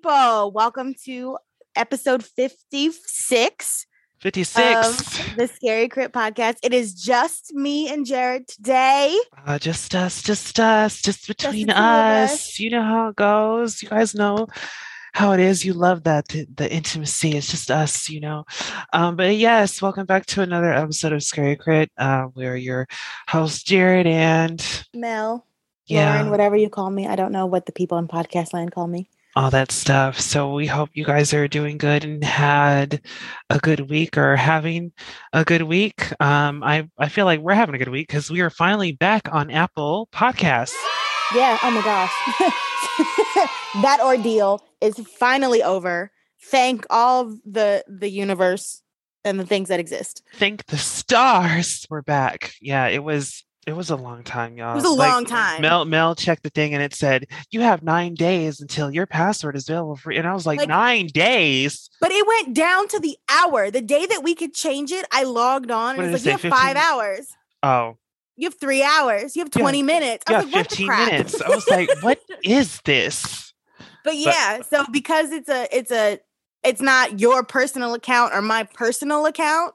people? 0.00 0.50
Welcome 0.52 0.94
to 1.04 1.36
episode 1.76 2.24
56 2.24 3.86
56. 4.18 4.88
of 4.88 5.36
the 5.36 5.46
Scary 5.46 5.88
Crit 5.88 6.10
podcast. 6.12 6.56
It 6.62 6.72
is 6.72 6.94
just 6.94 7.52
me 7.52 7.92
and 7.92 8.06
Jared 8.06 8.48
today. 8.48 9.14
Uh, 9.46 9.58
just 9.58 9.94
us, 9.94 10.22
just 10.22 10.58
us, 10.58 11.02
just 11.02 11.28
between 11.28 11.68
of 11.68 11.76
us. 11.76 12.32
us. 12.32 12.58
You 12.58 12.70
know 12.70 12.82
how 12.82 13.08
it 13.08 13.16
goes. 13.16 13.82
You 13.82 13.90
guys 13.90 14.14
know 14.14 14.46
how 15.12 15.32
it 15.32 15.40
is. 15.40 15.66
You 15.66 15.74
love 15.74 16.04
that 16.04 16.28
the, 16.28 16.46
the 16.54 16.72
intimacy. 16.72 17.36
It's 17.36 17.50
just 17.50 17.70
us, 17.70 18.08
you 18.08 18.20
know. 18.20 18.44
Um, 18.94 19.16
but 19.16 19.36
yes, 19.36 19.82
welcome 19.82 20.06
back 20.06 20.24
to 20.26 20.40
another 20.40 20.72
episode 20.72 21.12
of 21.12 21.22
Scary 21.22 21.56
Crit. 21.56 21.90
Uh, 21.98 22.28
we're 22.34 22.56
your 22.56 22.86
host, 23.28 23.66
Jared, 23.66 24.06
and 24.06 24.84
Mel, 24.94 25.46
yeah, 25.84 26.14
Lauren, 26.14 26.30
whatever 26.30 26.56
you 26.56 26.70
call 26.70 26.88
me. 26.88 27.06
I 27.06 27.16
don't 27.16 27.32
know 27.32 27.44
what 27.44 27.66
the 27.66 27.72
people 27.72 27.98
in 27.98 28.08
podcast 28.08 28.54
land 28.54 28.72
call 28.72 28.86
me. 28.86 29.10
All 29.36 29.50
that 29.50 29.70
stuff. 29.70 30.18
So 30.18 30.52
we 30.52 30.66
hope 30.66 30.90
you 30.94 31.04
guys 31.04 31.32
are 31.32 31.48
doing 31.48 31.78
good 31.78 32.04
and 32.04 32.22
had 32.24 33.00
a 33.48 33.58
good 33.58 33.88
week 33.88 34.18
or 34.18 34.36
having 34.36 34.92
a 35.32 35.44
good 35.44 35.62
week. 35.62 36.12
Um, 36.20 36.62
I 36.62 36.88
I 36.98 37.08
feel 37.08 37.26
like 37.26 37.40
we're 37.40 37.54
having 37.54 37.74
a 37.74 37.78
good 37.78 37.88
week 37.88 38.08
because 38.08 38.30
we 38.30 38.40
are 38.40 38.50
finally 38.50 38.92
back 38.92 39.28
on 39.32 39.50
Apple 39.50 40.08
Podcasts. 40.12 40.74
Yeah. 41.34 41.58
Oh 41.62 41.70
my 41.70 41.82
gosh. 41.82 42.12
that 43.82 44.00
ordeal 44.02 44.62
is 44.80 44.98
finally 45.18 45.62
over. 45.62 46.10
Thank 46.42 46.86
all 46.90 47.36
the 47.44 47.84
the 47.86 48.10
universe 48.10 48.82
and 49.24 49.38
the 49.38 49.46
things 49.46 49.68
that 49.68 49.80
exist. 49.80 50.22
Thank 50.34 50.66
the 50.66 50.78
stars 50.78 51.86
we're 51.90 52.02
back. 52.02 52.54
Yeah, 52.60 52.88
it 52.88 53.04
was 53.04 53.44
it 53.66 53.74
was 53.74 53.90
a 53.90 53.96
long 53.96 54.22
time, 54.24 54.56
y'all. 54.56 54.72
It 54.72 54.76
was 54.76 54.84
a 54.84 54.88
Like, 54.90 55.12
long 55.12 55.24
time. 55.26 55.60
Mel 55.62 55.84
Mel 55.84 56.14
checked 56.14 56.42
the 56.42 56.50
thing 56.50 56.72
and 56.74 56.82
it 56.82 56.94
said 56.94 57.26
you 57.50 57.60
have 57.60 57.82
nine 57.82 58.14
days 58.14 58.60
until 58.60 58.90
your 58.90 59.06
password 59.06 59.54
is 59.56 59.68
available 59.68 59.96
for 59.96 60.10
and 60.12 60.26
I 60.26 60.32
was 60.32 60.46
like, 60.46 60.58
Like- 60.60 60.68
nine 60.68 61.06
days. 61.08 61.90
But 62.00 62.10
it 62.12 62.26
went 62.26 62.54
down 62.54 62.88
to 62.88 62.98
the 62.98 63.16
hour. 63.28 63.70
The 63.70 63.82
day 63.82 64.06
that 64.06 64.22
we 64.22 64.34
could 64.34 64.54
change 64.54 64.92
it, 64.92 65.04
I 65.12 65.24
logged 65.24 65.70
on 65.70 65.96
What 65.96 66.06
and 66.06 66.14
it's 66.14 66.24
it 66.24 66.30
like, 66.30 66.40
say, 66.40 66.48
you 66.48 66.52
have 66.54 66.60
five 66.60 66.76
hours. 66.76 67.26
Oh, 67.62 67.96
You 68.36 68.46
have 68.46 68.58
three 68.58 68.82
hours. 68.82 69.36
You 69.36 69.42
have 69.42 69.50
Yeah. 69.54 69.60
20 69.62 69.82
minutes. 69.82 70.24
I 70.26 70.32
yeah, 70.32 70.42
was 70.42 70.52
like, 70.52 70.68
fifteen 70.68 70.86
crap? 70.88 71.10
minutes. 71.12 71.40
I 71.42 71.48
was 71.50 71.68
like, 71.68 71.90
what 72.02 72.18
is 72.42 72.80
this? 72.86 73.52
But 74.02 74.16
yeah, 74.16 74.62
so 74.62 74.86
because 74.90 75.30
it's 75.30 75.50
a 75.50 75.68
it's 75.76 75.90
a 75.92 76.18
it's 76.64 76.80
not 76.80 77.20
your 77.20 77.42
personal 77.42 77.92
account 77.92 78.32
or 78.34 78.40
my 78.40 78.64
personal 78.64 79.26
account, 79.26 79.74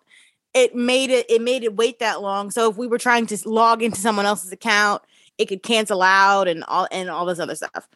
it 0.56 0.76
made 0.76 1.12
it 1.12 1.28
it 1.30 1.42
made 1.44 1.64
it 1.64 1.76
wait 1.76 2.00
that 2.00 2.22
long. 2.22 2.52
So 2.52 2.72
if 2.72 2.78
we 2.78 2.88
were 2.88 2.98
trying 2.98 3.28
to 3.28 3.50
log 3.50 3.84
into 3.84 4.00
someone 4.02 4.26
else's 4.26 4.52
account, 4.54 5.04
it 5.38 5.46
could 5.48 5.64
cancel 5.64 6.02
out 6.02 6.48
and 6.48 6.64
all 6.66 6.88
and 6.92 7.10
all 7.12 7.26
this 7.28 7.40
other 7.40 7.56
stuff. 7.56 7.88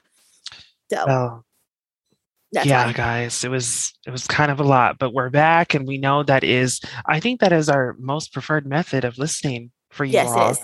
So 0.91 1.05
Well, 1.07 1.45
that's 2.51 2.67
yeah, 2.67 2.83
why. 2.85 2.93
guys, 2.93 3.43
it 3.43 3.49
was 3.49 3.93
it 4.05 4.11
was 4.11 4.27
kind 4.27 4.51
of 4.51 4.59
a 4.59 4.63
lot, 4.63 4.97
but 4.99 5.13
we're 5.13 5.29
back 5.29 5.73
and 5.73 5.87
we 5.87 5.97
know 5.97 6.23
that 6.23 6.43
is 6.43 6.81
I 7.05 7.19
think 7.19 7.39
that 7.41 7.53
is 7.53 7.69
our 7.69 7.95
most 7.99 8.33
preferred 8.33 8.67
method 8.67 9.05
of 9.05 9.17
listening 9.17 9.71
for 9.89 10.05
you 10.05 10.13
Yes, 10.13 10.29
all. 10.29 10.57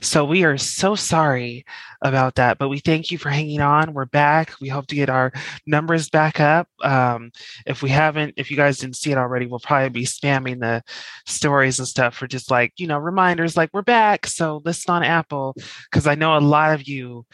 So 0.00 0.24
we 0.24 0.44
are 0.44 0.58
so 0.58 0.94
sorry 0.94 1.64
about 2.02 2.34
that, 2.36 2.58
but 2.58 2.68
we 2.68 2.80
thank 2.80 3.10
you 3.10 3.18
for 3.18 3.30
hanging 3.30 3.60
on. 3.60 3.94
We're 3.94 4.06
back. 4.06 4.52
We 4.60 4.68
hope 4.68 4.86
to 4.88 4.94
get 4.94 5.08
our 5.08 5.32
numbers 5.66 6.08
back 6.08 6.40
up. 6.40 6.68
Um, 6.82 7.30
if 7.66 7.82
we 7.82 7.90
haven't, 7.90 8.34
if 8.36 8.50
you 8.50 8.56
guys 8.56 8.78
didn't 8.78 8.96
see 8.96 9.12
it 9.12 9.18
already, 9.18 9.46
we'll 9.46 9.60
probably 9.60 9.90
be 9.90 10.04
spamming 10.04 10.60
the 10.60 10.82
stories 11.26 11.78
and 11.78 11.86
stuff 11.86 12.14
for 12.16 12.26
just 12.26 12.50
like, 12.50 12.72
you 12.76 12.86
know, 12.86 12.98
reminders 12.98 13.56
like 13.56 13.70
we're 13.72 13.82
back. 13.82 14.26
So 14.26 14.60
listen 14.64 14.92
on 14.92 15.04
Apple 15.04 15.54
because 15.90 16.06
I 16.06 16.14
know 16.14 16.36
a 16.36 16.40
lot 16.40 16.74
of 16.74 16.88
you 16.88 17.24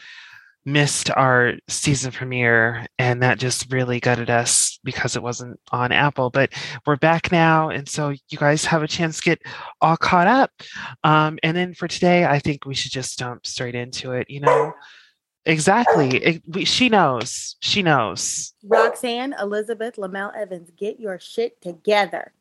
missed 0.65 1.09
our 1.11 1.53
season 1.67 2.11
premiere 2.11 2.85
and 2.99 3.23
that 3.23 3.39
just 3.39 3.71
really 3.71 3.99
gutted 3.99 4.29
us 4.29 4.68
because 4.83 5.15
it 5.15 5.23
wasn't 5.23 5.59
on 5.71 5.91
Apple. 5.91 6.29
But 6.29 6.53
we're 6.85 6.95
back 6.95 7.31
now. 7.31 7.69
And 7.69 7.87
so 7.87 8.09
you 8.09 8.37
guys 8.37 8.65
have 8.65 8.83
a 8.83 8.87
chance 8.87 9.17
to 9.17 9.23
get 9.23 9.41
all 9.81 9.97
caught 9.97 10.27
up. 10.27 10.51
Um, 11.03 11.39
and 11.43 11.55
then 11.55 11.73
for 11.73 11.87
today, 11.87 12.25
I 12.25 12.39
think 12.39 12.65
we 12.65 12.75
should 12.75 12.91
just 12.91 13.19
jump 13.19 13.45
straight 13.45 13.75
into 13.75 14.13
it. 14.13 14.29
You 14.29 14.41
know, 14.41 14.73
exactly. 15.45 16.09
It, 16.17 16.43
we, 16.47 16.65
she 16.65 16.89
knows. 16.89 17.55
She 17.61 17.81
knows. 17.81 18.53
Roxanne 18.63 19.35
Elizabeth 19.39 19.97
Lamel 19.97 20.31
Evans, 20.35 20.71
get 20.77 20.99
your 20.99 21.19
shit 21.19 21.61
together. 21.61 22.33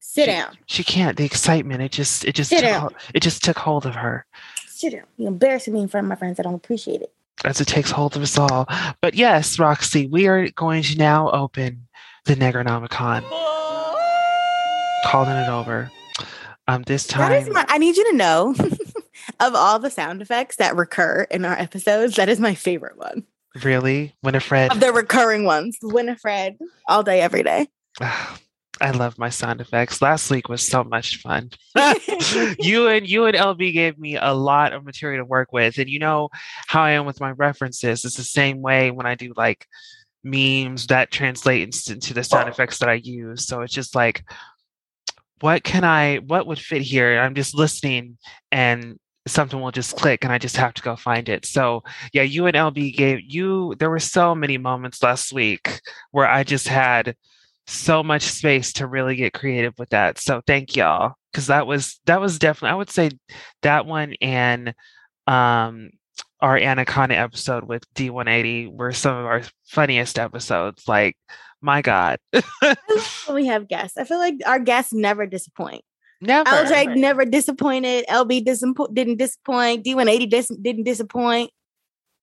Sit 0.00 0.26
She- 0.26 0.30
down. 0.30 0.56
She 0.66 0.84
can't. 0.84 1.16
The 1.16 1.24
excitement. 1.24 1.82
It 1.82 1.92
just. 1.92 2.24
It 2.24 2.34
just. 2.34 2.50
Sit 2.50 2.60
Took, 2.60 2.68
down. 2.68 2.94
it 3.14 3.20
just 3.20 3.42
took 3.42 3.58
hold 3.58 3.86
of 3.86 3.94
her. 3.96 4.24
Sit 4.68 4.92
down. 4.92 5.04
You're 5.16 5.28
embarrassing 5.28 5.74
me 5.74 5.80
in 5.80 5.88
front 5.88 6.04
of 6.04 6.08
my 6.08 6.14
friends. 6.14 6.38
I 6.38 6.42
don't 6.44 6.54
appreciate 6.54 7.00
it. 7.00 7.12
As 7.44 7.60
it 7.60 7.66
takes 7.68 7.90
hold 7.90 8.16
of 8.16 8.22
us 8.22 8.38
all. 8.38 8.66
But 9.00 9.14
yes, 9.14 9.58
Roxy, 9.58 10.06
we 10.06 10.26
are 10.26 10.48
going 10.50 10.82
to 10.84 10.96
now 10.98 11.30
open 11.30 11.86
the 12.24 12.34
Negronomicon. 12.34 13.22
Calling 15.04 15.36
it 15.36 15.48
over. 15.48 15.90
Um, 16.68 16.82
this 16.82 17.06
That 17.06 17.30
is 17.32 17.44
time, 17.44 17.52
my 17.52 17.64
I 17.68 17.78
need 17.78 17.96
you 17.96 18.10
to 18.10 18.16
know 18.16 18.54
of 19.40 19.54
all 19.54 19.78
the 19.78 19.90
sound 19.90 20.20
effects 20.20 20.56
that 20.56 20.74
recur 20.74 21.26
in 21.30 21.44
our 21.44 21.56
episodes, 21.56 22.16
that 22.16 22.28
is 22.28 22.40
my 22.40 22.54
favorite 22.56 22.98
one. 22.98 23.24
really, 23.62 24.14
Winifred. 24.22 24.72
Of 24.72 24.80
the 24.80 24.92
recurring 24.92 25.44
ones. 25.44 25.78
Winifred, 25.82 26.56
all 26.88 27.02
day, 27.04 27.20
every 27.20 27.42
day. 27.44 27.68
I 28.80 28.90
love 28.90 29.18
my 29.18 29.30
sound 29.30 29.60
effects. 29.60 30.02
Last 30.02 30.30
week 30.30 30.48
was 30.48 30.66
so 30.66 30.84
much 30.84 31.16
fun. 31.16 31.50
you 32.58 32.88
and 32.88 33.08
you 33.08 33.26
and 33.26 33.36
LB 33.36 33.72
gave 33.72 33.98
me 33.98 34.16
a 34.16 34.32
lot 34.34 34.72
of 34.72 34.84
material 34.84 35.24
to 35.24 35.24
work 35.24 35.52
with, 35.52 35.78
and 35.78 35.88
you 35.88 35.98
know 35.98 36.28
how 36.66 36.82
I 36.82 36.92
am 36.92 37.06
with 37.06 37.20
my 37.20 37.30
references. 37.30 38.04
It's 38.04 38.16
the 38.16 38.24
same 38.24 38.60
way 38.60 38.90
when 38.90 39.06
I 39.06 39.14
do 39.14 39.32
like 39.36 39.66
memes 40.22 40.88
that 40.88 41.10
translate 41.10 41.88
into 41.88 42.12
the 42.12 42.24
sound 42.24 42.48
effects 42.48 42.78
that 42.78 42.88
I 42.88 42.94
use. 42.94 43.46
So 43.46 43.62
it's 43.62 43.72
just 43.72 43.94
like, 43.94 44.24
what 45.40 45.64
can 45.64 45.84
I? 45.84 46.16
What 46.16 46.46
would 46.46 46.58
fit 46.58 46.82
here? 46.82 47.18
I'm 47.18 47.34
just 47.34 47.54
listening, 47.54 48.18
and 48.52 48.98
something 49.26 49.60
will 49.60 49.72
just 49.72 49.96
click, 49.96 50.22
and 50.22 50.32
I 50.32 50.38
just 50.38 50.56
have 50.56 50.74
to 50.74 50.82
go 50.82 50.96
find 50.96 51.28
it. 51.30 51.46
So 51.46 51.82
yeah, 52.12 52.22
you 52.22 52.46
and 52.46 52.56
LB 52.56 52.94
gave 52.94 53.20
you. 53.22 53.74
There 53.78 53.90
were 53.90 53.98
so 53.98 54.34
many 54.34 54.58
moments 54.58 55.02
last 55.02 55.32
week 55.32 55.80
where 56.10 56.26
I 56.26 56.44
just 56.44 56.68
had 56.68 57.16
so 57.66 58.02
much 58.02 58.22
space 58.22 58.72
to 58.74 58.86
really 58.86 59.16
get 59.16 59.32
creative 59.32 59.74
with 59.78 59.90
that. 59.90 60.18
So 60.18 60.40
thank 60.46 60.76
y'all 60.76 61.14
because 61.32 61.48
that 61.48 61.66
was 61.66 62.00
that 62.06 62.20
was 62.20 62.38
definitely 62.38 62.72
I 62.72 62.76
would 62.76 62.90
say 62.90 63.10
that 63.62 63.86
one 63.86 64.14
and 64.20 64.74
um 65.26 65.90
our 66.40 66.56
Anaconda 66.56 67.16
episode 67.16 67.64
with 67.64 67.82
D180 67.94 68.70
were 68.70 68.92
some 68.92 69.16
of 69.16 69.24
our 69.24 69.42
funniest 69.64 70.18
episodes. 70.18 70.86
Like 70.86 71.16
my 71.60 71.82
God, 71.82 72.18
we 73.32 73.46
have 73.46 73.68
guests. 73.68 73.96
I 73.98 74.04
feel 74.04 74.18
like 74.18 74.34
our 74.46 74.58
guests 74.58 74.92
never 74.92 75.26
disappoint. 75.26 75.82
never. 76.20 76.48
LJ 76.48 76.96
never 76.96 77.24
disappointed. 77.24 78.04
LB 78.08 78.44
disappo- 78.44 78.94
didn't 78.94 79.16
disappoint. 79.16 79.84
D180 79.84 80.30
dis- 80.30 80.56
didn't 80.62 80.84
disappoint. 80.84 81.50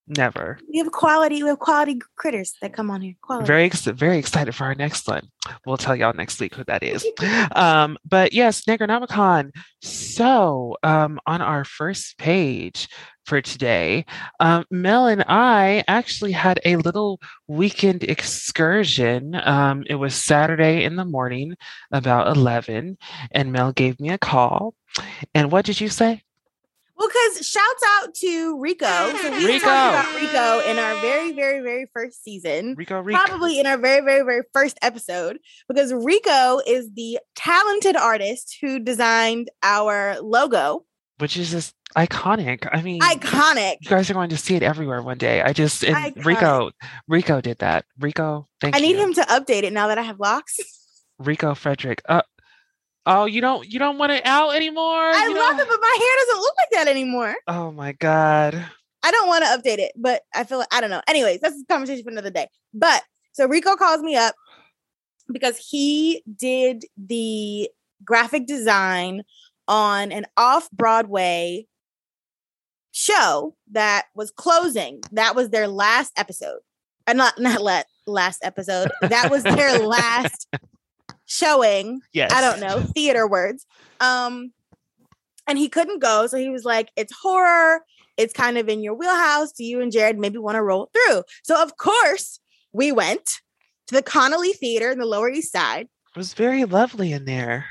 Never. 0.08 0.60
We 0.72 0.80
have 0.80 0.92
quality. 0.92 1.44
We 1.44 1.50
have 1.50 1.60
quality 1.60 2.00
critters 2.16 2.54
that 2.62 2.74
come 2.74 2.90
on 2.90 3.02
here. 3.02 3.14
Quality. 3.22 3.48
Very 3.48 3.66
ex- 3.66 3.86
very 3.86 4.18
excited 4.18 4.54
for 4.54 4.66
our 4.66 4.76
next 4.76 5.08
one. 5.08 5.30
We'll 5.66 5.78
tell 5.78 5.96
y'all 5.96 6.14
next 6.14 6.40
week 6.40 6.56
who 6.56 6.64
that 6.66 6.84
is. 6.84 7.06
Um, 7.56 7.98
but 8.06 8.34
yes, 8.34 8.64
Negronomicon. 8.66 9.52
So 9.82 10.78
um, 10.84 11.20
on 11.26 11.42
our 11.42 11.64
first 11.66 12.18
page 12.18 12.88
for 13.26 13.42
today, 13.42 14.06
um, 14.40 14.66
Mel 14.72 15.08
and 15.08 15.24
I 15.28 15.84
actually 15.88 16.32
had 16.32 16.60
a 16.66 16.78
little 16.78 17.20
weekend 17.48 18.04
excursion. 18.04 19.36
Um, 19.36 19.84
it 19.88 19.96
was 19.96 20.16
Saturday 20.16 20.84
in 20.84 20.96
the 20.96 21.06
morning, 21.06 21.56
about 21.92 22.36
eleven, 22.36 22.98
and 23.32 23.52
Mel 23.52 23.72
gave 23.72 24.00
me 24.00 24.10
a 24.10 24.18
call. 24.18 24.74
And 25.34 25.52
what 25.52 25.66
did 25.66 25.80
you 25.80 25.90
say? 25.90 26.24
Well, 27.04 27.10
because 27.34 27.48
shouts 27.48 27.84
out 28.00 28.14
to 28.16 28.60
Rico. 28.60 28.86
So 28.86 29.32
we 29.32 29.46
Rico. 29.46 29.66
talked 29.66 30.10
about 30.10 30.22
Rico 30.22 30.70
in 30.70 30.80
our 30.80 30.96
very, 31.02 31.34
very, 31.34 31.62
very 31.62 31.86
first 31.94 32.24
season. 32.24 32.76
Rico 32.78 33.00
Rico. 33.02 33.20
Probably 33.20 33.60
in 33.60 33.66
our 33.66 33.78
very, 33.78 34.04
very, 34.06 34.24
very 34.24 34.44
first 34.54 34.78
episode, 34.82 35.40
because 35.68 35.94
Rico 35.94 36.60
is 36.66 36.90
the 36.96 37.20
talented 37.36 37.96
artist 37.98 38.58
who 38.62 38.80
designed 38.80 39.50
our 39.64 40.18
logo. 40.22 40.86
which 41.20 41.36
is 41.38 41.52
just 41.52 41.76
iconic. 41.98 42.68
I 42.72 42.82
mean, 42.82 43.02
Iconic. 43.02 43.78
you 43.82 43.90
guys 43.90 44.10
are 44.10 44.14
going 44.14 44.30
to 44.30 44.38
see 44.38 44.56
it 44.56 44.64
everywhere 44.64 45.02
one 45.02 45.18
day. 45.18 45.42
I 45.42 45.54
just 45.54 45.84
Rico 46.24 46.72
Rico 47.08 47.42
did 47.42 47.60
that. 47.60 47.86
Rico, 48.00 48.48
thank 48.62 48.76
I 48.76 48.80
you. 48.80 48.88
need 48.88 48.96
him 48.98 49.14
to 49.16 49.22
update 49.24 49.64
it 49.64 49.74
now 49.74 49.88
that 49.88 49.98
I 49.98 50.04
have 50.04 50.20
locks. 50.20 50.58
Rico 51.20 51.54
Frederick. 51.54 52.02
Uh, 52.10 52.22
oh, 53.06 53.26
you 53.26 53.42
don't 53.42 53.68
you 53.72 53.80
don't 53.80 53.98
want 53.98 54.12
it 54.12 54.26
out 54.26 54.56
anymore? 54.56 54.84
I 54.84 55.28
You 55.28 55.36
love 55.36 55.52
don't- 55.58 55.60
it, 55.62 55.68
but 55.70 55.80
my 55.82 55.98
hair 56.00 56.26
doesn't 56.26 56.42
look 56.42 56.54
like 56.58 56.70
that 56.72 56.88
anymore. 56.88 57.36
Oh 57.48 57.72
my 57.72 57.92
god. 57.94 58.66
I 59.06 59.12
don't 59.12 59.28
want 59.28 59.44
to 59.44 59.50
update 59.50 59.80
it, 59.80 59.92
but 59.98 60.22
I 60.34 60.46
feel 60.46 60.60
like 60.60 60.74
I 60.74 60.80
don't 60.80 60.90
know. 60.90 61.02
Anyways, 61.08 61.42
that's 61.42 61.56
a 61.62 61.66
conversation 61.74 62.04
for 62.06 62.10
another 62.12 62.30
day. 62.30 62.48
But 62.74 63.04
so 63.34 63.48
Rico 63.48 63.76
calls 63.76 64.02
me 64.02 64.16
up 64.16 64.34
because 65.32 65.58
he 65.58 66.24
did 66.38 66.86
the 66.98 67.70
graphic 68.06 68.46
design 68.48 69.24
on 69.68 70.12
an 70.14 70.26
off 70.38 70.70
Broadway 70.72 71.66
show 72.92 73.56
that 73.72 74.06
was 74.16 74.32
closing. 74.32 75.02
That 75.12 75.36
was 75.36 75.50
their 75.50 75.68
last 75.68 76.14
episode. 76.18 76.60
Uh, 77.08 77.14
not 77.14 77.40
not 77.40 77.62
let 77.62 77.88
last 78.08 78.40
episode. 78.44 78.90
That 79.02 79.30
was 79.30 79.44
their 79.44 79.80
last 79.86 80.48
showing. 81.34 82.02
Yes. 82.14 82.32
I 82.32 82.42
don't 82.42 82.60
know, 82.60 82.82
theater 82.96 83.28
words. 83.28 83.66
Um 84.00 84.52
and 85.48 85.58
he 85.58 85.68
couldn't 85.68 86.00
go, 86.00 86.26
so 86.28 86.38
he 86.38 86.50
was 86.50 86.64
like, 86.64 86.90
"It's 86.96 87.14
horror. 87.22 87.82
It's 88.16 88.34
kind 88.34 88.58
of 88.58 88.70
in 88.70 88.82
your 88.82 88.94
wheelhouse. 88.94 89.52
Do 89.52 89.64
you 89.66 89.82
and 89.82 89.92
Jared 89.92 90.18
maybe 90.18 90.38
want 90.38 90.56
to 90.56 90.64
roll 90.64 90.90
through?" 90.94 91.24
So 91.44 91.62
of 91.62 91.76
course, 91.78 92.40
we 92.72 92.92
went 92.92 93.42
to 93.88 93.96
the 93.96 94.02
Connolly 94.02 94.54
Theater 94.54 94.90
in 94.92 95.00
the 95.00 95.06
Lower 95.06 95.30
East 95.30 95.52
Side 95.52 95.88
It 96.16 96.18
was 96.18 96.34
very 96.34 96.64
lovely 96.64 97.12
in 97.12 97.26
there. 97.26 97.66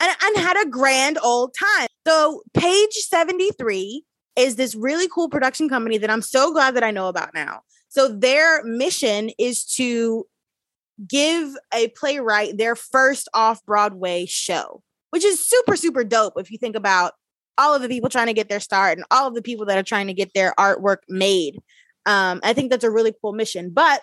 and, 0.00 0.10
and 0.24 0.36
had 0.38 0.56
a 0.64 0.68
grand 0.70 1.18
old 1.22 1.54
time. 1.54 1.88
So, 2.06 2.42
Page 2.54 2.94
73 2.94 4.02
is 4.36 4.56
this 4.56 4.74
really 4.74 5.08
cool 5.12 5.28
production 5.28 5.68
company 5.68 5.98
that 5.98 6.08
I'm 6.10 6.22
so 6.22 6.52
glad 6.52 6.74
that 6.76 6.82
I 6.84 6.90
know 6.90 7.08
about 7.08 7.34
now. 7.34 7.60
So, 7.88 8.08
their 8.08 8.64
mission 8.64 9.30
is 9.38 9.64
to 9.74 10.26
give 11.06 11.54
a 11.72 11.88
playwright 11.88 12.58
their 12.58 12.74
first 12.74 13.28
off 13.34 13.64
Broadway 13.64 14.26
show, 14.26 14.82
which 15.10 15.24
is 15.24 15.46
super, 15.46 15.76
super 15.76 16.04
dope 16.04 16.34
if 16.36 16.50
you 16.50 16.58
think 16.58 16.76
about 16.76 17.12
all 17.56 17.74
of 17.74 17.82
the 17.82 17.88
people 17.88 18.08
trying 18.08 18.26
to 18.26 18.32
get 18.32 18.48
their 18.48 18.60
start 18.60 18.96
and 18.96 19.06
all 19.10 19.26
of 19.26 19.34
the 19.34 19.42
people 19.42 19.66
that 19.66 19.78
are 19.78 19.82
trying 19.82 20.06
to 20.06 20.14
get 20.14 20.32
their 20.34 20.54
artwork 20.58 20.98
made. 21.08 21.58
Um, 22.06 22.40
I 22.42 22.52
think 22.52 22.70
that's 22.70 22.84
a 22.84 22.90
really 22.90 23.12
cool 23.20 23.32
mission. 23.32 23.70
But 23.70 24.02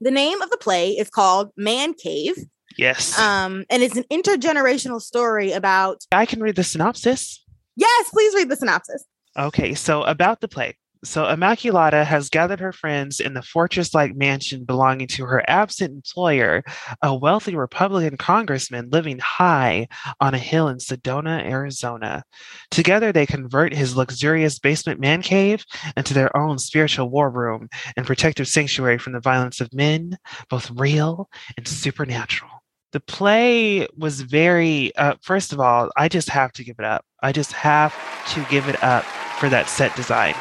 the 0.00 0.10
name 0.10 0.42
of 0.42 0.50
the 0.50 0.56
play 0.56 0.90
is 0.92 1.08
called 1.08 1.50
Man 1.56 1.94
Cave. 1.94 2.36
Yes. 2.76 3.18
Um, 3.18 3.64
and 3.70 3.82
it's 3.82 3.96
an 3.96 4.04
intergenerational 4.12 5.00
story 5.00 5.52
about 5.52 6.04
I 6.12 6.26
can 6.26 6.40
read 6.40 6.56
the 6.56 6.64
synopsis. 6.64 7.42
yes, 7.76 8.10
please 8.10 8.34
read 8.34 8.48
the 8.48 8.56
synopsis. 8.56 9.04
Okay, 9.36 9.74
so 9.74 10.02
about 10.02 10.40
the 10.40 10.48
play. 10.48 10.76
So 11.04 11.24
Immaculata 11.24 12.04
has 12.04 12.28
gathered 12.28 12.60
her 12.60 12.72
friends 12.72 13.20
in 13.20 13.34
the 13.34 13.42
fortress 13.42 13.94
like 13.94 14.16
mansion 14.16 14.64
belonging 14.64 15.06
to 15.08 15.24
her 15.26 15.44
absent 15.48 15.92
employer, 15.92 16.64
a 17.02 17.14
wealthy 17.14 17.54
Republican 17.54 18.16
congressman 18.16 18.90
living 18.90 19.18
high 19.18 19.88
on 20.20 20.34
a 20.34 20.38
hill 20.38 20.68
in 20.68 20.78
Sedona, 20.78 21.44
Arizona. 21.44 22.24
Together, 22.70 23.12
they 23.12 23.26
convert 23.26 23.72
his 23.72 23.96
luxurious 23.96 24.58
basement 24.58 24.98
man 25.00 25.22
cave 25.22 25.64
into 25.96 26.14
their 26.14 26.36
own 26.36 26.58
spiritual 26.58 27.08
war 27.08 27.30
room 27.30 27.68
and 27.96 28.06
protective 28.06 28.48
sanctuary 28.48 28.98
from 28.98 29.12
the 29.12 29.20
violence 29.20 29.60
of 29.60 29.72
men, 29.72 30.18
both 30.50 30.70
real 30.72 31.28
and 31.56 31.68
supernatural. 31.68 32.50
The 32.92 33.00
play 33.00 33.86
was 33.96 34.22
very, 34.22 34.96
uh, 34.96 35.14
first 35.22 35.52
of 35.52 35.60
all, 35.60 35.90
I 35.96 36.08
just 36.08 36.30
have 36.30 36.52
to 36.52 36.64
give 36.64 36.76
it 36.78 36.86
up. 36.86 37.04
I 37.22 37.32
just 37.32 37.52
have 37.52 37.94
to 38.32 38.44
give 38.50 38.68
it 38.68 38.82
up 38.82 39.04
for 39.38 39.48
that 39.50 39.68
set 39.68 39.94
design. 39.94 40.34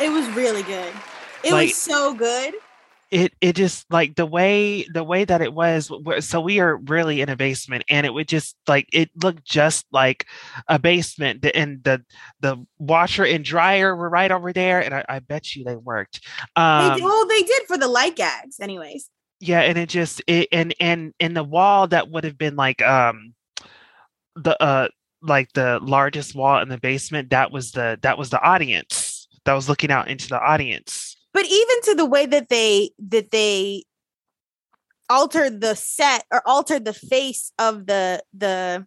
It 0.00 0.10
was 0.10 0.28
really 0.30 0.62
good. 0.62 0.92
It 1.42 1.52
Like- 1.52 1.68
was 1.68 1.76
so 1.76 2.14
good. 2.14 2.54
it 3.10 3.32
it 3.42 3.54
just 3.54 3.84
like 3.92 4.16
the 4.16 4.24
way 4.26 4.84
the 4.94 5.04
way 5.04 5.24
that 5.24 5.42
it 5.42 5.52
was 5.52 5.90
so 6.20 6.40
we 6.40 6.58
are 6.58 6.78
really 6.78 7.20
in 7.20 7.28
a 7.28 7.36
basement 7.36 7.84
and 7.90 8.06
it 8.06 8.14
would 8.14 8.26
just 8.26 8.56
like 8.66 8.88
it 8.94 9.10
looked 9.22 9.44
just 9.44 9.84
like 9.92 10.26
a 10.68 10.78
basement 10.78 11.44
and 11.54 11.84
the 11.84 12.02
the 12.40 12.56
washer 12.78 13.22
and 13.24 13.44
dryer 13.44 13.94
were 13.94 14.08
right 14.08 14.32
over 14.32 14.54
there 14.54 14.82
and 14.82 14.94
i, 14.94 15.04
I 15.06 15.18
bet 15.18 15.54
you 15.54 15.64
they 15.64 15.76
worked 15.76 16.20
um 16.56 16.94
did, 16.96 17.04
well, 17.04 17.26
they 17.28 17.42
did 17.42 17.62
for 17.68 17.76
the 17.76 17.88
light 17.88 18.16
gags, 18.16 18.58
anyways. 18.58 19.10
yeah 19.38 19.60
and 19.60 19.76
it 19.78 19.90
just 19.90 20.22
it 20.26 20.48
and 20.50 20.74
and 20.80 21.12
and 21.20 21.36
the 21.36 21.44
wall 21.44 21.86
that 21.88 22.10
would 22.10 22.24
have 22.24 22.38
been 22.38 22.56
like 22.56 22.80
um 22.82 23.34
the 24.34 24.60
uh 24.60 24.88
like 25.22 25.52
the 25.52 25.78
largest 25.82 26.34
wall 26.34 26.60
in 26.62 26.68
the 26.70 26.78
basement 26.78 27.30
that 27.30 27.52
was 27.52 27.72
the 27.72 27.98
that 28.02 28.16
was 28.18 28.30
the 28.30 28.40
audience 28.42 29.03
that 29.44 29.54
was 29.54 29.68
looking 29.68 29.90
out 29.90 30.08
into 30.08 30.28
the 30.28 30.40
audience 30.40 31.16
But 31.32 31.44
even 31.46 31.80
to 31.84 31.94
the 31.94 32.06
way 32.06 32.26
that 32.26 32.48
they 32.48 32.90
that 33.08 33.30
they 33.30 33.84
altered 35.10 35.60
the 35.60 35.74
set 35.74 36.24
or 36.32 36.42
altered 36.46 36.84
the 36.84 36.94
face 36.94 37.52
of 37.58 37.86
the 37.86 38.22
the 38.32 38.86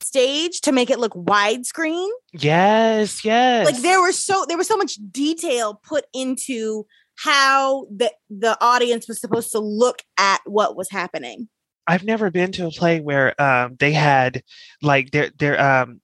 stage 0.00 0.60
to 0.60 0.72
make 0.72 0.90
it 0.90 0.98
look 0.98 1.14
widescreen. 1.14 2.08
yes 2.32 3.24
yes 3.24 3.66
Like 3.66 3.82
there 3.82 4.00
were 4.00 4.12
so 4.12 4.44
there 4.48 4.56
was 4.58 4.68
so 4.68 4.76
much 4.76 4.98
detail 5.10 5.80
put 5.82 6.04
into 6.12 6.86
how 7.16 7.86
the 7.86 8.12
the 8.28 8.56
audience 8.60 9.08
was 9.08 9.20
supposed 9.20 9.50
to 9.52 9.58
look 9.58 10.02
at 10.18 10.40
what 10.44 10.76
was 10.76 10.90
happening. 10.90 11.48
I've 11.88 12.04
never 12.04 12.30
been 12.30 12.52
to 12.52 12.66
a 12.66 12.70
play 12.70 13.00
where 13.00 13.40
um, 13.40 13.76
they 13.78 13.92
had 13.92 14.42
like 14.82 15.12
their 15.12 15.30
their 15.38 15.60
um 15.60 16.00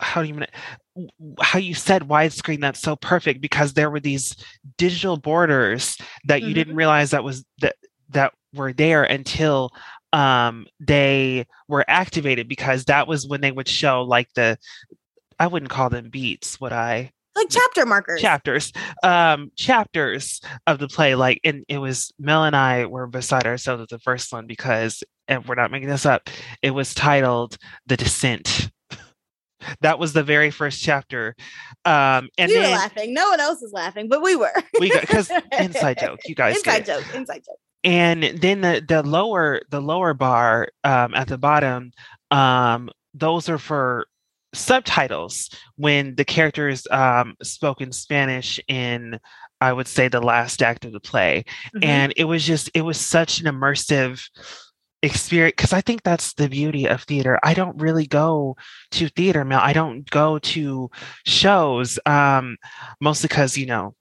how 0.00 0.22
do 0.22 0.28
you 0.28 0.34
mean 0.34 0.42
it? 0.44 1.10
how 1.40 1.58
you 1.58 1.72
said 1.74 2.02
widescreen 2.08 2.60
that's 2.60 2.80
so 2.80 2.96
perfect 2.96 3.40
because 3.40 3.72
there 3.72 3.90
were 3.90 4.00
these 4.00 4.36
digital 4.76 5.16
borders 5.16 5.96
that 6.24 6.42
you 6.42 6.48
Mhm. 6.50 6.54
didn't 6.54 6.76
realize 6.76 7.10
that 7.12 7.24
was 7.24 7.44
that 7.60 7.76
that 8.10 8.32
were 8.52 8.72
there 8.72 9.04
until 9.04 9.70
um 10.12 10.66
they 10.80 11.46
were 11.68 11.84
activated 11.88 12.48
because 12.48 12.84
that 12.86 13.06
was 13.08 13.26
when 13.26 13.40
they 13.40 13.52
would 13.52 13.68
show 13.68 14.02
like 14.02 14.28
the 14.34 14.58
I 15.38 15.46
wouldn't 15.46 15.70
call 15.70 15.88
them 15.88 16.10
beats 16.10 16.60
would 16.60 16.72
I 16.72 17.12
Like 17.36 17.46
chapter 17.48 17.86
markers. 17.86 18.20
chapters 18.20 18.72
um 19.04 19.52
chapters 19.56 20.40
of 20.66 20.78
the 20.80 20.88
play 20.88 21.14
like 21.14 21.40
and 21.44 21.64
it 21.68 21.78
was 21.78 22.12
mel 22.18 22.44
and 22.44 22.56
i 22.56 22.84
were 22.86 23.06
beside 23.06 23.46
ourselves 23.46 23.80
with 23.80 23.90
the 23.90 24.00
first 24.00 24.32
one 24.32 24.46
because 24.46 25.02
and 25.28 25.46
we're 25.46 25.54
not 25.54 25.70
making 25.70 25.88
this 25.88 26.04
up 26.04 26.28
it 26.60 26.72
was 26.72 26.92
titled 26.92 27.56
the 27.86 27.96
descent 27.96 28.70
that 29.80 29.98
was 29.98 30.12
the 30.12 30.22
very 30.22 30.50
first 30.50 30.82
chapter 30.82 31.34
um 31.84 32.28
and 32.38 32.48
we 32.50 32.56
were 32.56 32.62
then 32.62 32.72
laughing. 32.72 33.14
No 33.14 33.28
one 33.30 33.40
else 33.40 33.62
is 33.62 33.72
laughing, 33.72 34.08
but 34.08 34.22
we 34.22 34.36
were. 34.36 34.52
we 34.80 34.90
got 34.90 35.00
because 35.02 35.30
inside 35.58 35.98
joke 36.00 36.20
you 36.26 36.34
guys 36.34 36.56
inside 36.56 36.84
joke. 36.86 37.04
Inside 37.14 37.42
joke. 37.46 37.58
and 37.84 38.22
then 38.22 38.60
the 38.60 38.84
the 38.86 39.02
lower 39.02 39.60
the 39.70 39.80
lower 39.80 40.14
bar 40.14 40.68
um 40.84 41.14
at 41.14 41.28
the 41.28 41.38
bottom 41.38 41.92
um 42.30 42.90
those 43.14 43.48
are 43.48 43.58
for 43.58 44.06
subtitles 44.52 45.48
when 45.76 46.14
the 46.16 46.24
characters 46.24 46.86
um 46.90 47.34
spoke 47.42 47.80
in 47.80 47.92
spanish 47.92 48.58
in 48.68 49.18
i 49.60 49.72
would 49.72 49.86
say 49.88 50.08
the 50.08 50.20
last 50.20 50.60
act 50.62 50.84
of 50.84 50.92
the 50.92 51.00
play 51.00 51.44
Mhm. 51.74 51.84
and 51.84 52.12
it 52.16 52.24
was 52.24 52.44
just 52.44 52.68
it 52.74 52.82
was 52.82 52.98
such 53.00 53.40
an 53.40 53.46
immersive 53.46 54.20
experience 55.02 55.54
because 55.56 55.72
i 55.72 55.80
think 55.80 56.02
that's 56.02 56.34
the 56.34 56.48
beauty 56.48 56.86
of 56.86 57.02
theater 57.02 57.38
i 57.42 57.54
don't 57.54 57.80
really 57.80 58.06
go 58.06 58.54
to 58.90 59.08
theater 59.08 59.44
Mel. 59.44 59.60
i 59.62 59.72
don't 59.72 60.08
go 60.10 60.38
to 60.40 60.90
shows 61.24 61.98
um 62.04 62.56
mostly 63.00 63.28
because 63.28 63.56
you 63.56 63.64
know 63.64 63.94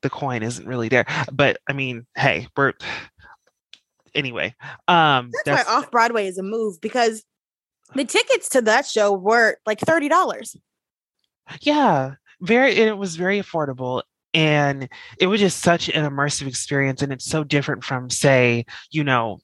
the 0.00 0.08
coin 0.08 0.42
isn't 0.42 0.66
really 0.66 0.88
there 0.88 1.04
but 1.30 1.58
i 1.68 1.72
mean 1.74 2.06
hey 2.16 2.48
we're 2.56 2.72
anyway 4.14 4.54
um 4.88 5.30
That's, 5.44 5.68
why 5.68 5.74
off 5.76 5.90
Broadway 5.90 6.26
is 6.26 6.38
a 6.38 6.42
move 6.42 6.80
because 6.80 7.22
the 7.94 8.04
tickets 8.04 8.48
to 8.50 8.62
that 8.62 8.86
show 8.86 9.12
were 9.12 9.58
like 9.66 9.80
thirty 9.80 10.08
dollars. 10.08 10.56
yeah 11.60 12.14
very 12.40 12.72
it 12.72 12.96
was 12.96 13.16
very 13.16 13.40
affordable 13.40 14.02
and 14.36 14.88
it 15.18 15.26
was 15.26 15.40
just 15.40 15.62
such 15.62 15.88
an 15.88 16.04
immersive 16.04 16.46
experience 16.46 17.02
and 17.02 17.12
it's 17.12 17.24
so 17.24 17.42
different 17.42 17.82
from 17.82 18.10
say 18.10 18.64
you 18.92 19.02
know 19.02 19.38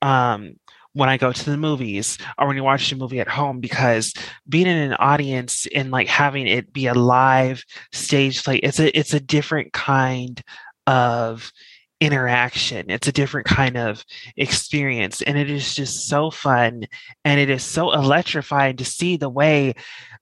um 0.00 0.54
when 0.92 1.08
i 1.08 1.18
go 1.18 1.32
to 1.32 1.50
the 1.50 1.56
movies 1.56 2.16
or 2.38 2.46
when 2.46 2.56
you 2.56 2.62
watch 2.62 2.90
a 2.92 2.96
movie 2.96 3.20
at 3.20 3.28
home 3.28 3.60
because 3.60 4.14
being 4.48 4.68
in 4.68 4.76
an 4.76 4.94
audience 4.94 5.66
and 5.74 5.90
like 5.90 6.06
having 6.06 6.46
it 6.46 6.72
be 6.72 6.86
a 6.86 6.94
live 6.94 7.62
stage 7.92 8.42
play 8.42 8.56
it's 8.58 8.78
a 8.78 8.96
it's 8.96 9.12
a 9.12 9.20
different 9.20 9.72
kind 9.72 10.42
of 10.86 11.52
interaction. 11.98 12.90
It's 12.90 13.08
a 13.08 13.12
different 13.12 13.46
kind 13.46 13.76
of 13.78 14.04
experience 14.36 15.22
and 15.22 15.38
it 15.38 15.50
is 15.50 15.74
just 15.74 16.08
so 16.08 16.30
fun 16.30 16.86
and 17.24 17.40
it 17.40 17.48
is 17.48 17.62
so 17.62 17.90
electrifying 17.90 18.76
to 18.76 18.84
see 18.84 19.16
the 19.16 19.30
way 19.30 19.74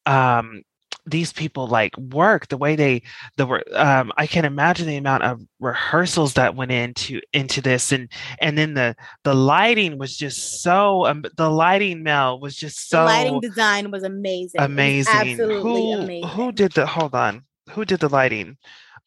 um 0.06 0.62
these 1.06 1.32
people 1.32 1.66
like 1.66 1.96
work 1.98 2.48
the 2.48 2.56
way 2.56 2.76
they 2.76 3.02
the 3.36 3.46
um 3.74 4.12
i 4.16 4.26
can 4.26 4.44
imagine 4.44 4.86
the 4.86 4.96
amount 4.96 5.22
of 5.22 5.40
rehearsals 5.60 6.34
that 6.34 6.54
went 6.54 6.70
into 6.70 7.20
into 7.32 7.60
this 7.60 7.92
and 7.92 8.10
and 8.40 8.56
then 8.56 8.74
the 8.74 8.96
the 9.24 9.34
lighting 9.34 9.98
was 9.98 10.16
just 10.16 10.62
so 10.62 11.06
um, 11.06 11.24
the 11.36 11.50
lighting 11.50 12.02
mel 12.02 12.40
was 12.40 12.56
just 12.56 12.90
the 12.90 12.96
so 12.96 13.04
lighting 13.04 13.40
design 13.40 13.90
was 13.90 14.02
amazing. 14.02 14.52
It 14.54 14.60
was 14.60 14.66
amazing. 14.66 15.14
absolutely 15.14 15.60
who 15.60 15.92
amazing. 15.92 16.28
who 16.30 16.52
did 16.52 16.72
the 16.72 16.86
hold 16.86 17.14
on 17.14 17.44
who 17.70 17.84
did 17.84 18.00
the 18.00 18.08
lighting? 18.08 18.56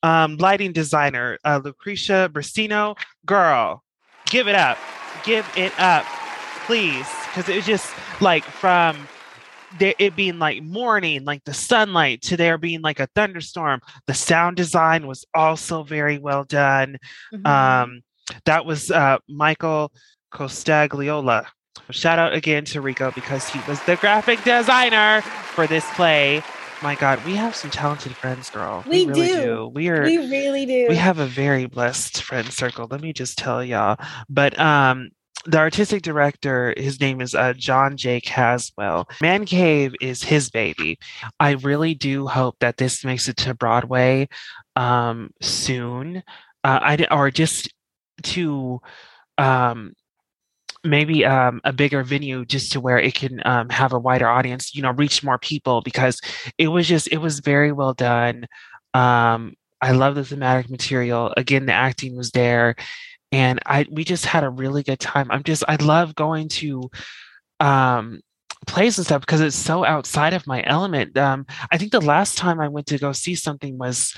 Um 0.03 0.37
lighting 0.37 0.73
designer 0.73 1.37
uh 1.43 1.59
Lucrecia 1.59 2.29
Briceno 2.29 2.97
girl 3.25 3.83
give 4.29 4.47
it 4.47 4.55
up. 4.55 4.77
Give 5.23 5.47
it 5.55 5.73
up 5.79 6.05
please. 6.65 7.07
Because 7.27 7.49
it 7.49 7.55
was 7.55 7.65
just 7.65 7.91
like 8.21 8.43
from 8.43 9.07
there 9.79 9.93
it 9.99 10.15
being 10.15 10.39
like 10.39 10.61
morning 10.63 11.25
like 11.25 11.43
the 11.43 11.53
sunlight 11.53 12.21
to 12.21 12.37
there 12.37 12.57
being 12.57 12.81
like 12.81 12.99
a 12.99 13.07
thunderstorm 13.15 13.79
the 14.07 14.13
sound 14.13 14.55
design 14.57 15.05
was 15.07 15.25
also 15.33 15.83
very 15.83 16.17
well 16.17 16.43
done 16.43 16.97
Mhm. 17.33 17.45
um 17.47 18.01
that 18.45 18.65
was 18.65 18.89
uh 18.91 19.17
michael 19.27 19.91
costagliola 20.33 21.45
shout 21.91 22.19
out 22.19 22.33
again 22.33 22.65
to 22.65 22.81
rico 22.81 23.11
because 23.11 23.47
he 23.49 23.59
was 23.67 23.79
the 23.83 23.95
graphic 23.97 24.43
designer 24.43 25.21
for 25.21 25.67
this 25.67 25.85
play 25.95 26.41
My 26.83 26.93
God, 26.93 27.25
we 27.25 27.33
have 27.35 27.55
some 27.55 27.71
talented 27.71 28.15
friends, 28.15 28.51
girl. 28.51 28.83
We, 28.87 29.07
really 29.07 29.27
do. 29.29 29.71
We 29.73 29.89
are. 29.89 30.03
We 30.03 30.17
really 30.29 30.67
do. 30.67 30.85
we 30.89 30.95
have 30.95 31.17
a 31.17 31.25
very 31.25 31.65
blessed 31.65 32.21
friend 32.21 32.47
circle 32.53 32.87
let 32.91 33.01
me 33.01 33.13
just 33.13 33.35
tell 33.39 33.63
y'all 33.63 33.97
but 34.29 34.57
um 34.59 35.09
the 35.47 35.57
artistic 35.57 36.01
director 36.01 36.73
his 36.77 36.99
name 36.99 37.21
is 37.21 37.33
uh, 37.33 37.53
john 37.53 37.97
j. 37.97 38.19
Caswell. 38.21 39.07
Man 39.21 39.45
cave 39.45 39.95
is 40.01 40.21
his 40.21 40.49
baby. 40.49 40.99
I 41.39 41.51
really 41.51 41.95
do 41.95 42.27
hope 42.27 42.57
that 42.59 42.77
this 42.77 43.03
makes 43.05 43.27
it 43.27 43.37
to 43.37 43.53
broadway 43.53 44.27
um 44.75 45.31
soon. 45.41 46.17
Uh, 46.63 46.79
i 46.81 47.07
or 47.09 47.31
just 47.31 47.73
to 48.23 48.81
um 49.37 49.93
maybe 50.83 51.25
um, 51.25 51.59
a 51.63 51.73
bigger 51.73 52.03
venue 52.03 52.45
just 52.45 52.71
to 52.71 52.79
where 52.79 52.99
it 52.99 53.13
can 53.15 53.41
um, 53.45 53.69
have 53.69 53.93
a 53.93 53.99
wider 53.99 54.27
audience 54.27 54.75
you 54.75 54.81
know 54.81 54.91
reach 54.91 55.23
more 55.23 55.39
people 55.39 55.81
because 55.81 56.21
it 56.57 56.67
was 56.67 56.87
just 56.87 57.07
it 57.11 57.17
was 57.17 57.39
very 57.39 57.71
well 57.71 57.93
done. 57.93 58.45
Um, 58.93 59.53
i 59.81 59.91
love 59.91 60.15
the 60.15 60.25
thematic 60.25 60.69
material. 60.69 61.33
Again 61.37 61.67
the 61.67 61.73
acting 61.73 62.17
was 62.17 62.31
there 62.31 62.75
and 63.31 63.59
i 63.65 63.85
we 63.91 64.03
just 64.03 64.25
had 64.25 64.43
a 64.43 64.49
really 64.49 64.83
good 64.83 64.99
time 64.99 65.27
i'm 65.31 65.43
just 65.43 65.63
i 65.67 65.75
love 65.77 66.15
going 66.15 66.47
to 66.47 66.89
um 67.59 68.21
plays 68.65 68.97
and 68.97 69.05
stuff 69.05 69.21
because 69.21 69.41
it's 69.41 69.55
so 69.55 69.85
outside 69.85 70.33
of 70.33 70.47
my 70.47 70.63
element 70.65 71.17
um 71.17 71.45
i 71.71 71.77
think 71.77 71.91
the 71.91 72.01
last 72.01 72.37
time 72.37 72.59
i 72.59 72.67
went 72.67 72.87
to 72.87 72.97
go 72.97 73.11
see 73.11 73.35
something 73.35 73.77
was 73.77 74.15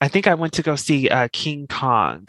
i 0.00 0.08
think 0.08 0.26
i 0.26 0.34
went 0.34 0.52
to 0.52 0.62
go 0.62 0.76
see 0.76 1.08
uh 1.08 1.28
king 1.32 1.66
kong 1.66 2.26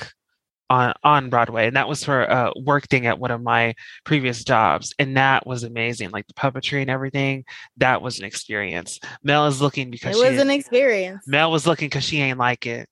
on 0.70 0.94
on 1.04 1.30
Broadway, 1.30 1.68
and 1.68 1.76
that 1.76 1.88
was 1.88 2.04
for 2.04 2.24
a 2.24 2.52
work 2.64 2.88
thing 2.88 3.06
at 3.06 3.20
one 3.20 3.32
of 3.32 3.42
my 3.42 3.76
previous 4.04 4.44
jobs, 4.44 4.94
and 5.00 5.18
that 5.18 5.48
was 5.48 5.64
amazing. 5.64 6.12
Like 6.12 6.28
the 6.28 6.34
puppetry 6.34 6.82
and 6.82 6.90
everything, 6.90 7.46
that 7.78 8.02
was 8.02 8.20
an 8.20 8.26
experience. 8.26 9.00
Mel 9.24 9.48
is 9.48 9.62
looking 9.62 9.90
because 9.92 10.18
it 10.18 10.32
was 10.32 10.42
an 10.42 10.50
experience. 10.50 11.24
Mel 11.28 11.52
was 11.52 11.66
looking 11.66 11.88
because 11.88 12.04
she 12.04 12.20
ain't 12.20 12.40
like 12.40 12.66
it. 12.66 12.90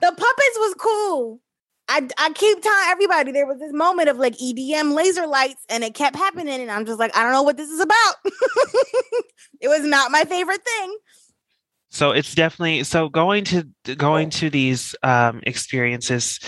The 0.00 0.08
puppets 0.08 0.58
was 0.58 0.74
cool. 0.78 1.40
I, 1.88 2.08
I 2.16 2.32
keep 2.32 2.62
telling 2.62 2.84
everybody 2.86 3.32
there 3.32 3.46
was 3.46 3.58
this 3.58 3.72
moment 3.72 4.08
of 4.08 4.16
like 4.16 4.36
EDM 4.38 4.94
laser 4.94 5.26
lights 5.26 5.64
and 5.68 5.84
it 5.84 5.94
kept 5.94 6.16
happening 6.16 6.60
and 6.60 6.70
I'm 6.70 6.86
just 6.86 6.98
like 6.98 7.16
I 7.16 7.22
don't 7.22 7.32
know 7.32 7.42
what 7.42 7.56
this 7.56 7.68
is 7.68 7.80
about. 7.80 8.14
it 9.60 9.68
was 9.68 9.84
not 9.84 10.10
my 10.10 10.24
favorite 10.24 10.62
thing. 10.64 10.96
So 11.90 12.12
it's 12.12 12.34
definitely 12.34 12.84
so 12.84 13.08
going 13.08 13.44
to 13.44 13.66
going 13.96 14.30
to 14.30 14.48
these 14.48 14.94
um, 15.02 15.40
experiences 15.42 16.40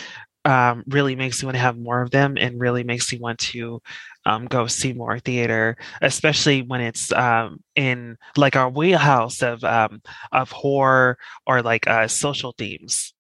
um, 0.45 0.85
really 0.87 1.17
makes 1.17 1.41
you 1.41 1.47
want 1.47 1.57
to 1.57 1.63
have 1.63 1.79
more 1.79 2.03
of 2.03 2.11
them 2.11 2.37
and 2.39 2.61
really 2.61 2.85
makes 2.85 3.13
you 3.13 3.19
want 3.19 3.39
to 3.39 3.81
um, 4.27 4.47
go 4.47 4.67
see 4.67 4.93
more 4.93 5.19
theater, 5.19 5.77
especially 6.03 6.63
when 6.63 6.81
it's 6.81 7.13
um, 7.13 7.63
in 7.75 8.17
like 8.37 8.57
our 8.57 8.69
wheelhouse 8.69 9.43
of 9.43 9.65
um, 9.65 10.03
of 10.33 10.51
horror 10.51 11.19
or 11.47 11.63
like 11.63 11.87
uh, 11.87 12.09
social 12.09 12.55
themes. 12.57 13.14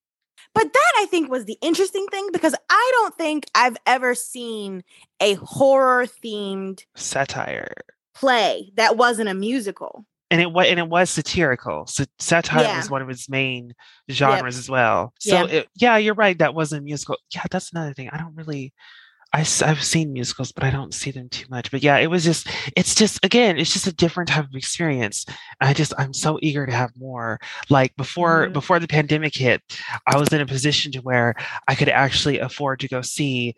But 0.55 0.73
that 0.73 0.93
I 0.99 1.07
think 1.07 1.31
was 1.31 1.45
the 1.47 1.59
interesting 1.61 2.07
thing 2.11 2.29
because 2.33 2.55
I 2.71 2.91
don't 2.95 3.15
think 3.17 3.47
I've 3.55 3.77
ever 3.87 4.15
seen 4.15 4.85
a 5.21 5.35
horror 5.35 6.07
themed 6.07 6.85
Satire. 6.95 7.75
play 8.15 8.73
that 8.77 8.97
wasn't 8.97 9.29
a 9.29 9.35
musical. 9.35 10.07
And 10.31 10.41
it 10.41 10.51
was 10.53 10.67
and 10.69 10.79
it 10.79 10.89
was 10.89 11.11
satirical. 11.11 11.87
So 11.87 12.05
satire 12.19 12.63
Yeah. 12.63 12.77
was 12.79 12.91
one 12.91 13.03
of 13.03 13.11
its 13.11 13.29
main 13.29 13.75
genres 14.11 14.57
as 14.57 14.71
well. 14.71 15.13
So 15.21 15.47
Yeah. 15.47 15.53
it, 15.59 15.69
yeah, 15.77 15.97
you're 15.97 16.15
right. 16.15 16.39
That 16.39 16.55
was 16.55 16.73
a 16.73 16.81
musical. 16.81 17.17
Yeah, 17.35 17.43
that's 17.51 17.73
another 17.73 17.93
thing. 17.93 18.09
I 18.11 18.17
don't 18.19 18.35
really. 18.35 18.73
I, 19.35 19.39
have 19.39 19.83
seen 19.83 20.13
musicals, 20.13 20.53
but 20.53 20.63
I 20.63 20.71
don't 20.71 20.95
see 20.95 21.11
them 21.11 21.29
too 21.29 21.47
much. 21.51 21.71
But 21.73 21.83
yeah, 21.83 21.99
it 21.99 22.07
was 22.07 22.23
just, 22.23 22.49
it's 22.77 22.95
just, 22.95 23.25
again, 23.25 23.59
it's 23.59 23.73
just 23.73 23.89
a 23.89 23.93
different 23.93 24.29
type 24.31 24.45
of 24.45 24.55
experience. 24.55 25.27
I 25.61 25.75
just, 25.75 25.93
I'm 25.99 26.15
so 26.15 26.39
eager 26.41 26.65
to 26.67 26.73
have 26.73 26.93
more. 26.97 27.41
Like 27.69 27.97
before, 27.97 28.47
Mhm. 28.47 28.53
before 28.53 28.79
the 28.79 28.87
pandemic 28.87 29.35
hit, 29.35 29.61
I 30.07 30.17
was 30.17 30.29
in 30.33 30.41
a 30.41 30.47
position 30.47 30.93
to 30.93 31.01
where 31.01 31.35
I 31.67 31.75
could 31.75 31.89
actually 31.89 32.39
afford 32.39 32.79
to 32.81 32.89
go 32.89 33.03
see 33.03 33.55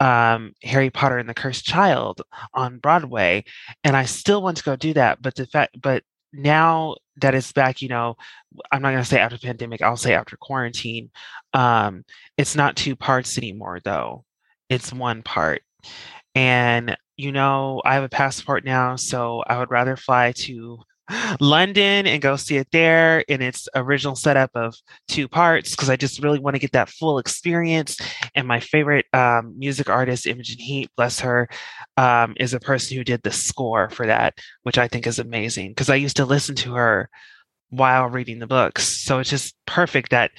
um, 0.00 0.54
Harry 0.64 0.90
Potter 0.90 1.18
and 1.18 1.28
the 1.28 1.34
Cursed 1.34 1.64
Child 1.66 2.22
on 2.54 2.78
Broadway, 2.78 3.44
and 3.84 3.96
I 3.96 4.06
still 4.06 4.42
want 4.42 4.56
to 4.56 4.64
go 4.64 4.74
do 4.74 4.94
that. 4.94 5.20
But 5.22 5.34
the 5.36 5.46
fact, 5.46 5.80
but 5.80 6.02
now 6.32 6.96
that 7.20 7.34
it's 7.34 7.52
back, 7.52 7.82
you 7.82 7.88
know, 7.88 8.16
I'm 8.72 8.82
not 8.82 8.92
going 8.92 9.02
to 9.02 9.08
say 9.08 9.18
after 9.20 9.38
pandemic, 9.38 9.82
I'll 9.82 9.96
say 9.96 10.14
after 10.14 10.36
quarantine. 10.36 11.10
Um, 11.52 12.04
it's 12.38 12.56
not 12.56 12.76
two 12.76 12.96
parts 12.96 13.36
anymore, 13.38 13.80
though. 13.84 14.24
It's 14.70 14.92
one 14.92 15.22
part. 15.22 15.62
And, 16.34 16.96
you 17.16 17.32
know, 17.32 17.82
I 17.84 17.94
have 17.94 18.04
a 18.04 18.08
passport 18.08 18.64
now, 18.64 18.96
so 18.96 19.42
I 19.46 19.58
would 19.58 19.70
rather 19.70 19.96
fly 19.96 20.32
to 20.32 20.78
London 21.40 22.06
and 22.06 22.22
go 22.22 22.36
see 22.36 22.56
it 22.56 22.68
there 22.72 23.20
in 23.20 23.42
its 23.42 23.68
original 23.74 24.14
setup 24.14 24.50
of 24.54 24.76
two 25.08 25.28
parts 25.28 25.72
because 25.72 25.90
I 25.90 25.96
just 25.96 26.22
really 26.22 26.38
want 26.38 26.54
to 26.54 26.60
get 26.60 26.72
that 26.72 26.88
full 26.88 27.18
experience. 27.18 27.98
And 28.34 28.46
my 28.46 28.60
favorite 28.60 29.06
um, 29.12 29.58
music 29.58 29.90
artist, 29.90 30.26
Imogen 30.26 30.58
Heap, 30.58 30.90
bless 30.96 31.20
her, 31.20 31.48
um, 31.96 32.34
is 32.38 32.54
a 32.54 32.60
person 32.60 32.96
who 32.96 33.04
did 33.04 33.22
the 33.22 33.32
score 33.32 33.90
for 33.90 34.06
that, 34.06 34.38
which 34.62 34.78
I 34.78 34.88
think 34.88 35.06
is 35.06 35.18
amazing 35.18 35.70
because 35.70 35.90
I 35.90 35.96
used 35.96 36.16
to 36.16 36.24
listen 36.24 36.54
to 36.56 36.74
her 36.74 37.10
while 37.70 38.06
reading 38.08 38.38
the 38.38 38.46
books. 38.46 38.84
So 38.84 39.18
it's 39.18 39.30
just 39.30 39.54
perfect 39.66 40.10
that 40.10 40.30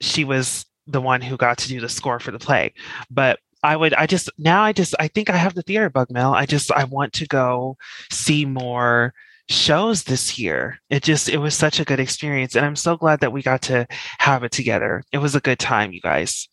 she 0.00 0.24
was 0.24 0.64
the 0.86 1.00
one 1.00 1.20
who 1.20 1.36
got 1.36 1.58
to 1.58 1.68
do 1.68 1.80
the 1.80 1.88
score 1.88 2.20
for 2.20 2.30
the 2.30 2.38
play. 2.38 2.74
But 3.10 3.38
I 3.64 3.76
would, 3.76 3.94
I 3.94 4.06
just, 4.06 4.30
now 4.36 4.62
I 4.62 4.72
just, 4.72 4.94
I 5.00 5.08
think 5.08 5.30
I 5.30 5.36
have 5.36 5.54
the 5.54 5.62
theater 5.62 5.88
bug, 5.88 6.10
Mel. 6.10 6.34
I 6.34 6.44
just, 6.44 6.70
I 6.70 6.84
want 6.84 7.14
to 7.14 7.26
go 7.26 7.78
see 8.12 8.44
more 8.44 9.14
shows 9.48 10.04
this 10.04 10.38
year. 10.38 10.78
It 10.90 11.02
just, 11.02 11.30
it 11.30 11.38
was 11.38 11.54
such 11.54 11.80
a 11.80 11.84
good 11.84 11.98
experience. 11.98 12.54
And 12.54 12.66
I'm 12.66 12.76
so 12.76 12.96
glad 12.96 13.20
that 13.20 13.32
we 13.32 13.42
got 13.42 13.62
to 13.62 13.86
have 14.18 14.44
it 14.44 14.52
together. 14.52 15.02
It 15.12 15.18
was 15.18 15.34
a 15.34 15.40
good 15.40 15.58
time, 15.58 15.92
you 15.92 16.02
guys. 16.02 16.46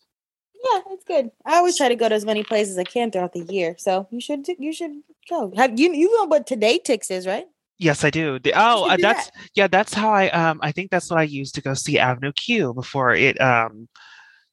Yeah, 0.54 0.80
it's 0.90 1.04
good. 1.04 1.30
I 1.44 1.56
always 1.56 1.76
try 1.76 1.88
to 1.88 1.96
go 1.96 2.08
to 2.08 2.14
as 2.14 2.24
many 2.24 2.44
places 2.44 2.76
as 2.76 2.78
I 2.78 2.84
can 2.84 3.10
throughout 3.10 3.32
the 3.34 3.40
year. 3.40 3.74
So 3.78 4.06
you 4.10 4.20
should 4.20 4.46
you 4.46 4.72
should 4.72 4.92
go. 5.28 5.52
Have 5.56 5.78
you 5.78 5.92
you 5.92 6.16
know 6.16 6.26
what 6.26 6.46
TodayTix 6.46 7.10
is, 7.10 7.26
right? 7.26 7.46
Yes, 7.78 8.04
I 8.04 8.10
do. 8.10 8.38
The- 8.38 8.52
oh, 8.54 8.94
do 8.96 9.02
that's 9.02 9.30
yeah, 9.56 9.66
that's 9.66 9.92
how 9.92 10.10
I 10.10 10.30
um 10.30 10.60
I 10.62 10.70
think 10.70 10.90
that's 10.90 11.10
what 11.10 11.18
I 11.18 11.24
used 11.24 11.56
to 11.56 11.62
go 11.62 11.74
see 11.74 11.98
Avenue 11.98 12.32
Q 12.32 12.74
before 12.74 13.12
it 13.12 13.40
um 13.40 13.88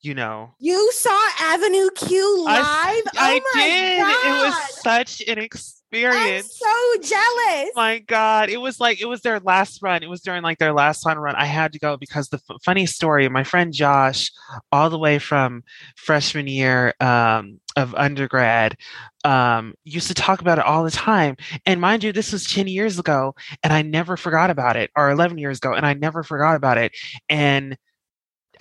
you 0.01 0.13
know 0.13 0.51
You 0.59 0.91
saw 0.93 1.19
Avenue 1.41 1.89
Q 1.95 2.43
live? 2.45 2.63
I, 2.65 3.01
oh 3.05 3.11
I 3.15 3.41
my 3.55 3.63
did. 3.63 3.97
god. 3.99 4.25
It 4.25 4.45
was 4.49 4.81
such 4.81 5.21
an 5.27 5.37
experience. 5.39 6.61
I'm 6.63 7.01
so 7.01 7.01
jealous. 7.01 7.69
my 7.75 7.97
god 8.07 8.49
it 8.49 8.57
was 8.57 8.79
like 8.79 9.01
it 9.01 9.07
was 9.07 9.21
their 9.21 9.39
last 9.39 9.81
run 9.81 10.03
it 10.03 10.09
was 10.09 10.21
during 10.21 10.43
like 10.43 10.59
their 10.59 10.71
last 10.71 11.01
final 11.03 11.23
run 11.23 11.33
i 11.35 11.45
had 11.45 11.73
to 11.73 11.79
go 11.79 11.97
because 11.97 12.29
the 12.29 12.39
f- 12.47 12.57
funny 12.63 12.85
story 12.85 13.27
my 13.27 13.43
friend 13.43 13.73
josh 13.73 14.31
all 14.71 14.91
the 14.91 14.99
way 14.99 15.17
from 15.17 15.63
freshman 15.95 16.45
year 16.45 16.93
um, 16.99 17.59
of 17.75 17.95
undergrad 17.95 18.77
um, 19.25 19.73
used 19.83 20.07
to 20.09 20.13
talk 20.13 20.41
about 20.41 20.59
it 20.59 20.65
all 20.65 20.83
the 20.83 20.91
time 20.91 21.35
and 21.65 21.81
mind 21.81 22.03
you 22.03 22.13
this 22.13 22.31
was 22.31 22.45
10 22.45 22.67
years 22.67 22.99
ago 22.99 23.33
and 23.63 23.73
i 23.73 23.81
never 23.81 24.15
forgot 24.15 24.51
about 24.51 24.75
it 24.77 24.91
or 24.95 25.09
11 25.09 25.39
years 25.39 25.57
ago 25.57 25.73
and 25.73 25.87
i 25.87 25.93
never 25.93 26.21
forgot 26.21 26.55
about 26.55 26.77
it 26.77 26.91
and 27.29 27.75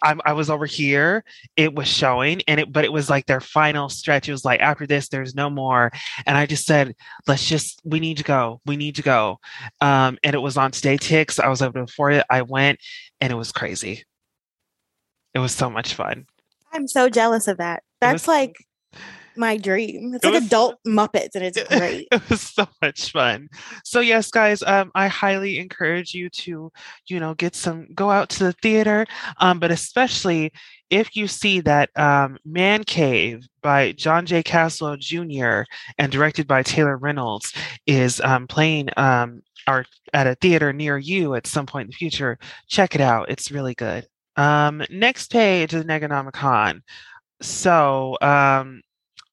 I'm, 0.02 0.20
I 0.24 0.32
was 0.32 0.50
over 0.50 0.66
here. 0.66 1.24
It 1.56 1.74
was 1.74 1.88
showing, 1.88 2.42
and 2.48 2.60
it, 2.60 2.72
but 2.72 2.84
it 2.84 2.92
was 2.92 3.10
like 3.10 3.26
their 3.26 3.40
final 3.40 3.88
stretch. 3.88 4.28
It 4.28 4.32
was 4.32 4.44
like 4.44 4.60
after 4.60 4.86
this, 4.86 5.08
there's 5.08 5.34
no 5.34 5.50
more. 5.50 5.90
And 6.26 6.36
I 6.36 6.46
just 6.46 6.66
said, 6.66 6.94
let's 7.26 7.46
just, 7.46 7.80
we 7.84 8.00
need 8.00 8.18
to 8.18 8.24
go. 8.24 8.60
We 8.66 8.76
need 8.76 8.96
to 8.96 9.02
go. 9.02 9.38
Um, 9.80 10.18
and 10.22 10.34
it 10.34 10.38
was 10.38 10.56
on 10.56 10.72
Stay 10.72 10.96
Ticks. 10.96 11.38
I 11.38 11.48
was 11.48 11.62
able 11.62 11.74
to 11.74 11.80
afford 11.80 12.14
it. 12.14 12.26
I 12.30 12.42
went, 12.42 12.78
and 13.20 13.32
it 13.32 13.36
was 13.36 13.52
crazy. 13.52 14.04
It 15.34 15.38
was 15.40 15.52
so 15.52 15.70
much 15.70 15.94
fun. 15.94 16.26
I'm 16.72 16.88
so 16.88 17.08
jealous 17.08 17.48
of 17.48 17.58
that. 17.58 17.82
That's 18.00 18.24
was- 18.24 18.28
like 18.28 18.56
my 19.38 19.56
dream. 19.56 20.12
It's 20.14 20.24
It 20.24 20.28
like 20.28 20.34
was- 20.34 20.46
adult 20.46 20.76
Muppets 20.86 21.34
and 21.34 21.44
it's 21.44 21.62
great. 21.68 22.08
it 22.10 22.28
was 22.28 22.40
so 22.42 22.66
much 22.82 23.12
fun. 23.12 23.48
So 23.84 24.00
yes, 24.00 24.30
guys, 24.30 24.62
um, 24.62 24.90
I 24.94 25.08
highly 25.08 25.58
encourage 25.58 26.12
you 26.14 26.28
to, 26.30 26.70
you 27.06 27.20
know, 27.20 27.34
get 27.34 27.54
some, 27.54 27.86
go 27.94 28.10
out 28.10 28.28
to 28.30 28.44
the 28.44 28.52
theater, 28.54 29.06
um, 29.38 29.58
but 29.60 29.70
especially 29.70 30.52
if 30.90 31.14
you 31.16 31.26
see 31.28 31.60
that 31.60 31.90
um, 31.98 32.38
Man 32.44 32.82
Cave 32.84 33.46
by 33.62 33.92
John 33.92 34.26
J. 34.26 34.42
Caswell 34.42 34.96
Jr. 34.96 35.62
and 35.98 36.10
directed 36.10 36.46
by 36.46 36.62
Taylor 36.62 36.96
Reynolds 36.96 37.52
is 37.86 38.20
um, 38.22 38.46
playing 38.46 38.88
um, 38.96 39.42
our, 39.66 39.84
at 40.14 40.26
a 40.26 40.34
theater 40.36 40.72
near 40.72 40.96
you 40.96 41.34
at 41.34 41.46
some 41.46 41.66
point 41.66 41.86
in 41.86 41.90
the 41.90 41.96
future, 41.96 42.38
check 42.68 42.94
it 42.94 43.02
out. 43.02 43.28
It's 43.30 43.50
really 43.50 43.74
good. 43.74 44.06
Um, 44.36 44.82
next 44.88 45.30
page 45.30 45.74
is 45.74 45.84
Neganomicon. 45.84 46.80
So, 47.42 48.16
um, 48.22 48.80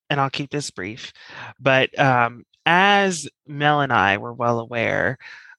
and 0.10 0.20
I'll 0.20 0.30
keep 0.30 0.52
this 0.52 0.72
brief, 0.72 1.12
but 1.60 1.98
um, 2.00 2.46
as 2.66 3.28
Mel 3.48 3.82
and 3.82 3.94
I 3.94 4.18
were 4.18 4.34
well 4.34 4.60
aware, 4.60 5.18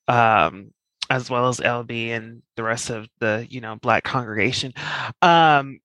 um, 0.08 0.72
as 1.10 1.30
well 1.30 1.48
as 1.48 1.60
LB 1.60 2.10
and 2.10 2.42
the 2.56 2.62
rest 2.62 2.90
of 2.90 3.08
the 3.20 3.46
you 3.48 3.60
know 3.60 3.76
Black 3.76 4.04
congregation, 4.04 4.72
um, 5.22 5.78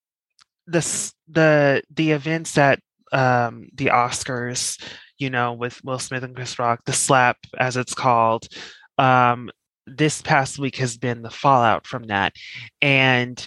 the 0.67 1.11
the 1.29 1.81
the 1.93 2.11
events 2.11 2.57
at 2.57 2.79
um, 3.11 3.69
the 3.73 3.87
Oscars, 3.87 4.81
you 5.17 5.29
know, 5.29 5.53
with 5.53 5.83
Will 5.83 5.99
Smith 5.99 6.23
and 6.23 6.35
Chris 6.35 6.57
Rock, 6.57 6.81
the 6.85 6.93
slap 6.93 7.37
as 7.57 7.77
it's 7.77 7.93
called, 7.93 8.47
um, 8.97 9.49
this 9.87 10.21
past 10.21 10.59
week 10.59 10.77
has 10.77 10.97
been 10.97 11.21
the 11.21 11.29
fallout 11.29 11.85
from 11.87 12.03
that. 12.03 12.33
And 12.81 13.45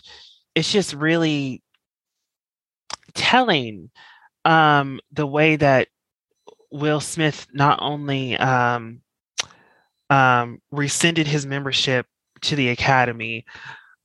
it's 0.54 0.70
just 0.70 0.94
really 0.94 1.62
telling 3.14 3.90
um, 4.44 5.00
the 5.12 5.26
way 5.26 5.56
that 5.56 5.88
Will 6.70 7.00
Smith 7.00 7.46
not 7.52 7.78
only 7.80 8.36
um, 8.36 9.00
um, 10.10 10.60
rescinded 10.70 11.26
his 11.26 11.46
membership 11.46 12.06
to 12.42 12.56
the 12.56 12.70
Academy 12.70 13.44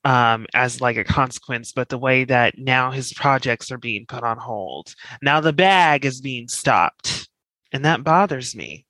um, 0.05 0.45
as 0.53 0.81
like 0.81 0.97
a 0.97 1.03
consequence, 1.03 1.71
but 1.71 1.89
the 1.89 1.97
way 1.97 2.23
that 2.23 2.57
now 2.57 2.91
his 2.91 3.13
projects 3.13 3.71
are 3.71 3.77
being 3.77 4.05
put 4.05 4.23
on 4.23 4.37
hold. 4.37 4.93
Now 5.21 5.41
the 5.41 5.53
bag 5.53 6.05
is 6.05 6.21
being 6.21 6.47
stopped. 6.47 7.27
And 7.71 7.85
that 7.85 8.03
bothers 8.03 8.55
me 8.55 8.85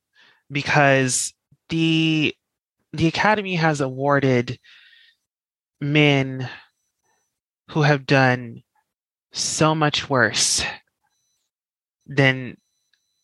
because 0.51 1.34
the 1.70 2.34
the 2.94 3.08
Academy 3.08 3.56
has 3.56 3.82
awarded 3.82 4.58
men 5.79 6.50
who 7.70 7.84
have 7.84 8.06
done 8.06 8.63
so 9.32 9.75
much 9.75 10.10
worse 10.10 10.63
than 12.10 12.58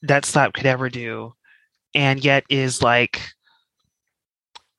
that 0.04 0.24
slap 0.26 0.54
could 0.54 0.66
ever 0.66 0.90
do, 0.90 1.34
and 1.94 2.24
yet 2.24 2.46
is 2.50 2.82
like 2.82 3.22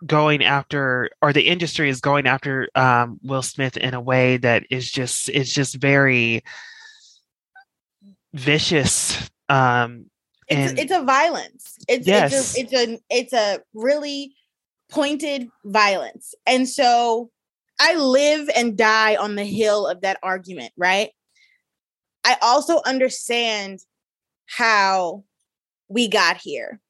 going 0.06 0.44
after 0.44 1.10
or 1.20 1.32
the 1.32 1.48
industry 1.48 1.88
is 1.88 2.00
going 2.00 2.26
after 2.26 2.68
um, 2.74 3.18
Will 3.22 3.42
Smith 3.42 3.76
in 3.76 3.92
a 3.94 4.00
way 4.00 4.36
that 4.38 4.64
is 4.70 4.90
just 4.90 5.28
it's 5.28 5.52
just 5.52 5.74
very 5.74 6.42
vicious 8.34 9.30
um 9.48 10.06
it's, 10.48 10.80
it's 10.80 10.92
a 10.92 11.02
violence. 11.02 11.76
It's 11.88 12.06
Yes. 12.06 12.32
it's 12.56 12.56
a, 12.56 12.60
it's 12.60 12.72
a 12.72 13.00
it's 13.10 13.32
a 13.32 13.60
really 13.74 14.34
pointed 14.90 15.48
violence. 15.64 16.34
And 16.46 16.68
so 16.68 17.30
i 17.78 17.94
live 17.94 18.48
and 18.56 18.74
die 18.74 19.16
on 19.16 19.34
the 19.34 19.44
hill 19.44 19.86
of 19.86 20.00
that 20.00 20.18
argument 20.22 20.72
right? 20.76 21.10
I 22.24 22.36
also 22.42 22.80
understand 22.86 23.80
how 24.46 25.24
we 25.88 26.08
got 26.08 26.36
here 26.36 26.80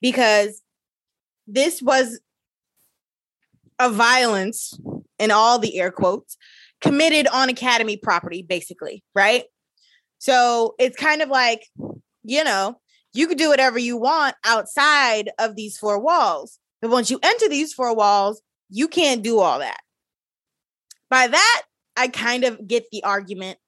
because 0.00 0.62
this 1.46 1.82
was 1.82 2.20
a 3.78 3.90
violence 3.90 4.78
in 5.18 5.30
all 5.30 5.58
the 5.58 5.78
air 5.78 5.90
quotes 5.90 6.36
committed 6.80 7.26
on 7.28 7.48
academy 7.48 7.96
property 7.96 8.42
basically 8.42 9.02
right 9.14 9.44
so 10.18 10.74
it's 10.78 10.96
kind 10.96 11.22
of 11.22 11.28
like 11.28 11.66
you 12.24 12.44
know 12.44 12.78
you 13.12 13.26
could 13.26 13.38
do 13.38 13.48
whatever 13.48 13.78
you 13.78 13.96
want 13.96 14.36
outside 14.44 15.30
of 15.38 15.56
these 15.56 15.76
four 15.76 15.98
walls. 15.98 16.58
But 16.80 16.90
once 16.90 17.10
you 17.10 17.18
enter 17.22 17.48
these 17.48 17.72
four 17.72 17.94
walls, 17.94 18.40
you 18.68 18.88
can't 18.88 19.22
do 19.22 19.40
all 19.40 19.58
that. 19.58 19.80
By 21.08 21.26
that, 21.26 21.62
I 21.96 22.08
kind 22.08 22.44
of 22.44 22.66
get 22.68 22.84
the 22.90 23.02
argument 23.02 23.58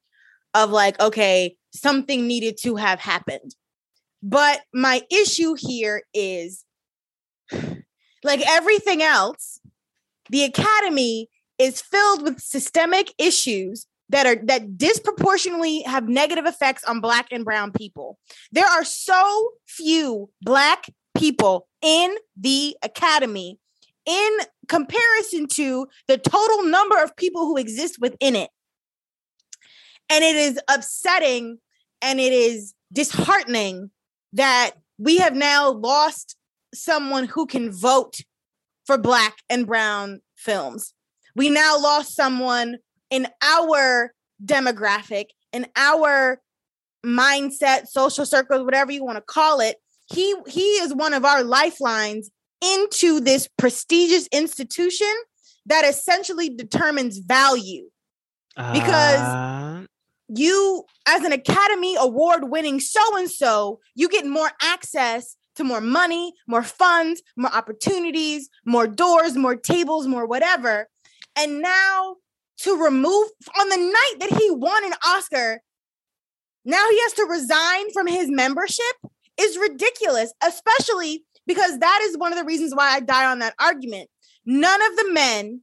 of 0.53 0.69
like, 0.69 0.99
okay, 0.99 1.55
something 1.73 2.27
needed 2.27 2.57
to 2.63 2.75
have 2.75 2.99
happened. 2.99 3.55
But 4.21 4.61
my 4.73 5.01
issue 5.11 5.55
here 5.57 6.03
is 6.13 6.63
like 8.23 8.41
everything 8.47 9.01
else, 9.01 9.59
the 10.29 10.43
academy 10.43 11.29
is 11.59 11.81
filled 11.81 12.23
with 12.23 12.39
systemic 12.39 13.13
issues 13.17 13.85
that 14.09 14.25
are 14.25 14.35
that 14.45 14.77
disproportionately 14.77 15.81
have 15.83 16.07
negative 16.07 16.45
effects 16.45 16.83
on 16.83 17.01
black 17.01 17.27
and 17.31 17.43
brown 17.43 17.71
people. 17.71 18.17
There 18.51 18.65
are 18.65 18.83
so 18.83 19.51
few 19.67 20.29
black 20.41 20.89
people 21.17 21.67
in 21.81 22.15
the 22.39 22.75
academy 22.83 23.59
in 24.05 24.37
comparison 24.67 25.47
to 25.47 25.87
the 26.07 26.17
total 26.17 26.63
number 26.63 27.01
of 27.01 27.15
people 27.15 27.45
who 27.45 27.57
exist 27.57 27.97
within 27.99 28.35
it. 28.35 28.49
And 30.09 30.23
it 30.23 30.35
is 30.35 30.59
upsetting 30.69 31.57
and 32.01 32.19
it 32.19 32.33
is 32.33 32.73
disheartening 32.91 33.89
that 34.33 34.71
we 34.97 35.17
have 35.17 35.35
now 35.35 35.71
lost 35.71 36.35
someone 36.73 37.25
who 37.25 37.45
can 37.45 37.71
vote 37.71 38.17
for 38.85 38.97
black 38.97 39.37
and 39.49 39.65
brown 39.65 40.21
films. 40.35 40.93
We 41.35 41.49
now 41.49 41.79
lost 41.79 42.15
someone 42.15 42.77
in 43.09 43.27
our 43.41 44.13
demographic, 44.43 45.25
in 45.51 45.67
our 45.75 46.41
mindset, 47.05 47.87
social 47.87 48.25
circles, 48.25 48.63
whatever 48.63 48.91
you 48.91 49.03
want 49.03 49.17
to 49.17 49.21
call 49.21 49.59
it. 49.59 49.77
He 50.11 50.35
he 50.47 50.61
is 50.83 50.93
one 50.93 51.13
of 51.13 51.25
our 51.25 51.43
lifelines 51.43 52.29
into 52.61 53.19
this 53.19 53.47
prestigious 53.57 54.27
institution 54.31 55.13
that 55.65 55.85
essentially 55.85 56.49
determines 56.49 57.17
value. 57.19 57.89
Because- 58.55 59.19
Uh, 59.19 59.85
You, 60.35 60.83
as 61.07 61.23
an 61.23 61.31
Academy 61.31 61.95
Award 61.97 62.49
winning 62.49 62.79
so 62.79 63.17
and 63.17 63.29
so, 63.29 63.79
you 63.95 64.09
get 64.09 64.25
more 64.25 64.51
access 64.61 65.35
to 65.55 65.63
more 65.63 65.81
money, 65.81 66.33
more 66.47 66.63
funds, 66.63 67.21
more 67.37 67.53
opportunities, 67.53 68.49
more 68.65 68.87
doors, 68.87 69.35
more 69.35 69.55
tables, 69.55 70.07
more 70.07 70.25
whatever. 70.25 70.87
And 71.35 71.61
now 71.61 72.15
to 72.59 72.75
remove 72.75 73.27
on 73.59 73.69
the 73.69 73.77
night 73.77 74.15
that 74.19 74.39
he 74.39 74.49
won 74.49 74.85
an 74.85 74.93
Oscar, 75.05 75.61
now 76.65 76.89
he 76.89 76.99
has 77.01 77.13
to 77.13 77.25
resign 77.25 77.91
from 77.91 78.07
his 78.07 78.29
membership 78.29 78.95
is 79.39 79.57
ridiculous, 79.57 80.33
especially 80.45 81.23
because 81.45 81.79
that 81.79 81.99
is 82.03 82.17
one 82.17 82.31
of 82.31 82.39
the 82.39 82.45
reasons 82.45 82.73
why 82.73 82.89
I 82.89 82.99
die 82.99 83.29
on 83.29 83.39
that 83.39 83.55
argument. 83.59 84.09
None 84.45 84.81
of 84.81 84.95
the 84.95 85.11
men 85.11 85.61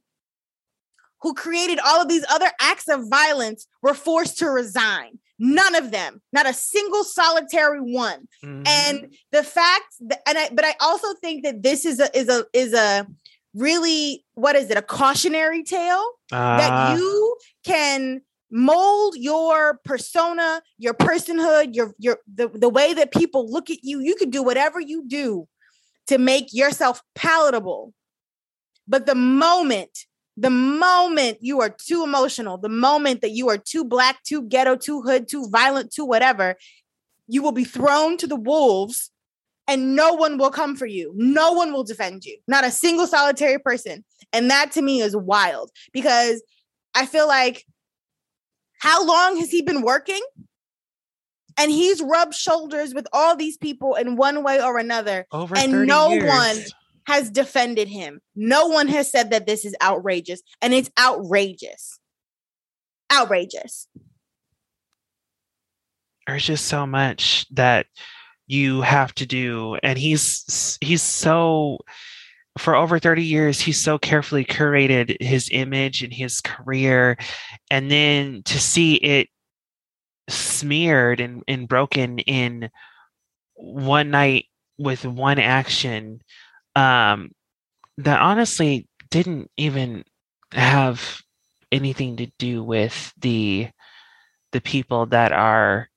who 1.21 1.33
created 1.33 1.79
all 1.85 2.01
of 2.01 2.07
these 2.09 2.25
other 2.29 2.49
acts 2.59 2.87
of 2.87 3.07
violence 3.09 3.67
were 3.81 3.93
forced 3.93 4.37
to 4.39 4.49
resign. 4.49 5.19
None 5.39 5.75
of 5.75 5.91
them, 5.91 6.21
not 6.31 6.47
a 6.47 6.53
single 6.53 7.03
solitary 7.03 7.79
one. 7.81 8.27
mhm. 8.43 8.67
And 8.67 9.15
the 9.31 9.43
fact 9.43 9.85
that, 10.01 10.21
and 10.27 10.37
I, 10.37 10.49
but 10.51 10.65
I 10.65 10.75
also 10.81 11.13
think 11.15 11.43
that 11.43 11.63
this 11.63 11.85
is 11.85 11.99
a 11.99 12.15
is 12.17 12.27
a 12.29 12.45
is 12.53 12.73
a 12.73 13.07
really 13.53 14.23
what 14.33 14.55
is 14.55 14.69
it 14.69 14.77
a 14.77 14.81
cautionary 14.81 15.63
tale 15.63 16.05
Uh, 16.31 16.57
that 16.57 16.97
you 16.97 17.37
can 17.65 18.21
mold 18.51 19.15
your 19.17 19.79
persona, 19.83 20.61
your 20.77 20.93
personhood, 20.93 21.73
your 21.75 21.93
your 21.97 22.19
the, 22.33 22.47
the 22.49 22.69
way 22.69 22.93
that 22.93 23.11
people 23.11 23.49
look 23.49 23.69
at 23.69 23.79
you. 23.83 23.99
You 23.99 24.15
can 24.15 24.29
do 24.29 24.43
whatever 24.43 24.79
you 24.79 25.03
do 25.07 25.47
to 26.07 26.17
make 26.17 26.53
yourself 26.53 27.01
palatable. 27.15 27.93
But 28.87 29.05
the 29.05 29.15
moment, 29.15 30.05
the 30.37 30.49
moment 30.49 31.39
you 31.41 31.61
are 31.61 31.69
too 31.69 32.03
emotional, 32.03 32.57
the 32.57 32.69
moment 32.69 33.21
that 33.21 33.31
you 33.31 33.49
are 33.49 33.57
too 33.57 33.83
black, 33.83 34.23
too 34.23 34.43
ghetto, 34.43 34.75
too 34.75 35.01
hood, 35.01 35.27
too 35.27 35.47
violent, 35.49 35.91
too 35.91 36.05
whatever, 36.05 36.55
you 37.27 37.41
will 37.41 37.51
be 37.51 37.63
thrown 37.63 38.17
to 38.17 38.27
the 38.27 38.35
wolves 38.35 39.11
and 39.67 39.95
no 39.95 40.13
one 40.13 40.37
will 40.37 40.49
come 40.49 40.75
for 40.75 40.85
you. 40.85 41.13
No 41.15 41.53
one 41.53 41.71
will 41.71 41.83
defend 41.83 42.25
you. 42.25 42.37
Not 42.47 42.65
a 42.65 42.71
single 42.71 43.07
solitary 43.07 43.59
person. 43.59 44.03
And 44.33 44.49
that 44.49 44.71
to 44.73 44.81
me 44.81 45.01
is 45.01 45.15
wild 45.15 45.69
because 45.93 46.41
I 46.95 47.05
feel 47.05 47.27
like 47.27 47.65
how 48.79 49.05
long 49.05 49.37
has 49.37 49.51
he 49.51 49.61
been 49.61 49.81
working? 49.81 50.21
And 51.57 51.69
he's 51.69 52.01
rubbed 52.01 52.33
shoulders 52.33 52.93
with 52.93 53.07
all 53.13 53.35
these 53.35 53.57
people 53.57 53.95
in 53.95 54.15
one 54.15 54.43
way 54.43 54.61
or 54.61 54.77
another, 54.77 55.27
over 55.31 55.55
and 55.55 55.71
30 55.71 55.85
no 55.87 56.09
years. 56.09 56.27
one 56.27 56.57
has 57.05 57.29
defended 57.29 57.87
him. 57.87 58.21
No 58.35 58.67
one 58.67 58.87
has 58.87 59.11
said 59.11 59.31
that 59.31 59.47
this 59.47 59.65
is 59.65 59.75
outrageous, 59.81 60.41
and 60.61 60.73
it's 60.73 60.89
outrageous. 60.99 61.99
Outrageous. 63.11 63.87
there's 66.27 66.45
just 66.45 66.65
so 66.65 66.85
much 66.85 67.45
that 67.51 67.87
you 68.47 68.81
have 68.81 69.13
to 69.15 69.25
do 69.25 69.77
and 69.83 69.97
he's 69.97 70.77
he's 70.81 71.01
so 71.01 71.77
for 72.57 72.75
over 72.75 72.99
30 72.99 73.23
years 73.23 73.59
he's 73.59 73.79
so 73.79 73.97
carefully 73.97 74.43
curated 74.43 75.15
his 75.21 75.49
image 75.51 76.03
and 76.03 76.13
his 76.13 76.41
career 76.41 77.17
and 77.69 77.89
then 77.89 78.41
to 78.43 78.59
see 78.59 78.95
it 78.95 79.29
smeared 80.29 81.19
and, 81.19 81.43
and 81.47 81.67
broken 81.67 82.19
in 82.19 82.69
one 83.55 84.11
night 84.11 84.45
with 84.77 85.05
one 85.05 85.39
action 85.39 86.19
um 86.75 87.31
that 87.97 88.19
honestly 88.21 88.87
didn't 89.09 89.49
even 89.57 90.03
have 90.53 91.21
anything 91.71 92.17
to 92.17 92.27
do 92.37 92.63
with 92.63 93.13
the 93.19 93.69
the 94.51 94.61
people 94.61 95.05
that 95.07 95.31
are 95.31 95.89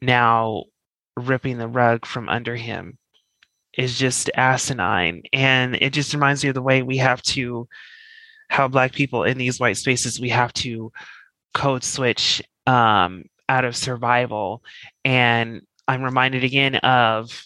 now 0.00 0.64
ripping 1.16 1.58
the 1.58 1.68
rug 1.68 2.06
from 2.06 2.28
under 2.28 2.56
him 2.56 2.96
is 3.76 3.98
just 3.98 4.30
asinine. 4.36 5.22
And 5.32 5.76
it 5.76 5.92
just 5.92 6.14
reminds 6.14 6.42
me 6.42 6.50
of 6.50 6.54
the 6.54 6.62
way 6.62 6.82
we 6.82 6.98
have 6.98 7.22
to 7.22 7.68
how 8.48 8.68
black 8.68 8.92
people 8.92 9.24
in 9.24 9.38
these 9.38 9.58
white 9.58 9.78
spaces 9.78 10.20
we 10.20 10.28
have 10.28 10.52
to 10.52 10.92
code 11.54 11.82
switch 11.82 12.42
um, 12.66 13.24
out 13.48 13.64
of 13.64 13.76
survival. 13.76 14.62
And 15.04 15.62
i'm 15.88 16.02
reminded 16.02 16.44
again 16.44 16.76
of 16.76 17.44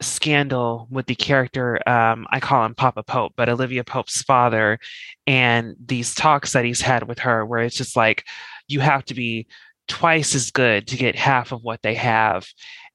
scandal 0.00 0.86
with 0.90 1.06
the 1.06 1.14
character 1.14 1.78
um, 1.88 2.26
i 2.30 2.40
call 2.40 2.64
him 2.64 2.74
papa 2.74 3.02
pope 3.02 3.32
but 3.36 3.50
olivia 3.50 3.84
pope's 3.84 4.22
father 4.22 4.78
and 5.26 5.76
these 5.84 6.14
talks 6.14 6.52
that 6.52 6.64
he's 6.64 6.80
had 6.80 7.06
with 7.06 7.18
her 7.18 7.44
where 7.44 7.60
it's 7.60 7.76
just 7.76 7.96
like 7.96 8.24
you 8.66 8.80
have 8.80 9.04
to 9.04 9.14
be 9.14 9.46
twice 9.90 10.34
as 10.36 10.52
good 10.52 10.86
to 10.86 10.96
get 10.96 11.16
half 11.16 11.52
of 11.52 11.62
what 11.62 11.82
they 11.82 11.94
have. 11.94 12.46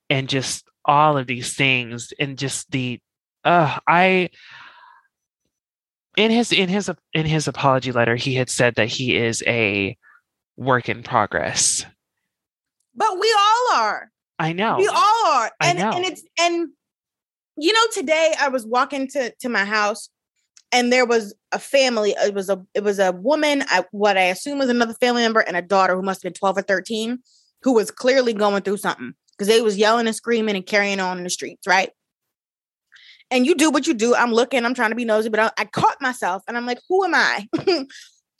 And 0.10 0.30
just 0.30 0.65
all 0.86 1.18
of 1.18 1.28
these 1.28 1.54
things 1.56 2.13
and 2.20 2.38
just 2.38 2.70
the 2.70 3.00
uh 3.44 3.80
i 3.88 4.30
in 6.15 6.30
his 6.30 6.52
in 6.52 6.70
his 6.70 6.91
in 7.12 7.26
his 7.26 7.48
apology 7.48 7.91
letter 7.91 8.15
he 8.15 8.36
had 8.36 8.52
said 8.52 8.76
that 8.76 8.88
he 8.88 9.18
is 9.18 9.44
a 9.48 9.98
work 10.56 10.88
in 10.88 11.02
progress. 11.04 11.86
But 12.94 13.20
we 13.20 13.36
all 13.38 13.78
are. 13.80 14.12
I 14.38 14.54
know. 14.54 14.78
We 14.78 14.88
all 14.88 15.28
are. 15.28 15.52
And 15.60 15.80
and 15.80 16.06
it's 16.06 16.24
and 16.39 16.70
you 17.58 17.72
know 17.72 17.86
today 17.94 18.34
i 18.39 18.50
was 18.50 18.65
walking 18.65 19.08
to 19.08 19.32
to 19.39 19.50
my 19.50 19.65
house 19.65 20.10
and 20.72 20.91
there 20.91 21.06
was 21.06 21.34
a 21.52 21.60
family 21.60 22.13
it 22.18 22.34
was 22.34 22.50
a 22.50 22.62
it 22.74 22.84
was 22.84 23.00
a 23.00 23.12
woman 23.12 23.63
I, 23.68 23.86
what 23.91 24.18
i 24.18 24.24
assume 24.24 24.60
was 24.60 24.70
another 24.70 24.94
family 24.94 25.22
member 25.22 25.39
and 25.39 25.56
a 25.56 25.62
daughter 25.62 25.96
who 25.96 26.02
must 26.02 26.22
have 26.24 26.34
been 26.34 26.38
12 26.38 26.58
or 26.58 26.62
13 26.62 27.20
who 27.63 27.74
was 27.74 27.91
clearly 27.91 28.34
going 28.34 28.62
through 28.62 28.78
something 28.78 29.13
because 29.32 29.48
they 29.48 29.62
was 29.62 29.78
yelling 29.78 30.08
and 30.08 30.15
screaming 30.15 30.56
and 30.56 30.65
carrying 30.65 31.00
on 31.00 31.18
in 31.18 31.24
the 31.24 31.30
streets 31.30 31.68
right? 31.68 31.89
And 33.32 33.46
you 33.46 33.56
do 33.56 33.72
what 33.72 33.88
you 33.88 33.94
do 33.94 34.15
i'm 34.15 34.32
looking 34.32 34.65
i'm 34.65 34.76
trying 34.76 34.91
to 34.91 34.96
be 34.96 35.06
nosy 35.06 35.30
but 35.30 35.39
i, 35.39 35.52
I 35.58 35.65
caught 35.65 36.02
myself 36.02 36.44
and 36.48 36.56
i'm 36.56 36.65
like 36.65 36.80
who 36.88 37.04
am 37.04 37.15
i 37.15 37.48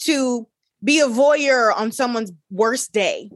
to 0.02 0.48
be 0.84 1.00
a 1.00 1.08
voyeur 1.08 1.76
on 1.76 1.92
someone's 1.92 2.32
worst 2.52 2.92
day 2.92 3.30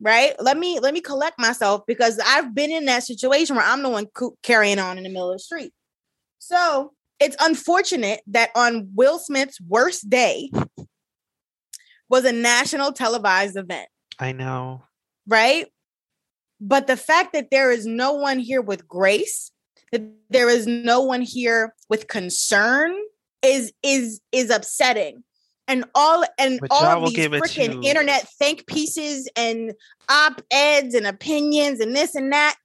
right? 0.00 0.34
Let 0.40 0.58
me 0.58 0.80
let 0.80 0.94
me 0.94 1.00
collect 1.00 1.38
myself 1.38 1.82
because 1.86 2.20
i've 2.24 2.54
been 2.54 2.70
in 2.70 2.84
that 2.84 3.02
situation 3.02 3.56
where 3.56 3.64
i'm 3.64 3.82
the 3.82 3.88
one 3.88 4.06
carrying 4.42 4.78
on 4.78 4.98
in 4.98 5.04
the 5.04 5.10
middle 5.10 5.30
of 5.30 5.36
the 5.36 5.42
street. 5.42 5.72
So 6.38 6.92
it's 7.18 7.36
unfortunate 7.40 8.20
that 8.26 8.50
on 8.54 8.90
will 8.94 9.18
smith's 9.18 9.60
worst 9.60 10.08
day 10.10 10.50
was 12.08 12.24
a 12.24 12.32
national 12.32 12.92
televised 12.92 13.56
event. 13.56 13.88
I 14.18 14.32
know. 14.32 14.84
Right? 15.26 15.66
But 16.60 16.86
the 16.86 16.96
fact 16.96 17.32
that 17.32 17.50
there 17.50 17.70
is 17.70 17.84
no 17.84 18.12
one 18.12 18.38
here 18.38 18.62
with 18.62 18.86
grace 18.86 19.50
that 19.92 20.02
there 20.30 20.48
is 20.48 20.66
no 20.66 21.02
one 21.02 21.22
here 21.22 21.74
with 21.88 22.08
concern 22.08 22.96
is 23.42 23.72
is 23.82 24.20
is 24.32 24.50
upsetting 24.50 25.22
and 25.68 25.84
all 25.94 26.24
and 26.38 26.60
Which 26.60 26.70
all 26.70 27.04
of 27.04 27.10
these 27.12 27.26
freaking 27.26 27.84
internet 27.84 28.28
think 28.38 28.66
pieces 28.66 29.28
and 29.36 29.72
op 30.08 30.40
eds 30.50 30.94
and 30.94 31.06
opinions 31.06 31.80
and 31.80 31.94
this 31.94 32.14
and 32.14 32.32
that 32.32 32.56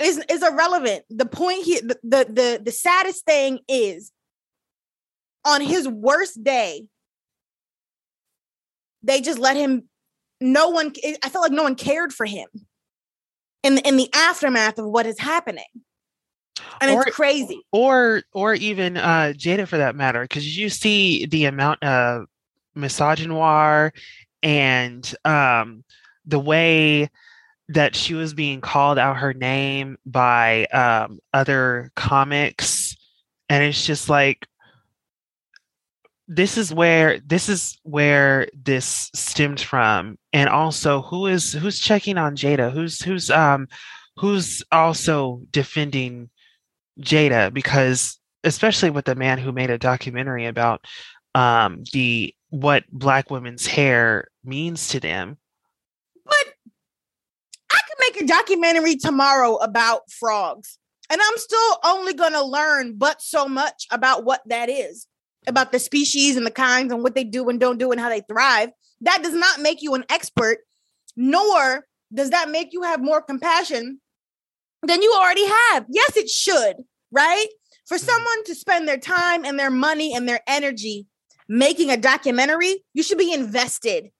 is 0.00 0.22
is 0.30 0.42
irrelevant. 0.42 1.04
The 1.10 1.26
point 1.26 1.64
here, 1.64 1.80
the, 1.82 1.98
the 2.02 2.26
the 2.32 2.62
the 2.64 2.72
saddest 2.72 3.24
thing 3.24 3.60
is 3.68 4.12
on 5.44 5.60
his 5.60 5.88
worst 5.88 6.42
day, 6.42 6.86
they 9.02 9.20
just 9.20 9.38
let 9.38 9.56
him. 9.56 9.88
No 10.40 10.68
one, 10.68 10.92
I 11.24 11.28
felt 11.30 11.42
like 11.42 11.50
no 11.52 11.64
one 11.64 11.74
cared 11.74 12.12
for 12.12 12.24
him 12.24 12.46
in 13.64 13.74
the, 13.74 13.88
in 13.88 13.96
the 13.96 14.08
aftermath 14.14 14.78
of 14.78 14.86
what 14.86 15.04
is 15.04 15.18
happening, 15.18 15.64
and 16.80 16.92
Or- 16.92 17.02
it's 17.02 17.16
crazy. 17.16 17.60
or 17.72 18.22
or 18.32 18.54
even 18.54 18.96
uh 18.96 19.32
Jada 19.36 19.66
for 19.66 19.78
that 19.78 19.96
matter 19.96 20.22
because 20.22 20.56
you 20.56 20.68
see 20.68 21.26
the 21.26 21.46
amount 21.46 21.82
of 21.82 22.26
misogynoir 22.78 23.90
and 24.42 25.14
um 25.24 25.84
the 26.26 26.38
way 26.38 27.10
that 27.68 27.94
she 27.94 28.14
was 28.14 28.32
being 28.32 28.60
called 28.60 28.98
out 28.98 29.18
her 29.18 29.34
name 29.34 29.98
by 30.06 30.64
um 30.66 31.18
other 31.32 31.90
comics. 31.96 32.96
And 33.48 33.64
it's 33.64 33.84
just 33.84 34.08
like 34.08 34.46
this 36.28 36.58
is 36.58 36.72
where 36.72 37.20
this 37.20 37.48
is 37.48 37.78
where 37.82 38.48
this 38.54 39.10
stemmed 39.14 39.60
from. 39.60 40.18
And 40.32 40.48
also 40.48 41.02
who 41.02 41.26
is 41.26 41.52
who's 41.52 41.78
checking 41.78 42.18
on 42.18 42.36
Jada? 42.36 42.72
Who's 42.72 43.00
who's 43.02 43.30
um 43.30 43.68
who's 44.16 44.62
also 44.70 45.42
defending 45.50 46.30
Jada? 47.00 47.52
Because 47.52 48.18
especially 48.44 48.90
with 48.90 49.06
the 49.06 49.14
man 49.14 49.38
who 49.38 49.52
made 49.52 49.70
a 49.70 49.78
documentary 49.78 50.46
about 50.46 50.84
um 51.34 51.82
the 51.92 52.34
what 52.50 52.84
black 52.90 53.30
women's 53.30 53.66
hair 53.66 54.28
means 54.44 54.88
to 54.88 55.00
them 55.00 55.36
But 56.24 56.46
I 57.70 57.78
could 57.88 57.98
make 58.00 58.22
a 58.22 58.26
documentary 58.26 58.96
tomorrow 58.96 59.56
about 59.56 60.10
frogs. 60.10 60.78
And 61.10 61.20
I'm 61.22 61.38
still 61.38 61.78
only 61.84 62.12
going 62.12 62.32
to 62.32 62.44
learn 62.44 62.96
but 62.96 63.22
so 63.22 63.48
much 63.48 63.86
about 63.90 64.24
what 64.24 64.42
that 64.46 64.68
is, 64.68 65.06
about 65.46 65.72
the 65.72 65.78
species 65.78 66.36
and 66.36 66.44
the 66.44 66.50
kinds 66.50 66.92
and 66.92 67.02
what 67.02 67.14
they 67.14 67.24
do 67.24 67.48
and 67.48 67.58
don't 67.58 67.78
do 67.78 67.90
and 67.92 68.00
how 68.00 68.08
they 68.10 68.22
thrive. 68.28 68.70
That 69.00 69.22
does 69.22 69.34
not 69.34 69.60
make 69.60 69.80
you 69.80 69.94
an 69.94 70.04
expert, 70.10 70.58
nor 71.16 71.86
does 72.12 72.30
that 72.30 72.50
make 72.50 72.72
you 72.72 72.82
have 72.82 73.00
more 73.00 73.22
compassion 73.22 74.00
than 74.82 75.02
you 75.02 75.14
already 75.18 75.46
have. 75.46 75.86
Yes, 75.88 76.16
it 76.16 76.28
should, 76.28 76.76
right? 77.10 77.48
For 77.86 77.96
Mhm. 77.96 78.04
someone 78.04 78.44
to 78.44 78.54
spend 78.54 78.86
their 78.86 78.98
time 78.98 79.44
and 79.44 79.58
their 79.58 79.70
money 79.70 80.14
and 80.14 80.28
their 80.28 80.40
energy 80.46 81.06
making 81.48 81.90
a 81.90 81.96
documentary, 81.96 82.84
you 82.94 83.02
should 83.02 83.18
be 83.18 83.32
invested 83.32 84.10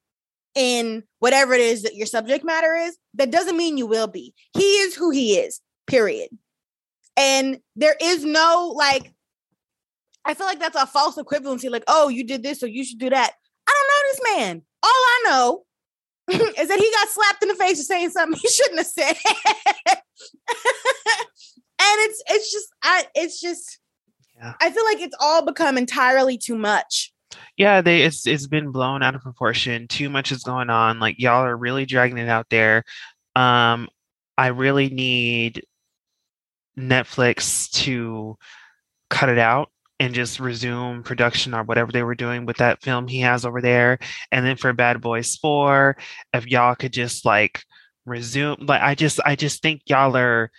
in 0.54 1.04
whatever 1.18 1.52
it 1.52 1.60
is 1.60 1.82
that 1.82 1.94
your 1.94 2.06
subject 2.06 2.44
matter 2.44 2.74
is, 2.74 2.96
that 3.14 3.30
doesn't 3.30 3.56
mean 3.56 3.78
you 3.78 3.86
will 3.86 4.06
be. 4.06 4.34
He 4.54 4.62
is 4.62 4.94
who 4.94 5.10
he 5.10 5.36
is, 5.38 5.60
period. 5.86 6.30
And 7.16 7.60
there 7.76 7.96
is 8.00 8.24
no 8.24 8.72
like, 8.74 9.12
I 10.24 10.34
feel 10.34 10.46
like 10.46 10.60
that's 10.60 10.76
a 10.76 10.86
false 10.86 11.16
equivalency. 11.16 11.70
Like, 11.70 11.84
oh, 11.86 12.08
you 12.08 12.24
did 12.24 12.42
this, 12.42 12.60
so 12.60 12.66
you 12.66 12.84
should 12.84 12.98
do 12.98 13.10
that. 13.10 13.32
I 13.68 13.72
don't 13.72 13.88
know 13.88 14.02
this 14.10 14.36
man. 14.36 14.62
All 14.82 14.90
I 14.90 15.22
know 15.26 15.64
is 16.28 16.68
that 16.68 16.78
he 16.78 16.90
got 16.92 17.08
slapped 17.08 17.42
in 17.42 17.48
the 17.48 17.54
face 17.54 17.78
for 17.78 17.84
saying 17.84 18.10
something 18.10 18.38
he 18.40 18.48
shouldn't 18.48 18.78
have 18.78 18.86
said. 18.86 19.16
and 21.80 21.98
it's 22.00 22.22
it's 22.28 22.52
just 22.52 22.68
I 22.82 23.06
it's 23.14 23.40
just 23.40 23.78
Yeah. 24.36 24.54
I 24.60 24.70
feel 24.70 24.84
like 24.84 25.00
it's 25.00 25.16
all 25.20 25.44
become 25.44 25.78
entirely 25.78 26.36
too 26.38 26.56
much. 26.56 27.12
Yeah 27.56 27.80
they 27.80 28.02
it's 28.02 28.26
it's 28.26 28.46
been 28.46 28.70
blown 28.70 29.02
out 29.02 29.14
of 29.14 29.22
proportion. 29.22 29.88
Too 29.88 30.08
much 30.08 30.32
is 30.32 30.42
going 30.42 30.70
on. 30.70 31.00
Like 31.00 31.18
y'all 31.18 31.44
are 31.44 31.56
really 31.56 31.86
dragging 31.86 32.18
it 32.18 32.28
out 32.28 32.46
there. 32.50 32.84
Um 33.36 33.88
i 34.36 34.48
really 34.48 34.88
need 34.88 35.64
netflix 36.78 37.68
to 37.72 38.36
cut 39.10 39.28
it 39.28 39.38
out 39.38 39.70
and 40.00 40.14
just 40.14 40.38
resume 40.38 41.02
production 41.02 41.54
or 41.54 41.64
whatever 41.64 41.90
they 41.90 42.04
were 42.04 42.14
doing 42.14 42.46
with 42.46 42.58
that 42.58 42.80
film 42.82 43.08
he 43.08 43.20
has 43.20 43.44
over 43.44 43.60
there. 43.60 43.98
And 44.30 44.46
then 44.46 44.56
for 44.56 44.72
bad 44.72 45.00
boys 45.00 45.36
4 45.36 45.96
if 46.34 46.46
y'all 46.46 46.74
could 46.76 46.92
just 46.92 47.24
like 47.24 47.64
resume 48.06 48.56
like 48.60 48.80
i 48.80 48.94
just 48.94 49.20
i 49.26 49.36
just 49.36 49.60
think 49.62 49.82
y'all 49.86 50.16
are 50.16 50.50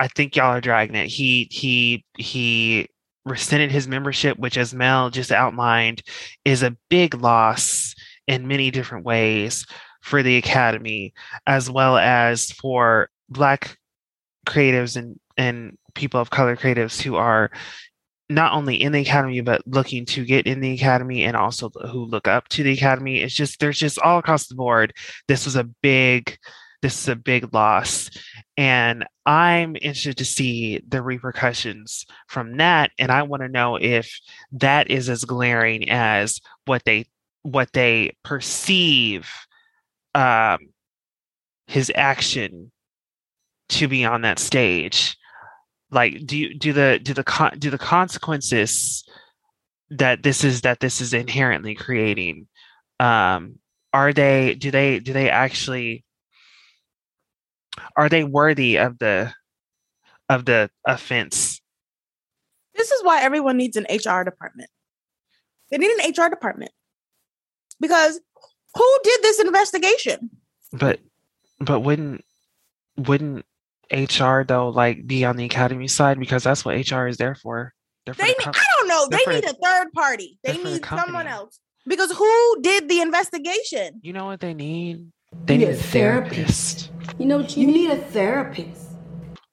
i 0.00 0.08
think 0.08 0.36
y'all 0.36 0.54
are 0.56 0.60
dragging 0.60 0.96
it. 0.96 1.08
He 1.08 1.48
he 1.50 2.04
he 2.16 2.88
rescinded 3.28 3.70
his 3.70 3.88
membership, 3.88 4.38
which, 4.38 4.58
as 4.58 4.74
Mel 4.74 5.10
just 5.10 5.32
outlined, 5.32 6.02
is 6.44 6.62
a 6.62 6.76
big 6.88 7.14
loss 7.14 7.94
in 8.26 8.48
many 8.48 8.70
different 8.70 9.04
ways 9.04 9.66
for 10.02 10.22
the 10.22 10.36
Academy, 10.36 11.14
as 11.46 11.70
well 11.70 11.96
as 11.96 12.50
for 12.52 13.10
Black 13.28 13.78
creatives 14.46 14.96
and, 14.96 15.18
and 15.36 15.76
people 15.94 16.20
of 16.20 16.30
color 16.30 16.56
creatives 16.56 17.00
who 17.00 17.16
are 17.16 17.50
not 18.30 18.52
only 18.52 18.80
in 18.80 18.92
the 18.92 19.00
Academy, 19.00 19.40
but 19.40 19.62
looking 19.66 20.04
to 20.04 20.24
get 20.24 20.46
in 20.46 20.60
the 20.60 20.74
Academy 20.74 21.24
and 21.24 21.36
also 21.36 21.70
who 21.90 22.04
look 22.04 22.28
up 22.28 22.48
to 22.48 22.62
the 22.62 22.72
Academy. 22.72 23.20
It's 23.20 23.34
just, 23.34 23.58
there's 23.58 23.78
just 23.78 23.98
all 23.98 24.18
across 24.18 24.46
the 24.46 24.54
board. 24.54 24.92
This 25.28 25.46
was 25.46 25.56
a 25.56 25.64
big, 25.82 26.36
this 26.82 27.00
is 27.00 27.08
a 27.08 27.16
big 27.16 27.52
loss. 27.54 28.10
And 28.58 29.06
I'm 29.24 29.76
interested 29.76 30.18
to 30.18 30.24
see 30.24 30.80
the 30.88 31.00
repercussions 31.00 32.04
from 32.26 32.56
that. 32.56 32.90
And 32.98 33.12
I 33.12 33.22
want 33.22 33.42
to 33.42 33.48
know 33.48 33.76
if 33.76 34.18
that 34.50 34.90
is 34.90 35.08
as 35.08 35.24
glaring 35.24 35.88
as 35.88 36.40
what 36.66 36.82
they 36.84 37.06
what 37.42 37.72
they 37.72 38.16
perceive 38.24 39.30
um, 40.12 40.58
his 41.68 41.92
action 41.94 42.72
to 43.68 43.86
be 43.86 44.04
on 44.04 44.22
that 44.22 44.40
stage. 44.40 45.16
Like, 45.92 46.26
do 46.26 46.36
you, 46.36 46.58
do 46.58 46.72
the 46.72 46.98
do 47.00 47.14
the 47.14 47.22
con- 47.22 47.60
do 47.60 47.70
the 47.70 47.78
consequences 47.78 49.04
that 49.90 50.24
this 50.24 50.42
is 50.42 50.62
that 50.62 50.80
this 50.80 51.00
is 51.00 51.14
inherently 51.14 51.76
creating? 51.76 52.48
Um, 52.98 53.60
are 53.92 54.12
they 54.12 54.56
do 54.56 54.72
they 54.72 54.98
do 54.98 55.12
they 55.12 55.30
actually 55.30 56.04
are 57.96 58.08
they 58.08 58.24
worthy 58.24 58.76
of 58.76 58.98
the 58.98 59.32
of 60.28 60.44
the 60.44 60.70
offense 60.86 61.60
This 62.74 62.90
is 62.90 63.02
why 63.02 63.22
everyone 63.22 63.56
needs 63.56 63.76
an 63.76 63.86
HR 63.90 64.24
department. 64.24 64.70
They 65.70 65.78
need 65.78 65.90
an 65.90 66.10
HR 66.10 66.28
department 66.30 66.70
because 67.80 68.20
who 68.74 68.98
did 69.04 69.22
this 69.22 69.40
investigation? 69.40 70.30
but 70.72 71.00
but 71.60 71.80
wouldn't 71.80 72.24
wouldn't 72.96 73.44
HR 73.90 74.42
though 74.42 74.68
like 74.68 75.06
be 75.06 75.24
on 75.24 75.36
the 75.36 75.44
academy 75.44 75.88
side 75.88 76.18
because 76.20 76.44
that's 76.44 76.64
what 76.64 76.76
HR 76.90 77.06
is 77.06 77.16
there 77.16 77.34
for. 77.34 77.72
They 78.04 78.28
need, 78.28 78.36
I 78.40 78.64
don't 78.78 78.88
know. 78.88 79.06
They 79.10 79.34
need 79.34 79.44
a 79.44 79.52
third 79.52 79.92
party. 79.92 80.38
They 80.42 80.56
need 80.56 80.84
someone 80.84 81.26
else. 81.26 81.60
Because 81.86 82.10
who 82.10 82.60
did 82.62 82.88
the 82.88 83.00
investigation? 83.00 84.00
You 84.02 84.14
know 84.14 84.24
what 84.24 84.40
they 84.40 84.54
need? 84.54 85.10
They 85.46 85.54
you 85.54 85.60
need, 85.60 85.68
need, 85.68 85.74
a 85.74 85.76
therapist. 85.76 86.88
therapist. 86.88 87.18
You 87.18 87.26
know 87.26 87.38
what 87.38 87.56
you, 87.56 87.62
you 87.62 87.72
need? 87.72 87.88
need 87.88 87.90
a 87.90 87.96
therapist. 87.96 88.90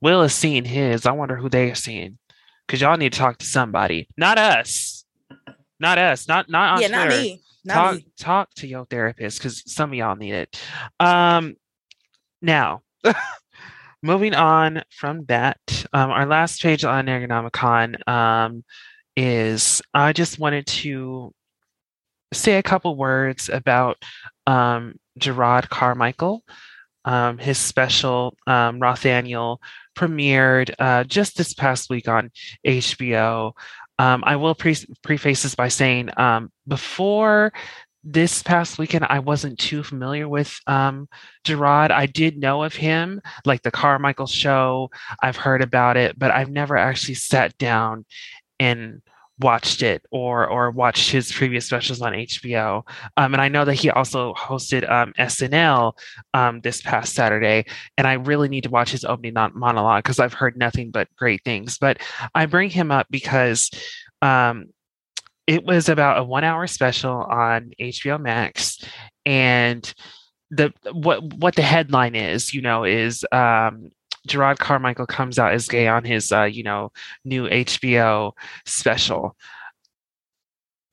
Will 0.02 0.22
is 0.22 0.34
seeing 0.34 0.66
his. 0.66 1.06
I 1.06 1.12
wonder 1.12 1.36
who 1.36 1.50
they 1.50 1.72
are 1.72 1.76
seeing. 1.76 2.18
Cause 2.68 2.82
y'all 2.82 2.98
need 2.98 3.14
to 3.14 3.20
talk 3.20 3.38
to 3.38 3.46
somebody. 3.46 4.08
Not 4.18 4.38
us. 4.40 5.06
Not 5.80 5.98
us. 5.98 6.28
Not 6.28 6.50
not 6.50 6.76
on 6.76 6.82
yeah, 6.82 6.88
Twitter. 6.88 7.10
not 7.10 7.10
me. 7.10 7.42
Not 7.64 7.74
talk 7.74 7.96
me. 7.96 8.08
talk 8.20 8.54
to 8.56 8.68
your 8.68 8.86
therapist 8.86 9.38
because 9.38 9.64
some 9.72 9.92
of 9.92 9.96
y'all 9.96 10.16
need 10.16 10.34
it. 10.34 10.62
Um 11.00 11.56
now 12.42 12.82
moving 14.06 14.36
on 14.36 14.84
from 14.92 15.26
that, 15.26 15.60
um, 15.92 16.12
our 16.12 16.28
last 16.28 16.62
page 16.62 16.86
on 16.86 17.08
Negronomicon 17.08 18.08
um, 18.08 18.64
is 19.18 19.82
I 19.94 20.14
just 20.14 20.38
wanted 20.38 20.68
to 20.68 21.34
say 22.32 22.58
a 22.58 22.64
couple 22.64 22.96
words 22.96 23.50
about 23.50 23.98
um, 24.46 24.96
Jerrod 25.20 25.70
Carmichael. 25.70 26.44
Um, 27.06 27.38
his 27.38 27.60
special 27.60 28.36
um, 28.48 28.80
Rothaniel 28.80 29.60
premiered 29.96 30.74
uh, 30.80 31.04
just 31.04 31.38
this 31.38 31.54
past 31.54 31.90
week 31.90 32.08
on 32.08 32.32
HBO. 32.66 33.54
Um, 34.00 34.24
I 34.26 34.36
will 34.36 34.56
pre- 34.56 34.88
preface 35.04 35.44
this 35.44 35.56
by 35.56 35.68
saying 35.68 36.10
um, 36.18 36.52
before 36.68 37.54
this 38.04 38.44
past 38.44 38.78
weekend, 38.78 39.06
I 39.10 39.20
wasn't 39.20 39.58
too 39.58 39.84
familiar 39.84 40.30
with 40.30 40.60
um, 40.68 41.10
Jerrod. 41.44 41.90
I 41.90 42.06
did 42.06 42.38
know 42.38 42.64
of 42.64 42.76
him, 42.76 43.20
like 43.46 43.64
the 43.64 43.72
Carmichael 43.72 44.28
show. 44.28 44.92
I've 45.22 45.38
heard 45.38 45.64
about 45.64 45.98
it, 45.98 46.18
but 46.18 46.30
I've 46.30 46.52
never 46.52 46.78
actually 46.78 47.16
sat 47.16 47.58
down 47.58 48.06
and 48.60 49.02
watched 49.40 49.82
it 49.84 50.02
or 50.12 50.48
or 50.48 50.72
watched 50.72 51.12
his 51.12 51.32
previous 51.32 51.66
specials 51.66 52.02
on 52.02 52.14
HBO. 52.14 52.84
Um, 53.18 53.34
and 53.34 53.42
I 53.42 53.48
know 53.48 53.66
that 53.66 53.74
he 53.74 53.90
also 53.90 54.34
hosted 54.34 54.90
um, 54.90 55.14
SNL 55.20 55.94
um, 56.34 56.62
this 56.62 56.82
past 56.82 57.14
Saturday, 57.14 57.66
and 57.98 58.08
I 58.08 58.14
really 58.14 58.48
need 58.48 58.64
to 58.64 58.70
watch 58.70 58.92
his 58.92 59.06
opening 59.06 59.34
monologue 59.34 60.04
because 60.04 60.20
I've 60.20 60.34
heard 60.34 60.58
nothing 60.58 60.92
but 60.92 61.14
great 61.16 61.44
things. 61.44 61.78
But 61.78 62.02
I 62.34 62.46
bring 62.46 62.70
him 62.70 62.92
up 62.92 63.08
because 63.10 63.70
um, 64.22 64.68
it 65.48 65.64
was 65.64 65.90
about 65.90 66.20
a 66.20 66.24
one-hour 66.24 66.68
special 66.68 67.24
on 67.24 67.72
HBO 67.80 68.20
Max, 68.20 68.84
and 69.26 69.94
the 70.50 70.74
what 70.92 71.24
what 71.36 71.56
the 71.56 71.62
headline 71.62 72.16
is, 72.16 72.54
you 72.54 72.62
know, 72.62 72.84
is 72.84 73.26
um, 73.32 73.90
Jerrod 74.28 74.58
Carmichael 74.58 75.06
comes 75.06 75.38
out 75.40 75.54
as 75.54 75.68
gay 75.68 75.88
on 75.88 76.04
his, 76.04 76.32
uh, 76.32 76.44
you 76.44 76.64
know, 76.64 76.92
new 77.24 77.48
HBO 77.48 78.34
special. 78.66 79.36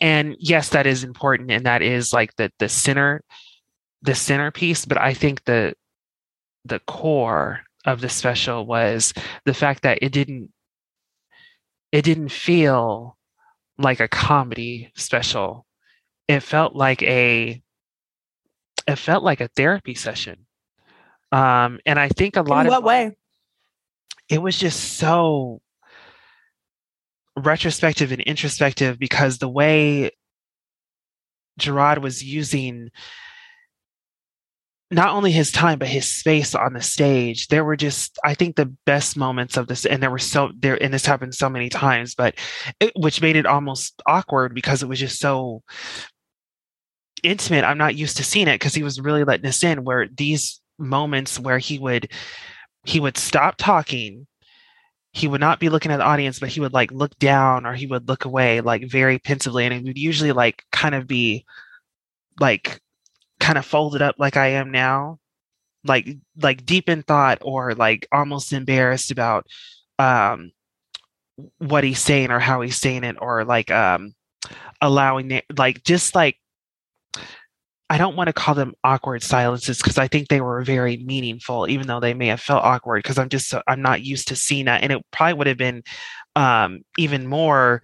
And 0.00 0.36
yes, 0.38 0.70
that 0.70 0.86
is 0.86 1.04
important, 1.04 1.50
and 1.50 1.64
that 1.66 1.82
is 1.82 2.12
like 2.12 2.34
the 2.36 2.50
the 2.58 2.68
center, 2.68 3.22
the 4.02 4.14
centerpiece. 4.14 4.84
But 4.84 4.98
I 4.98 5.14
think 5.14 5.44
the 5.44 5.74
the 6.64 6.80
core 6.80 7.60
of 7.84 8.00
the 8.00 8.08
special 8.08 8.66
was 8.66 9.12
the 9.44 9.54
fact 9.54 9.82
that 9.82 9.98
it 10.02 10.12
didn't 10.12 10.52
it 11.92 12.02
didn't 12.02 12.30
feel 12.30 13.16
like 13.78 14.00
a 14.00 14.08
comedy 14.08 14.90
special. 14.96 15.66
It 16.26 16.40
felt 16.40 16.74
like 16.74 17.02
a 17.02 17.62
it 18.88 18.96
felt 18.96 19.22
like 19.22 19.40
a 19.40 19.48
therapy 19.48 19.94
session. 19.94 20.46
Um, 21.32 21.80
and 21.86 21.98
I 21.98 22.08
think 22.08 22.36
a 22.36 22.42
lot 22.42 22.60
In 22.60 22.66
of 22.66 22.70
what 22.70 22.84
way? 22.84 23.16
it 24.28 24.40
was 24.40 24.56
just 24.58 24.98
so 24.98 25.60
retrospective 27.36 28.12
and 28.12 28.20
introspective 28.22 28.98
because 28.98 29.38
the 29.38 29.48
way 29.48 30.10
Jerrod 31.58 31.98
was 32.02 32.22
using 32.22 32.90
not 34.90 35.14
only 35.14 35.32
his 35.32 35.50
time 35.50 35.78
but 35.78 35.88
his 35.88 36.06
space 36.12 36.54
on 36.54 36.74
the 36.74 36.82
stage 36.82 37.48
there 37.48 37.64
were 37.64 37.76
just 37.76 38.18
i 38.24 38.34
think 38.34 38.56
the 38.56 38.70
best 38.84 39.16
moments 39.16 39.56
of 39.56 39.66
this 39.66 39.86
and 39.86 40.02
there 40.02 40.10
were 40.10 40.18
so 40.18 40.50
there 40.58 40.80
and 40.82 40.92
this 40.92 41.06
happened 41.06 41.34
so 41.34 41.48
many 41.48 41.70
times 41.70 42.14
but 42.14 42.34
it, 42.78 42.92
which 42.96 43.22
made 43.22 43.36
it 43.36 43.46
almost 43.46 44.02
awkward 44.06 44.54
because 44.54 44.82
it 44.82 44.88
was 44.88 45.00
just 45.00 45.18
so 45.18 45.62
intimate 47.22 47.64
i'm 47.64 47.78
not 47.78 47.94
used 47.94 48.18
to 48.18 48.24
seeing 48.24 48.48
it 48.48 48.56
because 48.56 48.74
he 48.74 48.82
was 48.82 49.00
really 49.00 49.24
letting 49.24 49.46
us 49.46 49.64
in 49.64 49.82
where 49.82 50.06
these 50.14 50.60
moments 50.82 51.38
where 51.38 51.58
he 51.58 51.78
would 51.78 52.10
he 52.84 53.00
would 53.00 53.16
stop 53.16 53.54
talking. 53.58 54.26
He 55.12 55.28
would 55.28 55.40
not 55.40 55.60
be 55.60 55.68
looking 55.68 55.92
at 55.92 55.98
the 55.98 56.04
audience 56.04 56.38
but 56.38 56.48
he 56.48 56.60
would 56.60 56.72
like 56.72 56.90
look 56.90 57.16
down 57.18 57.66
or 57.66 57.74
he 57.74 57.86
would 57.86 58.08
look 58.08 58.24
away 58.24 58.60
like 58.60 58.90
very 58.90 59.18
pensively 59.18 59.64
and 59.64 59.74
it 59.74 59.84
would 59.84 59.98
usually 59.98 60.32
like 60.32 60.64
kind 60.72 60.94
of 60.94 61.06
be 61.06 61.44
like 62.40 62.80
kind 63.40 63.58
of 63.58 63.66
folded 63.66 64.00
up 64.00 64.14
like 64.18 64.36
i 64.38 64.46
am 64.48 64.70
now 64.70 65.18
like 65.84 66.16
like 66.40 66.64
deep 66.64 66.88
in 66.88 67.02
thought 67.02 67.38
or 67.42 67.74
like 67.74 68.06
almost 68.12 68.52
embarrassed 68.52 69.10
about 69.10 69.46
um 69.98 70.52
what 71.58 71.84
he's 71.84 71.98
saying 71.98 72.30
or 72.30 72.38
how 72.38 72.60
he's 72.60 72.76
saying 72.76 73.04
it 73.04 73.16
or 73.20 73.44
like 73.44 73.70
um 73.70 74.14
allowing 74.80 75.30
it 75.30 75.44
like 75.56 75.82
just 75.84 76.14
like 76.14 76.38
I 77.92 77.98
don't 77.98 78.16
want 78.16 78.28
to 78.28 78.32
call 78.32 78.54
them 78.54 78.72
awkward 78.82 79.22
silences 79.22 79.76
because 79.76 79.98
I 79.98 80.08
think 80.08 80.28
they 80.28 80.40
were 80.40 80.62
very 80.62 80.96
meaningful, 80.96 81.68
even 81.68 81.86
though 81.86 82.00
they 82.00 82.14
may 82.14 82.28
have 82.28 82.40
felt 82.40 82.64
awkward 82.64 83.02
because 83.02 83.18
I'm 83.18 83.28
just 83.28 83.52
I'm 83.66 83.82
not 83.82 84.00
used 84.00 84.28
to 84.28 84.36
seeing 84.36 84.64
that, 84.64 84.82
and 84.82 84.90
it 84.90 85.02
probably 85.10 85.34
would 85.34 85.46
have 85.46 85.58
been 85.58 85.82
um, 86.34 86.86
even 86.96 87.26
more 87.26 87.82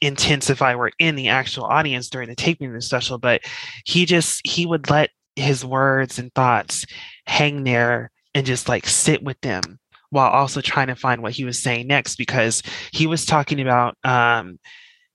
intense 0.00 0.50
if 0.50 0.60
I 0.60 0.74
were 0.74 0.90
in 0.98 1.14
the 1.14 1.28
actual 1.28 1.66
audience 1.66 2.08
during 2.08 2.28
the 2.28 2.34
taping 2.34 2.66
of 2.66 2.74
the 2.74 2.82
special. 2.82 3.18
But 3.18 3.42
he 3.84 4.06
just 4.06 4.40
he 4.44 4.66
would 4.66 4.90
let 4.90 5.10
his 5.36 5.64
words 5.64 6.18
and 6.18 6.34
thoughts 6.34 6.84
hang 7.28 7.62
there 7.62 8.10
and 8.34 8.44
just 8.44 8.68
like 8.68 8.88
sit 8.88 9.22
with 9.22 9.40
them 9.42 9.78
while 10.10 10.30
also 10.30 10.62
trying 10.62 10.88
to 10.88 10.96
find 10.96 11.22
what 11.22 11.32
he 11.32 11.44
was 11.44 11.62
saying 11.62 11.86
next 11.86 12.16
because 12.16 12.60
he 12.90 13.06
was 13.06 13.24
talking 13.24 13.60
about 13.60 13.96
um, 14.02 14.58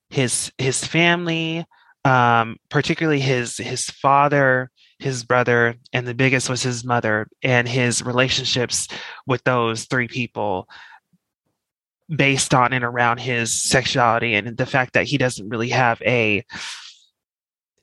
his 0.09 0.49
his 0.57 0.81
family 0.85 1.65
um, 2.05 2.57
particularly 2.69 3.19
his 3.19 3.57
his 3.57 3.85
father, 3.85 4.71
his 4.99 5.23
brother, 5.23 5.75
and 5.93 6.07
the 6.07 6.13
biggest 6.13 6.49
was 6.49 6.63
his 6.63 6.83
mother, 6.83 7.27
and 7.43 7.67
his 7.67 8.03
relationships 8.03 8.87
with 9.25 9.43
those 9.43 9.85
three 9.85 10.07
people 10.07 10.67
based 12.15 12.53
on 12.53 12.73
and 12.73 12.83
around 12.83 13.19
his 13.19 13.51
sexuality 13.61 14.33
and 14.33 14.57
the 14.57 14.65
fact 14.65 14.93
that 14.93 15.05
he 15.05 15.17
doesn't 15.17 15.49
really 15.49 15.69
have 15.69 16.01
a 16.01 16.43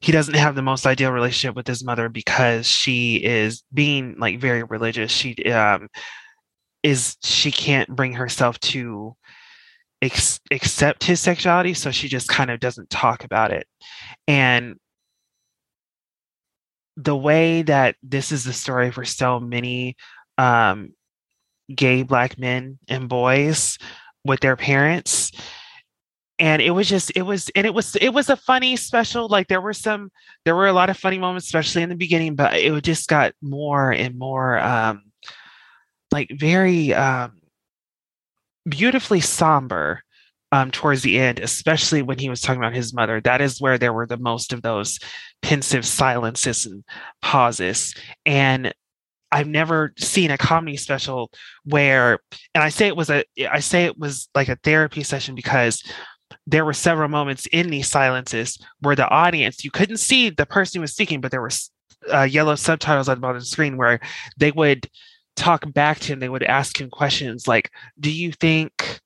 he 0.01 0.13
doesn't 0.13 0.35
have 0.35 0.55
the 0.55 0.63
most 0.63 0.87
ideal 0.87 1.13
relationship 1.13 1.57
with 1.57 1.67
his 1.67 1.85
mother 1.85 2.09
because 2.09 2.67
she 2.67 3.17
is 3.17 3.63
being 3.73 4.17
like 4.19 4.39
very 4.39 4.63
religious. 4.63 5.11
She 5.11 5.35
um 5.53 5.89
is 6.83 7.17
she 7.23 7.51
can't 7.51 7.89
bring 7.89 8.13
herself 8.13 8.59
to 8.61 9.17
ex- 10.03 10.41
accept 10.51 11.05
his 11.05 11.21
sexuality 11.21 11.75
so 11.75 11.91
she 11.91 12.09
just 12.09 12.29
kind 12.29 12.51
of 12.51 12.61
doesn't 12.61 12.91
talk 12.91 13.25
about 13.25 13.53
it. 13.53 13.67
And 14.29 14.77
the 16.97 17.17
way 17.17 17.63
that 17.63 17.97
this 18.03 18.33
is 18.33 18.45
the 18.45 18.53
story 18.53 18.91
for 18.91 19.05
so 19.05 19.39
many 19.39 19.97
um, 20.39 20.93
gay 21.75 22.03
black 22.03 22.39
men 22.39 22.79
and 22.89 23.09
boys 23.09 23.79
with 24.25 24.41
their 24.41 24.57
parents. 24.57 25.31
And 26.39 26.61
it 26.61 26.71
was 26.71 26.89
just 26.89 27.13
it 27.17 27.23
was 27.23 27.51
and 27.57 27.67
it 27.67 27.73
was 27.73 27.97
it 27.97 28.11
was 28.11 28.29
a 28.29 28.37
funny 28.37 28.77
special 28.77 29.27
like 29.27 29.49
there 29.49 29.63
were 29.63 29.73
some 29.73 30.11
there 30.45 30.55
were 30.55 30.67
a 30.67 30.73
lot 30.73 30.91
of 30.91 30.99
funny 30.99 31.17
moments 31.17 31.47
especially 31.47 31.81
in 31.81 31.89
the 31.89 31.97
beginning 31.97 32.35
but 32.35 32.55
it 32.55 32.85
just 32.85 33.09
got 33.09 33.33
more 33.41 33.91
and 33.91 34.19
more 34.19 34.59
um 34.59 35.05
like 36.13 36.31
very 36.39 36.93
um 36.93 37.41
beautifully 38.69 39.21
somber 39.21 40.03
um, 40.53 40.71
towards 40.71 41.03
the 41.03 41.19
end, 41.19 41.41
especially 41.41 42.03
when 42.03 42.19
he 42.19 42.29
was 42.29 42.41
talking 42.41 42.61
about 42.61 42.75
his 42.75 42.95
mother. 42.95 43.21
That 43.21 43.41
is 43.41 43.61
where 43.61 43.79
there 43.79 43.93
were 43.93 44.07
the 44.07 44.17
most 44.17 44.53
of 44.53 44.63
those 44.63 44.99
pensive 45.43 45.85
silences 45.85 46.67
and 46.67 46.85
pauses. 47.21 47.95
And 48.25 48.73
I've 49.33 49.49
never 49.49 49.93
seen 49.99 50.31
a 50.31 50.39
comedy 50.39 50.77
special 50.77 51.31
where, 51.65 52.21
and 52.55 52.63
I 52.63 52.69
say 52.69 52.87
it 52.87 52.97
was 52.97 53.11
a, 53.11 53.25
I 53.51 53.61
say 53.61 53.85
it 53.85 53.99
was 53.99 54.29
like 54.35 54.49
a 54.49 54.59
therapy 54.63 55.03
session 55.03 55.35
because 55.35 55.83
there 56.47 56.65
were 56.65 56.73
several 56.73 57.09
moments 57.09 57.47
in 57.53 57.71
these 57.71 57.89
silences 57.89 58.59
where 58.81 58.97
the 58.97 59.09
audience, 59.09 59.65
you 59.65 59.71
couldn't 59.71 59.99
see 59.99 60.31
the 60.31 60.47
person 60.47 60.79
who 60.79 60.83
was 60.83 60.93
speaking, 60.93 61.21
but 61.21 61.33
there 61.33 61.43
were 61.43 61.51
uh, 62.13 62.23
yellow 62.23 62.55
subtitles 62.55 63.09
on 63.09 63.17
the 63.17 63.21
bottom 63.21 63.37
of 63.37 63.43
the 63.43 63.47
screen 63.47 63.77
where 63.77 64.01
they 64.37 64.53
would 64.53 64.89
talk 65.37 65.73
back 65.73 66.01
to 66.01 66.13
him. 66.13 66.19
They 66.21 66.29
would 66.29 66.43
ask 66.43 66.81
him 66.81 66.91
questions 66.91 67.47
like, 67.47 67.71
"Do 68.01 68.11
you 68.11 68.33
think?" 68.33 69.01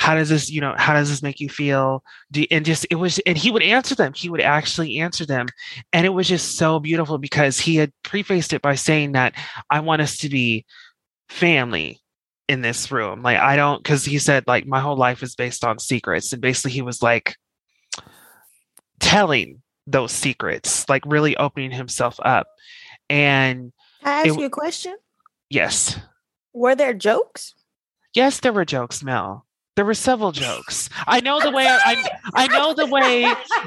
how 0.00 0.16
does 0.16 0.28
this 0.28 0.50
you 0.50 0.60
know 0.60 0.74
how 0.76 0.92
does 0.92 1.08
this 1.08 1.22
make 1.22 1.38
you 1.38 1.48
feel 1.48 2.02
Do, 2.32 2.44
and 2.50 2.64
just 2.66 2.84
it 2.90 2.96
was 2.96 3.20
and 3.20 3.38
he 3.38 3.52
would 3.52 3.62
answer 3.62 3.94
them 3.94 4.12
he 4.12 4.28
would 4.28 4.40
actually 4.40 4.98
answer 4.98 5.24
them 5.24 5.46
and 5.92 6.04
it 6.04 6.08
was 6.08 6.26
just 6.28 6.58
so 6.58 6.80
beautiful 6.80 7.16
because 7.16 7.60
he 7.60 7.76
had 7.76 7.92
prefaced 8.02 8.52
it 8.52 8.60
by 8.60 8.74
saying 8.74 9.12
that 9.12 9.34
i 9.70 9.78
want 9.78 10.02
us 10.02 10.16
to 10.18 10.28
be 10.28 10.66
family 11.28 12.00
in 12.48 12.60
this 12.60 12.90
room. 12.90 13.22
Like 13.22 13.38
I 13.38 13.56
don't 13.56 13.82
because 13.82 14.04
he 14.04 14.18
said 14.18 14.44
like 14.46 14.66
my 14.66 14.80
whole 14.80 14.96
life 14.96 15.22
is 15.22 15.34
based 15.36 15.64
on 15.64 15.78
secrets. 15.78 16.32
And 16.32 16.42
basically 16.42 16.72
he 16.72 16.82
was 16.82 17.00
like 17.02 17.36
telling 19.00 19.62
those 19.86 20.12
secrets, 20.12 20.88
like 20.88 21.02
really 21.06 21.36
opening 21.36 21.70
himself 21.70 22.18
up. 22.22 22.46
And 23.10 23.72
Can 24.02 24.08
I 24.12 24.18
ask 24.20 24.26
It- 24.28 24.40
you 24.40 24.46
a 24.46 24.50
question? 24.50 24.96
Yes. 25.54 25.98
Were 26.52 26.74
there 26.74 26.94
jokes? 26.94 27.54
Yes, 28.14 28.40
there 28.40 28.52
were 28.52 28.64
jokes, 28.64 29.02
Mel. 29.02 29.46
There 29.76 29.84
were 29.84 29.94
several 29.94 30.30
jokes. 30.30 30.88
I 31.08 31.18
know 31.18 31.40
the 31.40 31.50
way 31.50 31.66
I 31.66 32.08
I 32.32 32.46
know 32.46 32.74
the 32.74 32.86
way 32.86 33.24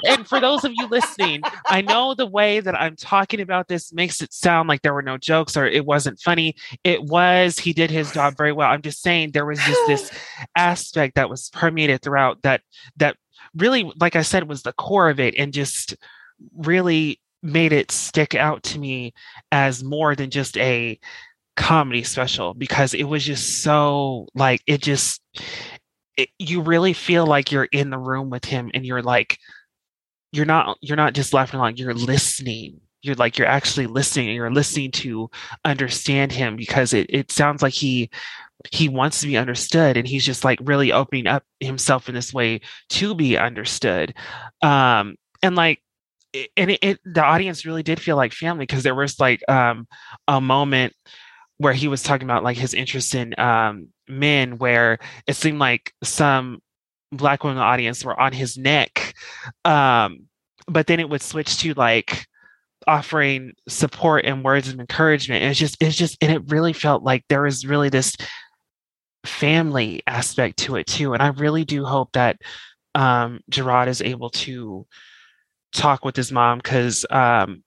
and 0.07 0.25
for 0.25 0.39
those 0.39 0.63
of 0.63 0.71
you 0.73 0.87
listening, 0.87 1.41
I 1.65 1.81
know 1.81 2.13
the 2.13 2.25
way 2.25 2.61
that 2.61 2.79
I'm 2.79 2.95
talking 2.95 3.41
about 3.41 3.67
this 3.67 3.91
makes 3.91 4.21
it 4.21 4.31
sound 4.31 4.69
like 4.69 4.83
there 4.83 4.93
were 4.93 5.01
no 5.01 5.17
jokes 5.17 5.57
or 5.57 5.65
it 5.65 5.85
wasn't 5.85 6.21
funny. 6.21 6.55
It 6.85 7.03
was. 7.03 7.59
He 7.59 7.73
did 7.73 7.91
his 7.91 8.13
job 8.13 8.37
very 8.37 8.53
well. 8.53 8.71
I'm 8.71 8.81
just 8.81 9.01
saying 9.01 9.31
there 9.31 9.45
was 9.45 9.59
just 9.59 9.81
this 9.87 10.11
aspect 10.55 11.15
that 11.15 11.29
was 11.29 11.49
permeated 11.49 12.01
throughout 12.01 12.41
that 12.43 12.61
that 12.95 13.17
really, 13.53 13.91
like 13.99 14.15
I 14.15 14.21
said, 14.21 14.47
was 14.47 14.63
the 14.63 14.73
core 14.73 15.09
of 15.09 15.19
it 15.19 15.35
and 15.37 15.51
just 15.51 15.93
really 16.55 17.19
made 17.43 17.73
it 17.73 17.91
stick 17.91 18.33
out 18.33 18.63
to 18.63 18.79
me 18.79 19.13
as 19.51 19.83
more 19.83 20.15
than 20.15 20.29
just 20.29 20.57
a 20.57 20.99
comedy 21.57 22.03
special 22.03 22.53
because 22.53 22.93
it 22.93 23.03
was 23.03 23.25
just 23.25 23.61
so 23.61 24.27
like 24.35 24.61
it 24.67 24.81
just 24.81 25.21
it, 26.15 26.29
you 26.39 26.61
really 26.61 26.93
feel 26.93 27.25
like 27.25 27.51
you're 27.51 27.67
in 27.71 27.89
the 27.89 27.97
room 27.97 28.29
with 28.29 28.45
him 28.45 28.71
and 28.73 28.85
you're 28.85 29.01
like 29.01 29.37
you're 30.31 30.45
not 30.45 30.77
you're 30.81 30.97
not 30.97 31.13
just 31.13 31.33
laughing 31.33 31.59
along 31.59 31.77
you're 31.77 31.93
listening. 31.93 32.79
You're 33.01 33.15
like 33.15 33.37
you're 33.37 33.47
actually 33.47 33.87
listening 33.87 34.27
and 34.27 34.35
you're 34.35 34.51
listening 34.51 34.91
to 34.91 35.29
understand 35.65 36.31
him 36.31 36.55
because 36.55 36.93
it, 36.93 37.07
it 37.09 37.31
sounds 37.31 37.61
like 37.61 37.73
he 37.73 38.09
he 38.71 38.89
wants 38.89 39.21
to 39.21 39.27
be 39.27 39.37
understood 39.37 39.97
and 39.97 40.07
he's 40.07 40.25
just 40.25 40.43
like 40.43 40.59
really 40.63 40.91
opening 40.91 41.27
up 41.27 41.43
himself 41.59 42.09
in 42.09 42.15
this 42.15 42.33
way 42.33 42.61
to 42.89 43.15
be 43.15 43.37
understood. 43.37 44.13
Um 44.61 45.15
and 45.41 45.55
like 45.55 45.81
and 46.55 46.71
it, 46.71 46.79
it 46.81 46.99
the 47.05 47.23
audience 47.23 47.65
really 47.65 47.83
did 47.83 47.99
feel 47.99 48.15
like 48.15 48.33
family 48.33 48.65
because 48.65 48.83
there 48.83 48.95
was 48.95 49.19
like 49.19 49.41
um 49.49 49.87
a 50.27 50.41
moment 50.41 50.93
where 51.57 51.73
he 51.73 51.87
was 51.87 52.03
talking 52.03 52.27
about 52.27 52.43
like 52.43 52.57
his 52.57 52.73
interest 52.73 53.15
in 53.15 53.37
um 53.39 53.87
men 54.07 54.57
where 54.57 54.99
it 55.27 55.35
seemed 55.35 55.59
like 55.59 55.93
some 56.03 56.61
black 57.11 57.43
women 57.43 57.57
in 57.57 57.61
the 57.61 57.65
audience 57.65 58.03
were 58.03 58.19
on 58.19 58.33
his 58.33 58.57
neck 58.57 59.13
um 59.65 60.27
but 60.67 60.87
then 60.87 60.99
it 60.99 61.09
would 61.09 61.21
switch 61.21 61.57
to 61.57 61.73
like 61.73 62.27
offering 62.87 63.53
support 63.67 64.25
and 64.25 64.43
words 64.43 64.69
of 64.69 64.79
encouragement. 64.79 65.41
And 65.41 65.51
it's 65.51 65.59
just 65.59 65.77
it's 65.81 65.95
just 65.95 66.17
and 66.21 66.31
it 66.31 66.49
really 66.51 66.73
felt 66.73 67.03
like 67.03 67.23
there 67.27 67.41
was 67.41 67.65
really 67.65 67.89
this 67.89 68.15
family 69.25 70.01
aspect 70.07 70.57
to 70.57 70.77
it 70.77 70.87
too. 70.87 71.13
And 71.13 71.21
i 71.21 71.27
really 71.27 71.65
do 71.65 71.83
hope 71.83 72.11
that 72.13 72.37
um 72.95 73.41
Jerrod 73.51 73.87
is 73.87 74.01
able 74.01 74.29
to 74.31 74.85
talk 75.73 76.05
with 76.05 76.15
his 76.15 76.31
mom 76.31 76.59
because 76.59 77.05
um 77.09 77.63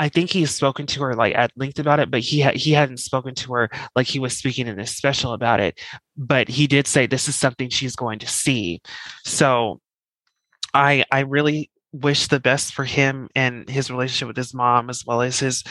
I 0.00 0.08
think 0.08 0.30
he's 0.30 0.50
spoken 0.50 0.86
to 0.86 1.02
her 1.02 1.14
like 1.14 1.34
at 1.36 1.52
length 1.56 1.78
about 1.78 2.00
it, 2.00 2.10
but 2.10 2.20
he 2.20 2.40
ha- 2.40 2.56
he 2.56 2.72
hadn't 2.72 3.00
spoken 3.00 3.34
to 3.34 3.52
her 3.52 3.70
like 3.94 4.06
he 4.06 4.18
was 4.18 4.34
speaking 4.34 4.66
in 4.66 4.78
this 4.78 4.96
special 4.96 5.34
about 5.34 5.60
it. 5.60 5.78
But 6.16 6.48
he 6.48 6.66
did 6.66 6.86
say 6.86 7.06
this 7.06 7.28
is 7.28 7.36
something 7.36 7.68
she's 7.68 7.96
going 7.96 8.18
to 8.20 8.26
see. 8.26 8.80
So 9.26 9.82
I 10.72 11.04
I 11.12 11.20
really 11.20 11.70
wish 11.92 12.28
the 12.28 12.40
best 12.40 12.72
for 12.72 12.84
him 12.84 13.28
and 13.36 13.68
his 13.68 13.90
relationship 13.90 14.28
with 14.28 14.38
his 14.38 14.54
mom 14.54 14.88
as 14.88 15.04
well 15.06 15.20
as 15.20 15.38
his 15.38 15.62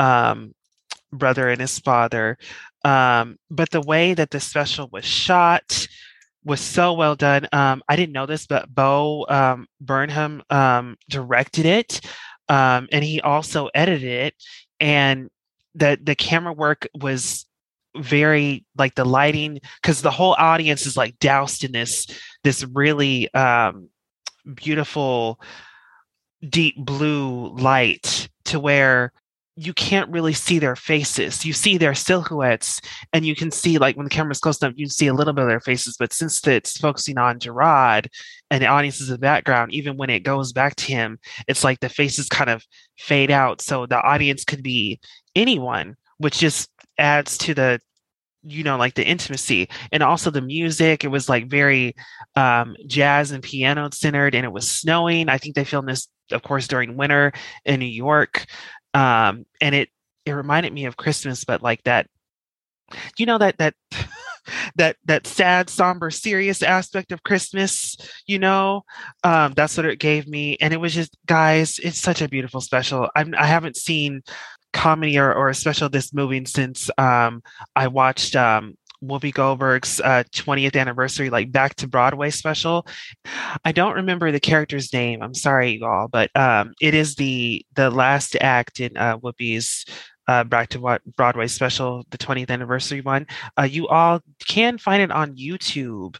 um, 0.00 0.52
brother 1.12 1.48
and 1.48 1.60
his 1.60 1.78
father. 1.78 2.38
Um, 2.84 3.36
but 3.52 3.70
the 3.70 3.82
way 3.82 4.14
that 4.14 4.32
the 4.32 4.40
special 4.40 4.88
was 4.90 5.04
shot 5.04 5.86
was 6.44 6.60
so 6.60 6.92
well 6.92 7.14
done. 7.14 7.46
Um, 7.52 7.82
I 7.88 7.94
didn't 7.94 8.14
know 8.14 8.26
this, 8.26 8.46
but 8.46 8.72
Bo 8.74 9.26
um, 9.28 9.68
Burnham 9.80 10.42
um, 10.50 10.96
directed 11.08 11.66
it 11.66 12.00
um, 12.48 12.88
and 12.92 13.04
he 13.04 13.20
also 13.20 13.68
edited 13.74 14.08
it 14.08 14.34
and 14.80 15.30
the 15.74 15.98
the 16.02 16.14
camera 16.14 16.52
work 16.52 16.86
was 16.94 17.46
very 17.96 18.64
like 18.76 18.94
the 18.94 19.04
lighting 19.04 19.60
because 19.80 20.02
the 20.02 20.10
whole 20.10 20.34
audience 20.38 20.86
is 20.86 20.96
like 20.96 21.18
doused 21.18 21.64
in 21.64 21.72
this 21.72 22.06
this 22.44 22.64
really 22.64 23.32
um 23.34 23.88
beautiful 24.54 25.40
deep 26.48 26.76
blue 26.76 27.48
light 27.56 28.28
to 28.44 28.60
where 28.60 29.12
you 29.56 29.72
can't 29.72 30.10
really 30.10 30.34
see 30.34 30.58
their 30.58 30.76
faces. 30.76 31.44
You 31.44 31.54
see 31.54 31.78
their 31.78 31.94
silhouettes, 31.94 32.80
and 33.14 33.24
you 33.24 33.34
can 33.34 33.50
see, 33.50 33.78
like, 33.78 33.96
when 33.96 34.04
the 34.04 34.10
camera's 34.10 34.38
close 34.38 34.60
enough, 34.60 34.74
you 34.76 34.84
can 34.84 34.90
see 34.90 35.06
a 35.06 35.14
little 35.14 35.32
bit 35.32 35.42
of 35.42 35.48
their 35.48 35.60
faces. 35.60 35.96
But 35.98 36.12
since 36.12 36.46
it's 36.46 36.76
focusing 36.76 37.16
on 37.16 37.38
Jerrod 37.38 38.08
and 38.50 38.62
the 38.62 38.68
audience 38.68 39.00
is 39.00 39.08
in 39.08 39.14
the 39.14 39.18
background, 39.18 39.72
even 39.72 39.96
when 39.96 40.10
it 40.10 40.20
goes 40.20 40.52
back 40.52 40.76
to 40.76 40.86
him, 40.86 41.18
it's 41.48 41.64
like 41.64 41.80
the 41.80 41.88
faces 41.88 42.28
kind 42.28 42.50
of 42.50 42.64
fade 42.96 43.30
out. 43.30 43.60
So 43.60 43.86
the 43.86 44.00
audience 44.00 44.44
could 44.44 44.62
be 44.62 45.00
anyone, 45.34 45.96
which 46.18 46.38
just 46.38 46.70
adds 46.98 47.36
to 47.38 47.54
the 47.54 47.80
you 48.42 48.62
know 48.62 48.76
like 48.76 48.94
the 48.94 49.04
intimacy 49.04 49.68
and 49.90 50.02
also 50.02 50.30
the 50.30 50.40
music 50.40 51.02
it 51.02 51.08
was 51.08 51.28
like 51.28 51.48
very 51.50 51.96
um 52.36 52.76
jazz 52.86 53.32
and 53.32 53.42
piano 53.42 53.88
centered 53.92 54.36
and 54.36 54.44
it 54.44 54.52
was 54.52 54.70
snowing 54.70 55.28
i 55.28 55.36
think 55.36 55.56
they 55.56 55.64
filmed 55.64 55.88
this 55.88 56.06
of 56.30 56.42
course 56.42 56.68
during 56.68 56.96
winter 56.96 57.32
in 57.64 57.80
new 57.80 57.86
york 57.86 58.46
um 58.94 59.44
and 59.60 59.74
it 59.74 59.88
it 60.24 60.32
reminded 60.32 60.72
me 60.72 60.84
of 60.84 60.96
christmas 60.96 61.44
but 61.44 61.60
like 61.60 61.82
that 61.82 62.06
you 63.18 63.26
know 63.26 63.38
that 63.38 63.58
that 63.58 63.74
that 64.76 64.96
that 65.04 65.26
sad 65.26 65.68
somber 65.68 66.10
serious 66.10 66.62
aspect 66.62 67.12
of 67.12 67.22
christmas 67.22 67.96
you 68.26 68.38
know 68.38 68.82
um 69.24 69.52
that's 69.54 69.76
what 69.76 69.86
it 69.86 69.98
gave 69.98 70.26
me 70.26 70.56
and 70.60 70.72
it 70.72 70.80
was 70.80 70.94
just 70.94 71.16
guys 71.26 71.78
it's 71.82 72.00
such 72.00 72.22
a 72.22 72.28
beautiful 72.28 72.60
special 72.60 73.08
I'm, 73.14 73.34
i 73.36 73.46
haven't 73.46 73.76
seen 73.76 74.22
comedy 74.72 75.18
or, 75.18 75.32
or 75.32 75.48
a 75.48 75.54
special 75.54 75.88
this 75.88 76.12
moving 76.12 76.46
since 76.46 76.90
um 76.98 77.42
i 77.74 77.88
watched 77.88 78.36
um 78.36 78.76
Whoopi 79.02 79.32
Goldberg's 79.32 80.00
uh, 80.00 80.24
20th 80.32 80.78
anniversary, 80.78 81.30
like 81.30 81.52
back 81.52 81.74
to 81.76 81.88
Broadway 81.88 82.30
special. 82.30 82.86
I 83.64 83.72
don't 83.72 83.94
remember 83.94 84.32
the 84.32 84.40
character's 84.40 84.92
name. 84.92 85.22
I'm 85.22 85.34
sorry, 85.34 85.72
you 85.72 85.86
all, 85.86 86.08
but 86.08 86.34
um, 86.36 86.72
it 86.80 86.94
is 86.94 87.16
the 87.16 87.64
the 87.74 87.90
last 87.90 88.36
act 88.40 88.80
in 88.80 88.96
uh, 88.96 89.18
Whoopi's 89.18 89.84
uh, 90.28 90.44
back 90.44 90.68
to 90.70 90.80
what 90.80 91.02
Broadway 91.16 91.46
special, 91.46 92.04
the 92.10 92.18
20th 92.18 92.50
anniversary 92.50 93.00
one. 93.00 93.26
Uh, 93.58 93.64
you 93.64 93.88
all 93.88 94.20
can 94.46 94.78
find 94.78 95.02
it 95.02 95.10
on 95.10 95.36
YouTube 95.36 96.16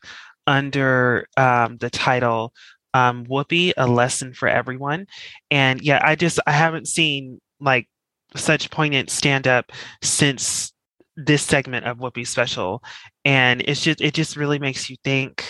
under 0.46 1.26
um, 1.36 1.76
the 1.78 1.90
title 1.90 2.52
um, 2.94 3.26
Whoopi, 3.26 3.72
a 3.76 3.86
lesson 3.86 4.32
for 4.32 4.48
everyone. 4.48 5.06
And 5.50 5.82
yeah, 5.82 6.00
I 6.02 6.14
just 6.16 6.40
I 6.46 6.52
haven't 6.52 6.88
seen 6.88 7.40
like 7.60 7.88
such 8.34 8.70
poignant 8.70 9.10
stand 9.10 9.46
up 9.46 9.70
since 10.02 10.72
this 11.16 11.42
segment 11.42 11.86
of 11.86 11.98
Whoopi 11.98 12.26
special, 12.26 12.82
and 13.24 13.62
it's 13.62 13.82
just 13.82 14.00
it 14.00 14.14
just 14.14 14.36
really 14.36 14.58
makes 14.58 14.88
you 14.88 14.96
think. 15.04 15.44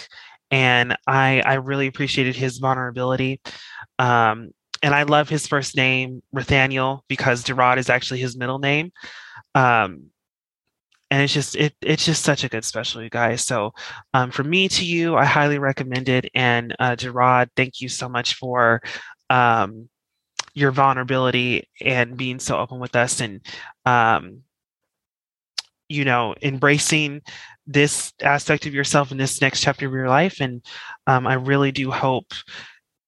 And 0.51 0.97
I 1.07 1.41
I 1.43 1.55
really 1.55 1.87
appreciated 1.87 2.37
his 2.37 2.59
vulnerability. 2.59 3.41
Um, 3.99 4.51
and 4.87 4.95
I 4.95 5.03
love 5.03 5.29
his 5.29 5.49
first 5.49 5.77
name, 5.77 6.23
Nathaniel, 6.33 7.05
because 7.09 7.43
Jerrod 7.43 7.77
is 7.77 7.91
actually 7.91 8.21
his 8.21 8.37
middle 8.37 8.61
name. 8.61 8.93
Um, 9.53 10.11
and 11.11 11.23
it's 11.23 11.33
just 11.33 11.57
it 11.57 11.75
it's 11.83 12.05
just 12.05 12.23
such 12.23 12.45
a 12.45 12.49
good 12.49 12.65
special, 12.65 13.03
you 13.03 13.11
guys. 13.11 13.43
So 13.43 13.73
um, 14.15 14.31
from 14.31 14.49
me 14.49 14.69
to 14.69 14.85
you, 14.85 15.17
I 15.17 15.25
highly 15.25 15.59
recommend 15.59 16.09
it. 16.09 16.31
And 16.37 16.73
uh, 16.79 16.95
Jerrod, 16.95 17.49
thank 17.57 17.81
you 17.81 17.89
so 17.89 18.09
much 18.09 18.35
for 18.35 18.81
um, 19.29 19.89
your 20.55 20.71
vulnerability 20.71 21.69
and 21.81 22.17
being 22.17 22.39
so 22.39 22.57
open 22.57 22.79
with 22.79 22.95
us, 22.95 23.21
and 23.21 23.41
um, 23.87 24.43
you 25.89 26.05
know, 26.05 26.37
embracing 26.43 27.23
this 27.67 28.13
aspect 28.23 28.67
of 28.67 28.75
yourself 28.75 29.11
in 29.11 29.19
this 29.19 29.41
next 29.41 29.63
chapter 29.63 29.89
of 29.89 29.93
your 29.93 30.09
life. 30.09 30.41
And 30.41 30.65
um, 31.09 31.27
I 31.27 31.35
really 31.35 31.73
do 31.73 31.91
hope 31.91 32.33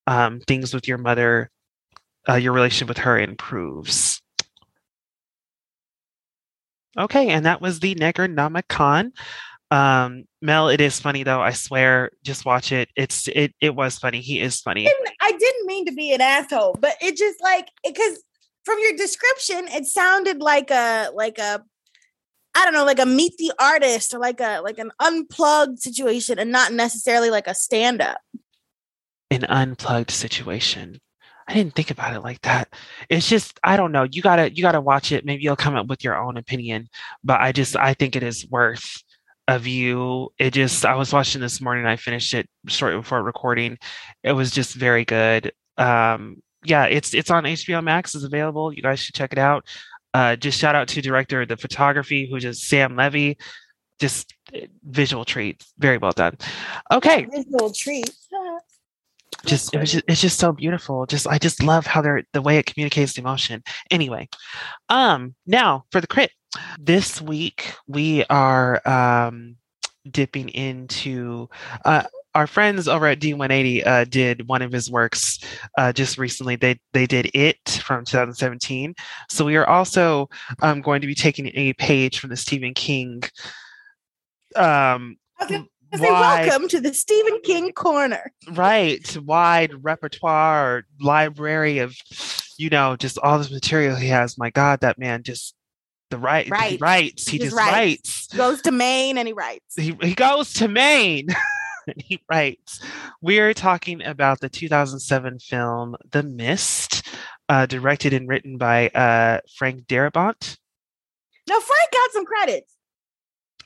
um, 0.09 0.41
things 0.41 0.75
with 0.75 0.89
your 0.89 0.99
mother 0.99 1.53
uh, 2.29 2.35
your 2.37 2.53
relationship 2.53 2.89
with 2.89 2.99
her 2.99 3.19
improves. 3.19 4.23
Okay, 6.99 7.29
and 7.29 7.47
that 7.47 7.61
was 7.61 7.81
the 7.81 7.95
Negronomicon. 7.95 9.13
Um, 9.71 10.25
Mel, 10.41 10.69
it 10.69 10.81
is 10.81 10.99
funny 10.99 11.23
though. 11.23 11.41
I 11.43 11.53
swear, 11.53 12.11
just 12.25 12.45
watch 12.47 12.73
it. 12.73 12.89
It's 12.97 13.29
it. 13.29 13.55
It 13.61 13.75
was 13.75 13.99
funny. 13.99 14.21
He 14.21 14.41
is 14.41 14.61
funny. 14.61 14.85
didn't- 14.85 15.15
I 15.21 15.33
didn't 15.33 15.67
mean 15.67 15.85
to 15.87 15.93
be 15.93 16.13
an 16.13 16.21
asshole, 16.21 16.77
but 16.81 16.97
it 17.03 17.17
just 17.17 17.37
like 17.43 17.69
because 17.85 18.23
from 18.65 18.79
your 18.81 18.97
description, 18.97 19.69
it 19.69 19.85
sounded 19.87 20.41
like 20.41 20.71
a 20.71 21.11
like 21.15 21.39
a 21.39 21.63
I 22.55 22.65
don't 22.65 22.75
know, 22.75 22.85
like 22.85 22.99
a 22.99 23.07
meet 23.07 23.37
the 23.37 23.53
artist 23.61 24.15
or 24.15 24.19
like 24.19 24.41
a 24.41 24.61
like 24.65 24.79
an 24.79 24.91
unplugged 24.99 25.81
situation, 25.81 26.39
and 26.39 26.51
not 26.51 26.73
necessarily 26.73 27.31
like 27.31 27.47
a 27.47 27.55
stand 27.55 28.01
up. 28.01 28.19
An 29.31 29.45
unplugged 29.45 30.11
situation. 30.11 30.99
I 31.49 31.55
didn't 31.55 31.75
think 31.75 31.91
about 31.91 32.15
it 32.15 32.21
like 32.21 32.43
that. 32.43 32.75
It's 33.09 33.29
just 33.29 33.59
I 33.65 33.77
don't 33.79 33.91
know. 33.93 34.03
You 34.03 34.21
gotta 34.21 34.55
you 34.55 34.63
gotta 34.63 34.81
watch 34.81 35.13
it. 35.13 35.25
Maybe 35.25 35.43
you'll 35.43 35.57
come 35.57 35.77
up 35.77 35.87
with 35.87 36.05
your 36.05 36.17
own 36.17 36.37
opinion. 36.37 36.89
But 37.25 37.41
I 37.41 37.53
just 37.53 37.75
I 37.75 37.95
think 37.95 38.15
it 38.17 38.23
is 38.23 38.47
worth 38.49 39.03
of 39.49 39.67
you. 39.67 40.29
It 40.39 40.53
just 40.53 40.85
I 40.85 40.95
was 40.95 41.13
watching 41.13 41.41
this 41.41 41.61
morning. 41.61 41.87
I 41.87 41.97
finished 41.97 42.35
it 42.35 42.49
shortly 42.67 43.01
before 43.01 43.23
recording. 43.23 43.79
It 44.23 44.33
was 44.33 44.51
just 44.51 44.75
very 44.75 45.07
good. 45.07 45.53
Um, 45.79 46.43
yeah, 46.65 46.85
it's 46.85 47.15
it's 47.15 47.31
on 47.31 47.45
HBO 47.45 47.83
Max. 47.83 48.15
is 48.15 48.25
available. 48.25 48.73
You 48.73 48.83
guys 48.83 49.01
should 49.01 49.15
check 49.15 49.33
it 49.33 49.39
out. 49.39 49.65
Uh, 50.13 50.37
just 50.37 50.59
shout 50.59 50.75
out 50.75 50.89
to 50.89 51.01
director 51.01 51.43
of 51.43 51.49
the 51.49 51.57
photography, 51.57 52.29
who's 52.31 52.43
just 52.43 52.65
Sam 52.69 52.95
Levy. 52.95 53.39
Just 53.99 54.35
eh, 54.53 54.67
visual 54.85 55.25
treats, 55.25 55.73
very 55.79 55.99
well 55.99 56.13
done. 56.13 56.37
Okay, 56.93 57.25
visual 57.25 57.73
treats. 57.73 58.29
Just 59.47 59.75
it 59.75 59.79
was 59.79 59.93
just, 59.93 60.05
it's 60.09 60.21
just 60.21 60.39
so 60.39 60.53
beautiful. 60.53 61.07
Just 61.07 61.27
I 61.27 61.39
just 61.39 61.63
love 61.63 61.87
how 61.87 62.01
they're 62.01 62.23
the 62.33 62.43
way 62.43 62.59
it 62.59 62.67
communicates 62.67 63.15
the 63.15 63.21
emotion. 63.21 63.63
Anyway, 63.91 64.29
um, 64.89 65.35
now 65.47 65.85
for 65.91 66.01
the 66.01 66.07
crit. 66.07 66.31
This 66.79 67.21
week 67.21 67.75
we 67.87 68.25
are 68.25 68.87
um 68.89 69.57
dipping 70.11 70.49
into 70.51 71.49
uh 71.85 72.05
our 72.35 72.47
friends 72.47 72.87
over 72.87 73.07
at 73.07 73.19
D180 73.19 73.87
uh, 73.87 74.05
did 74.05 74.47
one 74.49 74.63
of 74.63 74.71
his 74.71 74.91
works 74.91 75.41
uh, 75.77 75.93
just 75.93 76.19
recently. 76.19 76.57
They 76.57 76.79
they 76.93 77.07
did 77.07 77.31
it 77.35 77.81
from 77.85 78.05
2017. 78.05 78.95
So 79.29 79.45
we 79.45 79.57
are 79.57 79.67
also 79.67 80.29
um, 80.63 80.81
going 80.81 81.01
to 81.01 81.07
be 81.07 81.17
taking 81.17 81.51
a 81.55 81.73
page 81.75 82.21
from 82.21 82.31
the 82.31 82.37
Stephen 82.37 82.75
King. 82.75 83.23
Um, 84.55 85.17
okay. 85.43 85.65
Wide, 85.93 86.47
welcome 86.47 86.69
to 86.69 86.81
the 86.81 86.93
Stephen 86.93 87.41
King 87.43 87.73
corner. 87.73 88.33
Right, 88.53 89.17
wide 89.19 89.83
repertoire 89.83 90.85
library 91.01 91.79
of, 91.79 91.97
you 92.59 92.69
know, 92.69 92.97
just 92.97 93.19
all 93.19 93.39
this 93.39 93.51
material 93.51 93.97
he 93.97 94.09
has. 94.09 94.37
My 94.37 94.51
God, 94.51 94.81
that 94.81 94.99
man 94.99 95.23
just 95.23 95.55
the 96.11 96.19
right, 96.19 96.49
right. 96.49 96.73
he 96.73 96.77
writes. 96.79 97.29
He, 97.29 97.39
he 97.39 97.45
just, 97.45 97.57
writes. 97.57 97.73
writes. 97.73 98.27
Goes 98.37 98.63
to 98.63 98.71
Maine 98.71 99.19
and 99.19 99.27
he 99.27 99.33
writes. 99.33 99.75
He 99.77 99.97
he 100.03 100.15
goes 100.15 100.53
to 100.55 100.69
Maine. 100.69 101.29
And 101.89 102.03
he 102.03 102.23
writes, 102.31 102.81
We're 103.23 103.55
talking 103.55 104.05
about 104.05 104.41
the 104.41 104.51
2007 104.51 105.39
film 105.39 105.97
The 106.11 106.23
Mist, 106.23 107.09
uh, 107.49 107.65
directed 107.65 108.13
and 108.13 108.29
written 108.29 108.59
by 108.59 108.89
uh, 108.89 109.41
Frank 109.57 109.87
Darabont. 109.87 110.59
Now 111.49 111.61
Frank 111.61 111.91
got 111.91 112.11
some 112.13 112.27
credits. 112.27 112.78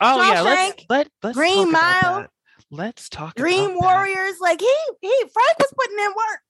Oh, 0.00 0.22
yeah. 0.22 0.42
Frank, 0.42 0.86
let's, 0.88 0.88
let, 0.88 1.08
let's 1.22 1.36
Green 1.36 1.70
Mile. 1.70 2.26
Let's 2.70 3.08
talk 3.08 3.34
Dream 3.34 3.74
Warriors. 3.74 4.38
That. 4.38 4.40
Like 4.40 4.60
he, 4.60 4.76
he, 5.00 5.14
Frank 5.32 5.58
was 5.58 5.72
putting 5.78 5.98
in 5.98 6.10
work 6.10 6.40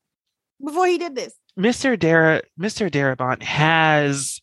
before 0.64 0.86
he 0.86 0.98
did 0.98 1.16
this. 1.16 1.34
Mr. 1.58 1.98
Dara, 1.98 2.42
Mr. 2.58 2.90
Darabont 2.90 3.42
has 3.42 4.40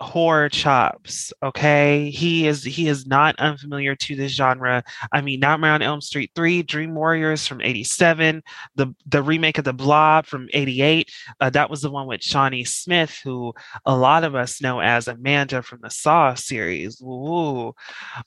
horror 0.00 0.48
chops 0.48 1.32
okay? 1.42 2.10
He 2.10 2.46
is 2.46 2.62
he 2.62 2.88
is 2.88 3.06
not 3.06 3.38
unfamiliar 3.38 3.94
to 3.96 4.16
this 4.16 4.32
genre. 4.32 4.84
I 5.12 5.20
mean 5.20 5.40
nightmare 5.40 5.72
on 5.72 5.82
elm 5.82 6.00
street 6.00 6.32
3 6.34 6.62
dream 6.62 6.94
warriors 6.94 7.46
from 7.46 7.60
87 7.60 8.42
the 8.74 8.94
the 9.06 9.22
remake 9.22 9.58
of 9.58 9.64
the 9.64 9.72
blob 9.72 10.26
from 10.26 10.48
88 10.52 11.10
uh, 11.40 11.50
that 11.50 11.70
was 11.70 11.82
the 11.82 11.90
one 11.90 12.06
with 12.06 12.22
shawnee 12.22 12.64
smith 12.64 13.18
who 13.24 13.54
a 13.84 13.96
lot 13.96 14.24
of 14.24 14.34
us 14.34 14.60
know 14.60 14.80
as 14.80 15.08
amanda 15.08 15.62
from 15.62 15.80
the 15.82 15.90
saw 15.90 16.34
series. 16.34 17.00
Woo 17.00 17.74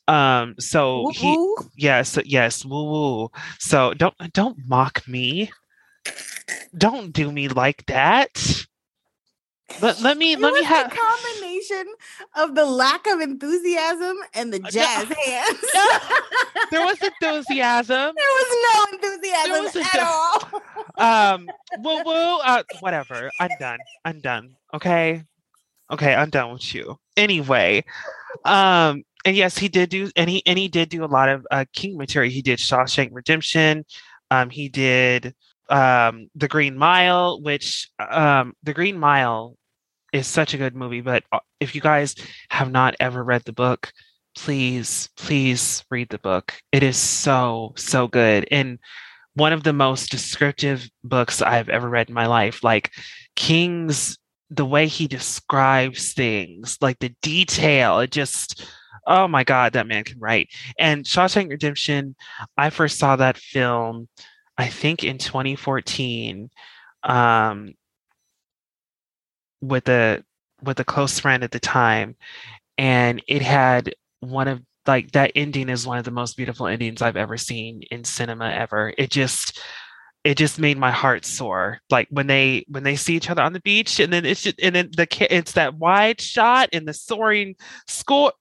um 0.08 0.56
so 0.60 1.04
woo 1.04 1.12
he 1.12 1.38
yes 1.78 2.18
yes 2.26 2.66
woo 2.66 2.84
woo 2.84 3.32
so 3.60 3.94
don't 3.94 4.16
don't 4.34 4.58
mock 4.68 5.08
me. 5.08 5.52
Don't 6.78 7.12
do 7.12 7.32
me 7.32 7.48
like 7.48 7.86
that 7.88 8.66
let, 9.82 10.02
let 10.02 10.18
me 10.18 10.34
it 10.34 10.40
let 10.40 10.54
me 10.54 10.64
have 10.64 10.92
combination 10.92 11.86
of 12.36 12.56
the 12.56 12.66
lack 12.66 13.08
of 13.08 13.22
enthusiasm 13.22 14.18
and 14.34 14.54
the 14.54 14.62
uh, 14.64 14.70
jazz 14.70 15.10
no, 15.10 15.16
hands. 15.26 15.66
No, 15.74 15.88
there 16.72 16.86
was 16.86 17.02
enthusiasm. 17.02 18.14
There 18.16 18.34
was 18.36 18.58
no 18.68 18.94
enthusiasm 18.94 19.64
was 19.64 19.76
at 19.76 20.00
all. 20.04 20.62
um, 20.98 21.50
woo 21.80 22.04
woo. 22.04 22.40
Uh, 22.40 22.64
whatever. 22.80 23.30
I'm 23.40 23.52
done. 23.60 23.80
I'm 24.06 24.22
done. 24.22 24.56
Okay. 24.74 25.24
Okay, 25.92 26.14
I'm 26.14 26.30
done 26.30 26.54
with 26.54 26.76
you. 26.76 27.00
Anyway, 27.18 27.84
um, 28.46 29.04
and 29.26 29.36
yes, 29.36 29.58
he 29.58 29.68
did 29.68 29.90
do, 29.90 30.12
and 30.16 30.30
he 30.30 30.44
and 30.46 30.58
he 30.60 30.68
did 30.68 30.90
do 30.90 31.04
a 31.04 31.08
lot 31.08 31.30
of 31.30 31.48
uh, 31.50 31.66
King 31.74 31.98
material. 31.98 32.32
He 32.32 32.42
did 32.42 32.60
Shawshank 32.60 33.10
Redemption. 33.12 33.86
Um, 34.30 34.50
he 34.52 34.70
did 34.70 35.34
um, 35.70 36.30
The 36.36 36.48
Green 36.48 36.78
Mile, 36.78 37.42
which 37.42 37.90
um, 38.00 38.54
The 38.64 38.74
Green 38.74 39.00
Mile 39.00 39.58
is 40.14 40.28
such 40.28 40.54
a 40.54 40.58
good 40.58 40.76
movie. 40.76 41.02
But 41.02 41.24
uh, 41.32 41.40
if 41.60 41.76
you 41.76 41.82
guys 41.82 42.16
have 42.50 42.72
not 42.72 42.96
ever 43.00 43.24
read 43.24 43.44
the 43.46 43.54
book, 43.54 43.92
please, 44.36 45.10
please 45.18 45.84
read 45.90 46.10
the 46.10 46.18
book. 46.20 46.54
It 46.72 46.84
is 46.84 46.98
so, 46.98 47.74
so 47.76 48.08
good. 48.08 48.48
And 48.52 48.80
one 49.36 49.54
of 49.54 49.64
the 49.64 49.74
most 49.74 50.12
descriptive 50.12 50.90
books 51.04 51.42
I've 51.42 51.70
ever 51.70 51.90
read 51.90 52.10
in 52.10 52.16
my 52.16 52.26
life. 52.26 52.64
Like 52.64 52.92
King's, 53.36 54.18
the 54.50 54.66
way 54.66 54.88
he 54.88 55.08
describes 55.08 56.14
things, 56.14 56.78
like 56.82 57.00
the 57.00 57.16
detail, 57.22 58.00
it 58.00 58.12
just, 58.12 58.66
oh 59.06 59.28
my 59.28 59.44
God, 59.44 59.74
that 59.74 59.88
man 59.88 60.04
can 60.04 60.20
write. 60.20 60.50
And 60.78 61.06
Shawshank 61.06 61.50
Redemption, 61.50 62.16
I 62.58 62.70
first 62.70 62.98
saw 62.98 63.16
that 63.16 63.38
film, 63.38 64.10
I 64.58 64.68
think 64.68 65.04
in 65.04 65.18
2014. 65.18 66.50
Um, 67.04 67.74
with 69.62 69.88
a 69.90 70.24
with 70.62 70.80
a 70.80 70.86
close 70.86 71.20
friend 71.20 71.44
at 71.44 71.52
the 71.52 71.60
time 71.60 72.16
and 72.78 73.22
it 73.28 73.42
had 73.42 73.94
one 74.22 74.48
of 74.48 74.62
like 74.88 75.12
that 75.12 75.32
ending 75.36 75.70
is 75.70 75.86
one 75.86 75.98
of 75.98 76.06
the 76.06 76.12
most 76.12 76.38
beautiful 76.38 76.66
endings 76.66 77.02
I've 77.02 77.18
ever 77.18 77.38
seen 77.38 77.84
in 77.92 78.04
cinema 78.04 78.50
ever. 78.50 78.94
It 78.98 79.12
just 79.12 79.62
it 80.24 80.36
just 80.36 80.60
made 80.60 80.78
my 80.78 80.92
heart 80.92 81.26
soar. 81.26 81.80
Like 81.90 82.08
when 82.10 82.28
they 82.28 82.66
when 82.68 82.84
they 82.84 82.96
see 82.96 83.16
each 83.16 83.30
other 83.30 83.42
on 83.42 83.54
the 83.54 83.62
beach 83.62 84.00
and 84.00 84.12
then 84.12 84.26
it's 84.26 84.42
just 84.42 84.60
and 84.62 84.74
then 84.76 84.90
the 84.96 85.08
it's 85.30 85.54
that 85.54 85.76
wide 85.76 86.20
shot 86.22 86.70
and 86.74 86.88
the 86.88 86.94
soaring 86.94 87.56
score. 87.88 88.34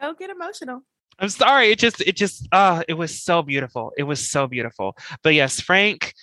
Don't 0.00 0.18
get 0.18 0.30
emotional. 0.30 0.82
I'm 1.18 1.28
sorry. 1.28 1.70
It 1.70 1.78
just 1.78 2.00
it 2.00 2.16
just 2.16 2.48
uh 2.52 2.82
it 2.88 2.94
was 2.94 3.22
so 3.22 3.42
beautiful. 3.42 3.92
It 3.96 4.04
was 4.04 4.28
so 4.28 4.46
beautiful. 4.46 4.96
But 5.22 5.34
yes, 5.34 5.60
Frank 5.60 6.14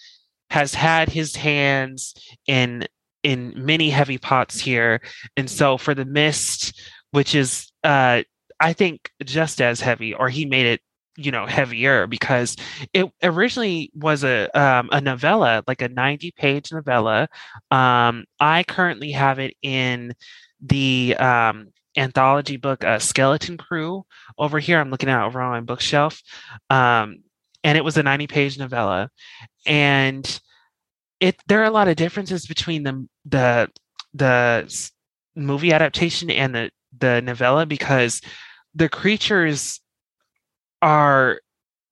has 0.49 0.73
had 0.73 1.09
his 1.09 1.35
hands 1.35 2.13
in 2.47 2.85
in 3.23 3.53
many 3.55 3.89
heavy 3.89 4.17
pots 4.17 4.59
here. 4.59 5.01
And 5.35 5.49
so 5.49 5.77
for 5.77 5.93
the 5.93 6.05
mist 6.05 6.79
which 7.11 7.35
is 7.35 7.71
uh 7.83 8.21
i 8.59 8.73
think 8.73 9.11
just 9.23 9.61
as 9.61 9.79
heavy 9.79 10.13
or 10.13 10.29
he 10.29 10.45
made 10.45 10.65
it 10.65 10.81
you 11.15 11.31
know 11.31 11.45
heavier 11.45 12.05
because 12.05 12.55
it 12.93 13.09
originally 13.23 13.91
was 13.95 14.23
a 14.23 14.47
um, 14.59 14.89
a 14.91 15.01
novella 15.01 15.63
like 15.67 15.81
a 15.81 15.89
90 15.89 16.31
page 16.31 16.71
novella. 16.71 17.27
Um 17.71 18.25
i 18.39 18.63
currently 18.63 19.11
have 19.11 19.39
it 19.39 19.55
in 19.63 20.13
the 20.61 21.15
um 21.17 21.69
anthology 21.95 22.57
book 22.57 22.83
uh, 22.83 22.99
skeleton 22.99 23.57
crew 23.57 24.05
over 24.37 24.59
here. 24.59 24.79
I'm 24.79 24.91
looking 24.91 25.09
at 25.09 25.25
over 25.25 25.41
on 25.41 25.51
my 25.51 25.61
bookshelf. 25.61 26.21
Um 26.69 27.23
and 27.63 27.77
it 27.77 27.83
was 27.83 27.97
a 27.97 28.03
90 28.03 28.27
page 28.27 28.59
novella 28.59 29.09
and 29.67 30.39
it 31.19 31.35
there 31.47 31.61
are 31.61 31.65
a 31.65 31.71
lot 31.71 31.87
of 31.87 31.95
differences 31.95 32.45
between 32.45 32.83
the 32.83 33.07
the 33.25 33.69
the 34.13 34.89
movie 35.35 35.73
adaptation 35.73 36.29
and 36.29 36.55
the 36.55 36.71
the 36.97 37.21
novella 37.21 37.65
because 37.65 38.21
the 38.73 38.89
creatures 38.89 39.81
are 40.81 41.41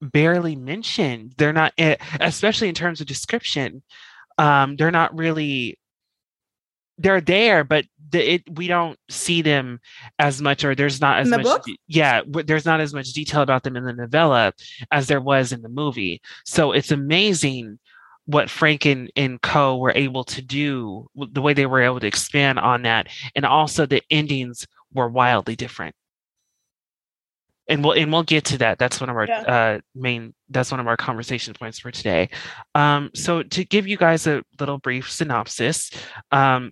barely 0.01 0.55
mentioned. 0.55 1.34
They're 1.38 1.53
not 1.53 1.73
eh, 1.78 1.95
especially 2.19 2.69
in 2.69 2.76
terms 2.76 3.01
of 3.01 3.07
description 3.07 3.84
um 4.38 4.76
they're 4.76 4.91
not 4.91 5.17
really 5.17 5.78
they're 6.97 7.21
there 7.21 7.63
but 7.63 7.85
the, 8.09 8.35
it 8.35 8.43
we 8.55 8.67
don't 8.67 8.97
see 9.09 9.41
them 9.41 9.79
as 10.19 10.41
much 10.41 10.63
or 10.63 10.75
there's 10.75 11.01
not 11.01 11.19
as 11.19 11.27
much 11.27 11.43
book? 11.43 11.63
yeah 11.87 12.21
there's 12.45 12.65
not 12.65 12.79
as 12.79 12.93
much 12.93 13.13
detail 13.13 13.41
about 13.41 13.63
them 13.63 13.75
in 13.75 13.83
the 13.83 13.93
novella 13.93 14.53
as 14.91 15.07
there 15.07 15.21
was 15.21 15.51
in 15.51 15.61
the 15.61 15.69
movie 15.69 16.21
so 16.45 16.71
it's 16.71 16.91
amazing 16.91 17.79
what 18.25 18.49
Frank 18.49 18.85
and, 18.85 19.11
and 19.15 19.41
Co 19.41 19.77
were 19.77 19.93
able 19.95 20.23
to 20.25 20.41
do, 20.41 21.07
the 21.15 21.41
way 21.41 21.53
they 21.53 21.65
were 21.65 21.81
able 21.81 21.99
to 21.99 22.07
expand 22.07 22.59
on 22.59 22.81
that, 22.83 23.07
and 23.35 23.45
also 23.45 23.85
the 23.85 24.01
endings 24.09 24.67
were 24.93 25.07
wildly 25.07 25.55
different. 25.55 25.95
And 27.67 27.83
we'll 27.83 27.93
and 27.93 28.11
we'll 28.11 28.23
get 28.23 28.45
to 28.45 28.59
that. 28.59 28.77
That's 28.77 28.99
one 28.99 29.09
of 29.09 29.15
our 29.15 29.25
yeah. 29.25 29.41
uh, 29.41 29.79
main. 29.95 30.35
That's 30.49 30.69
one 30.69 30.79
of 30.79 30.87
our 30.87 30.97
conversation 30.97 31.55
points 31.55 31.79
for 31.79 31.89
today. 31.89 32.29
Um, 32.75 33.09
so 33.15 33.41
to 33.41 33.65
give 33.65 33.87
you 33.87 33.97
guys 33.97 34.27
a 34.27 34.43
little 34.59 34.77
brief 34.77 35.09
synopsis, 35.09 35.89
um, 36.31 36.71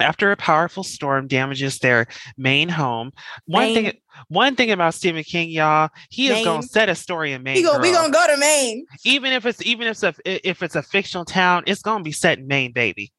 after 0.00 0.32
a 0.32 0.36
powerful 0.36 0.82
storm 0.82 1.26
damages 1.28 1.78
their 1.78 2.06
main 2.36 2.68
home, 2.68 3.12
one 3.46 3.62
Maine. 3.64 3.74
thing 3.74 3.92
one 4.28 4.56
thing 4.56 4.70
about 4.70 4.94
Stephen 4.94 5.24
King, 5.24 5.50
y'all, 5.50 5.88
he 6.10 6.28
Maine. 6.28 6.38
is 6.38 6.44
gonna 6.44 6.62
set 6.62 6.88
a 6.88 6.94
story 6.94 7.32
in 7.32 7.42
Maine. 7.42 7.56
We 7.56 7.62
gonna, 7.62 7.80
we 7.80 7.92
gonna 7.92 8.12
go 8.12 8.26
to 8.26 8.36
Maine. 8.36 8.86
Even 9.04 9.32
if 9.32 9.46
it's 9.46 9.62
even 9.62 9.86
if 9.86 10.02
it's 10.02 10.02
a, 10.02 10.48
if 10.48 10.62
it's 10.62 10.76
a 10.76 10.82
fictional 10.82 11.24
town, 11.24 11.64
it's 11.66 11.82
gonna 11.82 12.04
be 12.04 12.12
set 12.12 12.38
in 12.38 12.46
Maine, 12.46 12.72
baby. 12.72 13.12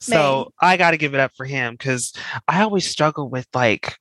So 0.00 0.14
Maine. 0.60 0.72
I 0.72 0.76
got 0.76 0.92
to 0.92 0.96
give 0.96 1.14
it 1.14 1.20
up 1.20 1.32
for 1.36 1.44
him 1.44 1.74
because 1.74 2.12
I 2.48 2.62
always 2.62 2.88
struggle 2.88 3.28
with 3.28 3.46
like 3.52 3.98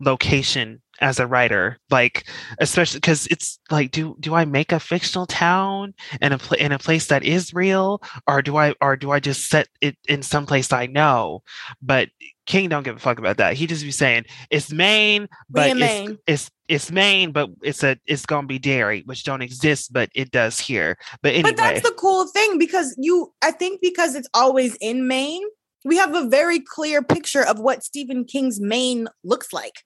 location 0.00 0.81
as 1.02 1.18
a 1.18 1.26
writer 1.26 1.78
like 1.90 2.26
especially 2.60 2.98
because 2.98 3.26
it's 3.26 3.58
like 3.70 3.90
do 3.90 4.16
do 4.20 4.34
i 4.34 4.44
make 4.44 4.72
a 4.72 4.80
fictional 4.80 5.26
town 5.26 5.92
and 6.20 6.32
a 6.32 6.38
pl- 6.38 6.58
in 6.58 6.72
a 6.72 6.78
place 6.78 7.06
that 7.06 7.24
is 7.24 7.54
real? 7.54 8.02
Or 8.26 8.42
do 8.42 8.56
i 8.56 8.74
or 8.80 8.96
do 8.96 9.10
i 9.10 9.20
just 9.20 9.48
set 9.48 9.68
it 9.80 9.96
in 10.08 10.22
some 10.22 10.46
place 10.46 10.72
i 10.72 10.86
know? 10.86 11.42
But 11.80 12.08
king 12.46 12.68
don't 12.68 12.82
give 12.82 12.96
a 12.96 13.00
fuck 13.00 13.18
about 13.18 13.36
that. 13.38 13.54
He 13.54 13.66
just 13.66 13.84
be 13.84 13.90
saying 13.90 14.24
it's 14.50 14.72
maine 14.72 15.28
but 15.50 15.70
it's, 15.70 15.80
Maine. 15.80 16.18
it's 16.26 16.50
it's 16.68 16.90
maine 16.90 17.32
but 17.32 17.50
it's 17.62 17.82
a 17.82 17.98
it's 18.06 18.26
gonna 18.26 18.46
be 18.46 18.58
Derry 18.58 19.02
which 19.06 19.24
don't 19.24 19.42
exist 19.42 19.92
but 19.92 20.10
it 20.14 20.30
does 20.30 20.58
here. 20.58 20.96
But 21.22 21.34
anyway 21.34 21.50
But 21.50 21.56
that's 21.56 21.82
the 21.82 21.94
cool 21.96 22.26
thing 22.28 22.58
because 22.58 22.94
you, 22.98 23.32
I 23.42 23.50
think, 23.50 23.80
because 23.80 24.14
it's 24.14 24.28
always 24.34 24.76
in 24.80 25.06
Maine, 25.08 25.42
we 25.84 25.96
have 25.96 26.14
a 26.14 26.28
very 26.28 26.60
clear 26.60 27.02
picture 27.02 27.44
of 27.44 27.58
what 27.58 27.82
Stephen 27.82 28.24
King's 28.24 28.60
Maine 28.60 29.08
looks 29.24 29.52
like. 29.52 29.84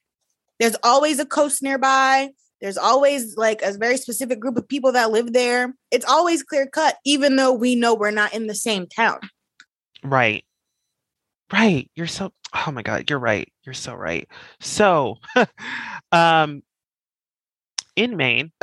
There's 0.59 0.76
always 0.82 1.18
a 1.18 1.26
coast 1.26 1.62
nearby. 1.62 2.30
There's 2.61 2.78
always 2.78 3.36
like 3.36 3.61
a 3.62 3.72
very 3.72 3.96
specific 3.98 4.40
group 4.40 4.57
of 4.57 4.66
people 4.66 4.92
that 4.92 5.11
live 5.11 5.32
there. 5.32 5.74
It's 5.90 6.07
always 6.07 6.42
clear 6.42 6.66
cut, 6.66 6.96
even 7.04 7.36
though 7.36 7.52
we 7.52 7.74
know 7.74 7.94
we're 7.94 8.11
not 8.11 8.32
in 8.32 8.46
the 8.46 8.54
same 8.54 8.86
town. 8.86 9.20
Right. 10.02 10.44
Right. 11.52 11.90
You're 11.94 12.07
so 12.07 12.32
oh 12.54 12.72
my 12.72 12.82
god, 12.82 13.11
you're 13.11 13.18
right. 13.18 13.52
You're 13.64 13.74
so 13.74 13.94
right. 13.94 14.28
So 14.61 15.16
um 16.12 16.62
in 17.94 18.16
Maine 18.16 18.52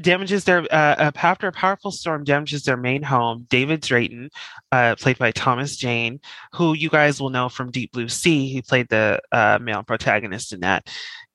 damages 0.00 0.44
their 0.44 0.60
uh, 0.72 0.94
uh, 0.98 1.10
after 1.16 1.48
a 1.48 1.52
powerful 1.52 1.90
storm 1.90 2.24
damages 2.24 2.62
their 2.64 2.76
main 2.76 3.02
home. 3.02 3.46
David 3.48 3.82
Drayton, 3.82 4.30
uh, 4.72 4.94
played 4.96 5.18
by 5.18 5.32
Thomas 5.32 5.76
Jane, 5.76 6.20
who 6.52 6.74
you 6.74 6.88
guys 6.88 7.20
will 7.20 7.30
know 7.30 7.48
from 7.48 7.70
Deep 7.70 7.92
Blue 7.92 8.08
Sea. 8.08 8.48
He 8.48 8.62
played 8.62 8.88
the 8.88 9.20
uh, 9.32 9.58
male 9.60 9.82
protagonist 9.82 10.52
in 10.52 10.60
that. 10.60 10.88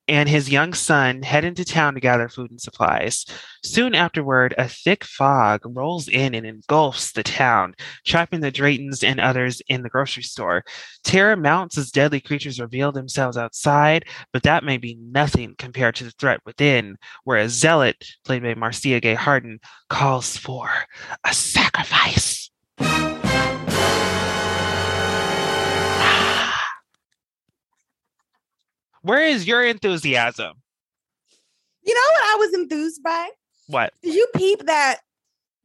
And 0.08 0.28
his 0.28 0.50
young 0.50 0.74
son 0.74 1.22
head 1.22 1.46
into 1.46 1.64
town 1.64 1.94
to 1.94 2.02
gather 2.02 2.28
food 2.28 2.52
and 2.52 2.60
supplies. 2.60 3.26
Soon 3.64 3.96
afterward, 3.96 4.54
a 4.58 4.68
thick 4.68 5.06
fog 5.06 5.62
rolls 5.64 6.10
in 6.10 6.36
and 6.36 6.46
engulfs 6.46 7.14
the 7.14 7.24
town, 7.24 7.74
trapping 8.06 8.42
the 8.42 8.52
Draytons 8.52 9.04
and 9.04 9.22
others 9.22 9.62
in 9.70 9.82
the 9.82 9.90
grocery 9.90 10.24
store. 10.24 10.66
Terror 11.06 11.38
mounts 11.38 11.78
as 11.78 11.90
deadly 11.90 12.20
creatures 12.20 12.60
reveal 12.60 12.92
themselves 12.92 13.38
outside, 13.38 14.06
but 14.34 14.44
that 14.44 14.66
may 14.66 14.78
be 14.78 14.98
nothing 15.00 15.56
compared 15.58 15.96
to 15.96 16.04
the 16.04 16.12
threat 16.12 16.42
within, 16.46 16.98
where 17.24 17.38
a 17.38 17.48
zealot, 17.48 18.06
played 18.26 18.44
by 18.44 18.56
Marcia 18.56 19.00
Gay 19.00 19.16
Harden, 19.16 19.60
calls 19.90 20.36
for 20.36 20.70
a 21.24 21.34
sacrifice. 21.34 22.52
Where 29.04 29.26
is 29.26 29.46
your 29.46 29.64
enthusiasm? 29.64 30.54
You 31.86 31.94
know 31.94 32.02
what 32.14 32.24
I 32.24 32.38
was 32.40 32.54
enthused 32.54 33.04
by? 33.04 33.30
What? 33.68 33.94
Did 34.02 34.16
you 34.16 34.28
peep 34.36 34.66
that 34.66 35.00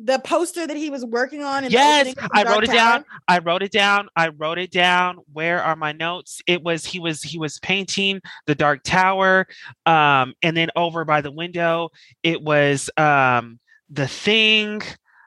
the 0.00 0.18
poster 0.18 0.66
that 0.66 0.76
he 0.76 0.90
was 0.90 1.04
working 1.04 1.42
on? 1.42 1.68
Yes, 1.70 2.14
I 2.32 2.44
wrote 2.44 2.64
it 2.64 2.70
down. 2.70 3.04
I 3.26 3.38
wrote 3.38 3.62
it 3.62 3.72
down. 3.72 4.08
I 4.16 4.28
wrote 4.28 4.58
it 4.58 4.70
down. 4.70 5.18
Where 5.32 5.62
are 5.62 5.76
my 5.76 5.92
notes? 5.92 6.40
It 6.46 6.62
was 6.62 6.84
he 6.84 6.98
was 6.98 7.22
he 7.22 7.38
was 7.38 7.58
painting 7.60 8.20
the 8.46 8.54
dark 8.54 8.82
tower. 8.82 9.46
Um, 9.86 10.34
and 10.42 10.56
then 10.56 10.70
over 10.76 11.04
by 11.04 11.20
the 11.20 11.32
window, 11.32 11.90
it 12.22 12.42
was 12.42 12.90
um 12.96 13.58
the 13.90 14.08
thing. 14.08 14.82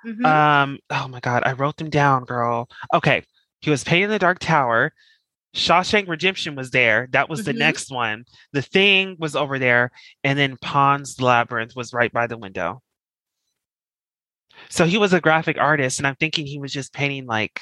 Mhm. 0.05 0.25
Um, 0.25 0.79
oh 0.89 1.07
my 1.07 1.19
god, 1.19 1.43
I 1.45 1.53
wrote 1.53 1.77
them 1.77 1.89
down, 1.89 2.25
girl. 2.25 2.69
Okay. 2.93 3.23
He 3.61 3.69
was 3.69 3.83
painting 3.83 4.09
the 4.09 4.19
dark 4.19 4.39
tower. 4.39 4.91
Shawshank 5.53 6.07
Redemption 6.07 6.55
was 6.55 6.71
there. 6.71 7.07
That 7.11 7.29
was 7.29 7.43
the 7.43 7.51
Mhm. 7.53 7.57
next 7.57 7.91
one. 7.91 8.25
The 8.53 8.61
thing 8.61 9.17
was 9.19 9.35
over 9.35 9.59
there, 9.59 9.91
and 10.23 10.37
then 10.39 10.57
Pan's 10.61 11.19
Labyrinth 11.21 11.75
was 11.75 11.93
right 11.93 12.11
by 12.11 12.27
the 12.27 12.37
window. 12.37 12.81
So 14.69 14.85
he 14.85 14.97
was 14.97 15.11
a 15.13 15.19
graphic 15.21 15.57
artist, 15.57 15.99
and 15.99 16.07
I'm 16.07 16.15
thinking 16.15 16.45
he 16.45 16.59
was 16.59 16.71
just 16.71 16.93
painting 16.93 17.25
like 17.25 17.61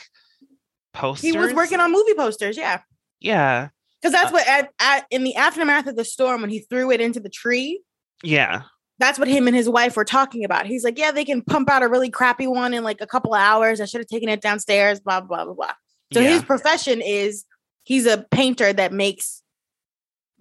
posters. 0.93 1.31
he 1.31 1.37
was 1.37 1.53
working 1.53 1.79
on 1.79 1.91
movie 1.91 2.13
posters, 2.13 2.57
yeah. 2.57 2.81
Yeah, 3.19 3.69
Because 4.01 4.13
Uh 4.13 4.21
that's 4.21 4.31
what 4.33 4.47
at, 4.47 4.69
at 4.79 5.05
in 5.09 5.23
the 5.23 5.35
aftermath 5.35 5.87
of 5.87 5.95
the 5.95 6.05
storm 6.05 6.41
when 6.41 6.49
he 6.49 6.59
threw 6.59 6.91
it 6.91 7.01
into 7.01 7.19
the 7.19 7.29
tree, 7.29 7.81
yeah, 8.23 8.63
that's 8.97 9.17
what 9.19 9.27
him 9.27 9.47
and 9.47 9.55
his 9.55 9.67
wife 9.69 9.95
were 9.97 10.05
talking 10.05 10.43
about. 10.45 10.65
He's 10.67 10.83
like, 10.83 10.97
Yeah, 10.97 11.11
they 11.11 11.25
can 11.25 11.41
pump 11.41 11.69
out 11.69 11.83
a 11.83 11.87
really 11.87 12.09
crappy 12.09 12.47
one 12.47 12.73
in 12.73 12.83
like 12.83 13.01
a 13.01 13.07
couple 13.07 13.33
of 13.33 13.41
hours. 13.41 13.81
I 13.81 13.85
should 13.85 14.01
have 14.01 14.07
taken 14.07 14.29
it 14.29 14.41
downstairs, 14.41 14.99
blah, 14.99 15.21
blah, 15.21 15.45
blah, 15.45 15.53
blah. 15.53 15.73
So 16.13 16.19
yeah. 16.21 16.29
his 16.29 16.43
profession 16.43 17.01
is 17.01 17.45
he's 17.89 18.05
a 18.05 18.23
painter 18.29 18.71
that 18.71 18.93
makes 18.93 19.41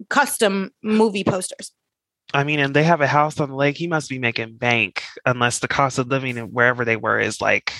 custom 0.07 0.69
movie 0.83 1.23
posters. 1.23 1.73
I 2.31 2.43
mean, 2.43 2.59
and 2.59 2.75
they 2.75 2.83
have 2.83 3.01
a 3.01 3.07
house 3.07 3.39
on 3.39 3.49
the 3.49 3.55
lake. 3.55 3.75
He 3.75 3.87
must 3.87 4.07
be 4.07 4.19
making 4.19 4.57
bank, 4.57 5.03
unless 5.25 5.57
the 5.57 5.67
cost 5.67 5.97
of 5.97 6.07
living 6.09 6.37
in 6.37 6.53
wherever 6.53 6.85
they 6.85 6.95
were 6.95 7.19
is 7.19 7.41
like 7.41 7.73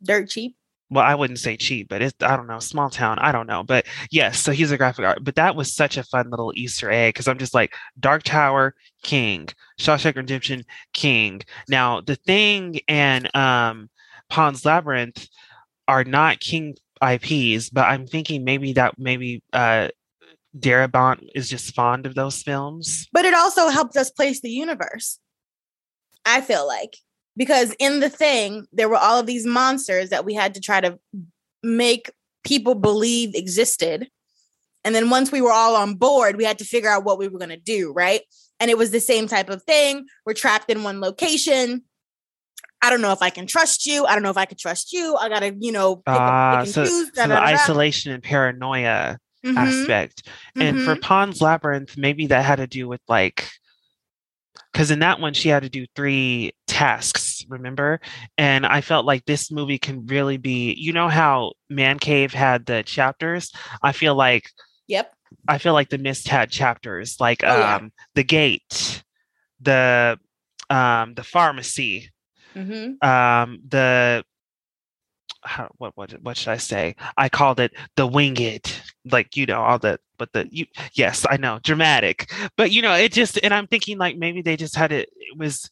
Dirt 0.00 0.30
cheap. 0.30 0.54
well, 0.90 1.04
I 1.04 1.16
wouldn't 1.16 1.40
say 1.40 1.56
cheap, 1.56 1.88
but 1.88 2.00
it's 2.00 2.14
I 2.22 2.36
don't 2.36 2.46
know, 2.46 2.60
small 2.60 2.88
town. 2.88 3.18
I 3.18 3.32
don't 3.32 3.48
know, 3.48 3.64
but 3.64 3.84
yes. 4.12 4.38
So 4.38 4.52
he's 4.52 4.70
a 4.70 4.78
graphic 4.78 5.04
art, 5.04 5.24
but 5.24 5.34
that 5.34 5.56
was 5.56 5.74
such 5.74 5.96
a 5.96 6.04
fun 6.04 6.30
little 6.30 6.52
Easter 6.54 6.88
egg 6.88 7.14
because 7.14 7.26
I'm 7.26 7.38
just 7.38 7.54
like 7.54 7.74
Dark 7.98 8.22
Tower 8.22 8.76
King, 9.02 9.48
Shawshank 9.80 10.14
Redemption 10.14 10.64
King. 10.92 11.42
Now 11.68 12.00
the 12.00 12.14
Thing 12.14 12.78
and 12.86 13.34
um, 13.34 13.90
Pan's 14.30 14.64
Labyrinth 14.64 15.26
are 15.88 16.04
not 16.04 16.38
King 16.38 16.76
IPs, 17.02 17.70
but 17.70 17.86
I'm 17.86 18.06
thinking 18.06 18.44
maybe 18.44 18.72
that 18.74 18.98
maybe 18.98 19.42
uh, 19.52 19.88
Darabont 20.56 21.28
is 21.34 21.48
just 21.48 21.74
fond 21.74 22.06
of 22.06 22.14
those 22.14 22.42
films. 22.42 23.06
But 23.12 23.24
it 23.24 23.34
also 23.34 23.68
helped 23.68 23.96
us 23.96 24.10
place 24.10 24.40
the 24.40 24.50
universe. 24.50 25.18
I 26.24 26.40
feel 26.40 26.66
like 26.66 26.96
because 27.36 27.74
in 27.78 28.00
the 28.00 28.10
thing 28.10 28.66
there 28.72 28.88
were 28.88 28.96
all 28.96 29.18
of 29.18 29.26
these 29.26 29.46
monsters 29.46 30.10
that 30.10 30.24
we 30.24 30.34
had 30.34 30.54
to 30.54 30.60
try 30.60 30.80
to 30.80 30.98
make 31.62 32.10
people 32.44 32.74
believe 32.74 33.34
existed. 33.34 34.08
And 34.84 34.94
then 34.94 35.10
once 35.10 35.32
we 35.32 35.40
were 35.40 35.52
all 35.52 35.76
on 35.76 35.94
board, 35.94 36.36
we 36.36 36.44
had 36.44 36.58
to 36.58 36.64
figure 36.64 36.90
out 36.90 37.04
what 37.04 37.18
we 37.18 37.28
were 37.28 37.38
going 37.38 37.50
to 37.50 37.56
do, 37.56 37.92
right? 37.92 38.22
And 38.60 38.70
it 38.70 38.78
was 38.78 38.90
the 38.90 39.00
same 39.00 39.26
type 39.26 39.50
of 39.50 39.62
thing. 39.62 40.06
We're 40.24 40.34
trapped 40.34 40.70
in 40.70 40.82
one 40.82 41.00
location. 41.00 41.82
I 42.82 42.90
don't 42.90 43.00
know 43.00 43.12
if 43.12 43.22
I 43.22 43.30
can 43.30 43.46
trust 43.46 43.86
you. 43.86 44.04
I 44.06 44.14
don't 44.14 44.22
know 44.22 44.30
if 44.30 44.36
I 44.36 44.44
can 44.44 44.56
trust 44.58 44.92
you. 44.92 45.16
I 45.16 45.28
got 45.28 45.40
to, 45.40 45.54
you 45.58 45.72
know, 45.72 45.96
pick, 45.96 46.22
up, 46.26 46.34
Ah, 46.36 46.60
pick 46.62 46.74
so, 46.74 46.84
choose. 46.84 47.10
so 47.12 47.28
the 47.28 47.36
isolation 47.42 48.12
and 48.12 48.22
paranoia 48.22 49.18
Mhm, 49.44 49.58
aspect. 49.58 50.28
And 50.58 50.80
for 50.80 50.94
mhm. 50.94 51.00
Pan's 51.00 51.40
Labyrinth, 51.40 51.96
maybe 51.96 52.26
that 52.28 52.44
had 52.44 52.56
to 52.56 52.66
do 52.66 52.88
with 52.88 53.00
like, 53.08 53.48
because 54.72 54.90
in 54.90 55.00
that 55.00 55.20
one 55.20 55.34
she 55.34 55.48
had 55.48 55.62
to 55.62 55.68
do 55.68 55.86
three 55.94 56.52
tasks, 56.66 57.44
remember? 57.48 58.00
And 58.36 58.64
I 58.66 58.80
felt 58.80 59.06
like 59.06 59.24
this 59.24 59.50
movie 59.50 59.78
can 59.78 60.06
really 60.06 60.36
be, 60.36 60.74
you 60.74 60.92
know 60.92 61.08
how 61.08 61.52
Man 61.68 61.98
Cave 61.98 62.32
had 62.32 62.66
the 62.66 62.82
chapters? 62.84 63.50
I 63.82 63.92
feel 63.92 64.14
like 64.14 64.50
Yep. 64.86 65.12
I 65.48 65.58
feel 65.58 65.72
like 65.72 65.88
the 65.90 65.98
Mist 65.98 66.28
had 66.28 66.50
chapters, 66.50 67.16
like 67.20 67.42
Oh, 67.44 67.56
yeah. 67.56 67.78
um 67.78 67.92
the 68.14 68.24
gate, 68.24 69.02
the 69.60 70.18
um 70.70 71.14
the 71.14 71.24
pharmacy, 71.24 72.10
hmm 72.58 72.98
um 73.02 73.60
the 73.68 74.24
how, 75.42 75.68
what 75.78 75.96
what 75.96 76.12
what 76.22 76.36
should 76.36 76.48
I 76.50 76.56
say? 76.56 76.96
I 77.16 77.28
called 77.28 77.60
it 77.60 77.72
the 77.96 78.06
winged, 78.06 78.72
like 79.10 79.36
you 79.36 79.46
know 79.46 79.60
all 79.62 79.78
the 79.78 79.98
but 80.18 80.32
the 80.32 80.48
you 80.50 80.66
yes 80.94 81.24
I 81.28 81.36
know 81.36 81.60
dramatic, 81.62 82.30
but 82.56 82.72
you 82.72 82.82
know 82.82 82.94
it 82.94 83.12
just 83.12 83.38
and 83.42 83.54
I'm 83.54 83.66
thinking 83.66 83.98
like 83.98 84.16
maybe 84.16 84.42
they 84.42 84.56
just 84.56 84.76
had 84.76 84.92
it 84.92 85.08
it 85.16 85.38
was 85.38 85.70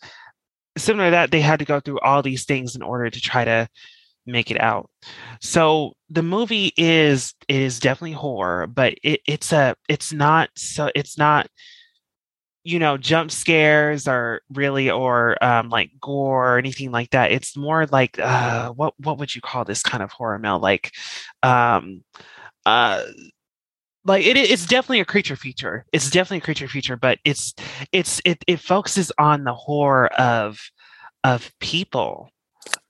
similar 0.79 1.09
to 1.09 1.13
that 1.13 1.31
they 1.33 1.41
had 1.43 1.61
to 1.61 1.67
go 1.67 1.81
through 1.81 2.01
all 2.01 2.23
these 2.23 2.45
things 2.45 2.77
in 2.77 2.83
order 2.83 3.11
to 3.11 3.21
try 3.21 3.45
to 3.45 3.69
make 4.27 4.51
it 4.51 4.61
out. 4.61 4.91
So 5.43 5.95
the 6.11 6.23
movie 6.23 6.73
is 6.77 7.35
it 7.49 7.61
is 7.63 7.81
definitely 7.81 8.13
horror, 8.13 8.67
but 8.69 8.95
it, 9.03 9.21
it's 9.27 9.53
a 9.53 9.77
it's 9.89 10.13
not 10.13 10.51
so 10.57 10.91
it's 10.95 11.19
not 11.19 11.49
you 12.67 12.79
know 12.79 12.97
jump 12.97 13.31
scares 13.31 14.09
or 14.09 14.43
really 14.53 14.91
or 14.91 15.43
um 15.45 15.71
like 15.71 15.91
gore 16.01 16.55
or 16.55 16.59
anything 16.59 16.91
like 16.91 17.11
that. 17.11 17.33
It's 17.33 17.57
more 17.57 17.87
like 17.87 18.19
uh 18.19 18.71
what 18.73 18.95
what 18.99 19.19
would 19.19 19.35
you 19.35 19.41
call 19.41 19.65
this 19.65 19.83
kind 19.83 20.03
of 20.03 20.11
horror 20.13 20.39
mel? 20.39 20.59
Like 20.59 20.93
um 21.43 22.03
uh 22.67 23.03
like 24.05 24.25
it, 24.25 24.37
it's 24.37 24.67
definitely 24.67 25.01
a 25.01 25.05
creature 25.05 25.37
feature. 25.37 25.85
It's 25.93 26.11
definitely 26.11 26.39
a 26.39 26.43
creature 26.43 26.69
feature 26.69 26.97
but 26.97 27.19
it's 27.25 27.55
it's 27.93 28.21
it, 28.25 28.45
it 28.47 28.61
focuses 28.61 29.13
on 29.19 29.45
the 29.45 29.55
horror 29.55 30.09
of 30.15 30.59
of 31.25 31.53
people 31.61 32.31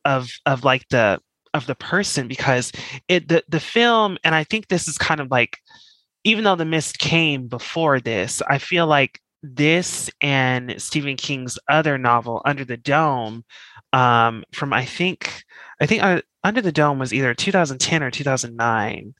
of 0.04 0.30
of 0.46 0.64
like 0.64 0.88
the 0.88 1.20
of 1.54 1.66
the 1.66 1.74
person 1.74 2.28
because 2.28 2.72
it 3.08 3.28
the 3.28 3.42
the 3.48 3.60
film 3.60 4.18
and 4.24 4.34
i 4.34 4.44
think 4.44 4.68
this 4.68 4.86
is 4.88 4.98
kind 4.98 5.20
of 5.20 5.30
like 5.30 5.58
even 6.24 6.44
though 6.44 6.56
the 6.56 6.64
mist 6.64 6.98
came 6.98 7.48
before 7.48 7.98
this 7.98 8.42
i 8.48 8.58
feel 8.58 8.86
like 8.86 9.20
this 9.54 10.10
and 10.20 10.80
Stephen 10.80 11.16
King's 11.16 11.58
other 11.68 11.98
novel, 11.98 12.42
Under 12.44 12.64
the 12.64 12.76
Dome, 12.76 13.44
um, 13.92 14.44
from 14.52 14.72
I 14.72 14.84
think 14.84 15.44
I 15.80 15.86
think 15.86 16.02
uh, 16.02 16.22
Under 16.44 16.60
the 16.60 16.72
Dome 16.72 16.98
was 16.98 17.12
either 17.12 17.34
2010 17.34 18.02
or 18.02 18.10
2009. 18.10 19.14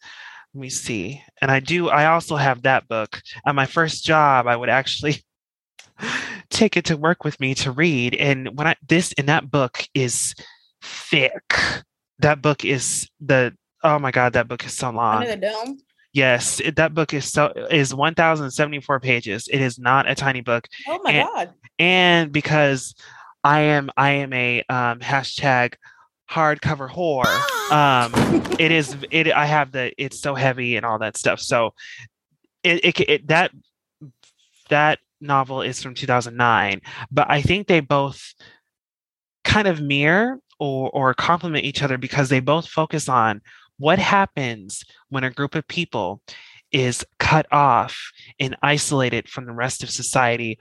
let 0.55 0.61
me 0.61 0.71
see. 0.71 1.23
And 1.41 1.51
I 1.51 1.61
do, 1.61 1.89
I 1.89 2.07
also 2.07 2.37
have 2.37 2.63
that 2.63 2.89
book. 2.89 3.21
At 3.47 3.55
my 3.55 3.67
first 3.67 4.05
job, 4.05 4.47
I 4.47 4.57
would 4.57 4.71
actually 4.71 5.23
take 6.51 6.77
it 6.77 6.87
to 6.87 6.97
work 6.97 7.25
with 7.25 7.39
me 7.41 7.55
to 7.57 7.73
read. 7.73 8.15
And 8.15 8.57
when 8.57 8.67
I, 8.67 8.77
this, 8.87 9.13
and 9.19 9.29
that 9.29 9.51
book 9.51 9.87
is 9.95 10.35
thick. 10.83 11.55
That 12.21 12.41
book 12.41 12.65
is 12.65 13.09
the, 13.21 13.55
oh 13.83 13.99
my 13.99 14.11
God, 14.11 14.33
that 14.33 14.49
book 14.49 14.65
is 14.65 14.73
so 14.73 14.91
long. 14.91 15.17
Under 15.17 15.29
the 15.29 15.37
dome. 15.37 15.79
Yes, 16.17 16.61
it, 16.61 16.77
that 16.77 16.95
book 16.95 17.13
is 17.13 17.31
so 17.31 17.53
is 17.71 17.95
1074 17.95 19.01
pages. 19.01 19.49
It 19.53 19.61
is 19.61 19.79
not 19.79 20.09
a 20.09 20.15
tiny 20.15 20.41
book. 20.41 20.67
Oh 20.89 20.99
my 21.05 21.13
And- 21.13 21.29
god. 21.29 21.55
And 21.79 22.33
because 22.33 22.95
I 23.45 23.61
am 23.61 23.91
I 23.99 24.13
am 24.13 24.33
a 24.33 24.61
um 24.71 25.01
hashtag 25.01 25.75
hardcover 26.31 26.89
whore. 26.91 27.27
Um 27.67 28.13
it 28.61 28.71
is 28.71 28.97
it 29.11 29.31
I 29.33 29.45
have 29.45 29.73
the 29.73 29.93
it's 29.99 30.21
so 30.21 30.35
heavy 30.37 30.77
and 30.77 30.87
all 30.87 31.01
that 31.01 31.17
stuff. 31.17 31.41
So 31.41 31.75
it, 32.63 32.83
it, 32.85 33.01
it 33.01 33.27
that 33.27 33.51
that 34.71 35.01
novel 35.21 35.61
is 35.63 35.83
from 35.83 35.95
2009, 35.95 36.81
but 37.11 37.29
I 37.29 37.43
think 37.43 37.67
they 37.67 37.81
both 37.81 38.33
kind 39.45 39.67
of 39.69 39.81
mirror 39.83 40.39
or 40.61 40.89
or 40.91 41.13
complement 41.13 41.65
each 41.65 41.83
other 41.83 41.99
because 41.99 42.29
they 42.29 42.41
both 42.41 42.69
focus 42.69 43.09
on 43.09 43.43
what 43.79 43.99
happens 43.99 44.85
when 45.09 45.25
a 45.25 45.31
group 45.31 45.55
of 45.55 45.67
people 45.69 46.21
is 46.73 47.05
cut 47.19 47.47
off 47.53 47.97
and 48.41 48.57
isolated 48.63 49.29
from 49.29 49.47
the 49.47 49.53
rest 49.53 49.83
of 49.83 49.91
society? 49.91 50.59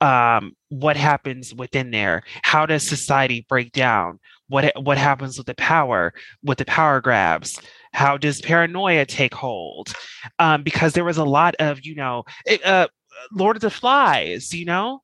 Um, 0.00 0.52
what 0.68 0.96
happens 0.96 1.52
within 1.52 1.90
there? 1.90 2.22
How 2.42 2.66
does 2.66 2.86
society 2.86 3.44
break 3.48 3.72
down? 3.72 4.20
What 4.48 4.72
what 4.80 4.96
happens 4.96 5.36
with 5.36 5.46
the 5.48 5.54
power 5.56 6.14
with 6.42 6.58
the 6.58 6.64
power 6.64 7.00
grabs? 7.00 7.60
How 7.92 8.16
does 8.16 8.40
paranoia 8.40 9.04
take 9.06 9.34
hold? 9.34 9.92
Um, 10.38 10.62
because 10.62 10.92
there 10.92 11.04
was 11.04 11.18
a 11.18 11.24
lot 11.24 11.54
of 11.58 11.84
you 11.84 11.94
know 11.96 12.24
it, 12.46 12.64
uh, 12.64 12.86
lord 13.32 13.56
of 13.56 13.62
the 13.62 13.70
flies 13.70 14.54
you 14.54 14.64
know 14.64 15.02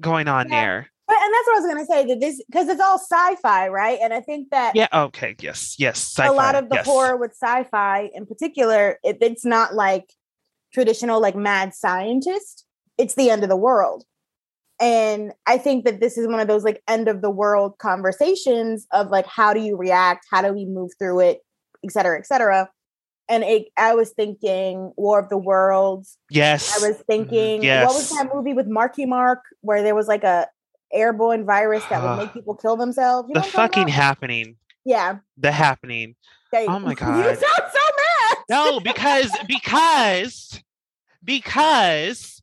going 0.00 0.28
on 0.28 0.48
Yeah. 0.48 0.60
there 0.60 0.90
But 1.08 1.16
and 1.22 1.32
that's 1.32 1.46
what 1.46 1.56
I 1.56 1.60
was 1.60 1.66
gonna 1.66 1.86
say 1.86 2.06
that 2.06 2.20
this 2.20 2.42
because 2.44 2.68
it's 2.68 2.82
all 2.82 2.98
sci-fi, 2.98 3.68
right? 3.68 3.98
And 4.02 4.12
I 4.12 4.20
think 4.20 4.50
that 4.50 4.76
yeah 4.76 4.88
okay 4.92 5.34
yes 5.40 5.74
yes 5.78 6.18
a 6.18 6.30
lot 6.30 6.54
of 6.54 6.68
the 6.68 6.76
yes. 6.76 6.86
horror 6.86 7.16
with 7.16 7.32
sci-fi 7.32 8.10
in 8.14 8.26
particular, 8.26 8.98
it, 9.02 9.16
it's 9.22 9.44
not 9.44 9.74
like 9.74 10.12
traditional 10.72 11.20
like 11.20 11.34
mad 11.34 11.74
scientist. 11.74 12.66
It's 12.98 13.14
the 13.14 13.30
end 13.30 13.42
of 13.42 13.48
the 13.48 13.56
world. 13.56 14.04
And 14.80 15.32
I 15.46 15.56
think 15.56 15.86
that 15.86 16.00
this 16.00 16.18
is 16.18 16.28
one 16.28 16.40
of 16.40 16.46
those 16.46 16.62
like 16.62 16.82
end 16.86 17.08
of 17.08 17.22
the 17.22 17.30
world 17.30 17.78
conversations 17.78 18.86
of 18.92 19.08
like 19.08 19.26
how 19.26 19.54
do 19.54 19.60
you 19.60 19.78
react? 19.78 20.26
How 20.30 20.42
do 20.42 20.52
we 20.52 20.66
move 20.66 20.90
through 20.98 21.20
it, 21.20 21.40
et 21.84 21.90
cetera, 21.90 22.18
et 22.18 22.26
cetera. 22.26 22.68
And 23.30 23.44
it, 23.44 23.68
I 23.78 23.94
was 23.94 24.10
thinking 24.10 24.92
War 24.96 25.20
of 25.20 25.30
the 25.30 25.38
Worlds. 25.38 26.18
yes 26.30 26.76
I 26.76 26.86
was 26.86 26.96
mm-hmm. 26.96 27.04
thinking 27.06 27.60
what 27.60 27.94
was 27.94 28.10
that 28.10 28.28
movie 28.32 28.52
with 28.52 28.66
Marky 28.66 29.06
Mark 29.06 29.40
where 29.62 29.82
there 29.82 29.94
was 29.94 30.06
like 30.06 30.24
a 30.24 30.48
airborne 30.92 31.44
virus 31.44 31.84
that 31.86 32.02
would 32.02 32.16
make 32.18 32.30
ah. 32.30 32.32
people 32.32 32.54
kill 32.54 32.76
themselves? 32.76 33.28
You 33.28 33.34
the 33.34 33.40
know 33.40 33.46
what 33.46 33.52
fucking 33.52 33.82
about? 33.84 33.94
happening 33.94 34.56
yeah. 34.84 35.18
the 35.36 35.52
happening 35.52 36.14
Oh 36.54 36.78
my 36.78 36.94
god. 36.94 37.16
You 37.18 37.24
sound 37.24 37.72
so 37.72 37.80
mad. 38.30 38.38
no 38.48 38.80
because 38.80 39.30
because 39.46 40.62
because 41.22 42.42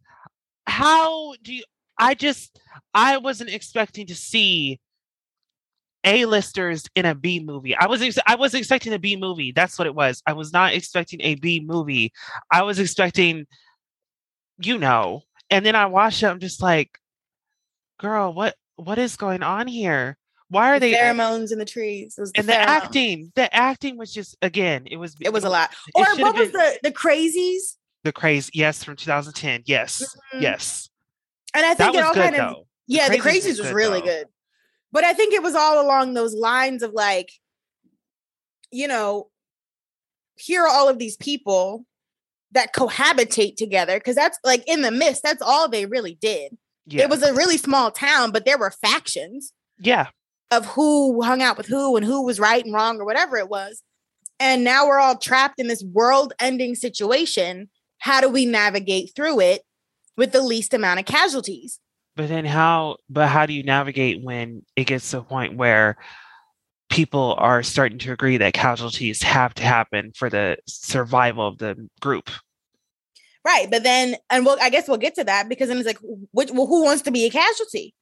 how 0.67 1.33
do 1.41 1.53
you 1.53 1.63
i 1.97 2.13
just 2.13 2.59
i 2.93 3.17
wasn't 3.17 3.49
expecting 3.49 4.05
to 4.07 4.15
see 4.15 4.79
a-listers 6.03 6.85
in 6.95 7.05
a 7.05 7.15
b 7.15 7.39
movie 7.39 7.75
i 7.75 7.87
was 7.87 8.01
ex- 8.01 8.17
i 8.27 8.35
was 8.35 8.53
expecting 8.53 8.93
a 8.93 8.99
b 8.99 9.15
movie 9.15 9.51
that's 9.51 9.79
what 9.79 9.87
it 9.87 9.95
was 9.95 10.21
i 10.27 10.33
was 10.33 10.53
not 10.53 10.73
expecting 10.73 11.19
a 11.21 11.35
b 11.35 11.59
movie 11.65 12.11
i 12.51 12.61
was 12.61 12.79
expecting 12.79 13.47
you 14.59 14.77
know 14.77 15.21
and 15.49 15.65
then 15.65 15.75
i 15.75 15.85
watched 15.85 16.21
it 16.21 16.27
i'm 16.27 16.39
just 16.39 16.61
like 16.61 16.99
girl 17.99 18.33
what 18.33 18.55
what 18.75 18.97
is 18.97 19.15
going 19.15 19.41
on 19.43 19.67
here 19.67 20.17
why 20.49 20.69
are 20.75 20.79
The 20.79 20.91
they 20.91 20.97
pheromones 20.97 21.51
in 21.51 21.57
the 21.57 21.65
trees. 21.65 22.15
It 22.17 22.21
was 22.21 22.31
the 22.33 22.39
and 22.39 22.47
the 22.49 22.53
pheromones. 22.53 22.65
acting 22.67 23.31
the 23.35 23.55
acting 23.55 23.97
was 23.97 24.13
just 24.13 24.37
again 24.41 24.83
it 24.85 24.97
was 24.97 25.15
It 25.19 25.33
was 25.33 25.43
a 25.43 25.49
lot. 25.49 25.73
Or 25.95 26.05
what 26.17 26.35
was 26.35 26.51
been- 26.51 26.59
the 26.61 26.79
the 26.83 26.91
crazies? 26.91 27.77
the 28.03 28.11
craze 28.11 28.51
yes 28.53 28.83
from 28.83 28.95
2010 28.95 29.63
yes 29.65 30.03
Mhm. 30.33 30.41
yes 30.41 30.89
And 31.55 31.65
I 31.65 31.69
that 31.73 31.77
think 31.77 31.95
it 31.95 32.03
all 32.03 32.13
good 32.13 32.23
kind 32.23 32.35
of 32.35 32.55
though 32.55 32.67
yeah, 32.87 33.09
the 33.09 33.17
Crazies 33.17 33.23
was 33.23 33.33
crazies 33.33 33.47
was 33.47 33.67
good, 33.69 33.73
really 33.75 33.99
though. 34.01 34.05
good. 34.05 34.27
But 34.91 35.03
I 35.05 35.13
think 35.13 35.33
it 35.33 35.41
was 35.41 35.55
all 35.55 35.81
along 35.83 36.13
those 36.13 36.35
lines 36.35 36.83
of 36.83 36.91
like, 36.93 37.31
you 38.71 38.87
know, 38.87 39.29
here 40.37 40.61
are 40.63 40.69
all 40.69 40.87
of 40.87 40.99
these 40.99 41.17
people 41.17 41.85
that 42.51 42.73
cohabitate 42.75 43.55
together 43.55 43.97
because 43.97 44.15
that's 44.15 44.37
like 44.43 44.63
in 44.67 44.81
the 44.83 44.91
mist. 44.91 45.23
That's 45.23 45.41
all 45.41 45.67
they 45.67 45.85
really 45.87 46.13
did. 46.21 46.55
Yeah 46.86 47.03
It 47.03 47.09
was 47.09 47.23
a 47.23 47.33
really 47.33 47.57
small 47.57 47.91
town, 47.91 48.31
but 48.31 48.45
there 48.45 48.57
were 48.57 48.71
factions. 48.71 49.53
yeah 49.79 50.07
of 50.51 50.65
who 50.67 51.21
hung 51.23 51.41
out 51.41 51.57
with 51.57 51.65
who 51.65 51.95
and 51.97 52.05
who 52.05 52.23
was 52.23 52.39
right 52.39 52.63
and 52.63 52.73
wrong 52.73 52.99
or 52.99 53.05
whatever 53.05 53.36
it 53.38 53.49
was. 53.49 53.81
And 54.39 54.63
now 54.63 54.86
we're 54.88 54.99
all 54.99 55.17
trapped 55.17 55.59
in 55.59 55.67
this 55.67 55.83
world 55.83 56.33
ending 56.39 56.75
situation. 56.75 57.69
How 57.97 58.21
do 58.21 58.29
we 58.29 58.45
navigate 58.45 59.11
through 59.15 59.39
it 59.39 59.63
with 60.15 60.31
the 60.33 60.41
least 60.43 60.73
amount 60.73 60.99
of 60.99 61.05
casualties? 61.05 61.79
but 62.15 62.29
then 62.29 62.45
how 62.45 62.95
but 63.09 63.27
how 63.27 63.45
do 63.45 63.53
you 63.53 63.63
navigate 63.63 64.23
when 64.23 64.63
it 64.77 64.86
gets 64.86 65.11
to 65.11 65.17
a 65.17 65.21
point 65.23 65.57
where 65.57 65.97
people 66.89 67.36
are 67.39 67.63
starting 67.63 67.97
to 67.99 68.11
agree 68.13 68.38
that 68.38 68.53
casualties 68.53 69.21
have 69.23 69.53
to 69.55 69.63
happen 69.63 70.11
for 70.15 70.29
the 70.29 70.55
survival 70.67 71.47
of 71.47 71.57
the 71.57 71.75
group 71.99 72.29
Right. 73.45 73.69
But 73.69 73.83
then, 73.83 74.15
and 74.31 74.43
we'll, 74.45 74.57
I 74.59 74.69
guess 74.71 74.87
we'll 74.87 74.97
get 74.97 75.15
to 75.15 75.23
that 75.23 75.47
because 75.47 75.67
then 75.69 75.77
it's 75.77 75.85
like, 75.85 75.99
which, 76.31 76.49
well, 76.51 76.65
who 76.65 76.83
wants 76.83 77.03
to 77.03 77.11
be 77.11 77.25
a 77.25 77.29
casualty? 77.29 77.93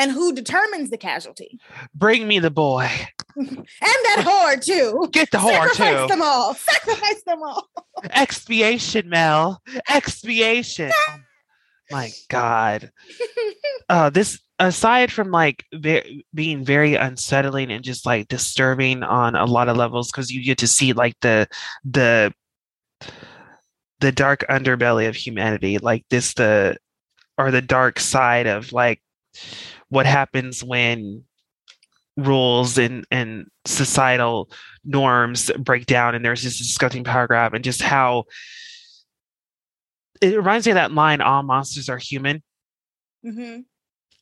And 0.00 0.10
who 0.12 0.32
determines 0.32 0.90
the 0.90 0.98
casualty? 0.98 1.58
bring 1.94 2.28
me 2.28 2.38
the 2.38 2.50
boy 2.50 2.88
And 3.36 3.66
that 3.80 4.24
whore, 4.26 4.62
too. 4.64 5.08
get 5.12 5.30
the 5.30 5.38
whore 5.38 5.68
Sacrifice 5.68 6.02
too 6.02 6.06
them 6.08 6.22
all. 6.22 6.54
Sacrifice 6.54 7.22
them 7.24 7.42
all. 7.42 7.68
expiation 8.12 9.08
mel 9.08 9.60
expiation 9.90 10.92
oh 11.10 11.16
my 11.90 12.10
god 12.28 12.92
uh 13.88 14.08
this 14.10 14.40
aside 14.60 15.10
from 15.12 15.30
like 15.32 15.64
ve- 15.74 16.24
being 16.34 16.64
very 16.64 16.94
unsettling 16.94 17.70
and 17.72 17.82
just 17.82 18.06
like 18.06 18.28
disturbing 18.28 19.02
on 19.02 19.34
a 19.34 19.46
lot 19.46 19.68
of 19.68 19.76
levels 19.76 20.10
because 20.12 20.30
you 20.30 20.44
get 20.44 20.58
to 20.58 20.68
see 20.68 20.92
like 20.92 21.14
the 21.22 21.48
the 21.84 22.32
the 24.00 24.12
dark 24.12 24.44
underbelly 24.48 25.08
of 25.08 25.16
humanity 25.16 25.78
like 25.78 26.04
this 26.10 26.34
the 26.34 26.76
or 27.36 27.50
the 27.50 27.62
dark 27.62 27.98
side 28.00 28.46
of 28.46 28.72
like 28.72 29.00
what 29.88 30.06
happens 30.06 30.62
when 30.62 31.24
rules 32.16 32.78
and 32.78 33.04
and 33.10 33.46
societal 33.64 34.50
norms 34.84 35.50
break 35.58 35.86
down 35.86 36.14
and 36.14 36.24
there's 36.24 36.42
this 36.42 36.58
disgusting 36.58 37.04
power 37.04 37.26
grab 37.26 37.54
and 37.54 37.62
just 37.64 37.80
how 37.82 38.24
it 40.20 40.36
reminds 40.36 40.66
me 40.66 40.72
of 40.72 40.76
that 40.76 40.92
line 40.92 41.20
all 41.20 41.42
monsters 41.42 41.88
are 41.88 41.98
human 41.98 42.42
Mhm. 43.24 43.64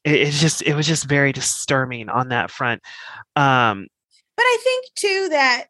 it, 0.05 0.15
it's 0.15 0.41
just 0.41 0.63
it 0.63 0.75
was 0.75 0.87
just 0.87 1.05
very 1.09 1.33
disturbing 1.33 2.09
on 2.09 2.29
that 2.29 2.51
front 2.51 2.83
um 3.35 3.87
But 4.37 4.43
I 4.45 4.59
think, 4.63 4.85
too, 4.97 5.29
that 5.31 5.67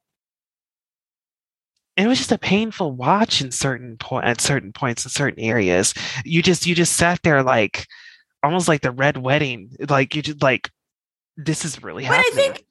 it 1.96 2.06
was 2.06 2.18
just 2.18 2.32
a 2.32 2.38
painful 2.38 2.92
watch 2.92 3.40
in 3.40 3.50
certain 3.50 3.96
point 3.96 4.24
at 4.24 4.40
certain 4.40 4.72
points 4.72 5.04
in 5.04 5.10
certain 5.10 5.40
areas 5.42 5.94
you 6.24 6.42
just 6.42 6.66
you 6.66 6.74
just 6.74 6.96
sat 6.96 7.22
there 7.22 7.42
like 7.42 7.86
almost 8.42 8.68
like 8.68 8.82
the 8.82 8.90
red 8.90 9.16
wedding 9.16 9.70
like 9.88 10.14
you 10.14 10.22
just 10.22 10.42
like 10.42 10.70
this 11.36 11.64
is 11.64 11.82
really 11.82 12.04
happening. 12.04 12.24
But 12.32 12.40
I 12.40 12.42
think 12.42 12.66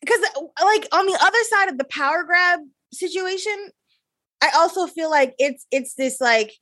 because 0.00 0.20
like 0.62 0.86
on 0.92 1.06
the 1.06 1.18
other 1.20 1.38
side 1.48 1.68
of 1.68 1.78
the 1.78 1.84
power 1.84 2.24
grab 2.24 2.60
situation, 2.92 3.70
I 4.42 4.50
also 4.54 4.86
feel 4.86 5.10
like 5.10 5.34
it's 5.38 5.66
it's 5.70 5.94
this 5.94 6.20
like 6.20 6.52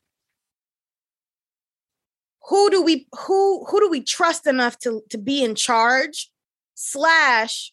who 2.49 2.71
do 2.71 2.83
we 2.83 3.07
who 3.27 3.65
who 3.67 3.81
do 3.81 3.91
we 3.91 4.03
trust 4.03 4.47
enough 4.47 4.79
to 4.81 5.03
to 5.11 5.19
be 5.19 5.43
in 5.43 5.55
charge 5.55 6.31
slash 6.75 7.73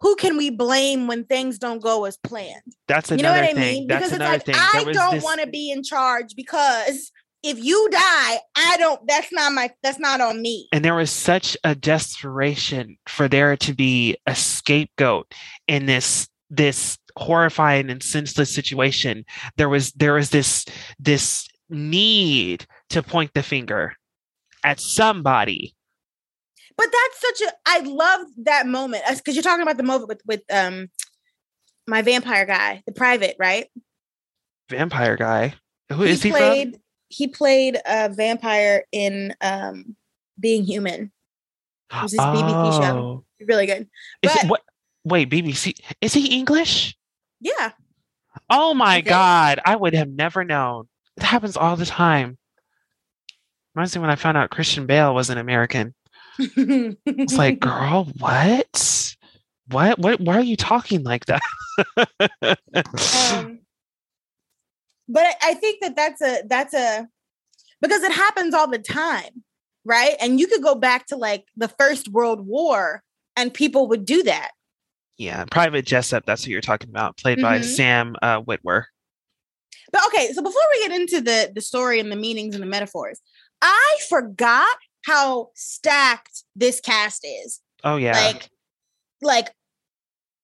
who 0.00 0.14
can 0.16 0.36
we 0.36 0.50
blame 0.50 1.06
when 1.06 1.24
things 1.24 1.58
don't 1.58 1.82
go 1.82 2.04
as 2.04 2.16
planned? 2.18 2.62
that's 2.88 3.10
another 3.10 3.16
You 3.16 3.22
know 3.22 3.40
what 3.40 3.44
I 3.50 3.54
thing 3.54 3.74
mean? 3.74 3.86
that's 3.88 4.10
Because 4.10 4.12
it's 4.12 4.20
like 4.20 4.44
thing 4.44 4.54
I 4.56 4.84
don't 4.92 5.14
this- 5.14 5.24
want 5.24 5.40
to 5.40 5.46
be 5.46 5.70
in 5.70 5.82
charge 5.82 6.34
because 6.36 7.10
if 7.42 7.62
you 7.62 7.88
die, 7.90 8.38
I 8.56 8.76
don't 8.78 9.00
that's 9.06 9.32
not 9.32 9.52
my 9.52 9.70
that's 9.82 9.98
not 10.00 10.20
on 10.20 10.42
me. 10.42 10.68
and 10.72 10.84
there 10.84 10.94
was 10.96 11.10
such 11.10 11.56
a 11.64 11.74
desperation 11.74 12.96
for 13.06 13.28
there 13.28 13.56
to 13.58 13.74
be 13.74 14.16
a 14.26 14.34
scapegoat 14.34 15.32
in 15.68 15.86
this 15.86 16.28
this 16.50 16.98
horrifying 17.16 17.88
and 17.90 18.02
senseless 18.02 18.54
situation 18.54 19.24
there 19.56 19.68
was 19.68 19.92
there 19.92 20.14
was 20.14 20.30
this 20.30 20.64
this 20.98 21.46
need 21.70 22.66
to 22.90 23.02
point 23.02 23.32
the 23.34 23.42
finger 23.42 23.92
at 24.64 24.80
somebody 24.80 25.74
But 26.76 26.88
that's 26.92 27.20
such 27.40 27.48
a 27.48 27.52
I 27.66 27.80
love 27.80 28.26
that 28.44 28.66
moment 28.66 29.04
because 29.16 29.34
you're 29.34 29.42
talking 29.42 29.62
about 29.62 29.76
the 29.76 29.82
moment 29.82 30.08
with 30.08 30.20
with 30.26 30.42
um 30.52 30.88
my 31.86 32.02
vampire 32.02 32.44
guy, 32.46 32.82
the 32.86 32.92
private, 32.92 33.36
right? 33.38 33.66
vampire 34.68 35.16
guy. 35.16 35.54
Who 35.92 36.02
he 36.02 36.10
is 36.10 36.22
he, 36.22 36.30
played 36.30 36.72
from? 36.72 36.82
he 37.08 37.28
played 37.28 37.78
a 37.86 38.08
vampire 38.08 38.84
in 38.92 39.34
um 39.40 39.96
Being 40.38 40.64
Human. 40.64 41.12
It 41.92 42.02
was 42.02 42.10
this 42.12 42.20
BBC 42.20 42.82
show. 42.82 42.98
Oh. 42.98 43.24
Really 43.46 43.66
good. 43.66 43.88
Is 44.22 44.32
But- 44.32 44.44
it 44.44 44.50
what? 44.50 44.62
Wait, 45.04 45.30
BBC. 45.30 45.78
Is 46.00 46.12
he 46.14 46.36
English? 46.36 46.96
Yeah. 47.40 47.72
Oh 48.50 48.74
my 48.74 48.98
Okay. 48.98 49.08
god, 49.08 49.60
I 49.64 49.76
would 49.76 49.94
have 49.94 50.08
never 50.08 50.42
known. 50.44 50.88
It 51.16 51.22
happens 51.22 51.56
all 51.56 51.76
the 51.76 51.86
time. 51.86 52.36
Reminds 53.74 53.94
me 53.94 54.00
when 54.00 54.10
I 54.10 54.16
found 54.16 54.36
out 54.36 54.50
Christian 54.50 54.86
Bale 54.86 55.14
was 55.14 55.30
an 55.30 55.38
American. 55.38 55.94
It's 56.38 57.36
like, 57.36 57.60
girl, 57.60 58.04
what? 58.18 59.16
What? 59.70 59.98
What? 59.98 60.20
Why 60.20 60.36
are 60.36 60.42
you 60.42 60.56
talking 60.56 61.02
like 61.02 61.26
that? 61.26 61.42
um, 63.32 63.58
but 65.08 65.26
I, 65.42 65.54
think 65.54 65.80
that 65.82 65.94
that's 65.96 66.20
a 66.22 66.42
that's 66.48 66.74
a 66.74 67.06
because 67.80 68.02
it 68.02 68.12
happens 68.12 68.54
all 68.54 68.68
the 68.68 68.78
time, 68.78 69.42
right? 69.84 70.14
And 70.20 70.38
you 70.40 70.46
could 70.46 70.62
go 70.62 70.74
back 70.74 71.06
to 71.06 71.16
like 71.16 71.44
the 71.56 71.68
First 71.68 72.08
World 72.08 72.46
War, 72.46 73.02
and 73.36 73.52
people 73.52 73.88
would 73.88 74.04
do 74.04 74.22
that. 74.24 74.50
yeah, 75.18 75.44
Private 75.50 75.86
Jessup. 75.86 76.24
That's 76.26 76.42
what 76.42 76.48
you're 76.48 76.60
talking 76.60 76.90
about. 76.90 77.16
Played 77.16 77.40
by 77.40 77.58
Mhm. 77.60 77.64
Sam 77.64 78.16
uh, 78.22 78.42
Witwer. 78.42 78.84
But 79.92 80.04
okay, 80.08 80.32
so 80.32 80.42
before 80.42 80.62
we 80.72 80.88
get 80.88 81.00
into 81.00 81.20
the 81.20 81.52
the 81.54 81.60
story 81.60 82.00
and 82.00 82.10
the 82.10 82.16
meanings 82.16 82.54
and 82.54 82.62
the 82.62 82.68
metaphors, 82.68 83.20
I 83.62 83.96
forgot 84.08 84.76
how 85.06 85.50
stacked 85.54 86.42
this 86.56 86.80
cast 86.80 87.24
is. 87.24 87.60
Oh 87.84 87.96
yeah. 87.96 88.12
Like, 88.12 88.50
like 89.22 89.52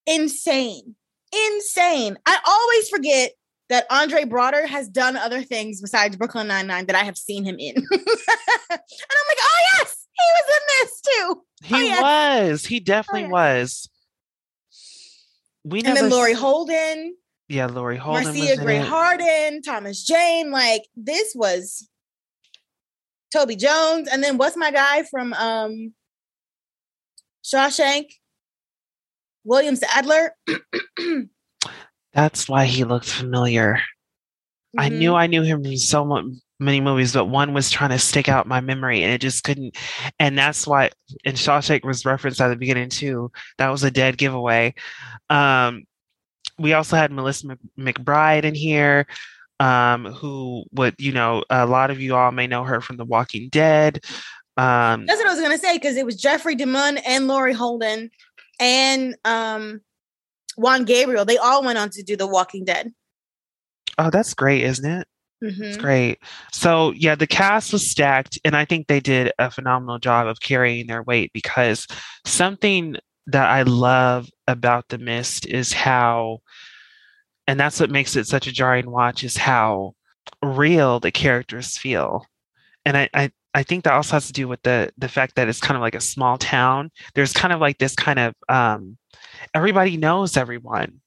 insane, 0.07 0.95
insane. 1.33 2.17
I 2.25 2.39
always 2.47 2.89
forget 2.89 3.33
that 3.69 3.87
Andre 3.91 4.23
Braugher 4.23 4.67
has 4.67 4.89
done 4.89 5.17
other 5.17 5.43
things 5.43 5.81
besides 5.81 6.17
Brooklyn 6.17 6.47
Nine 6.47 6.69
Nine 6.69 6.87
that 6.87 6.97
I 6.97 7.03
have 7.03 7.17
seen 7.17 7.45
him 7.45 7.57
in, 7.59 7.75
and 7.77 7.87
I'm 7.91 7.99
like, 7.99 9.39
oh 9.41 9.59
yes, 9.79 10.07
he 10.13 10.25
was 10.37 10.57
in 10.57 10.63
this 10.69 11.01
too. 11.01 11.43
he 11.65 11.75
oh, 11.75 11.79
yeah. 11.79 12.01
was. 12.51 12.67
He 12.67 12.77
oh, 12.77 12.85
definitely 12.85 13.23
yeah. 13.23 13.29
was. 13.29 13.89
We 15.65 15.83
And 15.83 15.97
then 15.97 16.11
Laurie 16.11 16.33
s- 16.33 16.39
Holden, 16.39 17.17
Yeah, 17.49 17.67
Laurie 17.67 17.97
Holden. 17.97 18.25
Marcia 18.25 18.57
Gray. 18.57 18.79
Harden, 18.79 19.63
Thomas 19.63 20.05
Jane. 20.05 20.51
Like 20.51 20.83
this 20.97 21.33
was 21.35 21.89
Toby 23.33 23.57
Jones, 23.57 24.09
and 24.09 24.23
then 24.23 24.37
what's 24.39 24.57
my 24.57 24.71
guy 24.71 25.05
from 25.05 25.33
um 25.35 25.95
Shawshank? 27.45 28.07
William 29.45 29.75
Sadler. 29.77 30.37
That's 32.15 32.49
why 32.49 32.67
he 32.67 32.85
looked 32.85 33.09
familiar. 33.09 33.81
I 34.79 34.89
Mhm. 34.91 34.99
knew 34.99 35.15
I 35.15 35.27
knew 35.27 35.43
him 35.43 35.63
from 35.65 35.77
so 35.77 36.05
mu- 36.05 36.35
many 36.61 36.81
movies, 36.81 37.13
but 37.13 37.25
one 37.27 37.53
was 37.55 37.71
trying 37.71 37.91
to 37.91 37.99
stick 37.99 38.29
out 38.29 38.47
my 38.47 38.61
memory, 38.61 39.03
and 39.03 39.13
it 39.13 39.21
just 39.21 39.45
couldn't. 39.45 39.77
And 40.21 40.39
that's 40.39 40.67
why, 40.67 40.91
and 41.25 41.37
Shawshank 41.37 41.85
was 41.85 42.05
referenced 42.07 42.41
at 42.41 42.49
the 42.49 42.57
beginning 42.57 42.89
too. 42.91 43.33
That 43.59 43.71
was 43.71 43.83
a 43.83 43.91
dead 43.91 44.17
giveaway. 44.19 44.75
Um, 45.29 45.85
we 46.59 46.75
also 46.75 46.97
had 46.97 47.11
Melissa 47.11 47.57
McBride 47.79 48.45
in 48.45 48.55
here, 48.55 49.07
um, 49.61 50.07
who 50.07 50.65
would 50.73 50.95
you 50.99 51.13
know 51.13 51.45
a 51.51 51.67
lot 51.67 51.91
of 51.91 52.01
you 52.01 52.15
all 52.17 52.33
may 52.33 52.47
know 52.47 52.65
her 52.65 52.81
from 52.81 52.97
The 52.97 53.05
Walking 53.05 53.49
Dead. 53.49 54.01
Um, 54.57 55.07
That's 55.07 55.19
what 55.19 55.29
I 55.29 55.33
was 55.33 55.41
gonna 55.41 55.59
say 55.59 55.77
because 55.77 55.97
it 55.97 56.05
was 56.07 56.17
Jeffrey 56.17 56.57
DeMunn 56.57 57.01
and 57.07 57.27
Laurie 57.29 57.55
Holden 57.55 58.11
and 58.61 59.17
um 59.25 59.81
Juan 60.57 60.85
Gabriel. 60.85 61.25
They 61.25 61.39
all 61.39 61.63
went 61.65 61.79
on 61.79 61.89
to 61.91 62.03
do 62.03 62.17
The 62.17 62.27
Walking 62.27 62.65
Dead. 62.65 62.93
oh, 63.99 64.11
that's 64.11 64.35
great, 64.35 64.63
isn't 64.65 64.91
it? 64.91 65.07
It's 65.41 65.77
Mhm. 65.77 65.81
great. 65.81 66.19
So 66.53 66.93
yeah, 66.93 67.15
the 67.15 67.27
cast 67.27 67.73
was 67.73 67.89
stacked, 67.91 68.39
and 68.45 68.57
I 68.57 68.65
think 68.65 68.87
they 68.87 69.01
did 69.01 69.33
a 69.39 69.51
phenomenal 69.51 69.99
job 69.99 70.27
of 70.27 70.41
carrying 70.41 70.87
their 70.87 71.03
weight 71.03 71.31
because 71.35 71.87
something 72.27 72.97
that 73.27 73.49
I 73.49 73.63
love 73.63 74.29
about 74.47 74.89
The 74.89 74.99
Mist 74.99 75.47
is 75.47 75.73
how, 75.73 76.39
and 77.53 77.61
that's 77.61 77.79
what 77.79 77.91
makes 77.91 78.17
it 78.17 78.27
such 78.27 78.47
a 78.47 78.53
jarring 78.53 78.91
watch, 78.91 79.23
is 79.23 79.37
how 79.37 79.95
real 80.43 81.01
the 81.01 81.13
characters 81.13 81.77
feel, 81.77 82.25
and 82.87 82.97
I. 82.97 83.11
I 83.13 83.31
I 83.55 83.63
think 83.63 83.85
that 83.85 83.93
also 83.93 84.17
has 84.17 84.29
to 84.29 84.33
do 84.33 84.49
with 84.49 84.63
the 84.63 84.91
the 84.97 85.11
fact 85.11 85.37
that 85.37 85.47
it's 85.47 85.61
kind 85.61 85.77
of 85.77 85.83
like 85.83 85.95
a 85.95 86.01
small 86.01 86.39
town. 86.39 86.91
There's 87.15 87.35
kind 87.35 87.53
of 87.53 87.61
like 87.61 87.77
this 87.77 87.95
kind 87.95 88.19
of 88.19 88.35
um, 88.49 88.97
everybody 89.53 89.99
knows 89.99 90.39
everyone. 90.39 91.03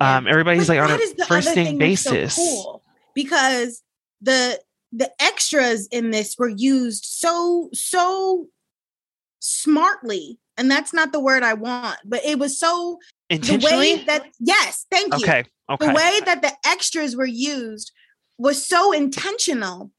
Yeah. 0.00 0.16
Um, 0.16 0.26
everybody's 0.26 0.66
But 0.66 0.78
like 0.78 0.90
on 0.90 0.98
a 0.98 1.24
first 1.26 1.54
name 1.54 1.78
thing 1.78 1.78
that's 1.78 2.02
so 2.02 2.10
basis. 2.10 2.34
cool, 2.34 2.82
because 3.14 3.80
the 4.20 4.60
the 4.90 5.08
extras 5.22 5.86
in 5.92 6.10
this 6.10 6.34
were 6.36 6.48
used 6.48 7.04
so 7.04 7.70
so 7.72 8.48
smartly, 9.38 10.40
and 10.58 10.68
that's 10.68 10.92
not 10.92 11.12
the 11.12 11.20
word 11.20 11.44
I 11.44 11.54
want, 11.54 11.98
but 12.04 12.24
it 12.24 12.40
was 12.40 12.58
so 12.58 12.98
the 13.40 13.58
way 13.58 14.02
that 14.04 14.26
yes, 14.38 14.86
thank 14.90 15.12
you. 15.18 15.24
Okay. 15.24 15.44
Okay. 15.70 15.86
the 15.86 15.92
way 15.92 16.20
that 16.26 16.42
the 16.42 16.52
extras 16.66 17.16
were 17.16 17.24
used 17.24 17.92
was 18.36 18.66
so 18.66 18.92
intentional 18.92 19.90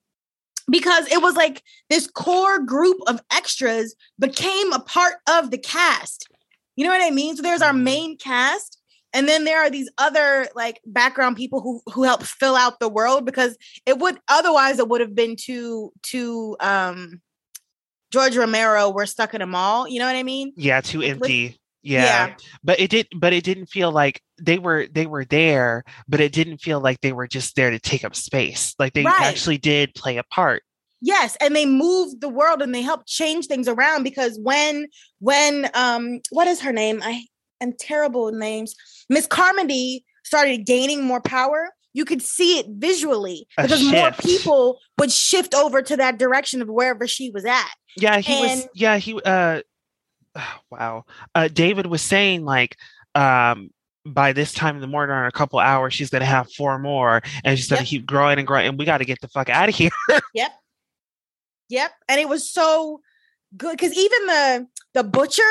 because 0.69 1.11
it 1.11 1.21
was 1.21 1.35
like 1.35 1.63
this 1.89 2.07
core 2.07 2.59
group 2.59 2.97
of 3.07 3.21
extras 3.31 3.95
became 4.19 4.71
a 4.73 4.79
part 4.79 5.15
of 5.29 5.51
the 5.51 5.57
cast. 5.57 6.27
You 6.75 6.85
know 6.85 6.91
what 6.91 7.01
I 7.03 7.11
mean? 7.11 7.35
So 7.35 7.41
there's 7.41 7.61
our 7.61 7.73
Mhm. 7.73 7.83
main 7.83 8.17
cast 8.17 8.77
and 9.13 9.27
then 9.27 9.43
there 9.45 9.59
are 9.59 9.69
these 9.69 9.89
other 9.97 10.47
like 10.55 10.81
background 10.85 11.37
people 11.37 11.61
who 11.61 11.81
who 11.93 12.03
help 12.03 12.23
fill 12.23 12.55
out 12.55 12.79
the 12.79 12.89
world 12.89 13.25
because 13.25 13.57
it 13.85 13.99
would 13.99 14.19
otherwise 14.27 14.79
it 14.79 14.89
would 14.89 15.01
have 15.01 15.15
been 15.15 15.35
too 15.35 15.91
too 16.01 16.57
um 16.59 17.21
George 18.11 18.35
Romero 18.37 18.89
we're 18.89 19.05
stuck 19.05 19.33
in 19.33 19.41
a 19.41 19.47
mall, 19.47 19.87
you 19.87 19.99
know 19.99 20.05
what 20.05 20.15
I 20.15 20.23
mean? 20.23 20.53
yeah, 20.55 20.81
too 20.81 21.01
empty. 21.01 21.59
Yeah. 21.83 22.35
But 22.63 22.79
it 22.79 22.89
did 22.89 23.07
but 23.15 23.33
it 23.33 23.43
didn't 23.43 23.67
feel 23.67 23.91
like 23.91 24.21
they 24.41 24.57
were 24.57 24.87
they 24.91 25.05
were 25.05 25.25
there, 25.25 25.83
but 26.07 26.19
it 26.21 26.31
didn't 26.31 26.59
feel 26.59 26.79
like 26.79 27.01
they 27.01 27.11
were 27.11 27.27
just 27.27 27.55
there 27.55 27.69
to 27.69 27.79
take 27.79 28.03
up 28.03 28.15
space. 28.15 28.73
Like 28.79 28.93
they 28.93 29.03
Right. 29.03 29.21
actually 29.21 29.57
did 29.57 29.93
play 29.93 30.17
a 30.17 30.23
part. 30.23 30.63
Yes, 31.01 31.35
and 31.41 31.53
they 31.53 31.65
moved 31.65 32.21
the 32.21 32.29
world 32.29 32.61
and 32.61 32.73
they 32.73 32.81
helped 32.81 33.07
change 33.07 33.47
things 33.47 33.67
around 33.67 34.03
because 34.03 34.39
when 34.41 34.87
when 35.19 35.69
um 35.73 36.21
what 36.31 36.47
is 36.47 36.61
her 36.61 36.71
name? 36.71 37.01
I 37.03 37.25
am 37.59 37.73
terrible 37.77 38.25
with 38.25 38.35
names. 38.35 38.73
Miss 39.09 39.27
Carmody 39.27 40.05
started 40.23 40.65
gaining 40.65 41.03
more 41.03 41.19
power. 41.21 41.71
You 41.91 42.05
could 42.05 42.21
see 42.21 42.57
it 42.57 42.65
visually 42.69 43.45
A 43.57 43.63
because 43.63 43.83
more 43.83 44.11
people 44.11 44.79
would 44.97 45.11
shift 45.11 45.53
over 45.53 45.81
to 45.81 45.97
that 45.97 46.17
direction 46.17 46.61
of 46.61 46.69
wherever 46.69 47.05
she 47.07 47.29
was 47.31 47.43
at. 47.45 47.69
Yeah, 47.97 48.19
he 48.19 48.39
was 48.39 48.67
yeah, 48.73 48.97
he 48.97 49.19
uh 49.25 49.61
wow. 50.71 51.05
Uh 51.35 51.47
David 51.47 51.85
was 51.87 52.01
saying 52.01 52.43
like 52.45 52.77
um 53.15 53.69
by 54.05 54.33
this 54.33 54.51
time 54.53 54.75
in 54.75 54.81
the 54.81 54.87
morning 54.87 55.15
or 55.15 55.21
in 55.21 55.27
a 55.27 55.31
couple 55.31 55.59
hours 55.59 55.93
she's 55.93 56.09
gonna 56.09 56.25
have 56.25 56.51
four 56.51 56.77
more 56.79 57.21
and 57.45 57.57
she's 57.57 57.67
gonna 57.69 57.81
Yep. 57.81 57.87
keep 57.87 58.05
growing 58.05 58.37
and 58.37 58.45
growing 58.47 58.67
and 58.67 58.77
we 58.77 58.85
gotta 58.85 59.05
get 59.05 59.21
the 59.21 59.27
fuck 59.29 59.49
out 59.49 59.69
of 59.69 59.75
here. 59.81 59.91
Yep. 60.33 60.51
Yep. 61.69 61.91
And 62.09 62.19
it 62.19 62.27
was 62.27 62.49
so 62.49 62.99
good 63.55 63.71
because 63.77 63.93
even 63.97 64.25
the 64.27 64.67
the 64.95 65.03
butcher, 65.03 65.41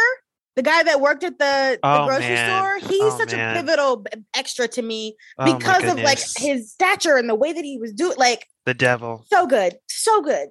the 0.55 0.63
guy 0.63 0.83
that 0.83 1.01
worked 1.01 1.25
at 1.25 1.39
the, 1.39 1.79
the 1.83 1.89
Oh, 1.89 2.07
grocery 2.07 2.29
man. 2.35 2.81
store, 2.81 2.91
he's 2.91 3.01
Oh, 3.03 3.19
such 3.19 3.33
man. 3.33 3.57
a 3.57 3.61
pivotal 3.61 4.05
extra 4.37 4.69
to 4.69 4.83
me 4.83 5.17
Oh 5.39 5.57
because 5.57 5.85
of 5.85 5.99
like 6.01 6.19
his 6.37 6.71
stature 6.73 7.17
and 7.17 7.29
the 7.29 7.35
way 7.35 7.53
that 7.53 7.65
he 7.65 7.79
was 7.79 7.93
doing 7.93 8.17
like 8.19 8.47
the 8.67 8.75
devil. 8.75 9.25
so 9.29 9.47
good. 9.47 9.77
So 9.89 10.21
good. 10.23 10.49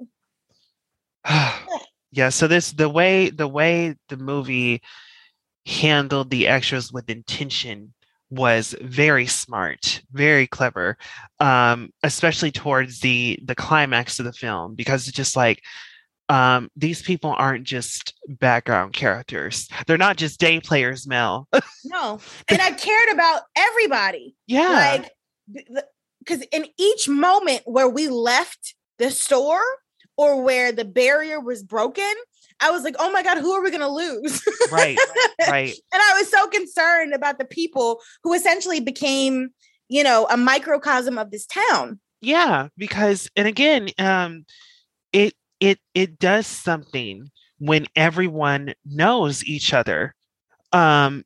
yeah 2.12 2.30
so 2.30 2.48
this 2.48 2.72
the 2.74 2.90
way 2.90 3.30
the 3.30 3.48
way 3.48 3.96
the 4.10 4.18
movie 4.18 4.82
handled 5.66 6.30
the 6.30 6.48
extras 6.48 6.92
with 6.92 7.10
intention 7.10 7.94
was 8.30 8.76
very 8.82 9.26
smart 9.28 10.02
very 10.12 10.48
clever 10.48 10.98
um 11.40 11.90
especially 12.04 12.52
towards 12.52 13.00
the 13.02 13.38
the 13.46 13.56
climax 13.56 14.20
of 14.20 14.26
the 14.26 14.34
film 14.34 14.74
because 14.74 15.08
it's 15.08 15.18
just 15.18 15.36
like 15.36 15.62
um 16.30 16.70
these 16.78 17.02
people 17.02 17.36
aren't 17.38 17.66
just 17.66 18.14
background 18.28 18.94
characters 18.94 19.68
they're 19.86 19.98
not 19.98 20.16
just 20.16 20.40
day 20.40 20.60
players 20.60 21.06
mel 21.06 21.48
No. 21.84 22.20
And 22.48 22.62
I 22.62 22.72
cared 22.72 23.10
about 23.12 23.44
everybody. 23.56 24.36
yeah 24.48 25.02
Like 25.02 25.12
because 26.20 26.44
in 26.52 26.68
each 26.78 27.08
moment 27.10 27.62
where 27.66 27.90
we 27.90 28.08
left 28.08 28.76
the 28.98 29.12
store 29.12 29.64
or 30.22 30.44
where 30.44 30.72
the 30.72 30.86
barrier 30.86 31.40
was 31.40 31.64
broken, 31.64 32.14
I 32.60 32.70
was 32.70 32.84
like, 32.84 32.96
oh 33.00 33.12
my 33.12 33.24
God, 33.24 33.40
who 33.40 33.54
are 33.54 33.64
we 33.64 33.72
gonna 33.72 33.90
lose? 33.90 34.40
right 34.72 34.96
right 35.50 35.74
And 35.92 36.02
I 36.02 36.20
was 36.20 36.30
so 36.30 36.48
concerned 36.48 37.16
about 37.16 37.40
the 37.40 37.46
people 37.46 38.00
who 38.24 38.34
essentially 38.34 38.80
became, 38.80 39.50
you 39.90 40.04
know, 40.04 40.28
a 40.30 40.38
microcosm 40.38 41.18
of 41.18 41.32
this 41.32 41.48
town. 41.48 42.00
yeah 42.22 42.68
because 42.78 43.30
and 43.36 43.48
again 43.48 43.90
um 43.98 44.46
it 45.12 45.34
it 45.60 45.80
it 45.96 46.20
does 46.20 46.46
something 46.46 47.32
when 47.58 47.88
everyone 47.96 48.76
knows 48.86 49.44
each 49.44 49.74
other 49.74 50.14
um 50.72 51.24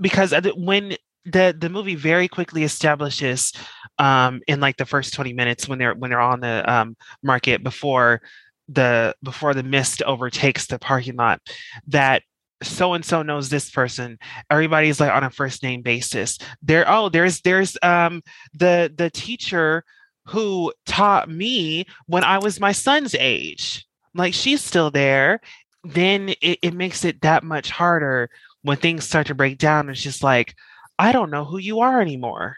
because 0.00 0.32
when 0.56 0.96
the 1.24 1.54
the 1.58 1.68
movie 1.68 1.96
very 1.96 2.28
quickly 2.28 2.64
establishes 2.64 3.52
um 3.98 4.40
in 4.46 4.58
like 4.58 4.76
the 4.78 4.86
first 4.86 5.12
20 5.12 5.32
minutes 5.32 5.68
when 5.68 5.78
they're 5.78 5.94
when 5.94 6.10
they're 6.10 6.20
on 6.20 6.40
the 6.40 6.72
um 6.72 6.96
market 7.22 7.62
before 7.62 8.22
the 8.68 9.14
before 9.22 9.52
the 9.52 9.62
mist 9.62 10.02
overtakes 10.02 10.66
the 10.66 10.78
parking 10.78 11.16
lot 11.16 11.40
that 11.86 12.22
so 12.62 12.94
and 12.94 13.04
so 13.04 13.22
knows 13.22 13.48
this 13.48 13.70
person. 13.70 14.18
Everybody's 14.50 15.00
like 15.00 15.12
on 15.12 15.24
a 15.24 15.30
first 15.30 15.62
name 15.62 15.82
basis. 15.82 16.38
There 16.62 16.84
oh 16.88 17.08
there's 17.08 17.40
there's 17.40 17.76
um 17.82 18.22
the 18.54 18.92
the 18.94 19.10
teacher 19.10 19.84
who 20.26 20.72
taught 20.86 21.28
me 21.28 21.86
when 22.06 22.22
i 22.22 22.38
was 22.38 22.60
my 22.60 22.72
son's 22.72 23.14
age. 23.14 23.86
Like 24.14 24.34
she's 24.34 24.62
still 24.62 24.90
there. 24.90 25.40
Then 25.84 26.30
it, 26.42 26.58
it 26.62 26.74
makes 26.74 27.04
it 27.04 27.22
that 27.22 27.42
much 27.42 27.70
harder 27.70 28.28
when 28.62 28.76
things 28.76 29.04
start 29.04 29.28
to 29.28 29.34
break 29.34 29.56
down. 29.56 29.88
It's 29.88 30.02
just 30.02 30.22
like 30.22 30.54
i 31.00 31.10
don't 31.12 31.30
know 31.30 31.44
who 31.44 31.58
you 31.58 31.80
are 31.80 32.00
anymore 32.00 32.56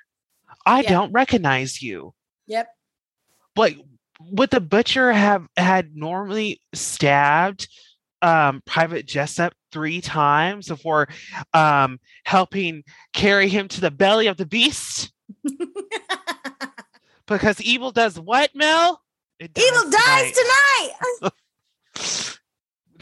i 0.66 0.80
Yeah. 0.82 0.90
don't 0.90 1.12
recognize 1.12 1.80
you 1.80 2.12
Yep. 2.46 2.68
like 3.56 3.78
would 4.20 4.50
the 4.50 4.60
butcher 4.60 5.12
have 5.12 5.46
had 5.56 5.94
normally 5.96 6.60
stabbed 6.74 7.68
um 8.20 8.62
private 8.66 9.06
jessup 9.06 9.52
three 9.72 10.00
times 10.00 10.68
before 10.68 11.08
um 11.54 11.98
helping 12.24 12.82
carry 13.14 13.48
him 13.48 13.68
to 13.68 13.80
the 13.80 13.90
belly 13.90 14.26
of 14.26 14.36
the 14.36 14.46
beast 14.46 15.12
because 17.26 17.60
evil 17.60 17.90
does 17.92 18.18
what 18.18 18.50
mel 18.54 19.00
It 19.38 19.50
Evil 19.58 19.90
dies 19.90 20.32
tonight. 20.32 20.90
tonight. 21.20 21.32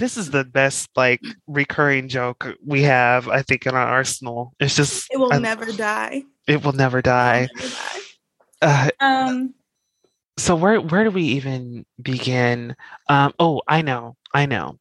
this 0.01 0.17
is 0.17 0.31
the 0.31 0.45
best 0.45 0.89
like 0.97 1.21
recurring 1.47 2.09
joke 2.09 2.57
we 2.67 2.83
have 2.83 3.29
i 3.29 3.43
think 3.43 3.67
in 3.67 3.75
our 3.75 3.87
arsenal 3.87 4.53
it's 4.59 4.75
just 4.77 5.07
It 5.13 5.19
will 5.19 5.33
I- 5.33 5.39
never 5.39 5.67
die. 5.73 6.25
it 6.49 6.65
will 6.65 6.73
never 6.73 7.01
die 7.03 7.49
Never 7.55 7.69
die. 7.69 8.01
uh, 8.63 8.91
Um, 9.01 9.55
so 10.39 10.57
where 10.57 10.81
where 10.81 11.05
do 11.05 11.11
we 11.11 11.23
even 11.39 11.85
begin 12.03 12.75
um 13.09 13.33
oh 13.39 13.63
i 13.69 13.83
know 13.83 14.17
i 14.35 14.47
know 14.47 14.79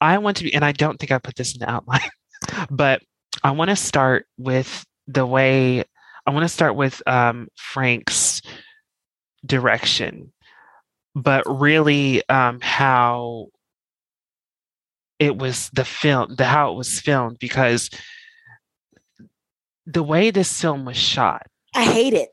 i 0.00 0.18
want 0.18 0.36
to 0.38 0.44
be 0.44 0.54
and 0.54 0.64
i 0.64 0.72
don't 0.72 0.98
think 0.98 1.12
i 1.12 1.18
put 1.18 1.36
this 1.36 1.54
in 1.54 1.60
the 1.60 1.70
outline 1.70 2.10
but 2.70 3.00
i 3.44 3.50
want 3.52 3.70
to 3.70 3.76
start 3.76 4.26
with 4.36 4.84
the 5.06 5.24
way 5.26 5.84
i 6.26 6.30
want 6.30 6.42
to 6.44 6.48
start 6.48 6.74
with 6.76 7.00
um 7.06 7.46
frank's 7.56 8.42
direction 9.46 10.32
but 11.14 11.42
really 11.46 12.28
um 12.28 12.58
how 12.60 13.46
it 15.20 15.36
was 15.36 15.70
the 15.74 15.84
film 15.84 16.34
the 16.34 16.44
how 16.44 16.72
it 16.72 16.76
was 16.76 16.98
filmed 16.98 17.38
because 17.38 17.90
the 19.86 20.02
way 20.02 20.30
this 20.32 20.60
film 20.60 20.84
was 20.84 20.96
shot 20.96 21.46
I 21.74 21.84
hate 21.84 22.14
it. 22.14 22.30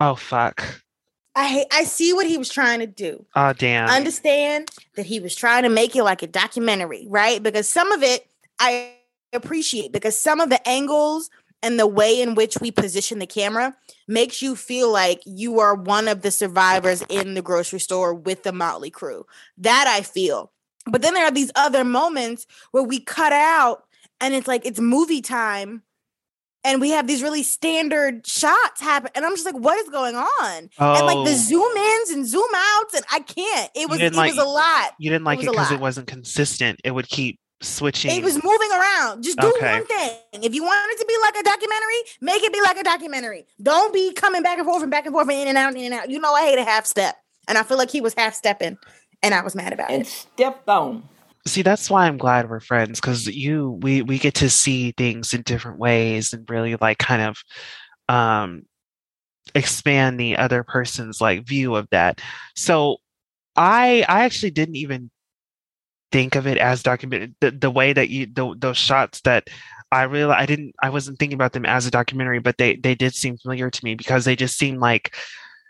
oh 0.00 0.14
fuck 0.14 0.82
I 1.38 1.48
hate. 1.48 1.66
I 1.70 1.84
see 1.84 2.14
what 2.14 2.26
he 2.26 2.38
was 2.38 2.48
trying 2.48 2.80
to 2.80 2.86
do. 2.86 3.26
oh 3.34 3.52
damn 3.52 3.90
understand 3.90 4.70
that 4.94 5.04
he 5.04 5.20
was 5.20 5.34
trying 5.34 5.64
to 5.64 5.68
make 5.68 5.94
it 5.94 6.02
like 6.02 6.22
a 6.22 6.26
documentary, 6.26 7.06
right? 7.10 7.42
Because 7.42 7.68
some 7.68 7.92
of 7.92 8.02
it 8.02 8.26
I 8.58 8.92
appreciate 9.34 9.92
because 9.92 10.18
some 10.18 10.40
of 10.40 10.48
the 10.48 10.66
angles 10.66 11.28
and 11.62 11.78
the 11.78 11.86
way 11.86 12.20
in 12.20 12.34
which 12.34 12.58
we 12.60 12.70
position 12.70 13.18
the 13.18 13.26
camera 13.26 13.74
makes 14.06 14.40
you 14.40 14.54
feel 14.56 14.90
like 14.90 15.20
you 15.26 15.58
are 15.58 15.74
one 15.74 16.06
of 16.08 16.22
the 16.22 16.30
survivors 16.30 17.02
in 17.08 17.34
the 17.34 17.42
grocery 17.42 17.80
store 17.80 18.14
with 18.14 18.42
the 18.42 18.52
Motley 18.52 18.90
crew. 18.90 19.26
That 19.58 19.86
I 19.88 20.02
feel. 20.02 20.52
But 20.86 21.02
then 21.02 21.14
there 21.14 21.24
are 21.24 21.30
these 21.32 21.50
other 21.56 21.84
moments 21.84 22.46
where 22.70 22.82
we 22.82 23.00
cut 23.00 23.32
out 23.32 23.84
and 24.20 24.34
it's 24.34 24.46
like 24.48 24.64
it's 24.64 24.80
movie 24.80 25.20
time 25.22 25.82
and 26.64 26.80
we 26.80 26.90
have 26.90 27.06
these 27.06 27.22
really 27.22 27.42
standard 27.42 28.26
shots 28.26 28.80
happen 28.80 29.10
and 29.14 29.24
I'm 29.24 29.32
just 29.32 29.44
like 29.46 29.54
what 29.56 29.78
is 29.78 29.88
going 29.88 30.16
on? 30.16 30.70
oh 30.78 30.94
and 30.94 31.06
like 31.06 31.24
the 31.26 31.32
oh. 31.32 31.36
zoom 31.36 31.76
ins 31.76 32.10
and 32.10 32.26
zoom 32.26 32.48
outs 32.54 32.94
and 32.94 33.04
i 33.12 33.20
can't 33.20 33.70
it 33.74 33.88
was 33.88 34.00
it 34.00 34.14
like- 34.14 34.34
was 34.34 34.38
a 34.44 34.48
lot 34.48 34.92
You 34.98 35.10
didn't 35.10 35.24
like 35.24 35.38
it 35.40 35.50
because 35.50 35.70
it 35.70 35.74
lot. 35.74 35.80
wasn't 35.80 36.06
consistent. 36.08 36.80
It 36.84 36.90
would 36.92 37.08
keep 37.08 37.38
switching. 37.62 38.10
it 38.10 38.22
was 38.22 38.34
moving 38.42 38.70
around 38.72 39.22
just 39.22 39.38
do 39.38 39.48
Okay. 39.56 39.72
one 39.78 39.86
thing 39.86 40.10
if 40.44 40.54
you 40.54 40.62
want 40.62 40.92
it 40.92 40.98
to 41.00 41.06
be 41.06 41.14
like 41.22 41.36
a 41.36 41.42
documentary 41.42 42.02
make 42.20 42.42
it 42.42 42.52
be 42.52 42.60
like 42.60 42.76
a 42.76 42.84
documentary 42.84 43.46
don't 43.62 43.94
be 43.94 44.12
coming 44.12 44.42
back 44.42 44.58
and 44.58 44.66
forth 44.66 44.82
and 44.82 44.90
back 44.90 45.06
and 45.06 45.12
forth 45.14 45.28
and 45.28 45.38
in 45.38 45.48
and 45.48 45.56
out 45.58 45.68
and 45.68 45.78
in 45.78 45.84
and 45.86 45.94
out 45.94 46.10
you 46.10 46.18
know 46.20 46.32
i 46.34 46.42
hate 46.42 46.58
a 46.58 46.64
half 46.64 46.84
step 46.84 47.16
and 47.48 47.56
i 47.56 47.62
feel 47.62 47.78
like 47.78 47.90
he 47.90 48.00
was 48.02 48.12
half 48.14 48.34
stepping 48.34 48.76
and 49.22 49.34
i 49.34 49.42
was 49.42 49.54
mad 49.54 49.72
about 49.72 49.90
and 49.90 50.02
it 50.02 50.06
stepped 50.06 50.68
on. 50.68 51.08
See, 51.46 51.62
that's 51.62 51.88
why 51.88 52.06
I'm 52.06 52.18
glad 52.18 52.50
we're 52.50 52.58
friends 52.58 53.00
because 53.00 53.28
you 53.28 53.78
we 53.80 54.02
we 54.02 54.18
get 54.18 54.34
to 54.36 54.50
see 54.50 54.90
things 54.92 55.32
in 55.32 55.42
different 55.42 55.78
ways 55.78 56.32
and 56.32 56.48
really 56.50 56.74
like 56.80 56.98
kind 56.98 57.22
of 57.22 57.38
um 58.08 58.62
expand 59.54 60.18
the 60.18 60.36
other 60.36 60.64
person's 60.64 61.20
like 61.20 61.46
view 61.46 61.76
of 61.76 61.88
that. 61.90 62.20
So 62.56 62.96
I 63.54 64.04
I 64.08 64.24
actually 64.24 64.50
didn't 64.50 64.76
even 64.76 65.10
think 66.10 66.34
of 66.34 66.46
it 66.46 66.58
as 66.58 66.82
documented 66.82 67.34
the, 67.40 67.52
the 67.52 67.70
way 67.70 67.92
that 67.92 68.08
you 68.08 68.26
the, 68.26 68.54
those 68.58 68.76
shots 68.76 69.20
that 69.20 69.48
I 69.92 70.02
really 70.02 70.32
I 70.32 70.46
didn't 70.46 70.74
I 70.82 70.90
wasn't 70.90 71.18
thinking 71.20 71.36
about 71.36 71.52
them 71.52 71.64
as 71.66 71.86
a 71.86 71.92
documentary, 71.92 72.40
but 72.40 72.58
they 72.58 72.74
they 72.74 72.96
did 72.96 73.14
seem 73.14 73.38
familiar 73.38 73.70
to 73.70 73.84
me 73.84 73.94
because 73.94 74.24
they 74.24 74.34
just 74.34 74.58
seemed 74.58 74.80
like 74.80 75.14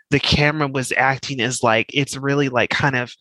the 0.09 0.19
camera 0.19 0.67
was 0.67 0.93
acting 0.95 1.41
as 1.41 1.63
like 1.63 1.89
it's 1.93 2.15
really 2.15 2.49
like 2.49 2.69
kind 2.69 2.95
of 2.95 3.13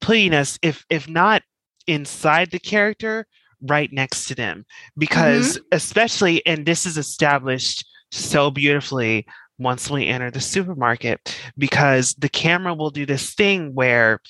putting 0.00 0.34
us 0.34 0.58
if 0.62 0.84
if 0.90 1.08
not 1.08 1.42
inside 1.86 2.50
the 2.50 2.58
character 2.58 3.26
right 3.62 3.92
next 3.92 4.26
to 4.26 4.34
them. 4.34 4.58
Mm-hmm. 4.58 5.00
Because 5.00 5.60
especially 5.72 6.44
and 6.46 6.64
this 6.64 6.86
is 6.86 6.96
established 6.96 7.84
so 8.12 8.50
beautifully 8.50 9.26
once 9.58 9.90
we 9.90 10.06
enter 10.06 10.30
the 10.30 10.40
supermarket 10.40 11.38
because 11.58 12.14
the 12.14 12.28
camera 12.28 12.74
will 12.74 12.90
do 12.90 13.04
this 13.04 13.34
thing 13.34 13.74
where 13.74 14.20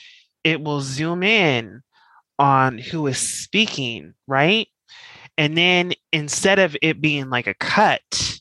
it 0.43 0.61
will 0.61 0.81
zoom 0.81 1.23
in 1.23 1.81
on 2.39 2.79
who 2.79 3.07
is 3.07 3.19
speaking 3.19 4.15
right? 4.27 4.67
And 5.39 5.57
then 5.57 5.93
instead 6.13 6.59
of 6.59 6.77
it 6.83 7.01
being 7.01 7.31
like 7.31 7.47
a 7.47 7.55
cut 7.55 8.41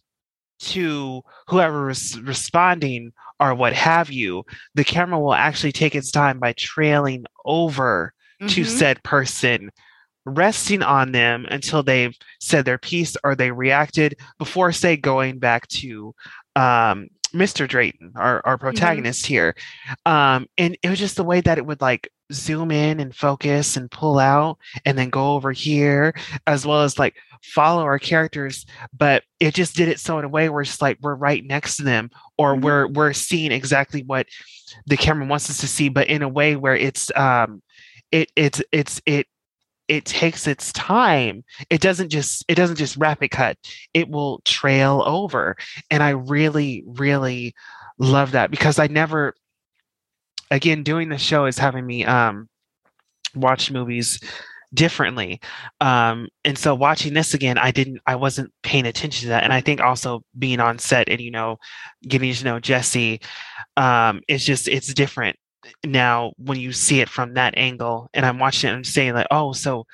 to 0.59 1.23
whoever 1.47 1.89
is 1.89 2.19
responding 2.21 3.11
or 3.39 3.55
what 3.55 3.73
have 3.73 4.11
you 4.11 4.43
the 4.75 4.83
camera 4.83 5.19
will 5.19 5.33
actually 5.33 5.71
take 5.71 5.95
its 5.95 6.11
time 6.11 6.39
by 6.39 6.53
trailing 6.53 7.25
over 7.45 8.13
to 8.47 8.61
Mhm. 8.61 8.65
said 8.65 9.03
person, 9.03 9.69
resting 10.25 10.81
on 10.83 11.11
them 11.11 11.45
until 11.49 11.83
they've 11.83 12.15
said 12.39 12.63
their 12.65 12.77
piece 12.77 13.17
or 13.23 13.35
they 13.35 13.51
reacted 13.51 14.15
before, 14.37 14.71
say, 14.71 14.95
going 14.95 15.39
back 15.39 15.67
to 15.67 16.13
um, 16.55 17.07
Mr. 17.33 17.67
Drayton, 17.67 18.11
our, 18.15 18.41
our 18.45 18.57
protagonist 18.57 19.25
here. 19.25 19.55
Um, 20.05 20.47
and 20.57 20.77
it 20.81 20.89
was 20.89 20.99
just 20.99 21.15
the 21.15 21.23
way 21.23 21.41
that 21.41 21.57
it 21.57 21.65
would 21.65 21.81
like 21.81 22.09
zoom 22.31 22.71
in 22.71 22.99
and 22.99 23.15
focus 23.15 23.75
and 23.77 23.89
pull 23.91 24.19
out 24.19 24.57
and 24.85 24.97
then 24.97 25.09
go 25.09 25.33
over 25.33 25.51
here, 25.51 26.13
as 26.47 26.65
well 26.65 26.81
as 26.83 26.99
like 26.99 27.15
follow 27.43 27.83
our 27.83 27.99
characters. 27.99 28.65
But 28.97 29.23
it 29.39 29.53
just 29.53 29.75
did 29.75 29.87
it 29.89 29.99
so 29.99 30.19
in 30.19 30.25
a 30.25 30.29
way 30.29 30.49
where 30.49 30.61
it's 30.61 30.71
just 30.71 30.81
like 30.81 30.97
we're 31.01 31.15
right 31.15 31.43
next 31.45 31.77
to 31.77 31.83
them 31.83 32.09
or 32.37 32.55
Mhm. 32.55 32.61
we're 32.61 32.87
we're 32.87 33.13
seeing 33.13 33.51
exactly 33.51 34.03
what 34.03 34.27
the 34.85 34.97
camera 34.97 35.25
wants 35.25 35.49
us 35.49 35.59
to 35.59 35.67
see, 35.67 35.89
but 35.89 36.07
in 36.07 36.21
a 36.21 36.29
way 36.29 36.55
where 36.55 36.75
it's 36.75 37.11
um 37.15 37.61
it 38.11 38.31
it's 38.35 38.61
it's 38.71 39.01
it 39.05 39.27
it 39.87 40.05
takes 40.05 40.45
its 40.47 40.71
time 40.73 41.43
it 41.71 41.81
doesn't 41.81 42.09
just 42.09 42.45
it 42.47 42.53
doesn't 42.55 42.75
just 42.75 42.95
rapid 42.97 43.31
cut 43.31 43.57
it 43.93 44.07
will 44.07 44.39
trail 44.45 45.01
over 45.05 45.55
and 45.89 46.03
i 46.03 46.09
really 46.09 46.83
really 46.85 47.53
love 47.97 48.31
that 48.31 48.51
because 48.51 48.77
i 48.77 48.85
never 48.85 49.33
again 50.51 50.83
doing 50.83 51.09
the 51.09 51.17
show 51.17 51.45
is 51.45 51.57
having 51.57 51.85
me 51.85 52.05
um 52.05 52.47
watch 53.35 53.71
movies 53.71 54.19
differently. 54.73 55.39
Um 55.81 56.27
and 56.45 56.57
so 56.57 56.75
watching 56.75 57.13
this 57.13 57.33
again 57.33 57.57
i 57.57 57.71
didn't 57.71 58.01
i 58.05 58.15
wasn't 58.15 58.51
paying 58.63 58.85
attention 58.85 59.23
to 59.23 59.29
that. 59.29 59.43
And 59.43 59.53
i 59.53 59.61
think 59.61 59.81
also 59.81 60.23
being 60.37 60.59
on 60.59 60.79
set 60.79 61.09
and 61.09 61.19
you 61.19 61.31
know 61.31 61.57
getting 62.07 62.33
to 62.33 62.43
know 62.45 62.59
jesse 62.59 63.19
um 63.77 64.21
it's 64.27 64.45
just 64.45 64.67
it's 64.67 64.93
different 64.93 65.37
now 65.85 66.33
when 66.37 66.59
you 66.59 66.71
see 66.71 67.01
it 67.01 67.09
from 67.09 67.33
that 67.33 67.57
angle. 67.57 68.09
And 68.13 68.25
i'm 68.25 68.39
watching 68.39 68.69
it 68.69 68.73
and 68.73 68.85
saying 68.85 69.13
like 69.13 69.27
oh 69.31 69.53
so 69.53 69.85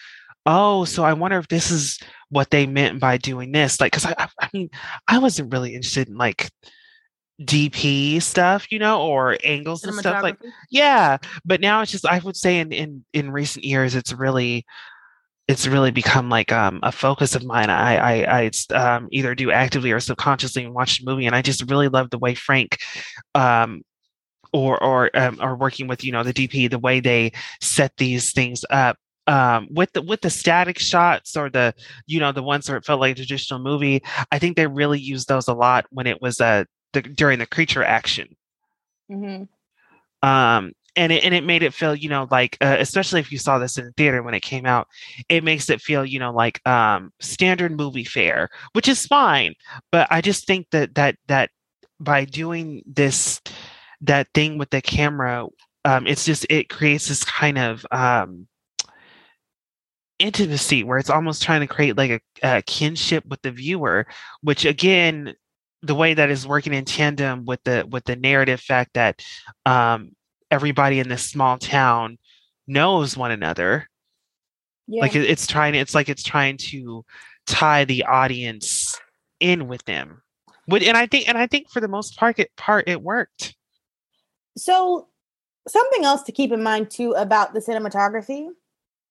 oh 0.45 0.85
so 0.85 1.03
i 1.03 1.13
wonder 1.13 1.37
if 1.37 1.47
this 1.47 1.71
is 1.71 1.99
what 2.29 2.49
they 2.49 2.65
meant 2.65 2.99
by 2.99 3.17
doing 3.17 3.51
this. 3.51 3.79
Like 3.79 3.93
because 3.93 4.05
I, 4.05 4.13
I 4.17 4.27
i 4.41 4.49
mean 4.53 4.69
i 5.07 5.19
wasn't 5.19 5.53
really 5.53 5.73
interested 5.73 6.09
in 6.09 6.17
like 6.17 6.49
dp 7.41 8.21
stuff 8.21 8.71
you 8.71 8.79
know 8.79 9.01
or 9.01 9.37
angles 9.43 9.83
and 9.83 9.93
stuff 9.95 10.23
like 10.23 10.37
yeah 10.69 11.17
but 11.43 11.59
now 11.59 11.81
it's 11.81 11.91
just 11.91 12.05
i 12.05 12.19
would 12.19 12.37
say 12.37 12.59
in 12.59 12.71
in 12.71 13.03
in 13.13 13.29
recent 13.29 13.65
years 13.65 13.93
it's 13.93 14.13
really 14.13 14.65
it's 15.47 15.67
really 15.67 15.91
become 15.91 16.29
like 16.29 16.51
um, 16.51 16.79
a 16.81 16.91
focus 16.91 17.35
of 17.35 17.43
mine. 17.43 17.69
I 17.69 18.23
I, 18.23 18.49
I 18.71 18.73
um, 18.73 19.07
either 19.11 19.35
do 19.35 19.51
actively 19.51 19.91
or 19.91 19.99
subconsciously 19.99 20.63
and 20.63 20.73
watch 20.73 20.99
the 20.99 21.09
movie, 21.09 21.27
and 21.27 21.35
I 21.35 21.41
just 21.41 21.69
really 21.69 21.87
love 21.87 22.09
the 22.09 22.17
way 22.17 22.33
Frank, 22.33 22.79
um, 23.35 23.83
or 24.51 24.81
or 24.81 25.15
um, 25.15 25.37
or 25.41 25.55
working 25.55 25.87
with 25.87 26.03
you 26.03 26.11
know 26.11 26.23
the 26.23 26.33
DP, 26.33 26.69
the 26.69 26.79
way 26.79 26.99
they 26.99 27.31
set 27.61 27.95
these 27.97 28.31
things 28.31 28.65
up 28.69 28.97
um 29.27 29.67
with 29.71 29.91
the 29.93 30.01
with 30.03 30.21
the 30.21 30.29
static 30.29 30.77
shots 30.77 31.35
or 31.35 31.49
the 31.49 31.73
you 32.05 32.19
know 32.19 32.31
the 32.31 32.43
ones 32.43 32.69
where 32.69 32.77
it 32.77 32.85
felt 32.85 32.99
like 32.99 33.13
a 33.13 33.15
traditional 33.15 33.59
movie 33.59 33.99
i 34.31 34.37
think 34.37 34.55
they 34.55 34.67
really 34.67 34.99
used 34.99 35.27
those 35.27 35.47
a 35.47 35.53
lot 35.53 35.83
when 35.89 36.05
it 36.05 36.21
was 36.21 36.39
uh 36.39 36.63
the, 36.95 37.01
during 37.03 37.39
the 37.39 37.45
creature 37.45 37.83
action 37.83 38.35
Mhm. 39.11 39.47
um 40.23 40.73
and 40.97 41.11
it, 41.11 41.23
and 41.25 41.33
it 41.35 41.43
made 41.43 41.61
it 41.63 41.73
feel 41.73 41.93
you 41.95 42.09
know 42.09 42.27
like 42.31 42.57
uh, 42.61 42.77
especially 42.79 43.19
if 43.19 43.31
you 43.31 43.37
saw 43.37 43.59
this 43.59 43.77
in 43.77 43.85
the 43.85 43.91
theater 43.93 44.23
when 44.23 44.33
it 44.33 44.41
came 44.41 44.65
out 44.65 44.87
it 45.29 45.43
makes 45.43 45.69
it 45.69 45.81
feel 45.81 46.05
you 46.05 46.19
know 46.19 46.31
like 46.31 46.65
um 46.67 47.11
standard 47.21 47.75
movie 47.75 48.03
fare 48.05 48.49
which 48.73 48.87
is 48.87 49.05
fine 49.05 49.53
but 49.91 50.07
i 50.09 50.21
just 50.21 50.47
think 50.47 50.67
that 50.71 50.95
that 50.95 51.17
that 51.27 51.51
by 51.99 52.25
doing 52.25 52.81
this 52.87 53.41
that 54.01 54.27
thing 54.33 54.57
with 54.57 54.69
the 54.71 54.81
camera 54.81 55.45
um 55.85 56.07
it's 56.07 56.25
just 56.25 56.45
it 56.49 56.69
creates 56.69 57.07
this 57.07 57.23
kind 57.23 57.57
of 57.57 57.85
um 57.91 58.47
intimacy 60.19 60.83
where 60.83 60.97
it's 60.97 61.09
almost 61.09 61.43
trying 61.43 61.59
to 61.59 61.67
create 61.67 61.97
like 61.97 62.11
a, 62.11 62.57
a 62.57 62.61
kinship 62.61 63.25
with 63.27 63.41
the 63.41 63.51
viewer 63.51 64.07
which 64.41 64.63
again 64.63 65.33
the 65.85 65.95
way 65.95 66.13
that 66.13 66.29
is 66.29 66.47
working 66.47 66.73
in 66.73 66.85
tandem 66.85 67.45
with 67.45 67.63
the 67.63 67.87
with 67.89 68.03
the 68.05 68.15
narrative 68.15 68.59
fact 68.59 68.93
that 68.93 69.23
um 69.65 70.11
everybody 70.51 70.99
in 70.99 71.09
this 71.09 71.23
small 71.23 71.57
town 71.57 72.17
knows 72.67 73.15
one 73.17 73.31
another 73.31 73.89
Yeah. 74.87 75.01
like 75.01 75.15
it, 75.15 75.29
it's 75.29 75.47
trying 75.47 75.75
it's 75.75 75.95
like 75.95 76.09
it's 76.09 76.23
trying 76.23 76.57
to 76.57 77.03
tie 77.45 77.85
the 77.85 78.03
audience 78.05 78.99
in 79.39 79.67
with 79.67 79.83
them 79.85 80.21
Would 80.67 80.83
and 80.83 80.97
i 80.97 81.05
think 81.07 81.27
and 81.29 81.37
i 81.37 81.47
think 81.47 81.69
for 81.69 81.79
the 81.79 81.87
most 81.87 82.17
part 82.17 82.39
it 82.39 82.51
part 82.55 82.87
it 82.87 83.01
worked 83.01 83.55
So, 84.57 85.09
something 85.67 86.05
else 86.05 86.23
to 86.23 86.31
keep 86.31 86.51
in 86.51 86.63
mind 86.63 86.89
too 86.89 87.11
about 87.13 87.53
the 87.53 87.59
cinematography. 87.59 88.47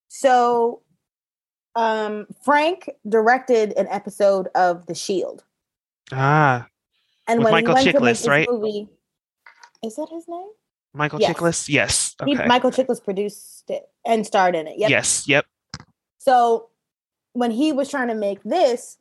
So, 0.09 0.81
um, 1.77 2.27
Frank 2.45 2.89
directed 3.09 3.72
an 3.77 3.89
episode 3.89 4.49
of 4.55 4.87
The 4.87 4.95
Shield, 4.95 5.45
ah 6.13 6.67
and 7.27 7.43
when 7.43 7.53
Michael 7.53 7.75
he 7.77 7.85
went 7.85 7.97
to 7.97 8.01
make 8.01 8.17
Chiklis, 8.17 8.29
right? 8.29 8.49
movie, 8.51 8.89
is 9.83 9.97
that 9.97 10.09
his 10.11 10.29
name? 10.29 10.49
michael 10.97 11.19
Yes. 11.19 11.37
chiklis 11.37 11.69
yes 11.69 12.15
He, 12.25 12.35
Michael 12.35 12.71
Chiklis 12.71 13.03
produced 13.03 13.69
it 13.69 13.89
and 14.07 14.25
starred 14.25 14.55
in 14.55 14.69
it. 14.69 14.79
Yep. 14.79 14.91
yes 14.91 15.27
yep 15.27 15.45
So 16.19 16.69
when 17.33 17.51
he 17.51 17.73
was 17.73 17.91
trying 17.91 18.09
to 18.09 18.15
make 18.15 18.43
this, 18.45 18.99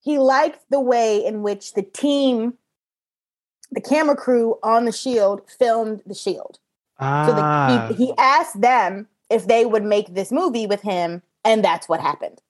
he 0.00 0.18
liked 0.18 0.60
the 0.70 0.80
way 0.80 1.24
in 1.24 1.42
which 1.42 1.74
the 1.74 1.82
team, 1.82 2.54
the 3.72 3.80
camera 3.80 4.14
crew 4.14 4.58
on 4.62 4.84
the 4.84 4.92
Shield 4.92 5.42
filmed 5.58 6.02
the 6.06 6.14
Shield. 6.14 6.60
So 7.00 7.34
the, 7.34 7.42
ah 7.42 7.88
he, 7.90 8.06
he 8.06 8.12
asked 8.16 8.60
them 8.60 9.08
if 9.28 9.48
they 9.48 9.66
would 9.66 9.82
make 9.82 10.14
this 10.14 10.30
movie 10.30 10.66
with 10.68 10.82
him, 10.82 11.22
and 11.44 11.64
that's 11.64 11.88
what 11.88 12.00
happened. 12.00 12.40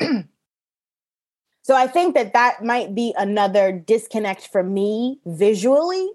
so 1.64 1.74
I 1.74 1.86
think 1.86 2.14
that 2.14 2.34
that 2.34 2.62
might 2.62 2.94
be 2.94 3.14
another 3.16 3.72
disconnect 3.72 4.46
for 4.46 4.62
me 4.62 5.18
visually, 5.26 6.10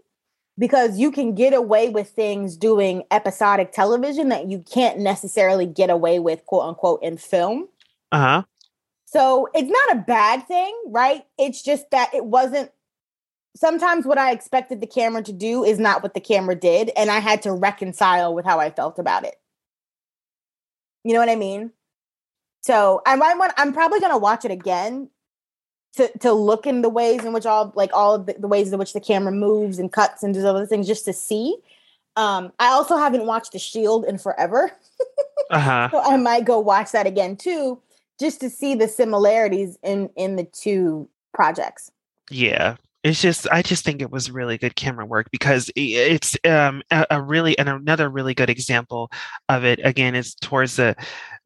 because 0.59 0.99
you 0.99 1.09
can 1.09 1.33
get 1.33 1.53
away 1.53 1.89
with 1.89 2.09
things 2.09 2.55
doing 2.55 3.03
episodic 3.11 3.71
television 3.71 4.29
that 4.29 4.49
you 4.49 4.59
can't 4.59 4.99
necessarily 4.99 5.65
get 5.65 5.89
away 5.89 6.19
with, 6.19 6.45
quote 6.45 6.67
unquote, 6.67 7.01
in 7.01 7.17
film. 7.17 7.67
uh-huh 8.11 8.43
So 9.05 9.47
it's 9.55 9.71
not 9.71 9.97
a 9.97 10.01
bad 10.01 10.47
thing, 10.47 10.77
right? 10.87 11.25
It's 11.39 11.63
just 11.63 11.89
that 11.91 12.13
it 12.13 12.25
wasn't. 12.25 12.71
Sometimes 13.55 14.05
what 14.05 14.19
I 14.19 14.31
expected 14.31 14.81
the 14.81 14.87
camera 14.87 15.23
to 15.23 15.33
do 15.33 15.63
is 15.63 15.79
not 15.79 16.03
what 16.03 16.13
the 16.13 16.19
camera 16.19 16.53
did, 16.55 16.91
and 16.95 17.09
I 17.09 17.19
had 17.19 17.41
to 17.41 17.53
reconcile 17.53 18.35
with 18.35 18.45
how 18.45 18.59
I 18.59 18.69
felt 18.69 18.99
about 18.99 19.23
it. 19.23 19.35
You 21.03 21.13
know 21.13 21.19
what 21.19 21.29
I 21.29 21.35
mean? 21.35 21.71
So 22.61 23.01
I 23.07 23.15
might 23.15 23.37
want. 23.37 23.53
I'm 23.57 23.73
probably 23.73 23.99
gonna 23.99 24.19
watch 24.19 24.45
it 24.45 24.51
again 24.51 25.09
to 25.95 26.09
to 26.19 26.33
look 26.33 26.67
in 26.67 26.81
the 26.81 26.89
ways 26.89 27.23
in 27.25 27.33
which 27.33 27.45
all 27.45 27.71
like 27.75 27.91
all 27.93 28.15
of 28.15 28.25
the, 28.25 28.33
the 28.33 28.47
ways 28.47 28.71
in 28.71 28.79
which 28.79 28.93
the 28.93 29.01
camera 29.01 29.31
moves 29.31 29.79
and 29.79 29.91
cuts 29.91 30.23
and 30.23 30.33
does 30.33 30.45
other 30.45 30.65
things 30.65 30.87
just 30.87 31.05
to 31.05 31.13
see. 31.13 31.57
Um, 32.15 32.51
I 32.59 32.67
also 32.67 32.97
haven't 32.97 33.25
watched 33.25 33.53
The 33.53 33.59
Shield 33.59 34.05
in 34.05 34.17
forever. 34.17 34.71
uh-huh 35.49 35.89
So 35.91 36.01
I 36.01 36.17
might 36.17 36.45
go 36.45 36.59
watch 36.59 36.91
that 36.91 37.07
again 37.07 37.37
too, 37.37 37.81
just 38.19 38.39
to 38.41 38.49
see 38.49 38.75
the 38.75 38.87
similarities 38.87 39.77
in 39.83 40.09
in 40.15 40.35
the 40.35 40.43
two 40.43 41.09
projects. 41.33 41.91
Yeah. 42.29 42.75
It's 43.01 43.21
just 43.21 43.47
I 43.49 43.61
just 43.61 43.85
think 43.85 44.01
it 44.01 44.11
was 44.11 44.29
really 44.29 44.57
good 44.57 44.75
camera 44.75 45.05
work 45.05 45.31
because 45.31 45.71
it's 45.75 46.37
um 46.43 46.83
a, 46.91 47.05
a 47.11 47.21
really 47.21 47.57
and 47.57 47.69
another 47.69 48.09
really 48.09 48.33
good 48.33 48.49
example 48.49 49.09
of 49.47 49.63
it 49.63 49.79
again 49.83 50.15
is 50.15 50.35
towards 50.35 50.75
the 50.75 50.97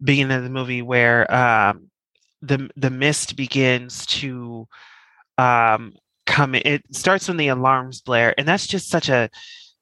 beginning 0.04 0.36
of 0.36 0.44
the 0.44 0.50
movie 0.50 0.82
where 0.82 1.32
um 1.32 1.92
the 2.44 2.70
the 2.76 2.90
mist 2.90 3.36
begins 3.36 4.06
to 4.06 4.68
um 5.38 5.94
come. 6.26 6.56
It 6.56 6.84
starts 6.92 7.28
when 7.28 7.38
the 7.38 7.48
alarms 7.48 8.02
blare 8.02 8.34
and 8.38 8.48
that's 8.48 8.68
just 8.68 8.90
such 8.90 9.10
a 9.10 9.30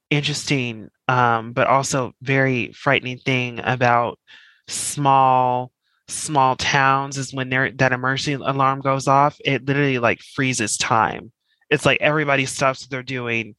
interesting 0.10 0.90
um 1.08 1.54
but 1.54 1.68
also 1.68 2.14
very 2.22 2.72
frightening 2.74 3.18
thing 3.18 3.60
about 3.64 4.20
small 4.68 5.72
small 6.08 6.58
towns 6.58 7.18
is 7.18 7.34
when 7.34 7.50
there 7.50 7.72
that 7.72 7.94
emergency 7.94 8.34
alarm 8.34 8.82
goes 8.82 9.08
off 9.08 9.40
it 9.46 9.66
literally 9.66 10.00
like 10.00 10.22
freezes 10.22 10.78
time 10.78 11.32
it's 11.70 11.86
like 11.86 11.98
everybody 12.02 12.46
stops 12.46 12.82
what 12.84 12.90
they're 12.90 13.02
doing 13.02 13.56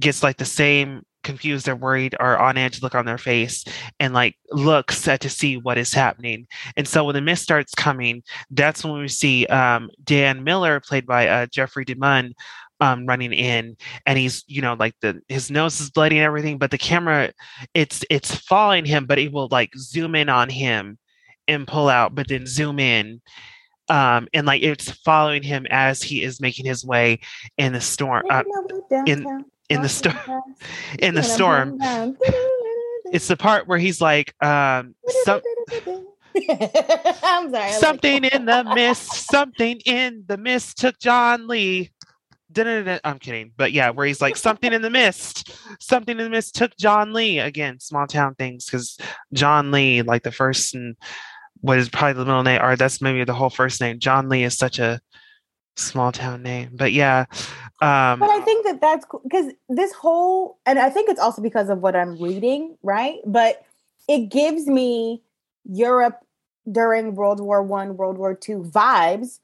gets 0.00 0.24
like 0.24 0.36
the 0.36 0.44
same 0.44 1.02
confused 1.22 1.68
or 1.68 1.76
worried 1.76 2.14
or 2.20 2.38
on 2.38 2.58
edge 2.58 2.82
look 2.82 2.94
on 2.94 3.06
their 3.06 3.18
face 3.18 3.64
and 4.00 4.12
like 4.14 4.36
looks 4.50 5.06
at 5.08 5.20
to 5.20 5.30
see 5.30 5.56
what 5.56 5.78
is 5.78 5.94
happening. 5.94 6.46
And 6.76 6.86
so 6.86 7.04
when 7.04 7.14
the 7.14 7.20
mist 7.20 7.42
starts 7.42 7.74
coming 7.74 8.22
that's 8.50 8.84
when 8.84 9.00
we 9.00 9.08
see 9.08 9.46
um, 9.46 9.90
dan 10.04 10.44
miller 10.44 10.80
played 10.80 11.06
by 11.06 11.28
uh, 11.28 11.46
jeffrey 11.46 11.84
demunn 11.84 12.32
um, 12.80 13.06
running 13.06 13.32
in 13.32 13.76
and 14.06 14.18
he's 14.18 14.44
you 14.46 14.60
know 14.60 14.74
like 14.74 14.94
the 15.00 15.20
his 15.28 15.50
nose 15.50 15.80
is 15.80 15.90
bloody 15.90 16.18
and 16.18 16.24
everything 16.24 16.58
but 16.58 16.70
the 16.70 16.78
camera 16.78 17.32
it's 17.74 18.04
it's 18.10 18.34
following 18.34 18.84
him 18.84 19.06
but 19.06 19.18
it 19.18 19.32
will 19.32 19.48
like 19.50 19.72
zoom 19.76 20.14
in 20.14 20.28
on 20.28 20.48
him 20.48 20.98
and 21.46 21.66
pull 21.66 21.88
out 21.88 22.14
but 22.14 22.26
then 22.28 22.44
zoom 22.44 22.80
in 22.80 23.20
um 23.88 24.26
and 24.32 24.46
like 24.46 24.62
it's 24.62 24.90
following 24.90 25.42
him 25.42 25.66
as 25.70 26.02
he 26.02 26.22
is 26.22 26.40
making 26.40 26.66
his 26.66 26.84
way 26.84 27.20
in 27.56 27.72
the 27.72 27.80
storm 27.80 28.24
uh, 28.30 28.42
in- 29.06 29.44
in 29.72 29.82
the 29.82 29.88
storm 29.88 30.16
in 30.98 31.14
the 31.14 31.22
storm. 31.22 31.78
it's 33.12 33.28
the 33.28 33.36
part 33.36 33.66
where 33.68 33.78
he's 33.78 34.00
like 34.00 34.34
um 34.42 34.94
some, 35.24 35.40
I'm 35.84 35.90
sorry. 36.34 37.18
I 37.24 37.46
like- 37.50 37.72
something 37.74 38.24
in 38.24 38.44
the 38.46 38.64
mist 38.74 39.12
something 39.30 39.80
in 39.80 40.24
the 40.26 40.36
mist 40.36 40.78
took 40.78 40.98
john 40.98 41.46
lee. 41.48 41.90
Da-da-da-da. 42.52 42.98
i'm 43.04 43.18
kidding. 43.18 43.52
But 43.56 43.72
yeah 43.72 43.90
where 43.90 44.06
he's 44.06 44.20
like 44.20 44.36
something 44.36 44.72
in 44.72 44.82
the 44.82 44.90
mist 44.90 45.54
something 45.80 46.18
in 46.18 46.24
the 46.24 46.30
mist 46.30 46.54
took 46.54 46.76
john 46.76 47.12
lee. 47.12 47.38
Again 47.38 47.80
small 47.80 48.06
town 48.06 48.34
things 48.34 48.66
because 48.66 48.98
john 49.32 49.70
lee 49.70 50.02
like 50.02 50.22
the 50.22 50.32
first 50.32 50.74
and 50.74 50.96
what 51.62 51.78
is 51.78 51.88
probably 51.88 52.14
the 52.14 52.24
middle 52.24 52.42
name 52.42 52.60
or 52.62 52.76
that's 52.76 53.00
maybe 53.00 53.24
the 53.24 53.32
whole 53.34 53.48
first 53.50 53.80
name. 53.80 53.98
John 54.00 54.28
lee 54.28 54.42
is 54.42 54.58
such 54.58 54.78
a 54.80 55.00
small 55.76 56.12
town 56.12 56.42
name 56.42 56.70
but 56.72 56.92
yeah 56.92 57.24
um 57.80 58.20
But 58.20 58.30
I 58.30 58.40
think 58.42 58.64
that 58.66 58.80
that's 58.80 59.06
because 59.22 59.52
this 59.68 59.92
whole, 59.92 60.58
and 60.66 60.78
I 60.78 60.88
think 60.90 61.08
it's 61.08 61.18
also 61.20 61.42
because 61.42 61.68
of 61.68 61.78
what 61.78 61.96
I'm 61.96 62.16
reading, 62.22 62.76
right? 62.82 63.18
But 63.26 63.64
it 64.08 64.28
gives 64.28 64.66
me 64.66 65.22
Europe 65.64 66.20
during 66.70 67.16
World 67.16 67.40
War 67.40 67.62
One, 67.62 67.96
World 67.96 68.18
War 68.18 68.34
Two 68.34 68.62
vibes 68.62 69.40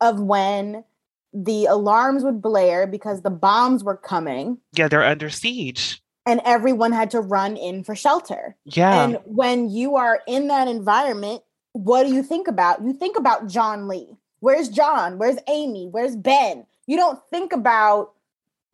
of 0.00 0.20
when 0.20 0.84
the 1.32 1.66
alarms 1.66 2.22
would 2.22 2.40
blare 2.40 2.86
because 2.86 3.22
the 3.22 3.30
bombs 3.30 3.84
were 3.84 3.96
coming 3.96 4.58
yeah 4.74 4.88
they're 4.88 5.04
under 5.04 5.30
siege 5.30 6.02
and 6.26 6.40
everyone 6.44 6.92
had 6.92 7.10
to 7.10 7.20
run 7.20 7.56
in 7.56 7.82
for 7.82 7.94
shelter. 7.94 8.56
yeah 8.64 9.04
And 9.04 9.18
when 9.24 9.68
you 9.68 9.96
are 9.96 10.20
in 10.26 10.48
that 10.48 10.68
environment, 10.68 11.42
what 11.72 12.06
do 12.06 12.14
you 12.14 12.22
think 12.22 12.48
about? 12.48 12.82
You 12.82 12.92
think 12.92 13.16
about 13.16 13.48
John 13.48 13.88
Lee. 13.88 14.16
Where's 14.40 14.68
John? 14.68 15.18
Where's 15.18 15.36
Amy? 15.48 15.88
Where's 15.88 16.16
Ben? 16.16 16.66
You 16.86 16.96
don't 16.96 17.20
think 17.30 17.52
about 17.52 18.12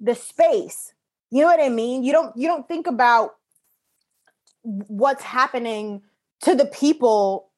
the 0.01 0.15
space. 0.15 0.93
You 1.31 1.41
know 1.43 1.47
what 1.49 1.61
I 1.61 1.69
mean? 1.69 2.03
You 2.05 2.13
don't 2.13 2.37
you 2.37 2.49
don't 2.49 2.67
think 2.67 2.87
about 2.87 3.37
what's 4.63 5.23
happening 5.23 6.03
to 6.43 6.55
the 6.55 6.67
people. 6.67 7.49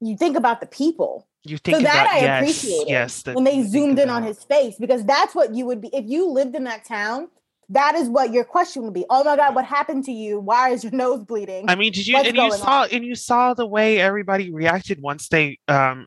You 0.00 0.16
think 0.16 0.36
about 0.36 0.60
the 0.60 0.66
people. 0.66 1.26
you 1.44 1.58
think 1.58 1.76
so 1.78 1.82
that 1.82 2.06
about 2.06 2.14
I 2.16 2.18
yes 2.20 2.40
appreciated 2.42 2.88
yes 2.90 3.22
the- 3.22 3.32
when 3.34 3.44
they 3.44 3.62
zoomed 3.62 3.98
in 3.98 4.10
on 4.10 4.22
his 4.22 4.42
face 4.44 4.76
because 4.78 5.04
that's 5.04 5.34
what 5.34 5.54
you 5.54 5.64
would 5.66 5.80
be 5.80 5.88
if 5.92 6.04
you 6.06 6.28
lived 6.30 6.54
in 6.54 6.64
that 6.64 6.84
town. 6.84 7.28
That 7.68 7.96
is 7.96 8.08
what 8.08 8.32
your 8.32 8.44
question 8.44 8.84
would 8.84 8.92
be. 8.94 9.04
Oh 9.10 9.24
my 9.24 9.34
God, 9.34 9.56
what 9.56 9.64
happened 9.64 10.04
to 10.04 10.12
you? 10.12 10.38
Why 10.38 10.70
is 10.70 10.84
your 10.84 10.92
nose 11.04 11.24
bleeding? 11.24 11.68
I 11.68 11.74
mean, 11.74 11.92
did 11.92 12.06
you 12.06 12.14
what's 12.14 12.28
and 12.28 12.36
you 12.36 12.52
saw 12.52 12.82
on? 12.82 12.88
and 12.92 13.04
you 13.04 13.14
saw 13.16 13.54
the 13.54 13.66
way 13.66 13.98
everybody 14.00 14.52
reacted 14.52 15.02
once 15.02 15.28
they 15.28 15.58
um 15.66 16.06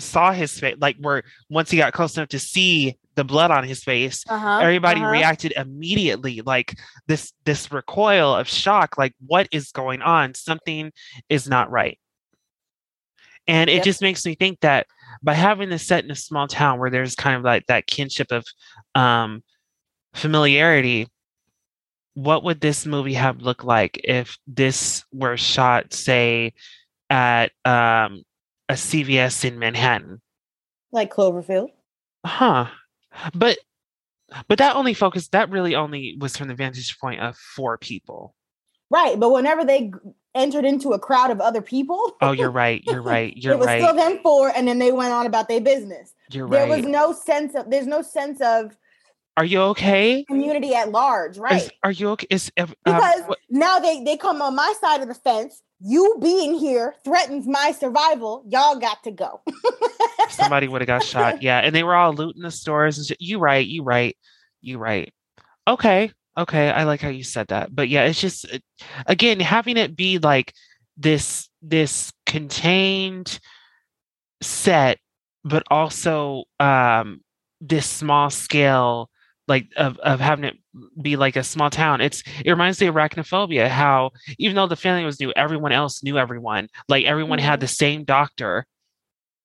saw 0.00 0.32
his 0.32 0.58
face, 0.58 0.76
like 0.80 0.96
where 0.98 1.22
once 1.48 1.70
he 1.70 1.76
got 1.76 1.92
close 1.92 2.16
enough 2.16 2.28
to 2.30 2.38
see 2.38 2.96
the 3.14 3.24
blood 3.24 3.50
on 3.50 3.64
his 3.64 3.82
face, 3.82 4.24
uh-huh, 4.28 4.60
everybody 4.60 5.00
uh-huh. 5.00 5.10
reacted 5.10 5.52
immediately, 5.56 6.40
like 6.40 6.78
this 7.06 7.32
this 7.44 7.70
recoil 7.72 8.34
of 8.34 8.48
shock, 8.48 8.96
like 8.98 9.14
what 9.26 9.48
is 9.52 9.72
going 9.72 10.02
on? 10.02 10.34
Something 10.34 10.92
is 11.28 11.48
not 11.48 11.70
right. 11.70 11.98
And 13.46 13.68
it 13.68 13.76
Yep. 13.76 13.84
just 13.84 14.02
makes 14.02 14.24
me 14.24 14.34
think 14.34 14.60
that 14.60 14.86
by 15.22 15.34
having 15.34 15.70
this 15.70 15.86
set 15.86 16.04
in 16.04 16.10
a 16.10 16.16
small 16.16 16.46
town 16.46 16.78
where 16.78 16.90
there's 16.90 17.14
kind 17.14 17.36
of 17.36 17.42
like 17.42 17.66
that 17.66 17.86
kinship 17.86 18.30
of 18.30 18.44
um, 18.94 19.42
familiarity, 20.14 21.08
what 22.14 22.44
would 22.44 22.60
this 22.60 22.86
movie 22.86 23.14
have 23.14 23.40
looked 23.40 23.64
like 23.64 24.00
if 24.04 24.38
this 24.46 25.04
were 25.12 25.36
shot, 25.36 25.92
say, 25.92 26.52
at 27.08 27.50
um, 27.64 28.22
a 28.70 28.74
CVS 28.74 29.44
in 29.44 29.58
Manhattan? 29.58 30.20
Like 30.92 31.12
Cloverfield. 31.12 31.68
Huh. 32.24 32.66
But 33.34 33.58
but 34.48 34.58
that 34.58 34.76
only 34.76 34.94
focused 34.94 35.32
that 35.32 35.50
really 35.50 35.74
only 35.74 36.16
was 36.20 36.36
from 36.36 36.48
the 36.48 36.54
vantage 36.54 36.98
point 37.00 37.20
of 37.20 37.36
four 37.36 37.78
people. 37.78 38.34
Right. 38.90 39.18
But 39.18 39.30
whenever 39.30 39.64
they 39.64 39.82
g- 39.88 39.92
entered 40.34 40.64
into 40.64 40.92
a 40.92 40.98
crowd 40.98 41.30
of 41.30 41.40
other 41.40 41.62
people, 41.62 42.16
Oh, 42.20 42.32
you're 42.32 42.50
right. 42.50 42.82
You're 42.86 43.02
right. 43.16 43.36
You're 43.36 43.52
right. 43.52 43.56
it 43.56 43.58
was 43.58 43.66
right. 43.66 43.82
still 43.82 43.94
them 43.96 44.18
four, 44.22 44.48
and 44.54 44.66
then 44.68 44.78
they 44.78 44.92
went 44.92 45.12
on 45.12 45.26
about 45.26 45.48
their 45.48 45.60
business. 45.60 46.12
You're 46.30 46.48
There 46.48 46.68
right. 46.68 46.82
was 46.82 46.86
no 46.86 47.12
sense 47.12 47.54
of 47.54 47.70
there's 47.70 47.86
no 47.86 48.02
sense 48.02 48.40
of 48.40 48.76
Are 49.36 49.44
you 49.44 49.60
okay? 49.62 50.24
community 50.24 50.74
at 50.74 50.90
large, 50.90 51.38
right? 51.38 51.62
Is, 51.62 51.70
are 51.82 51.90
you 51.90 52.10
okay? 52.10 52.26
Is 52.30 52.50
um, 52.58 52.74
because 52.84 53.22
what- 53.22 53.38
now 53.48 53.78
they 53.78 54.02
they 54.04 54.16
come 54.16 54.42
on 54.42 54.54
my 54.54 54.72
side 54.80 55.00
of 55.02 55.08
the 55.08 55.14
fence. 55.14 55.62
You 55.82 56.18
being 56.20 56.54
here 56.54 56.94
threatens 57.04 57.46
my 57.46 57.72
survival. 57.72 58.44
Y'all 58.50 58.76
got 58.76 59.02
to 59.04 59.10
go. 59.10 59.40
somebody 60.28 60.68
would 60.68 60.82
have 60.82 60.86
got 60.86 61.02
shot. 61.02 61.42
Yeah, 61.42 61.58
and 61.60 61.74
they 61.74 61.82
were 61.82 61.94
all 61.94 62.12
looting 62.12 62.42
the 62.42 62.50
stores 62.50 62.98
and 62.98 63.06
shit. 63.06 63.20
You 63.20 63.38
right. 63.38 63.66
You 63.66 63.82
right. 63.82 64.16
You 64.60 64.78
right. 64.78 65.12
Okay. 65.66 66.12
Okay. 66.36 66.70
I 66.70 66.84
like 66.84 67.00
how 67.00 67.08
you 67.08 67.24
said 67.24 67.48
that. 67.48 67.74
But 67.74 67.88
yeah, 67.88 68.04
it's 68.04 68.20
just 68.20 68.44
again 69.06 69.40
having 69.40 69.76
it 69.76 69.96
be 69.96 70.18
like 70.18 70.52
this 70.98 71.48
this 71.62 72.12
contained 72.26 73.38
set, 74.42 74.98
but 75.44 75.62
also 75.70 76.44
um 76.58 77.20
this 77.60 77.86
small 77.86 78.30
scale 78.30 79.09
like 79.50 79.66
of, 79.76 79.98
of 79.98 80.20
having 80.20 80.44
it 80.44 80.56
be 81.02 81.16
like 81.16 81.34
a 81.36 81.42
small 81.42 81.68
town. 81.70 82.00
It's 82.00 82.22
it 82.44 82.50
reminds 82.50 82.80
me 82.80 82.86
of 82.86 82.94
arachnophobia, 82.94 83.68
how 83.68 84.12
even 84.38 84.54
though 84.54 84.68
the 84.68 84.76
family 84.76 85.04
was 85.04 85.20
new, 85.20 85.32
everyone 85.32 85.72
else 85.72 86.02
knew 86.04 86.16
everyone. 86.16 86.68
Like 86.88 87.04
everyone 87.04 87.40
had 87.40 87.58
Mhm. 87.58 87.60
the 87.60 87.68
same 87.68 88.04
doctor, 88.04 88.64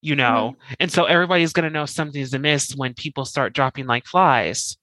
you 0.02 0.16
know. 0.16 0.56
And 0.80 0.92
so 0.92 1.06
everybody's 1.06 1.54
gonna 1.54 1.72
know 1.72 1.88
something's 1.88 2.34
amiss 2.36 2.76
when 2.76 2.94
people 2.94 3.26
start 3.26 3.54
dropping 3.54 3.88
like 3.88 4.06
flies. 4.06 4.78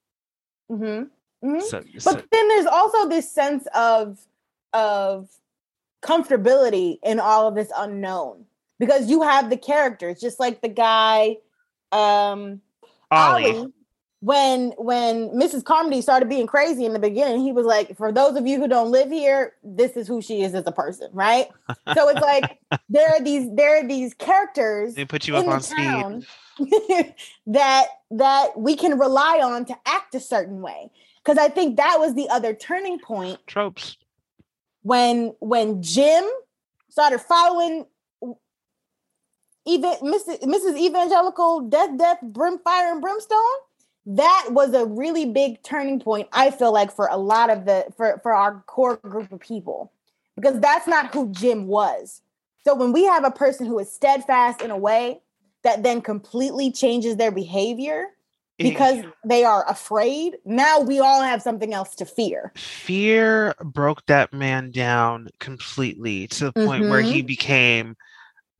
hmm 0.68 1.04
hmm 1.40 1.60
So, 1.60 1.80
But 1.80 2.00
so 2.00 2.22
then 2.32 2.48
there's 2.48 2.66
also 2.66 3.08
this 3.08 3.30
sense 3.30 3.66
of 3.74 4.18
of 4.72 5.28
comfortability 6.02 6.98
in 7.04 7.20
all 7.20 7.46
of 7.46 7.54
this 7.54 7.70
unknown 7.76 8.44
because 8.80 9.08
you 9.08 9.22
have 9.22 9.50
the 9.50 9.56
characters, 9.56 10.20
just 10.20 10.40
like 10.40 10.60
the 10.62 10.68
guy, 10.68 11.36
um, 11.92 12.60
Ollie. 13.12 13.44
Ollie, 13.56 13.72
when 14.22 14.70
when 14.78 15.30
Mrs. 15.30 15.64
Carmody 15.64 16.00
started 16.00 16.28
being 16.28 16.46
crazy 16.46 16.84
in 16.84 16.92
the 16.92 17.00
beginning, 17.00 17.40
he 17.40 17.50
was 17.50 17.66
like, 17.66 17.96
"For 17.96 18.12
those 18.12 18.36
of 18.36 18.46
you 18.46 18.60
who 18.60 18.68
don't 18.68 18.92
live 18.92 19.10
here, 19.10 19.54
this 19.64 19.96
is 19.96 20.06
who 20.06 20.22
she 20.22 20.42
is 20.42 20.54
as 20.54 20.64
a 20.64 20.70
person, 20.70 21.10
right?" 21.12 21.48
so 21.92 22.08
it's 22.08 22.20
like 22.20 22.56
there 22.88 23.08
are 23.08 23.20
these 23.20 23.48
there 23.56 23.80
are 23.80 23.86
these 23.86 24.14
characters 24.14 24.94
They 24.94 25.04
put 25.04 25.26
you 25.26 25.36
up 25.36 25.48
on 25.48 25.60
speed. 25.60 26.24
that 27.48 27.86
that 28.12 28.56
we 28.56 28.76
can 28.76 28.96
rely 28.96 29.40
on 29.42 29.64
to 29.64 29.76
act 29.86 30.14
a 30.14 30.20
certain 30.20 30.62
way. 30.62 30.92
Because 31.24 31.36
I 31.36 31.48
think 31.48 31.76
that 31.78 31.98
was 31.98 32.14
the 32.14 32.28
other 32.28 32.54
turning 32.54 33.00
point 33.00 33.40
Tropes. 33.48 33.96
when 34.82 35.34
when 35.40 35.82
Jim 35.82 36.24
started 36.90 37.18
following 37.18 37.86
even 39.66 39.90
Mrs. 39.94 40.42
Mrs. 40.42 40.78
Evangelical 40.78 41.62
Death, 41.62 41.98
Death, 41.98 42.18
Brimfire, 42.22 42.92
and 42.92 43.02
Brimstone. 43.02 43.38
That 44.04 44.48
was 44.50 44.74
a 44.74 44.84
really 44.84 45.26
big 45.26 45.62
turning 45.62 46.00
point. 46.00 46.28
I 46.32 46.50
feel 46.50 46.72
like 46.72 46.90
for 46.90 47.08
a 47.10 47.16
lot 47.16 47.50
of 47.50 47.64
the 47.64 47.86
for 47.96 48.18
for 48.22 48.34
our 48.34 48.62
core 48.66 48.96
group 48.96 49.30
of 49.30 49.40
people, 49.40 49.92
because 50.36 50.58
that's 50.60 50.86
not 50.86 51.14
who 51.14 51.30
Jim 51.30 51.66
was. 51.66 52.20
So 52.64 52.74
when 52.74 52.92
we 52.92 53.04
have 53.04 53.24
a 53.24 53.30
person 53.30 53.66
who 53.66 53.78
is 53.78 53.92
steadfast 53.92 54.62
in 54.62 54.70
a 54.70 54.76
way 54.76 55.20
that 55.62 55.82
then 55.82 56.00
completely 56.00 56.72
changes 56.72 57.16
their 57.16 57.30
behavior 57.30 58.06
because 58.58 59.04
they 59.24 59.42
are 59.44 59.68
afraid, 59.68 60.36
now 60.44 60.78
we 60.80 61.00
all 61.00 61.22
have 61.22 61.42
something 61.42 61.74
else 61.74 61.96
to 61.96 62.04
fear. 62.04 62.52
fear 62.56 63.54
broke 63.60 64.06
that 64.06 64.32
man 64.32 64.70
down 64.70 65.28
completely 65.40 66.28
to 66.28 66.44
the 66.46 66.52
point 66.52 66.88
where 66.88 67.02
Mm-hmm. 67.02 67.12
he 67.12 67.22
became 67.22 67.96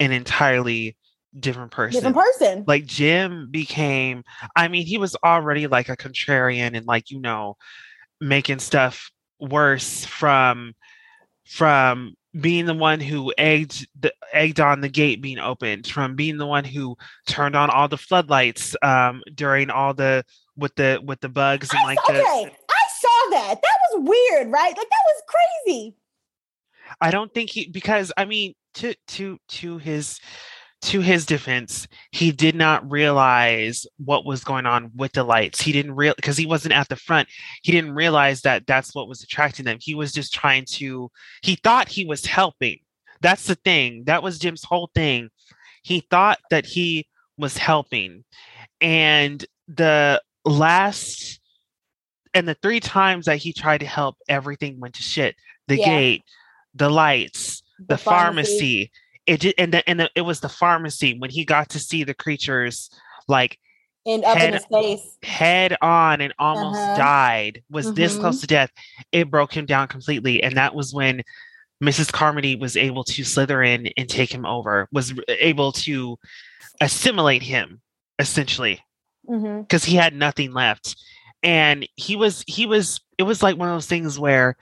an 0.01 0.11
entirely 0.11 0.97
different 1.39 1.71
person. 1.71 1.99
Different 1.99 2.17
person. 2.17 2.65
like 2.67 2.85
Jim 2.87 3.49
became 3.51 4.25
I 4.55 4.69
mean 4.69 4.87
he 4.87 4.99
was 4.99 5.17
already 5.25 5.67
like 5.67 5.89
a 5.89 5.97
contrarian 5.97 6.77
and 6.77 6.87
like 6.87 7.11
you 7.11 7.21
know 7.21 7.57
making 8.21 8.59
stuff 8.59 9.11
worse 9.41 10.05
from 10.05 10.75
from 11.47 12.15
being 12.39 12.67
the 12.67 12.75
one 12.75 13.01
who 13.01 13.33
egged 13.37 13.87
the 13.99 14.13
egged 14.33 14.61
on 14.61 14.81
the 14.81 14.89
gate 14.89 15.21
being 15.21 15.39
opened 15.39 15.87
from 15.87 16.15
being 16.17 16.37
the 16.39 16.47
one 16.47 16.65
who 16.65 16.97
turned 17.27 17.57
on 17.57 17.69
all 17.69 17.89
the 17.89 17.99
floodlights 17.99 18.77
um 18.83 19.23
during 19.35 19.71
all 19.71 19.93
the 19.93 20.25
with 20.57 20.75
the 20.77 21.01
with 21.05 21.21
the 21.21 21.29
bugs 21.29 21.71
and 21.71 21.81
I 21.81 21.85
like 21.85 21.99
saw, 22.07 22.13
the 22.13 22.21
okay, 22.21 22.57
I 22.71 22.83
saw 23.01 23.31
that. 23.31 23.61
That 23.63 23.79
was 23.91 24.09
weird, 24.09 24.51
right? 24.51 24.77
Like 24.77 24.77
that 24.77 25.05
was 25.07 25.23
crazy. 25.67 25.97
I 27.01 27.11
don't 27.11 27.33
think 27.33 27.51
he 27.51 27.69
because 27.69 28.13
I 28.17 28.25
mean 28.25 28.55
to 28.75 28.95
to 29.09 29.39
to 29.49 29.79
his 29.79 30.21
to 30.83 31.01
his 31.01 31.25
defense, 31.27 31.87
he 32.11 32.33
did 32.33 32.55
not 32.55 32.91
realize 32.91 33.87
what 33.99 34.25
was 34.25 34.43
going 34.43 34.67
on 34.67 34.91
with 34.95 35.13
the 35.13 35.23
lights. 35.25 35.61
He 35.61 35.73
didn't 35.73 35.95
real 35.95 36.15
because 36.17 36.37
he 36.37 36.47
wasn't 36.47 36.75
at 36.75 36.89
the 36.89 36.97
front. 36.97 37.29
He 37.63 37.71
didn't 37.73 37.95
realize 37.95 38.43
that 38.43 38.67
that's 38.67 38.95
what 38.95 39.09
was 39.09 39.23
attracting 39.23 39.65
them. 39.65 39.79
He 39.81 39.95
was 39.95 40.13
just 40.13 40.35
trying 40.35 40.65
to. 40.73 41.11
He 41.43 41.55
thought 41.57 41.89
he 41.89 42.05
was 42.05 42.27
helping. 42.27 42.79
That's 43.21 43.47
the 43.47 43.55
thing. 43.55 44.05
That 44.07 44.23
was 44.23 44.39
Jim's 44.39 44.65
whole 44.65 44.91
thing. 44.95 45.31
He 45.85 46.01
thought 46.11 46.39
that 46.51 46.67
he 46.67 47.07
was 47.39 47.57
helping, 47.57 48.25
and 48.81 49.45
the 49.69 50.21
last 50.45 51.41
and 52.35 52.49
the 52.49 52.55
three 52.63 52.81
times 52.81 53.27
that 53.27 53.37
he 53.37 53.53
tried 53.53 53.79
to 53.79 53.87
help, 53.87 54.17
everything 54.29 54.81
went 54.81 54.95
to 54.95 55.03
shit. 55.03 55.37
The 55.69 55.79
Yeah. 55.79 55.85
gate, 55.85 56.25
the 56.75 56.89
lights, 56.91 57.63
the, 57.79 57.99
pharmacy. 57.99 58.91
It 59.27 59.41
did, 59.41 59.55
and 59.59 59.73
the, 59.73 59.89
and 59.89 60.01
the, 60.01 60.11
it 60.17 60.23
was 60.23 60.41
the 60.41 60.49
pharmacy 60.49 61.17
when 61.19 61.31
he 61.31 61.45
got 61.45 61.69
to 61.71 61.79
see 61.79 62.03
the 62.05 62.15
creatures 62.15 62.91
like 63.29 63.59
and 64.05 64.25
up 64.25 64.35
in 64.37 64.41
head- 64.43 64.55
his 64.55 64.65
face. 64.67 65.19
head 65.23 65.77
on 65.81 66.21
and 66.21 66.35
almost 66.39 66.81
Uh-huh. 66.81 66.97
died. 66.97 67.63
Was 67.71 67.95
this 67.95 68.17
Mhm. 68.17 68.21
close 68.21 68.41
to 68.41 68.47
death? 68.49 68.71
It 69.13 69.31
broke 69.31 69.57
him 69.57 69.65
down 69.67 69.87
completely, 69.89 70.43
and 70.43 70.57
that 70.57 70.75
was 70.75 70.93
when 70.93 71.23
Mrs. 71.83 72.11
Carmody 72.13 72.57
was 72.57 72.77
able 72.77 73.05
to 73.05 73.23
slither 73.25 73.63
in 73.63 73.89
and 73.97 74.09
take 74.09 74.33
him 74.33 74.45
over. 74.47 74.89
Was 74.93 75.13
able 75.29 75.73
to 75.73 76.19
assimilate 76.81 77.43
him 77.43 77.81
essentially 78.19 78.81
because 79.27 79.85
he 79.85 79.95
had 79.97 80.15
nothing 80.15 80.53
left 80.53 80.97
and 81.45 81.87
he 81.97 82.17
was 82.17 82.45
he 82.49 82.67
was 82.67 83.01
it 83.19 83.23
was 83.25 83.43
like 83.43 83.57
one 83.57 83.69
of 83.69 83.75
those 83.75 83.87
things 83.87 84.19
where 84.19 84.57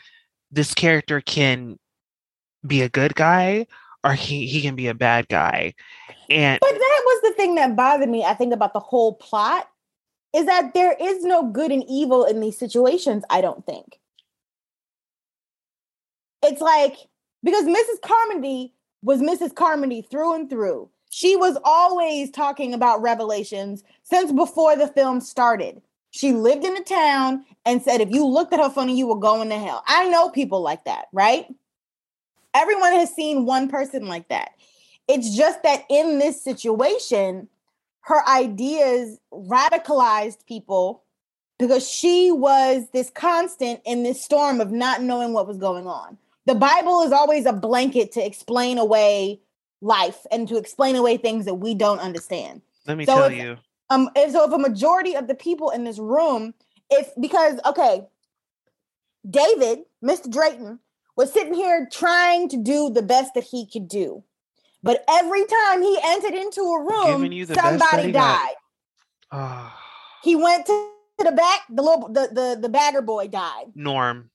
this 0.51 0.75
character 0.75 1.21
can 1.23 1.79
be 2.67 2.83
a 2.83 2.89
good 2.89 3.15
guy 3.15 3.67
or 4.05 4.15
he 4.15 4.47
he 4.47 4.63
can 4.63 4.75
be 4.75 4.87
a 4.87 4.95
bad 4.95 5.29
guy 5.29 5.75
and 6.31 6.61
But 6.61 6.73
that 6.73 7.03
was 7.05 7.23
the 7.23 7.35
thing 7.35 7.57
that 7.57 7.77
bothered 7.77 8.09
me, 8.09 8.25
I 8.25 8.35
think, 8.35 8.55
about 8.55 8.73
the 8.73 8.81
whole 8.81 9.15
plot 9.15 9.69
is 10.35 10.47
that 10.47 10.75
there 10.75 10.97
is 11.01 11.25
no 11.25 11.51
good 11.51 11.73
and 11.73 11.85
evil 11.89 12.25
in 12.25 12.41
these 12.41 12.57
situations, 12.57 13.25
I 13.29 13.41
don't 13.41 13.67
think. 13.67 13.99
It's 16.43 16.61
like 16.61 16.97
because 17.43 17.65
Mrs. 17.65 18.01
Carmody 18.03 18.75
was 19.03 19.21
Mrs. 19.21 19.55
Carmody 19.55 20.03
through 20.03 20.35
and 20.35 20.49
through. 20.49 20.89
She 21.11 21.37
was 21.37 21.59
always 21.65 22.31
talking 22.31 22.73
about 22.73 23.03
revelations 23.03 23.83
since 24.05 24.31
before 24.31 24.77
the 24.77 24.87
film 24.87 25.21
started. 25.21 25.83
She 26.13 26.33
lived 26.33 26.65
in 26.65 26.77
a 26.77 26.85
town 26.85 27.45
and 27.65 27.83
said, 27.83 28.01
if 28.01 28.11
you 28.11 28.25
looked 28.25 28.53
at 28.53 28.61
her 28.61 28.71
funny, 28.71 28.97
you 28.97 29.07
were 29.07 29.19
going 29.19 29.49
to 29.49 29.59
hell. 29.59 29.83
I 29.87 30.09
know 30.09 30.29
people 30.29 30.61
like 30.61 30.85
that, 30.85 31.07
right? 31.13 31.47
Everyone 32.55 32.93
has 32.93 33.15
seen 33.15 33.47
one 33.47 33.69
person 33.69 34.07
like 34.07 34.29
that. 34.29 34.51
It's 35.09 35.37
just 35.37 35.63
that 35.63 35.85
in 35.89 36.19
this 36.19 36.43
situation, 36.43 37.49
her 38.03 38.27
ideas 38.29 39.19
radicalized 39.33 40.47
people 40.47 41.03
because 41.59 41.89
she 41.89 42.33
was 42.33 42.89
this 42.93 43.11
constant 43.11 43.81
in 43.85 44.03
this 44.03 44.23
storm 44.23 44.61
of 44.61 44.71
not 44.73 45.03
knowing 45.03 45.33
what 45.33 45.47
was 45.47 45.59
going 45.59 45.87
on. 45.87 46.17
The 46.47 46.55
Bible 46.55 47.03
is 47.03 47.13
always 47.13 47.45
a 47.45 47.53
blanket 47.53 48.13
to 48.13 48.25
explain 48.25 48.79
away 48.79 49.41
life 49.83 50.27
and 50.31 50.49
to 50.49 50.57
explain 50.57 50.97
away 50.97 51.17
things 51.19 51.45
that 51.45 51.55
we 51.55 51.75
don't 51.75 51.99
understand. 52.01 52.63
let 52.87 52.97
me 52.97 53.05
so 53.05 53.15
tell 53.15 53.31
if- 53.31 53.39
you 53.39 53.57
Um, 53.91 54.09
and 54.17 54.33
so 54.33 54.45
if 54.45 54.53
a 54.53 54.59
majority 54.59 55.15
of 55.17 55.27
the 55.27 55.35
people 55.35 55.71
in 55.71 55.85
this 55.85 55.99
room, 55.99 56.55
if 56.91 57.11
because 57.21 57.59
okay, 57.67 58.07
David, 59.29 59.81
Mr. 60.03 60.31
Drayton, 60.31 60.79
was 61.17 61.33
sitting 61.33 61.55
here 61.55 61.89
trying 61.91 62.49
to 62.49 62.57
do 62.57 62.91
the 62.91 63.03
best 63.03 63.35
that 63.35 63.45
he 63.45 63.67
could 63.67 63.89
do. 63.89 64.25
But 64.83 65.05
every 65.09 65.45
time 65.47 65.83
he 65.83 65.99
entered 66.03 66.35
into 66.35 66.61
a 66.63 66.81
room, 66.83 67.31
you 67.33 67.45
the 67.47 67.55
best 67.55 67.79
that 67.79 67.91
somebody 67.91 68.13
died. 68.13 68.55
Oh, 69.33 69.73
He 70.23 70.35
went 70.37 70.67
to 70.67 70.89
the 71.19 71.33
back, 71.33 71.61
the 71.69 71.83
little 71.83 72.09
the, 72.09 72.29
the 72.33 72.59
the 72.61 72.69
bagger 72.69 73.03
boy 73.03 73.29
died. 73.29 73.67
Norm. 73.75 74.31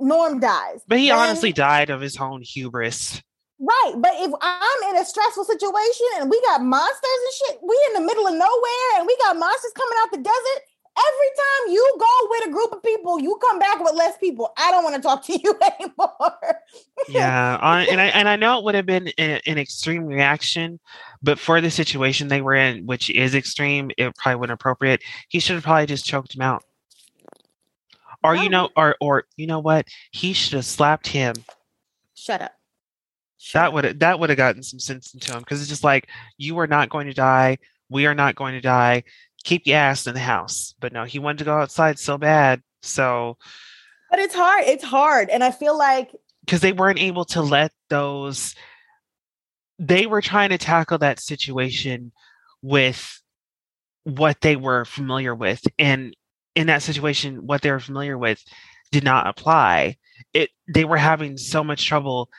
Norm 0.00 0.40
dies. 0.40 0.80
But 0.86 0.98
he 0.98 1.08
Then- 1.08 1.18
honestly 1.18 1.52
died 1.52 1.90
of 1.90 2.00
his 2.00 2.16
own 2.18 2.42
hubris. 2.42 3.22
Right, 3.58 3.94
but 3.96 4.12
if 4.16 4.30
I'm 4.42 4.90
in 4.90 5.00
a 5.00 5.04
stressful 5.06 5.44
situation 5.44 6.06
and 6.16 6.28
we 6.28 6.38
got 6.42 6.62
monsters 6.62 6.98
and 7.02 7.32
shit, 7.32 7.58
we 7.62 7.74
in 7.88 8.02
the 8.02 8.06
middle 8.06 8.26
of 8.26 8.34
nowhere 8.34 8.98
and 8.98 9.06
we 9.06 9.16
got 9.22 9.38
monsters 9.38 9.72
coming 9.74 9.96
out 10.02 10.10
the 10.10 10.18
desert. 10.18 10.62
Every 10.98 11.28
time 11.36 11.72
you 11.72 11.96
go 11.98 12.28
with 12.30 12.48
a 12.48 12.50
group 12.50 12.72
of 12.72 12.82
people, 12.82 13.20
you 13.20 13.38
come 13.42 13.58
back 13.58 13.80
with 13.80 13.94
less 13.94 14.16
people. 14.16 14.52
I 14.56 14.70
don't 14.70 14.82
want 14.82 14.96
to 14.96 15.02
talk 15.02 15.24
to 15.26 15.38
you 15.38 15.58
anymore. 15.80 16.60
Yeah, 17.08 17.54
and 17.90 18.00
I 18.00 18.06
and 18.06 18.28
I 18.28 18.36
know 18.36 18.58
it 18.58 18.64
would 18.64 18.74
have 18.74 18.86
been 18.86 19.08
an, 19.18 19.40
an 19.46 19.58
extreme 19.58 20.06
reaction, 20.06 20.80
but 21.22 21.38
for 21.38 21.60
the 21.60 21.70
situation 21.70 22.28
they 22.28 22.40
were 22.40 22.54
in, 22.54 22.86
which 22.86 23.10
is 23.10 23.34
extreme, 23.34 23.90
it 23.98 24.14
probably 24.16 24.36
wasn't 24.36 24.52
appropriate. 24.52 25.02
He 25.28 25.38
should 25.38 25.54
have 25.54 25.64
probably 25.64 25.86
just 25.86 26.06
choked 26.06 26.34
him 26.34 26.42
out, 26.42 26.64
or 28.24 28.34
you 28.34 28.48
know, 28.48 28.70
or 28.74 28.96
or 29.00 29.24
you 29.36 29.46
know 29.46 29.60
what, 29.60 29.86
he 30.12 30.32
should 30.32 30.54
have 30.54 30.64
slapped 30.64 31.08
him. 31.08 31.34
Shut 32.14 32.40
up. 32.40 32.52
Shut 33.38 33.60
That 33.60 33.72
would 33.74 34.00
that 34.00 34.18
would 34.18 34.30
have 34.30 34.38
gotten 34.38 34.62
some 34.62 34.80
sense 34.80 35.12
into 35.12 35.32
him 35.32 35.40
because 35.40 35.60
it's 35.60 35.68
just 35.68 35.84
like 35.84 36.08
you 36.38 36.58
are 36.58 36.66
not 36.66 36.88
going 36.88 37.06
to 37.06 37.12
die, 37.12 37.58
we 37.88 38.06
are 38.06 38.14
not 38.14 38.34
going 38.34 38.54
to 38.54 38.60
die. 38.60 39.04
Keep 39.46 39.66
your 39.66 39.78
ass 39.78 40.08
in 40.08 40.14
the 40.14 40.20
house. 40.20 40.74
But 40.80 40.92
no, 40.92 41.04
he 41.04 41.20
wanted 41.20 41.38
to 41.38 41.44
go 41.44 41.56
outside 41.56 42.00
so 42.00 42.18
bad, 42.18 42.62
so 42.82 43.38
But 44.10 44.18
it's 44.18 44.34
hard. 44.34 44.64
It's 44.66 44.84
hard. 44.84 45.30
And 45.30 45.44
I 45.44 45.52
feel 45.52 45.78
like 45.78 46.10
because 46.44 46.60
they 46.60 46.72
weren't 46.72 47.00
able 47.00 47.24
to 47.26 47.42
let 47.42 47.72
those 47.88 48.54
they 49.78 50.06
were 50.06 50.22
trying 50.22 50.50
to 50.50 50.58
tackle 50.58 50.98
that 50.98 51.20
situation 51.20 52.12
with 52.62 53.22
what 54.04 54.40
they 54.40 54.56
were 54.56 54.84
familiar 54.84 55.34
with 55.34 55.62
and 55.78 56.16
in 56.54 56.68
that 56.68 56.82
situation 56.82 57.46
what 57.46 57.62
they 57.62 57.70
were 57.70 57.80
familiar 57.80 58.16
with 58.16 58.42
did 58.90 59.04
not 59.04 59.26
apply 59.26 59.96
it 60.32 60.50
they 60.72 60.84
were 60.84 60.96
having 60.96 61.36
so 61.36 61.62
much 61.62 61.86
trouble 61.86 62.30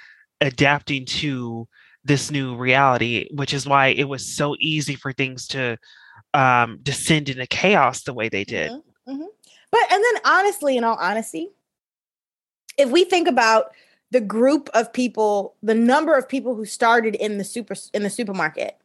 adapting 0.42 1.06
to 1.06 1.68
this 2.04 2.32
new 2.32 2.56
reality 2.56 3.28
which 3.34 3.54
is 3.54 3.68
why 3.68 3.88
it 3.88 4.08
was 4.08 4.36
so 4.36 4.56
easy 4.60 4.96
for 4.96 5.14
things 5.14 5.46
to 5.48 5.78
um 6.38 6.78
descend 6.84 7.30
into 7.30 7.48
chaos 7.48 8.04
the 8.04 8.14
way 8.14 8.30
they 8.30 8.44
did 8.44 8.72
Mhm, 8.72 8.84
mhm. 9.08 9.26
But 9.72 9.82
and 9.92 10.04
then 10.04 10.22
honestly, 10.24 10.78
in 10.78 10.84
all 10.84 10.98
honesty, 11.00 11.50
if 12.78 12.90
we 12.90 13.04
think 13.04 13.28
about 13.28 13.72
the 14.12 14.22
group 14.22 14.70
of 14.74 14.94
people, 14.94 15.56
the 15.62 15.76
number 15.76 16.16
of 16.16 16.30
people 16.30 16.56
who 16.56 16.64
started 16.66 17.16
in 17.16 17.38
the 17.38 17.44
super 17.44 17.76
in 17.94 18.04
the 18.04 18.10
supermarket, 18.10 18.78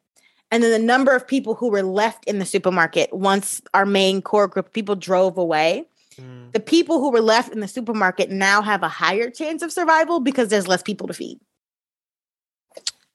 and 0.51 0.63
then 0.63 0.73
the 0.73 0.85
number 0.85 1.15
of 1.15 1.27
people 1.27 1.55
who 1.55 1.69
were 1.71 1.83
left 1.83 2.25
in 2.25 2.41
the 2.41 2.45
supermarket 2.47 3.13
once 3.13 3.63
our 3.75 3.87
main 3.87 4.23
core 4.23 4.49
group 4.49 4.67
of 4.67 4.73
people 4.73 4.97
drove 4.97 5.39
away, 5.39 5.87
Mm. 6.19 6.53
the 6.53 6.61
people 6.61 7.01
who 7.01 7.11
were 7.11 7.23
left 7.23 7.53
in 7.53 7.61
the 7.61 7.69
supermarket 7.69 8.29
now 8.31 8.61
have 8.61 8.83
a 8.83 8.89
higher 8.89 9.31
chance 9.31 9.63
of 9.63 9.73
survival 9.73 10.21
because 10.21 10.49
there's 10.49 10.69
less 10.69 10.83
people 10.83 11.07
to 11.07 11.15
feed. 11.15 11.39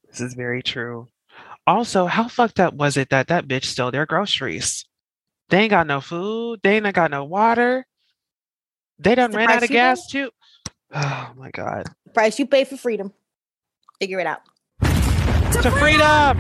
This 0.09 0.22
is 0.22 0.34
very 0.34 0.64
true. 0.64 1.07
Also, 1.68 2.06
how 2.06 2.30
fucked 2.30 2.61
up 2.61 2.73
was 2.73 2.95
it 2.95 3.10
that 3.10 3.27
that 3.27 3.45
bitch 3.48 3.65
stole 3.65 3.91
their 3.91 4.06
groceries? 4.06 4.85
They 5.49 5.60
ain't 5.60 5.72
got 5.72 5.85
no 5.85 5.99
food. 5.99 6.61
They 6.64 6.77
ain't 6.77 6.94
got 6.94 7.11
no 7.11 7.26
water. 7.26 7.85
They 8.99 9.15
done 9.15 9.31
the 9.31 9.38
ran 9.38 9.49
out 9.49 9.64
of 9.64 9.68
pay? 9.68 9.76
gas 9.76 10.07
too. 10.07 10.31
Oh 10.94 11.31
my 11.35 11.52
god! 11.52 11.88
Price 12.14 12.39
you 12.39 12.48
pay 12.48 12.64
for 12.64 12.77
freedom. 12.77 13.11
Figure 13.99 14.19
it 14.19 14.27
out. 14.27 14.41
To 14.81 15.72
freedom. 15.72 16.39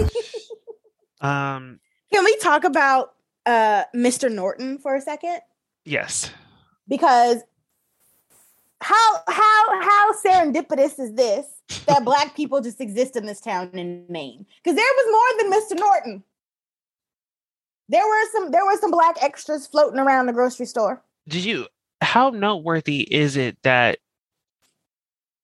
um. 1.20 1.78
Can 2.12 2.24
we 2.24 2.36
talk 2.38 2.64
about 2.64 3.14
uh 3.46 3.84
Mr. 3.94 4.30
Norton 4.32 4.78
for 4.78 4.96
a 4.96 5.00
second? 5.00 5.38
Yes. 5.84 6.30
because 6.88 7.38
how 8.80 9.16
how 9.26 9.82
how 9.82 10.12
serendipitous 10.24 10.98
is 10.98 11.12
this 11.14 11.46
that 11.86 12.04
black 12.04 12.36
people 12.36 12.60
just 12.60 12.80
exist 12.80 13.16
in 13.16 13.26
this 13.26 13.40
town 13.40 13.70
in 13.72 14.04
Maine? 14.08 14.46
Because 14.62 14.76
there 14.76 14.84
was 14.84 15.40
more 15.40 15.50
than 15.50 15.60
Mr. 15.60 15.80
Norton. 15.80 16.24
There 17.88 18.06
were 18.06 18.30
some 18.32 18.50
there 18.50 18.64
were 18.64 18.76
some 18.76 18.90
black 18.90 19.22
extras 19.22 19.66
floating 19.66 19.98
around 19.98 20.26
the 20.26 20.32
grocery 20.32 20.66
store. 20.66 21.02
Did 21.26 21.44
you? 21.44 21.66
How 22.00 22.30
noteworthy 22.30 23.00
is 23.00 23.36
it 23.36 23.58
that 23.64 23.98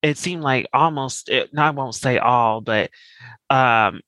it 0.03 0.19
seemed 0.19 0.43
like 0.43 0.67
almost? 0.73 1.29
It, 1.29 1.51
I 1.57 1.71
won't 1.71 1.97
say 1.97 2.19
all, 2.19 2.61
but 2.61 2.91
um, 3.51 4.01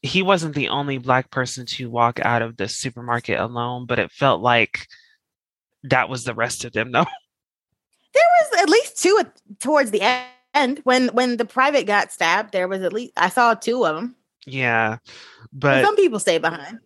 he 0.00 0.22
wasn't 0.22 0.54
the 0.54 0.70
only 0.70 0.96
black 0.96 1.30
person 1.30 1.66
to 1.66 1.90
walk 1.90 2.20
out 2.20 2.40
of 2.40 2.56
the 2.56 2.68
supermarket 2.68 3.38
alone. 3.38 3.84
But 3.84 3.98
it 3.98 4.10
felt 4.10 4.40
like 4.40 4.86
that 5.82 6.08
was 6.08 6.24
the 6.24 6.34
rest 6.34 6.64
of 6.64 6.72
them, 6.72 6.92
though. 6.92 7.04
There 8.14 8.24
was 8.42 8.62
at 8.62 8.68
least 8.68 9.02
two 9.02 9.20
towards 9.60 9.90
the 9.90 10.02
end 10.54 10.80
when 10.84 11.08
when 11.08 11.36
the 11.36 11.44
private 11.44 11.86
got 11.86 12.12
stabbed. 12.12 12.52
There 12.52 12.68
was 12.68 12.82
at 12.82 12.92
least 12.92 13.12
I 13.16 13.28
saw 13.28 13.54
two 13.54 13.84
of 13.86 13.96
them. 13.96 14.16
Yeah, 14.46 14.98
But 15.52 15.82
but 15.82 15.84
some 15.84 15.96
people 15.96 16.18
stay 16.18 16.38
behind. 16.38 16.80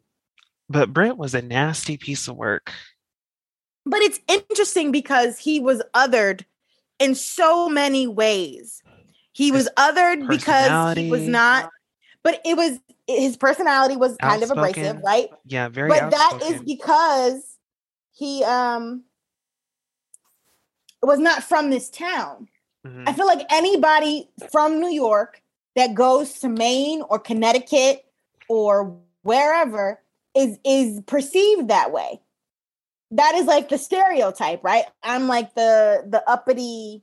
but 0.69 0.93
Brent 0.93 1.17
was 1.17 1.35
a 1.35 1.43
nasty 1.43 1.97
piece 1.97 2.29
of 2.29 2.37
work. 2.37 2.73
But 3.87 4.01
it's 4.01 4.21
interesting 4.29 4.93
because 4.93 5.39
he 5.39 5.61
was 5.61 5.83
othered 5.95 6.45
in 6.99 7.15
so 7.15 7.69
many 7.69 8.07
ways. 8.07 8.83
He 9.33 9.53
was 9.53 9.65
His 9.65 9.71
othered 9.77 10.29
because 10.29 10.97
he 10.99 11.11
was 11.11 11.27
not, 11.29 11.71
but 12.23 12.41
it 12.45 12.57
was 12.57 12.79
his 13.07 13.37
personality 13.37 13.97
was 13.97 14.17
kind 14.17 14.43
of 14.43 14.51
abrasive, 14.51 15.01
right? 15.05 15.29
Yeah, 15.45 15.69
very. 15.69 15.89
But 15.89 16.11
that 16.11 16.41
is 16.45 16.63
because 16.63 17.57
he 18.13 18.43
um 18.45 19.05
was 21.03 21.19
not 21.19 21.43
from 21.43 21.71
this 21.71 21.89
town. 21.91 22.49
Mhm. 22.87 23.09
I 23.09 23.13
feel 23.13 23.27
like 23.27 23.47
anybody 23.51 24.31
from 24.51 24.81
New 24.81 24.91
York 24.91 25.43
that 25.75 25.95
goes 25.95 26.41
to 26.41 26.49
Maine 26.49 27.03
or 27.03 27.19
Connecticut 27.19 28.05
or 28.49 28.99
wherever 29.23 30.01
is 30.35 30.59
is 30.65 31.01
perceived 31.03 31.69
that 31.69 31.93
way. 31.93 32.21
That 33.11 33.35
is 33.35 33.47
like 33.47 33.69
the 33.69 33.79
stereotype, 33.79 34.63
right? 34.65 34.85
I'm 35.03 35.29
like 35.29 35.55
the 35.55 36.05
the 36.07 36.29
uppity 36.29 37.03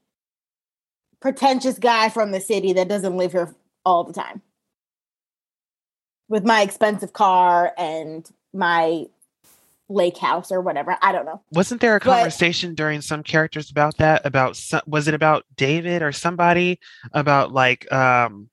pretentious 1.20 1.80
guy 1.80 2.10
from 2.10 2.32
the 2.32 2.42
city 2.42 2.74
that 2.74 2.90
doesn't 2.90 3.16
live 3.16 3.32
here 3.32 3.56
all 3.86 4.04
the 4.04 4.14
time. 4.14 4.42
With 6.28 6.46
my 6.46 6.62
expensive 6.62 7.14
car 7.14 7.74
and 7.78 8.30
my 8.54 9.06
lake 9.90 10.18
house 10.18 10.52
or 10.52 10.62
whatever. 10.62 10.98
I 11.02 11.12
don't 11.12 11.26
know. 11.26 11.42
Wasn't 11.52 11.82
there 11.82 11.96
a 11.96 12.00
But- 12.00 12.06
conversation 12.06 12.74
during 12.76 13.02
some 13.02 13.22
characters 13.24 13.70
about 13.70 13.98
that? 13.98 14.26
About 14.26 14.56
some, 14.56 14.82
was 14.88 15.08
it 15.08 15.14
about 15.14 15.46
David 15.56 16.02
or 16.02 16.12
somebody 16.12 16.80
about 17.12 17.52
like 17.52 17.92
um 17.92 18.50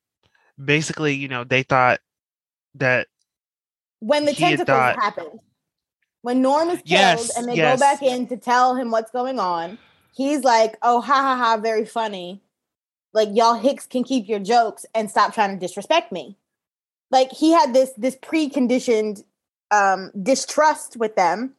basically, 0.62 1.14
you 1.14 1.28
know, 1.28 1.44
they 1.44 1.62
thought 1.62 2.00
that 2.74 3.06
when 4.00 4.24
the 4.24 4.32
He 4.32 4.42
tentacles 4.42 4.66
thought- 4.66 4.96
happened. 4.96 5.40
When 6.22 6.42
Norm 6.42 6.68
is 6.68 6.76
killed 6.78 6.90
Yes, 6.90 7.34
and 7.34 7.48
they 7.48 7.54
yes. 7.54 7.78
go 7.78 7.80
back 7.80 8.02
in 8.02 8.26
to 8.26 8.36
tell 8.36 8.74
him 8.74 8.90
what's 8.90 9.10
going 9.10 9.38
on, 9.38 9.78
he's 10.14 10.44
like, 10.44 10.76
"Oh, 10.82 11.00
ha 11.00 11.14
ha 11.14 11.34
ha, 11.36 11.56
very 11.56 11.86
funny. 11.86 12.42
Like 13.14 13.30
y'all 13.32 13.54
Hicks 13.54 13.86
can 13.86 14.04
keep 14.04 14.28
your 14.28 14.38
jokes 14.38 14.84
and 14.94 15.10
stop 15.10 15.32
trying 15.32 15.54
to 15.54 15.58
disrespect 15.58 16.12
me." 16.12 16.36
Like 17.10 17.32
he 17.32 17.52
had 17.52 17.72
this 17.72 17.92
this 17.96 18.16
preconditioned 18.16 19.24
um 19.70 20.10
distrust 20.22 20.96
with 20.96 21.16
them, 21.16 21.54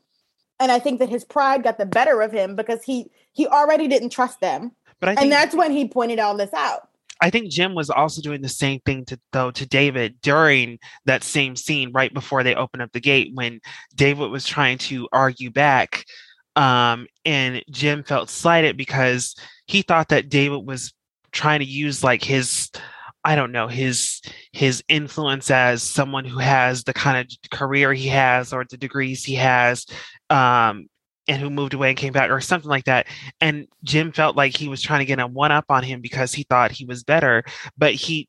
and 0.59 0.71
I 0.71 0.79
think 0.79 0.99
that 0.99 1.09
his 1.09 1.23
pride 1.23 1.63
got 1.63 1.77
the 1.77 1.85
better 1.85 2.21
of 2.21 2.31
him 2.31 2.55
because 2.55 2.83
he 2.83 3.09
he 3.33 3.47
already 3.47 3.87
didn't 3.87 4.09
trust 4.09 4.39
them, 4.41 4.71
but 4.99 5.09
I 5.09 5.15
think 5.15 5.23
and 5.23 5.31
that's 5.31 5.55
when 5.55 5.71
he 5.71 5.87
pointed 5.87 6.19
all 6.19 6.35
this 6.35 6.53
out. 6.53 6.87
I 7.21 7.29
think 7.29 7.51
Jim 7.51 7.75
was 7.75 7.91
also 7.91 8.21
doing 8.21 8.41
the 8.41 8.49
same 8.49 8.79
thing 8.81 9.05
to 9.05 9.19
though 9.31 9.51
to 9.51 9.65
David 9.65 10.19
during 10.21 10.79
that 11.05 11.23
same 11.23 11.55
scene 11.55 11.91
right 11.93 12.13
before 12.13 12.43
they 12.43 12.55
open 12.55 12.81
up 12.81 12.91
the 12.91 12.99
gate 12.99 13.31
when 13.33 13.59
David 13.95 14.31
was 14.31 14.45
trying 14.45 14.79
to 14.79 15.07
argue 15.11 15.51
back 15.51 16.05
um 16.55 17.07
and 17.23 17.63
Jim 17.71 18.03
felt 18.03 18.29
slighted 18.29 18.75
because 18.75 19.35
he 19.67 19.83
thought 19.83 20.09
that 20.09 20.29
David 20.29 20.65
was 20.65 20.93
trying 21.31 21.59
to 21.59 21.65
use 21.65 22.03
like 22.03 22.23
his 22.23 22.69
I 23.23 23.35
don't 23.35 23.51
know 23.51 23.67
his 23.67 24.21
his 24.51 24.83
influence 24.87 25.51
as 25.51 25.83
someone 25.83 26.25
who 26.25 26.39
has 26.39 26.83
the 26.83 26.93
kind 26.93 27.17
of 27.17 27.49
career 27.51 27.93
he 27.93 28.07
has 28.07 28.53
or 28.53 28.65
the 28.69 28.77
degrees 28.77 29.23
he 29.23 29.35
has 29.35 29.85
um 30.29 30.87
and 31.27 31.39
who 31.39 31.49
moved 31.49 31.73
away 31.73 31.89
and 31.89 31.97
came 31.97 32.13
back 32.13 32.31
or 32.31 32.41
something 32.41 32.69
like 32.69 32.85
that 32.85 33.07
and 33.39 33.67
Jim 33.83 34.11
felt 34.11 34.35
like 34.35 34.57
he 34.57 34.67
was 34.67 34.81
trying 34.81 34.99
to 34.99 35.05
get 35.05 35.19
a 35.19 35.27
one 35.27 35.51
up 35.51 35.65
on 35.69 35.83
him 35.83 36.01
because 36.01 36.33
he 36.33 36.43
thought 36.43 36.71
he 36.71 36.85
was 36.85 37.03
better 37.03 37.43
but 37.77 37.93
he 37.93 38.27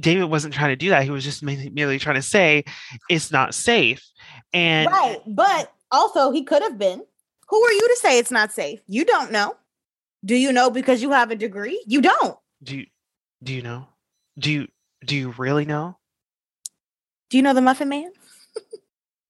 David 0.00 0.24
wasn't 0.24 0.54
trying 0.54 0.70
to 0.70 0.76
do 0.76 0.88
that 0.88 1.04
he 1.04 1.10
was 1.10 1.22
just 1.22 1.42
merely 1.42 1.68
merely 1.68 1.98
trying 1.98 2.16
to 2.16 2.22
say 2.22 2.64
it's 3.10 3.30
not 3.30 3.54
safe 3.54 4.02
and 4.52 4.90
right, 4.90 5.20
but 5.26 5.72
also 5.90 6.30
he 6.30 6.44
could 6.44 6.62
have 6.62 6.78
been. 6.78 7.02
Who 7.48 7.62
are 7.62 7.72
you 7.72 7.88
to 7.88 7.96
say 7.96 8.18
it's 8.18 8.30
not 8.30 8.52
safe? 8.52 8.80
You 8.86 9.04
don't 9.04 9.32
know. 9.32 9.56
Do 10.24 10.34
you 10.34 10.52
know 10.52 10.70
because 10.70 11.02
you 11.02 11.12
have 11.12 11.30
a 11.30 11.36
degree? 11.36 11.82
You 11.86 12.00
don't. 12.00 12.36
do 12.62 12.78
you, 12.78 12.86
Do 13.42 13.54
you 13.54 13.62
know? 13.62 13.86
Do 14.38 14.52
you 14.52 14.68
do 15.04 15.16
you 15.16 15.34
really 15.36 15.64
know 15.64 15.96
Do 17.30 17.36
you 17.36 17.42
know 17.42 17.54
the 17.54 17.62
Muffin 17.62 17.88
Man? 17.88 18.10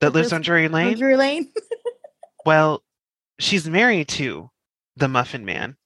that 0.00 0.12
lives 0.12 0.32
on 0.32 0.42
Drury 0.42 0.66
On 0.66 0.72
Lane? 0.72 0.96
Drury 0.98 1.16
Lane. 1.16 1.52
Well, 2.46 2.82
she's 3.38 3.68
married 3.68 4.08
to 4.08 4.48
the 4.96 5.06
Muffin 5.08 5.44
Man. 5.44 5.76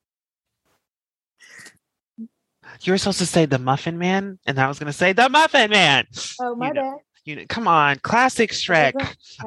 You 2.82 2.92
were 2.92 2.98
supposed 2.98 3.18
to 3.18 3.26
say 3.26 3.46
the 3.46 3.58
Muffin 3.58 3.98
Man, 3.98 4.38
and 4.46 4.60
I 4.60 4.68
was 4.68 4.78
going 4.78 4.86
to 4.86 4.92
say 4.92 5.12
the 5.12 5.28
Muffin 5.28 5.70
Man. 5.70 6.06
Oh 6.40 6.54
my 6.54 6.68
You 6.68 6.74
know, 6.74 6.82
bad. 6.82 7.00
You 7.24 7.36
know, 7.36 7.42
come 7.48 7.66
on, 7.66 7.98
classic 8.00 8.50
Shrek. 8.52 8.92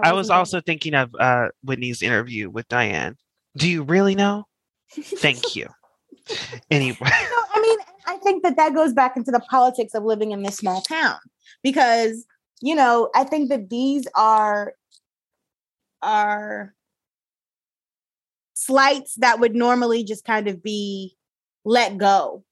I 0.04 0.12
was 0.12 0.30
also 0.30 0.60
thinking 0.60 0.94
of 0.94 1.16
uh, 1.18 1.50
Whitney's 1.64 2.02
interview 2.02 2.50
with 2.50 2.68
Diane. 2.68 3.16
Do 3.56 3.70
you 3.70 3.84
really 3.84 4.16
know? 4.16 4.46
Thank 4.92 5.56
you. 5.56 5.68
Anyway, 6.70 7.12
I 8.08 8.18
think 8.18 8.44
that 8.44 8.58
that 8.58 8.74
goes 8.74 8.94
back 8.94 9.18
into 9.18 9.32
the 9.32 9.40
politics 9.40 9.94
of 9.94 10.04
living 10.04 10.32
in 10.32 10.44
this 10.44 10.58
small 10.58 10.82
town 10.82 11.18
because 11.64 12.26
you 12.62 12.76
know 12.76 13.10
I 13.16 13.24
think 13.24 13.50
that 13.50 13.70
these 13.70 14.08
are 14.16 14.74
are 16.02 16.74
slights 18.54 19.16
that 19.16 19.40
would 19.40 19.56
normally 19.56 20.04
just 20.04 20.26
kind 20.26 20.48
of 20.48 20.64
be 20.64 21.16
let 21.64 21.98
go. 21.98 22.44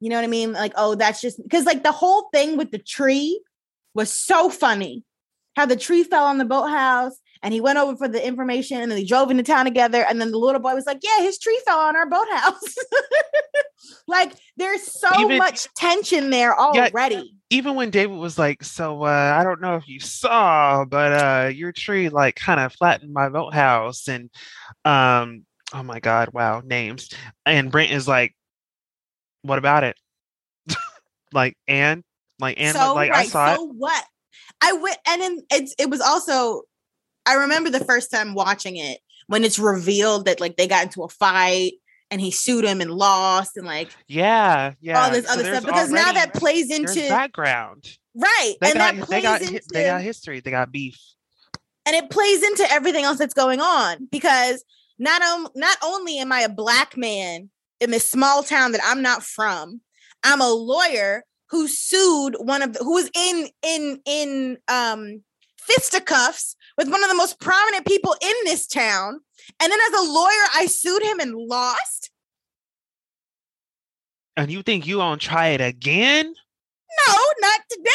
You 0.00 0.10
know 0.10 0.16
what 0.16 0.24
I 0.24 0.28
mean? 0.28 0.52
Like, 0.52 0.72
oh, 0.76 0.94
that's 0.94 1.20
just 1.20 1.42
because 1.42 1.64
like 1.64 1.82
the 1.82 1.92
whole 1.92 2.28
thing 2.32 2.56
with 2.56 2.70
the 2.70 2.78
tree 2.78 3.40
was 3.94 4.12
so 4.12 4.50
funny. 4.50 5.04
How 5.56 5.66
the 5.66 5.76
tree 5.76 6.02
fell 6.02 6.24
on 6.24 6.38
the 6.38 6.44
boathouse 6.44 7.16
and 7.42 7.52
he 7.52 7.60
went 7.60 7.78
over 7.78 7.96
for 7.96 8.08
the 8.08 8.24
information 8.24 8.80
and 8.80 8.90
then 8.90 8.98
they 8.98 9.04
drove 9.04 9.30
into 9.30 9.42
town 9.42 9.64
together. 9.64 10.04
And 10.08 10.20
then 10.20 10.30
the 10.30 10.38
little 10.38 10.60
boy 10.60 10.74
was 10.74 10.86
like, 10.86 11.00
Yeah, 11.02 11.24
his 11.24 11.38
tree 11.38 11.60
fell 11.64 11.78
on 11.80 11.96
our 11.96 12.08
boathouse. 12.08 12.74
like 14.06 14.32
there's 14.56 14.82
so 14.82 15.08
Even- 15.24 15.38
much 15.38 15.66
tension 15.74 16.30
there 16.30 16.50
Yeah, 16.50 16.88
already. 16.88 17.34
even 17.50 17.74
when 17.74 17.90
David 17.90 18.16
was 18.16 18.38
like, 18.38 18.62
"So 18.64 19.02
uh, 19.02 19.36
I 19.38 19.44
don't 19.44 19.60
know 19.60 19.76
if 19.76 19.88
you 19.88 20.00
saw, 20.00 20.84
but 20.84 21.12
uh, 21.12 21.48
your 21.48 21.72
tree 21.72 22.08
like 22.08 22.36
kind 22.36 22.60
of 22.60 22.72
flattened 22.72 23.12
my 23.12 23.28
boathouse," 23.28 24.08
and 24.08 24.30
um, 24.84 25.44
oh 25.74 25.82
my 25.82 26.00
god, 26.00 26.30
wow, 26.32 26.62
names. 26.64 27.10
And 27.44 27.70
Brent 27.70 27.92
is 27.92 28.08
like, 28.08 28.34
"What 29.42 29.58
about 29.58 29.84
it?" 29.84 29.96
like, 31.32 31.56
and 31.66 32.04
like, 32.38 32.58
and 32.60 32.76
so 32.76 32.94
like, 32.94 33.12
I 33.12 33.24
saw 33.26 33.56
so 33.56 33.64
what? 33.64 34.04
I 34.60 34.72
went 34.74 34.98
and 35.06 35.20
then 35.20 35.38
it's 35.50 35.74
it 35.78 35.90
was 35.90 36.00
also 36.00 36.62
I 37.26 37.34
remember 37.34 37.70
the 37.70 37.84
first 37.84 38.10
time 38.10 38.34
watching 38.34 38.76
it 38.76 38.98
when 39.26 39.44
it's 39.44 39.58
revealed 39.58 40.26
that 40.26 40.40
like 40.40 40.56
they 40.56 40.66
got 40.68 40.84
into 40.84 41.02
a 41.02 41.08
fight 41.08 41.74
and 42.10 42.20
he 42.20 42.30
sued 42.30 42.64
him 42.64 42.80
and 42.80 42.90
lost 42.90 43.56
and 43.56 43.66
like. 43.66 43.90
Yeah, 44.08 44.72
yeah. 44.80 45.02
all 45.04 45.10
this 45.10 45.26
So 45.26 45.32
other 45.32 45.44
stuff 45.44 45.64
because 45.64 45.90
now 45.90 46.12
that 46.12 46.34
plays 46.34 46.70
into 46.70 47.08
background. 47.08 47.86
right 48.14 48.54
They 48.60 48.70
and 48.70 48.78
got, 48.78 48.96
that 48.96 49.08
they 49.08 49.20
plays 49.20 49.22
got, 49.22 49.42
into 49.42 49.62
they 49.72 49.84
got 49.84 50.00
history. 50.02 50.40
They 50.40 50.50
got 50.50 50.70
beef. 50.72 50.98
and 51.86 51.96
it 51.96 52.10
plays 52.10 52.42
into 52.42 52.70
everything 52.70 53.04
else 53.04 53.18
that's 53.18 53.34
going 53.34 53.60
on 53.60 54.08
because 54.10 54.64
not 54.98 55.22
um, 55.22 55.48
not 55.54 55.76
only 55.82 56.18
am 56.18 56.30
I 56.32 56.40
a 56.40 56.48
black 56.48 56.96
man 56.96 57.50
in 57.80 57.90
this 57.90 58.08
small 58.08 58.42
town 58.42 58.72
that 58.72 58.80
I'm 58.84 59.02
not 59.02 59.22
from, 59.22 59.80
I'm 60.22 60.40
a 60.40 60.50
lawyer 60.50 61.24
who 61.48 61.66
sued 61.68 62.36
one 62.38 62.62
of 62.62 62.72
the, 62.74 62.78
who 62.80 62.94
was 62.94 63.10
in 63.14 63.48
in 63.62 64.00
in 64.06 64.58
um 64.68 65.22
fisticuffs 65.66 66.56
with 66.78 66.90
one 66.90 67.02
of 67.02 67.10
the 67.10 67.16
most 67.16 67.40
prominent 67.40 67.86
people 67.86 68.14
in 68.20 68.34
this 68.44 68.66
town. 68.66 69.20
And 69.60 69.70
then 69.72 69.78
as 69.92 70.00
a 70.00 70.12
lawyer, 70.12 70.46
I 70.54 70.66
sued 70.66 71.02
him 71.02 71.20
and 71.20 71.34
lost. 71.34 72.10
And 74.36 74.50
you 74.50 74.62
think 74.62 74.86
you 74.86 74.96
gonna 74.96 75.18
try 75.18 75.48
it 75.48 75.60
again? 75.60 76.34
No, 77.06 77.14
not 77.40 77.60
today. 77.70 77.90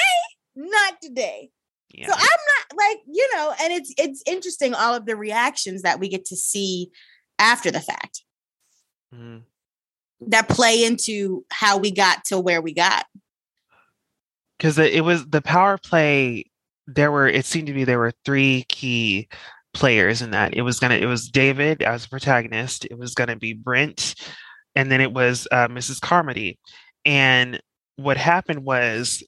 Not 0.56 1.02
today. 1.02 1.50
Yeah. 1.94 2.08
So 2.08 2.14
I'm 2.14 2.22
not 2.22 2.78
like, 2.78 2.98
you 3.08 3.28
know, 3.36 3.54
and 3.62 3.74
it's 3.74 3.94
it's 3.98 4.22
interesting 4.28 4.74
all 4.76 4.94
of 4.94 5.06
the 5.06 5.16
reactions 5.16 5.82
that 5.82 6.00
we 6.00 6.10
get 6.10 6.26
to 6.26 6.36
see 6.36 6.92
after 7.40 7.72
the 7.72 7.80
fact. 7.82 8.24
Mhm. 9.16 9.44
that 10.20 10.50
play 10.50 10.84
into 10.84 11.46
how 11.50 11.78
we 11.78 11.92
got 11.92 12.26
to 12.26 12.40
where 12.40 12.62
we 12.62 12.74
got. 12.74 13.06
because 14.58 14.78
it, 14.80 14.94
it 14.94 15.02
was 15.02 15.26
the 15.28 15.42
power 15.42 15.78
play 15.78 16.46
there 16.88 17.12
were 17.12 17.28
it 17.28 17.46
seemed 17.46 17.68
to 17.68 17.74
be 17.74 17.84
there 17.84 18.00
were 18.00 18.14
three 18.26 18.66
key 18.70 19.28
players 19.74 20.22
in 20.22 20.32
that. 20.32 20.56
It 20.56 20.62
was 20.64 20.80
gonna 20.80 20.96
it 20.96 21.06
was 21.06 21.30
david 21.30 21.84
as 21.84 22.06
a 22.06 22.10
protagonist 22.10 22.86
it 22.86 22.98
was 22.98 23.14
gonna 23.14 23.36
be 23.36 23.54
brent 23.54 24.16
and 24.76 24.92
then 24.92 25.02
it 25.02 25.12
was 25.12 25.48
uh, 25.52 25.68
mrs 25.68 26.00
carmody. 26.02 26.60
And 27.06 27.62
what 27.98 28.18
happened 28.18 28.64
was 28.64 29.24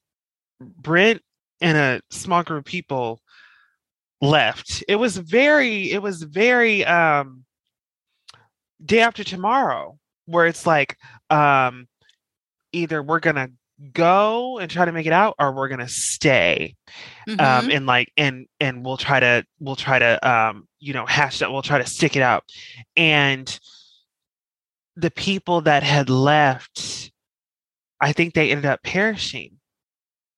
brent 0.59 1.21
and 1.61 1.77
a 1.77 2.01
small 2.11 2.43
group 2.43 2.59
of 2.59 2.65
people 2.65 3.21
left. 4.21 4.83
It 4.87 4.95
was 4.95 5.17
very 5.17 5.91
it 5.91 6.01
was 6.01 6.23
very 6.23 6.85
um 6.85 7.45
day 8.83 9.01
after 9.01 9.23
tomorrow 9.23 9.97
where 10.25 10.45
it's 10.45 10.65
like 10.65 10.97
um 11.29 11.87
either 12.71 13.01
we're 13.01 13.19
gonna 13.19 13.49
go 13.93 14.59
and 14.59 14.69
try 14.69 14.83
to 14.85 14.91
make 14.91 15.05
it 15.05 15.13
out 15.13 15.35
or 15.39 15.53
we're 15.53 15.69
gonna 15.69 15.87
stay 15.87 16.75
Mm-hmm. 17.27 17.39
um 17.39 17.69
and 17.71 17.85
like 17.85 18.11
and 18.17 18.47
and 18.59 18.83
we'll 18.83 18.97
try 18.97 19.19
to 19.19 19.45
we'll 19.59 19.75
try 19.75 19.99
to 19.99 20.29
um 20.29 20.67
you 20.79 20.93
know 20.93 21.05
hash 21.05 21.39
that 21.39 21.51
we'll 21.51 21.61
try 21.61 21.77
to 21.77 21.85
stick 21.85 22.15
it 22.15 22.21
out. 22.21 22.43
And 22.97 23.57
the 24.95 25.11
people 25.11 25.61
that 25.61 25.83
had 25.83 26.09
left 26.09 27.11
i 28.01 28.11
think 28.11 28.33
they 28.33 28.51
ended 28.51 28.65
up 28.65 28.81
perishing. 28.83 29.57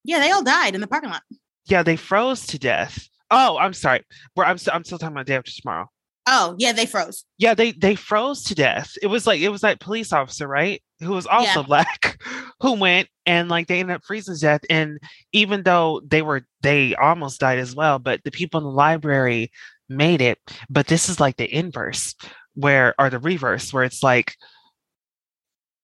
Yeah, 0.03 0.19
they 0.19 0.31
all 0.31 0.43
died 0.43 0.76
in 0.76 0.81
the 0.81 0.88
parking 0.88 1.09
lot. 1.11 1.23
yeah 1.65 1.81
they 1.84 1.95
froze 1.95 2.45
to 2.47 2.59
death. 2.59 3.07
Oh 3.31 3.57
i'm 3.57 3.73
sorry. 3.73 4.01
We're, 4.35 4.43
I'm, 4.45 4.57
st- 4.57 4.76
I'm 4.76 4.84
still 4.84 4.97
talking 4.99 5.15
about 5.15 5.26
day 5.27 5.35
after 5.38 5.51
tomorrow 5.51 5.88
Oh, 6.27 6.56
yeah, 6.60 6.72
they 6.72 6.85
froze. 6.85 7.26
yeah 7.39 7.53
they 7.56 7.72
they 7.72 7.95
froze 7.95 8.43
to 8.43 8.56
death 8.56 8.93
it 9.02 9.07
was 9.07 9.26
like 9.26 9.41
it 9.41 9.49
was 9.49 9.61
that 9.61 9.80
police 9.80 10.14
officer 10.14 10.48
right 10.48 10.81
who 10.99 11.11
was 11.14 11.26
also 11.26 11.61
Yeah. 11.61 11.65
black 11.65 12.22
who 12.61 12.73
went 12.73 13.07
and 13.26 13.49
like 13.49 13.68
they 13.68 13.80
ended 13.80 13.95
up 13.95 14.03
freezing 14.06 14.35
to 14.35 14.39
death 14.41 14.61
and 14.69 14.99
even 15.31 15.64
though 15.64 15.99
they 16.06 16.22
were 16.22 16.45
they 16.61 16.93
almost 16.95 17.39
died 17.39 17.57
as 17.60 17.76
well 17.76 17.98
but 17.98 18.23
the 18.23 18.30
people 18.31 18.60
in 18.60 18.64
the 18.65 18.69
library 18.72 19.52
made 19.89 20.22
it 20.22 20.38
but 20.69 20.85
this 20.88 21.10
is 21.10 21.19
like 21.19 21.38
the 21.38 21.52
inverse 21.53 22.14
where 22.53 22.93
or 22.99 23.10
the 23.10 23.19
reverse 23.19 23.73
where 23.73 23.84
it's 23.84 24.03
like 24.03 24.35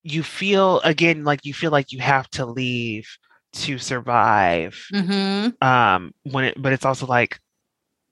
you 0.04 0.22
feel 0.24 0.80
again 0.82 1.24
like 1.24 1.46
you 1.46 1.54
feel 1.54 1.72
like 1.72 1.92
you 1.92 2.00
have 2.00 2.30
to 2.30 2.46
leave 2.46 3.08
to 3.54 3.78
survive 3.80 4.78
Mm-hmm. 4.94 5.66
um 5.68 6.14
when 6.24 6.46
it 6.46 6.62
but 6.62 6.74
it's 6.74 6.86
also 6.86 7.06
like 7.08 7.40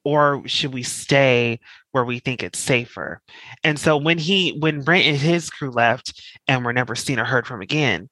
or 0.05 0.41
should 0.47 0.73
we 0.73 0.83
stay 0.83 1.59
where 1.91 2.05
we 2.05 2.19
think 2.19 2.41
it's 2.43 2.59
safer 2.59 3.21
and 3.63 3.77
so 3.79 3.97
when 3.97 4.17
he 4.17 4.55
when 4.59 4.81
brent 4.81 5.05
and 5.05 5.17
his 5.17 5.49
crew 5.49 5.71
left 5.71 6.21
and 6.47 6.63
were 6.63 6.71
never 6.73 6.95
seen 6.95 7.19
or 7.19 7.25
heard 7.25 7.45
from 7.47 7.61
again 7.61 8.07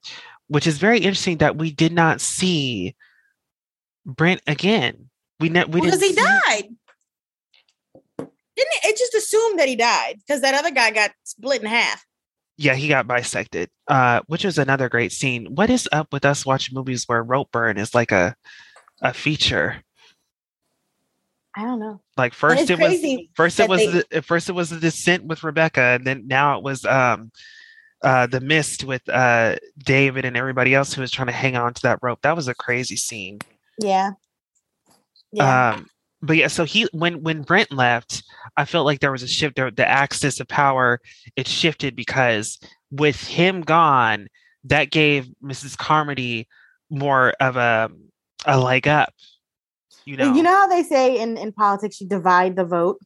which 0.47 0.67
is 0.67 0.77
very 0.77 0.97
interesting 0.97 1.37
that 1.37 1.55
we 1.57 1.71
did 1.71 1.93
not 1.93 2.19
see 2.19 2.95
brent 4.05 4.41
again 4.47 5.09
we 5.39 5.49
ne- 5.49 5.65
we 5.65 5.81
Because 5.81 6.01
he 6.01 6.13
died. 6.13 6.69
Didn't 8.17 8.71
it? 8.83 8.85
It 8.85 8.97
just 8.97 9.13
assumed 9.15 9.59
that 9.59 9.67
he 9.67 9.75
died 9.75 10.19
because 10.25 10.41
that 10.41 10.53
other 10.53 10.71
guy 10.71 10.91
got 10.91 11.11
split 11.23 11.61
in 11.61 11.67
half. 11.67 12.05
yeah 12.57 12.75
he 12.75 12.87
got 12.87 13.07
bisected 13.07 13.67
uh 13.87 14.21
which 14.27 14.45
was 14.45 14.57
another 14.59 14.89
great 14.89 15.11
scene 15.11 15.47
what 15.55 15.69
is 15.71 15.89
up 15.91 16.13
with 16.13 16.23
us 16.23 16.45
watching 16.45 16.75
movies 16.75 17.05
where 17.07 17.23
rope 17.23 17.51
burn 17.51 17.77
is 17.77 17.95
like 17.95 18.11
a 18.11 18.35
a 19.01 19.11
feature 19.13 19.81
I 21.55 21.63
don't 21.63 21.79
know. 21.79 22.01
like 22.17 22.33
first 22.43 22.69
it 22.69 22.79
was 22.79 23.01
First 23.35 23.59
it 23.59 23.69
was 23.69 23.79
they- 23.79 24.03
the 24.11 24.21
first 24.21 24.49
it 24.49 24.53
was 24.53 24.69
the 24.69 24.79
descent 24.79 25.25
with 25.25 25.43
Rebecca, 25.43 25.81
and 25.81 26.05
then 26.05 26.27
now 26.27 26.57
it 26.57 26.63
was 26.63 26.85
um 26.85 27.31
uh 28.03 28.27
the 28.27 28.41
mist 28.41 28.83
with 28.83 29.07
uh 29.09 29.55
David 29.77 30.25
and 30.25 30.35
everybody 30.35 30.73
else 30.75 30.93
who 30.93 31.01
was 31.01 31.11
trying 31.11 31.27
to 31.27 31.33
hang 31.33 31.55
on 31.55 31.73
to 31.73 31.81
that 31.83 31.99
rope. 32.01 32.19
That 32.23 32.35
was 32.35 32.47
a 32.47 32.55
crazy 32.55 32.95
scene. 32.95 33.39
Yeah. 33.79 34.11
Yeah. 35.31 35.73
Um 35.73 35.87
but 36.21 36.37
yeah, 36.37 36.47
so 36.47 36.63
he 36.63 36.87
when 36.93 37.21
when 37.21 37.41
Brent 37.41 37.71
left, 37.73 38.23
I 38.55 38.63
felt 38.65 38.85
like 38.85 38.99
there 39.01 39.11
was 39.11 39.23
a 39.23 39.27
shift. 39.27 39.57
The 39.57 39.71
the 39.75 39.87
axis 39.87 40.39
of 40.39 40.47
power 40.47 40.99
it 41.35 41.47
shifted 41.47 41.95
because 41.97 42.59
with 42.91 43.21
him 43.27 43.61
gone, 43.61 44.27
that 44.65 44.89
gave 44.89 45.27
Mrs. 45.43 45.77
Carmody 45.77 46.47
more 46.89 47.33
of 47.41 47.57
a 47.57 47.89
a 48.45 48.57
leg 48.57 48.87
up. 48.87 49.13
You 50.05 50.17
know, 50.17 50.33
You 50.33 50.43
know 50.43 50.51
how 50.51 50.67
they 50.67 50.83
say 50.83 51.17
in, 51.19 51.37
in 51.37 51.51
politics 51.53 52.01
you 52.01 52.07
divide 52.07 52.55
the 52.55 52.65
vote? 52.65 52.99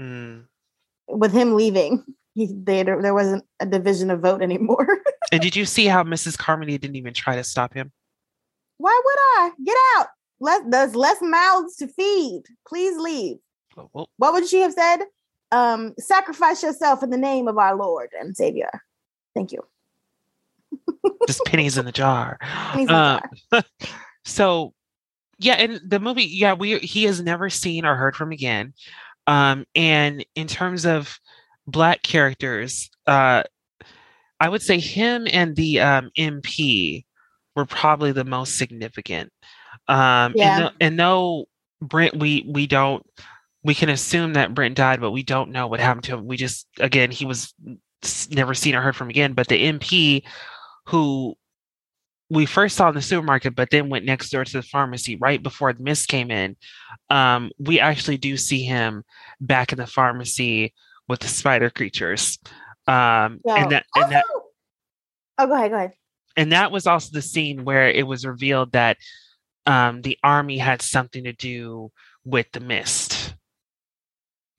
Mm. 0.00 0.44
With 1.08 1.32
him 1.32 1.54
leaving, 1.54 2.04
he, 2.34 2.46
they, 2.52 2.82
there 2.82 3.14
wasn't 3.14 3.44
a 3.60 3.66
division 3.66 4.10
of 4.10 4.20
vote 4.20 4.42
anymore. 4.42 4.86
And 5.32 5.42
did 5.42 5.56
you 5.56 5.64
see 5.64 5.86
how 5.86 6.04
Mrs. 6.04 6.38
Carmody 6.38 6.78
didn't 6.78 6.94
even 6.94 7.12
try 7.12 7.34
to 7.34 7.42
stop 7.42 7.74
him? 7.74 7.90
Why 8.78 9.00
would 9.04 9.18
I? 9.42 9.50
Get 9.64 9.76
out. 9.96 10.06
Less, 10.38 10.62
there's 10.68 10.94
less 10.94 11.18
mouths 11.20 11.74
to 11.78 11.88
feed. 11.88 12.42
Please 12.68 12.96
leave. 12.96 13.38
Oh, 13.76 14.06
What 14.18 14.34
would 14.34 14.46
she 14.46 14.60
have 14.60 14.72
said? 14.72 14.98
Um, 15.50 15.94
sacrifice 15.98 16.62
yourself 16.62 17.02
in 17.02 17.10
the 17.10 17.16
name 17.16 17.48
of 17.48 17.58
our 17.58 17.74
Lord 17.74 18.10
and 18.20 18.36
Savior. 18.36 18.70
Thank 19.34 19.50
you. 19.50 19.62
Just 21.26 21.44
pennies 21.44 21.76
in 21.76 21.86
the 21.86 21.92
jar. 21.92 22.38
Pennies 22.40 22.88
in 22.88 22.94
the 22.94 22.94
Uh, 22.94 23.20
jar. 23.52 23.64
so 24.24 24.74
yeah, 25.38 25.54
and 25.54 25.80
the 25.86 26.00
movie, 26.00 26.24
yeah, 26.24 26.54
we 26.54 26.78
he 26.78 27.04
has 27.04 27.20
never 27.22 27.50
seen 27.50 27.84
or 27.84 27.94
heard 27.94 28.16
from 28.16 28.32
again. 28.32 28.72
Um, 29.26 29.66
and 29.74 30.24
in 30.34 30.46
terms 30.46 30.86
of 30.86 31.18
black 31.66 32.02
characters, 32.02 32.90
uh, 33.06 33.42
I 34.40 34.48
would 34.48 34.62
say 34.62 34.78
him 34.78 35.26
and 35.30 35.56
the 35.56 35.80
um, 35.80 36.10
MP 36.16 37.04
were 37.54 37.66
probably 37.66 38.12
the 38.12 38.24
most 38.24 38.56
significant. 38.56 39.32
Um, 39.88 40.32
Yeah. 40.36 40.56
and, 40.56 40.64
no, 40.64 40.70
and 40.80 40.96
no, 40.96 41.44
Brent, 41.80 42.16
we 42.16 42.46
we 42.48 42.66
don't 42.66 43.04
we 43.62 43.74
can 43.74 43.88
assume 43.88 44.34
that 44.34 44.54
Brent 44.54 44.76
died, 44.76 45.00
but 45.00 45.10
we 45.10 45.22
don't 45.22 45.50
know 45.50 45.66
what 45.66 45.80
happened 45.80 46.04
to 46.04 46.14
him. 46.14 46.26
We 46.26 46.36
just 46.36 46.66
again 46.78 47.10
he 47.10 47.24
was 47.26 47.52
never 48.30 48.54
seen 48.54 48.74
or 48.74 48.80
heard 48.80 48.96
from 48.96 49.10
again. 49.10 49.32
But 49.32 49.48
the 49.48 49.60
MP 49.72 50.22
who 50.86 51.34
we 52.28 52.46
first 52.46 52.76
saw 52.76 52.88
in 52.88 52.94
the 52.94 53.02
supermarket, 53.02 53.54
but 53.54 53.70
then 53.70 53.88
went 53.88 54.04
next 54.04 54.30
door 54.30 54.44
to 54.44 54.52
the 54.52 54.62
pharmacy 54.62 55.16
right 55.16 55.42
before 55.42 55.72
the 55.72 55.82
mist 55.82 56.08
came 56.08 56.30
in. 56.30 56.56
Um, 57.08 57.52
we 57.58 57.78
actually 57.78 58.16
do 58.16 58.36
see 58.36 58.64
him 58.64 59.04
back 59.40 59.72
in 59.72 59.78
the 59.78 59.86
pharmacy 59.86 60.74
with 61.08 61.20
the 61.20 61.28
spider 61.28 61.70
creatures. 61.70 62.38
Um, 62.88 63.40
and 63.44 63.70
that 63.70 63.86
and 63.94 64.12
that 64.12 64.24
oh, 65.38 65.46
go 65.46 65.54
ahead, 65.54 65.70
go 65.70 65.76
ahead. 65.76 65.92
and 66.36 66.52
that 66.52 66.72
was 66.72 66.86
also 66.86 67.10
the 67.12 67.22
scene 67.22 67.64
where 67.64 67.88
it 67.88 68.06
was 68.06 68.26
revealed 68.26 68.72
that 68.72 68.96
um, 69.66 70.02
the 70.02 70.18
army 70.22 70.58
had 70.58 70.82
something 70.82 71.24
to 71.24 71.32
do 71.32 71.90
with 72.24 72.46
the 72.52 72.60
mist. 72.60 73.34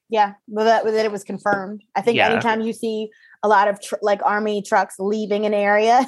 Yeah, 0.09 0.33
well, 0.47 0.65
that, 0.65 0.85
that 0.85 1.05
it 1.05 1.11
was 1.11 1.25
confirmed. 1.25 1.83
I 1.95 2.01
think 2.01 2.17
Yeah. 2.17 2.29
anytime 2.29 2.61
you 2.61 2.71
see 2.71 3.09
a 3.43 3.47
lot 3.47 3.67
of 3.67 3.81
tr- 3.81 3.95
like 4.01 4.21
army 4.23 4.61
trucks 4.61 4.95
leaving 4.99 5.45
an 5.45 5.53
area, 5.53 6.05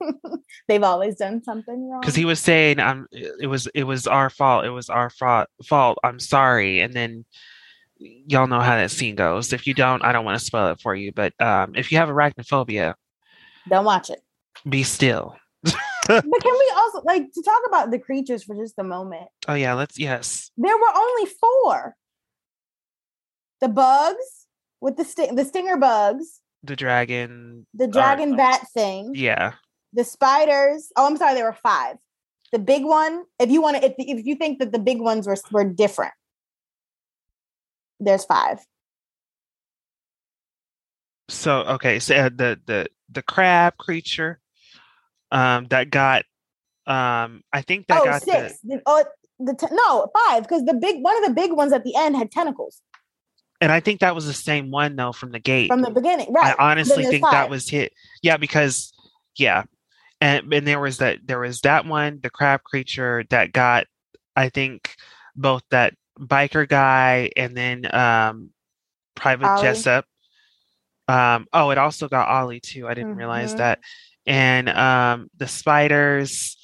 they've 0.68 0.82
always 0.82 1.16
done 1.16 1.42
something 1.42 1.88
wrong. 1.90 2.00
because 2.00 2.14
he 2.14 2.24
was 2.24 2.38
saying 2.40 2.78
um 2.78 3.06
it 3.12 3.48
was 3.48 3.66
it 3.74 3.84
was 3.84 4.06
our 4.06 4.30
fault 4.30 4.64
it 4.64 4.70
was 4.70 4.88
our 4.88 5.10
fault 5.10 5.48
fault 5.64 5.98
i'm 6.04 6.18
sorry 6.20 6.80
and 6.80 6.94
then 6.94 7.24
y'all 7.98 8.46
know 8.46 8.60
how 8.60 8.76
that 8.76 8.90
scene 8.90 9.14
goes 9.14 9.52
if 9.52 9.66
you 9.66 9.74
don't 9.74 10.04
i 10.04 10.12
don't 10.12 10.24
want 10.24 10.38
to 10.38 10.44
spoil 10.44 10.68
it 10.72 10.80
for 10.80 10.94
you 10.94 11.12
but 11.12 11.32
um 11.40 11.72
if 11.74 11.90
you 11.92 11.98
have 11.98 12.08
arachnophobia 12.08 12.94
Don't 13.68 13.84
watch 13.84 14.10
it. 14.10 14.20
be 14.68 14.82
still 14.82 15.36
But 16.08 16.22
can 16.24 16.54
we 16.58 16.72
also 16.76 17.00
like 17.04 17.30
to 17.32 17.42
talk 17.42 17.62
about 17.68 17.90
the 17.92 17.98
creatures 17.98 18.42
for 18.42 18.56
just 18.56 18.74
a 18.78 18.82
moment? 18.84 19.28
oh 19.46 19.54
yeah 19.54 19.74
let's 19.74 19.98
yes 19.98 20.50
There 20.56 20.76
were 20.76 20.92
only 20.96 21.30
four. 21.40 21.94
The 23.60 23.68
bugs 23.68 24.46
with 24.80 24.96
the 24.96 25.04
sting, 25.04 25.36
the 25.36 25.44
stinger 25.44 25.76
bugs, 25.76 26.40
the 26.62 26.76
dragon 26.76 27.66
the 27.74 27.84
or- 27.84 27.88
dragon 27.88 28.36
bat 28.36 28.66
thing, 28.72 29.12
yeah 29.14 29.54
the 29.92 30.04
spiders. 30.04 30.90
Oh, 30.96 31.06
I'm 31.06 31.16
sorry, 31.18 31.34
there 31.34 31.44
were 31.44 31.52
five. 31.62 31.96
The 32.52 32.58
big 32.58 32.84
one, 32.84 33.24
if 33.38 33.50
you 33.50 33.60
want 33.62 33.76
to, 33.78 33.84
if, 33.84 33.94
if 33.98 34.24
you 34.26 34.36
think 34.36 34.58
that 34.58 34.72
the 34.72 34.78
big 34.78 35.00
ones 35.00 35.26
were 35.26 35.36
were 35.50 35.64
different, 35.64 36.12
there's 38.00 38.24
five. 38.24 38.58
so 41.28 41.60
okay 41.62 41.98
so 41.98 42.14
uh, 42.14 42.28
the 42.28 42.60
the 42.66 42.86
the 43.10 43.22
crab 43.22 43.76
creature 43.78 44.38
um 45.30 45.66
that 45.68 45.88
got 45.90 46.24
um 46.86 47.42
i 47.52 47.62
think 47.62 47.86
that 47.86 48.00
Oh, 48.00 48.04
got 48.04 48.22
the 48.22 48.48
six. 48.48 48.60
The, 48.62 48.82
oh, 48.86 49.04
the 49.38 49.54
te- 49.54 49.66
no 49.72 50.10
five 50.26 50.42
because 50.42 50.64
the 50.64 50.74
big 50.74 51.02
one 51.02 51.16
of 51.16 51.24
the 51.28 51.34
big 51.34 51.52
ones 51.52 51.72
at 51.72 51.84
the 51.84 51.94
end 51.96 52.16
had 52.16 52.30
tentacles 52.30 52.80
and 53.62 53.72
i 53.72 53.80
think 53.80 54.00
that 54.00 54.14
was 54.14 54.26
the 54.26 54.34
same 54.34 54.70
one 54.70 54.94
though 54.96 55.12
from 55.12 55.30
the 55.30 55.38
gate 55.40 55.68
from 55.68 55.80
the 55.80 55.90
beginning. 55.90 56.30
Right. 56.32 56.54
I 56.58 56.70
honestly 56.72 57.04
think 57.04 57.24
that 57.30 57.48
was 57.48 57.68
hit. 57.68 57.92
Yeah, 58.22 58.36
because 58.36 58.92
yeah, 59.36 59.64
and 60.20 60.52
and 60.52 60.66
there 60.66 60.80
was 60.80 60.98
that 60.98 61.20
there 61.24 61.38
was 61.40 61.60
that 61.62 61.86
one, 61.86 62.20
the 62.22 62.28
crab 62.30 62.62
creature 62.64 63.24
that 63.30 63.52
got, 63.52 63.86
I 64.36 64.50
think, 64.50 64.94
both 65.34 65.62
that 65.70 65.94
biker 66.18 66.68
guy 66.68 67.30
and 67.36 67.56
then 67.56 67.92
um, 67.94 68.50
Private 69.14 69.48
Ollie. 69.48 69.62
Jessup. 69.62 70.04
Um, 71.08 71.46
oh, 71.52 71.70
it 71.70 71.78
also 71.78 72.08
got 72.08 72.28
Ollie 72.28 72.60
too. 72.60 72.86
I 72.88 72.94
didn't 72.94 73.16
realize 73.16 73.54
Mhm. 73.54 73.58
that. 73.58 73.78
And 74.26 74.68
um, 74.68 75.28
the 75.36 75.48
spiders, 75.48 76.56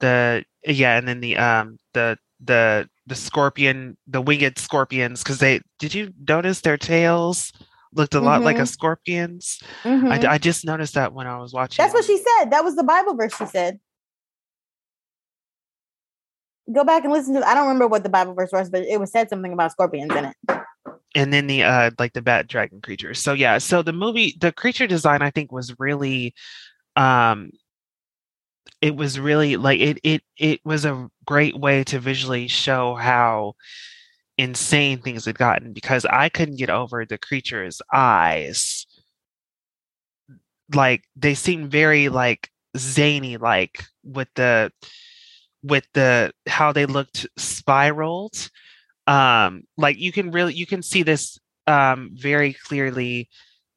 the 0.00 0.44
yeah, 0.64 0.96
and 0.96 1.06
then 1.08 1.20
the 1.20 1.36
um 1.36 1.78
the 1.92 2.16
the 2.44 2.88
the 3.06 3.14
scorpion, 3.14 3.96
the 4.06 4.20
winged 4.22 4.58
scorpions, 4.58 5.22
because 5.22 5.38
they 5.38 5.60
did 5.78 5.94
you 5.94 6.12
notice 6.28 6.60
their 6.60 6.76
tails 6.76 7.52
looked 7.94 8.14
a 8.14 8.20
lot 8.20 8.42
like 8.42 8.58
a 8.58 8.62
Mhm. 8.62 8.68
scorpion's? 8.68 9.60
Mhm. 9.84 10.24
I, 10.26 10.34
I 10.34 10.38
just 10.38 10.64
noticed 10.64 10.94
that 10.94 11.12
when 11.12 11.26
I 11.26 11.38
was 11.38 11.52
watching. 11.52 11.82
That's 11.82 11.94
what 11.94 12.04
she 12.04 12.16
said. 12.16 12.50
That 12.50 12.64
was 12.64 12.76
the 12.76 12.84
Bible 12.84 13.14
verse 13.14 13.36
she 13.36 13.46
said. 13.46 13.80
Go 16.72 16.84
back 16.84 17.04
and 17.04 17.12
listen 17.12 17.34
to. 17.34 17.46
I 17.46 17.54
don't 17.54 17.64
remember 17.66 17.88
what 17.88 18.02
the 18.04 18.08
Bible 18.08 18.34
verse 18.34 18.52
was, 18.52 18.70
but 18.70 18.82
it 18.82 19.00
was 19.00 19.10
said 19.10 19.28
something 19.28 19.52
about 19.52 19.72
scorpions 19.72 20.14
in 20.14 20.24
it. 20.26 20.36
and 21.14 21.30
then 21.32 21.46
the 21.46 21.62
uh 21.62 21.90
like 21.98 22.12
the 22.14 22.22
bat 22.22 22.46
dragon 22.46 22.80
creatures. 22.80 23.20
So 23.20 23.32
yeah, 23.34 23.58
so 23.58 23.82
the 23.82 23.92
movie, 23.92 24.36
the 24.40 24.52
creature 24.52 24.86
design, 24.86 25.20
I 25.22 25.30
think 25.30 25.52
was 25.52 25.74
really, 25.78 26.34
um, 26.96 27.50
it 28.82 28.96
was 28.96 29.18
really 29.18 29.56
like 29.56 29.80
it 29.80 29.98
it 30.02 30.22
it 30.36 30.60
was 30.64 30.84
a 30.84 31.08
great 31.24 31.56
way 31.58 31.84
to 31.84 32.00
visually 32.00 32.48
show 32.48 32.96
how 32.96 33.54
insane 34.38 35.00
things 35.00 35.24
had 35.24 35.38
gotten 35.38 35.72
because 35.72 36.04
I 36.04 36.28
couldn't 36.28 36.58
get 36.58 36.68
over 36.70 37.06
the 37.06 37.16
creature's 37.16 37.80
eyes. 37.92 38.86
Like 40.74 41.04
they 41.16 41.34
seemed 41.34 41.70
very 41.70 42.08
like 42.08 42.50
zany, 42.76 43.36
like 43.36 43.84
with 44.02 44.28
the 44.34 44.72
with 45.62 45.86
the 45.94 46.32
how 46.48 46.72
they 46.72 46.86
looked 46.86 47.26
spiraled. 47.38 48.50
Um, 49.06 49.62
like 49.76 49.98
you 49.98 50.12
can 50.12 50.32
really 50.32 50.54
you 50.54 50.66
can 50.66 50.82
see 50.82 51.02
this 51.04 51.38
um 51.68 52.10
very 52.14 52.54
clearly 52.54 53.28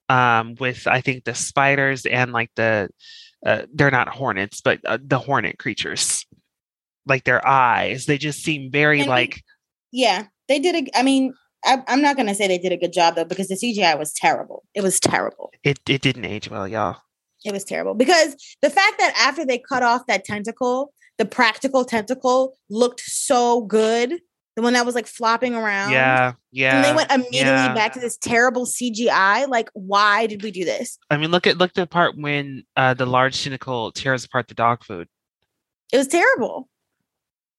um 0.09 0.55
with 0.59 0.87
I 0.87 1.01
think 1.01 1.23
the 1.25 1.35
spiders 1.35 2.05
and 2.07 2.31
like 2.33 2.49
the 2.55 2.89
uh, 3.45 3.63
they're 3.73 3.91
not 3.91 4.09
hornets, 4.09 4.61
but 4.61 4.79
uh, 4.85 4.97
the 5.01 5.19
hornet 5.19 5.59
creatures. 5.59 6.25
Like 7.07 7.23
their 7.23 7.47
eyes, 7.47 8.07
they 8.07 8.17
just 8.17 8.43
seem 8.43 8.71
very 8.71 9.01
And 9.01 9.07
like 9.07 9.43
Yeah, 9.91 10.25
they 10.47 10.57
did. 10.57 10.87
A, 10.87 10.99
I 10.99 11.03
mean, 11.03 11.35
I, 11.63 11.83
I'm 11.87 12.01
not 12.01 12.15
going 12.15 12.27
to 12.27 12.33
say 12.33 12.47
they 12.47 12.57
did 12.57 12.71
a 12.71 12.77
good 12.77 12.93
job 12.93 13.15
though, 13.15 13.25
because 13.25 13.47
the 13.47 13.55
CGI 13.55 13.97
was 13.97 14.11
terrible. 14.11 14.63
It 14.73 14.81
was 14.81 14.99
terrible. 14.99 15.51
it. 15.63 15.79
It 15.87 16.01
didn't 16.01 16.25
age 16.25 16.49
well, 16.49 16.67
y'all. 16.67 16.97
It 17.43 17.53
was 17.53 17.63
terrible 17.63 17.93
because 17.93 18.35
the 18.63 18.71
fact 18.71 18.97
that 18.97 19.13
after 19.19 19.45
they 19.45 19.59
cut 19.59 19.83
off 19.83 20.07
that 20.07 20.25
tentacle, 20.25 20.91
the 21.19 21.25
practical 21.25 21.85
tentacle 21.85 22.55
looked 22.71 23.01
so 23.01 23.61
good. 23.61 24.19
The 24.55 24.61
one 24.61 24.73
that 24.73 24.85
was 24.85 24.95
like 24.95 25.07
flopping 25.07 25.53
around. 25.53 25.91
Yeah, 25.91 26.33
yeah. 26.51 26.77
And 26.77 26.85
they 26.85 26.93
went 26.93 27.11
immediately 27.11 27.41
yeah. 27.41 27.73
back 27.73 27.91
to 27.93 27.99
this 27.99 28.15
terrible 28.17 28.65
CGI. 28.65 29.49
Like, 29.49 29.69
why 29.73 30.27
did 30.27 30.43
we 30.43 30.51
do 30.51 30.63
this? 30.63 30.97
I 31.09 31.17
mean, 31.17 31.29
look 31.29 31.45
at 31.45 31.57
look 31.57 31.71
at 31.71 31.75
the 31.75 31.87
part 31.87 32.17
when 32.17 32.63
uh, 32.77 32.93
the 32.93 33.05
large 33.05 33.43
tentacle 33.43 33.91
tears 33.91 34.23
apart 34.23 34.47
the 34.47 34.53
dog 34.53 34.83
food. 34.85 35.09
It 35.91 35.97
was 35.97 36.07
terrible. 36.07 36.69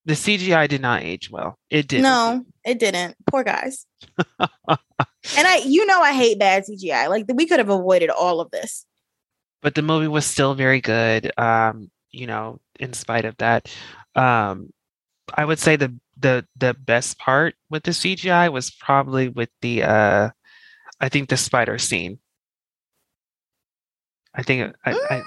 The 0.06 0.14
CGI 0.14 0.68
did 0.68 0.80
not 0.80 1.02
age 1.02 1.30
well. 1.30 1.58
It 1.68 1.88
did. 1.88 2.02
No, 2.02 2.44
it 2.64 2.78
didn't. 2.78 3.16
Poor 3.28 3.42
guys. 3.42 3.84
and 4.38 4.78
I, 5.36 5.62
you 5.66 5.84
know, 5.84 6.00
I 6.00 6.12
hate 6.12 6.38
bad 6.38 6.64
CGI. 6.64 7.08
Like 7.08 7.26
we 7.34 7.44
could 7.46 7.58
have 7.58 7.70
avoided 7.70 8.08
all 8.10 8.40
of 8.40 8.50
this. 8.52 8.86
but 9.62 9.74
the 9.74 9.82
movie 9.82 10.08
was 10.08 10.24
still 10.24 10.54
very 10.54 10.80
good. 10.80 11.32
Um, 11.38 11.90
you 12.10 12.26
know, 12.26 12.60
in 12.78 12.92
spite 12.92 13.24
of 13.24 13.36
that, 13.38 13.68
um, 14.14 14.70
I 15.34 15.44
would 15.44 15.58
say 15.58 15.76
the 15.76 15.94
the 16.18 16.46
the 16.56 16.74
best 16.74 17.18
part 17.18 17.54
with 17.70 17.82
the 17.84 17.90
CGI 17.90 18.50
was 18.52 18.70
probably 18.70 19.28
with 19.28 19.50
the 19.60 19.82
uh, 19.82 20.30
I 21.00 21.08
think 21.08 21.28
the 21.28 21.36
spider 21.36 21.78
scene. 21.78 22.18
I 24.34 24.42
think 24.42 24.74
I, 24.84 25.22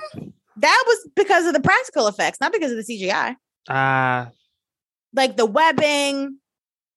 That 0.58 0.84
was 0.88 1.10
because 1.16 1.48
of 1.48 1.54
the 1.54 1.60
practical 1.62 2.08
effects, 2.08 2.40
not 2.40 2.52
because 2.52 2.72
of 2.72 2.78
the 2.78 2.84
CGI. 2.84 3.36
I 3.68 4.22
uh 4.24 4.30
Like 5.14 5.36
the 5.38 5.46
webbing, 5.46 6.38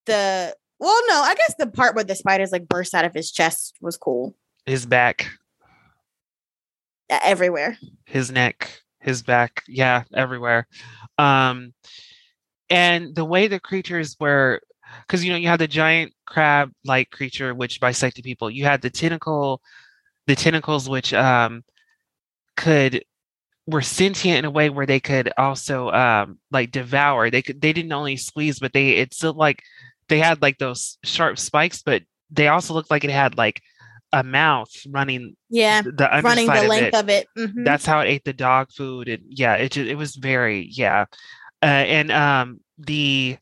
the 0.07 0.55
well, 0.79 1.01
no, 1.09 1.23
I 1.23 1.35
guess 1.35 1.55
the 1.59 1.67
part 1.69 1.95
where 1.95 2.05
the 2.05 2.15
spiders 2.15 2.51
like 2.53 2.67
burst 2.69 2.93
out 2.95 3.05
of 3.05 3.15
his 3.15 3.31
chest 3.31 3.77
was 3.81 3.97
cool. 3.97 4.35
his 4.67 4.85
back, 4.85 5.29
Everywhere. 7.09 7.77
his 8.07 8.31
neck, 8.31 8.83
his 9.01 9.23
back, 9.23 9.63
yeah, 9.69 10.05
everywhere. 10.15 10.67
Um, 11.19 11.73
and 12.73 13.15
the 13.15 13.25
way 13.25 13.49
the 13.49 13.61
creatures 13.61 14.17
were, 14.21 14.61
because 15.07 15.25
you 15.25 15.31
know 15.33 15.39
you 15.39 15.49
had 15.49 15.61
the 15.61 15.69
giant 15.69 16.13
crab-like 16.27 17.11
creature 17.11 17.55
which 17.55 17.81
bisected 17.81 18.25
people. 18.25 18.51
You 18.51 18.65
had 18.65 18.83
the 18.83 18.91
tentacle, 18.91 19.61
the 20.27 20.37
tentacles 20.37 20.89
which 20.89 21.13
um 21.15 21.65
could 22.57 23.05
were 23.67 23.83
sentient 23.83 24.39
in 24.41 24.45
a 24.45 24.51
way 24.51 24.71
where 24.71 24.87
they 24.87 25.01
could 25.01 25.33
also 25.39 25.91
um 25.91 26.39
like 26.51 26.73
devour. 26.73 27.31
They 27.31 27.43
could 27.43 27.61
they 27.61 27.73
didn't 27.73 27.93
only 27.93 28.17
squeeze, 28.17 28.59
but 28.59 28.73
they 28.73 28.91
it's 29.03 29.17
still 29.19 29.35
like 29.35 29.63
they 30.09 30.19
had 30.19 30.43
like 30.43 30.59
those 30.59 30.99
sharp 31.05 31.39
spikes, 31.39 31.83
but 31.83 32.03
they 32.31 32.49
also 32.49 32.75
looked 32.75 32.91
like 32.91 33.05
it 33.05 33.11
had 33.11 33.39
like 33.39 33.63
a 34.13 34.23
mouth 34.23 34.71
running 34.91 35.37
Yeah. 35.49 35.83
the 35.83 36.09
Running 36.23 36.47
the 36.47 36.63
of 36.63 36.69
length 36.69 36.95
it. 36.95 36.95
of 36.95 37.09
it. 37.09 37.29
Mhm. 37.39 37.65
That's 37.65 37.87
how 37.87 38.01
it 38.01 38.09
ate 38.09 38.25
the 38.25 38.33
dog 38.35 38.71
food, 38.73 39.09
and 39.09 39.23
yeah, 39.29 39.55
it 39.55 39.73
just, 39.73 39.89
it 39.89 39.97
was 39.97 40.17
very 40.17 40.69
yeah, 40.71 41.07
uh, 41.63 41.67
and 41.67 42.11
um 42.11 42.61
the 42.79 43.39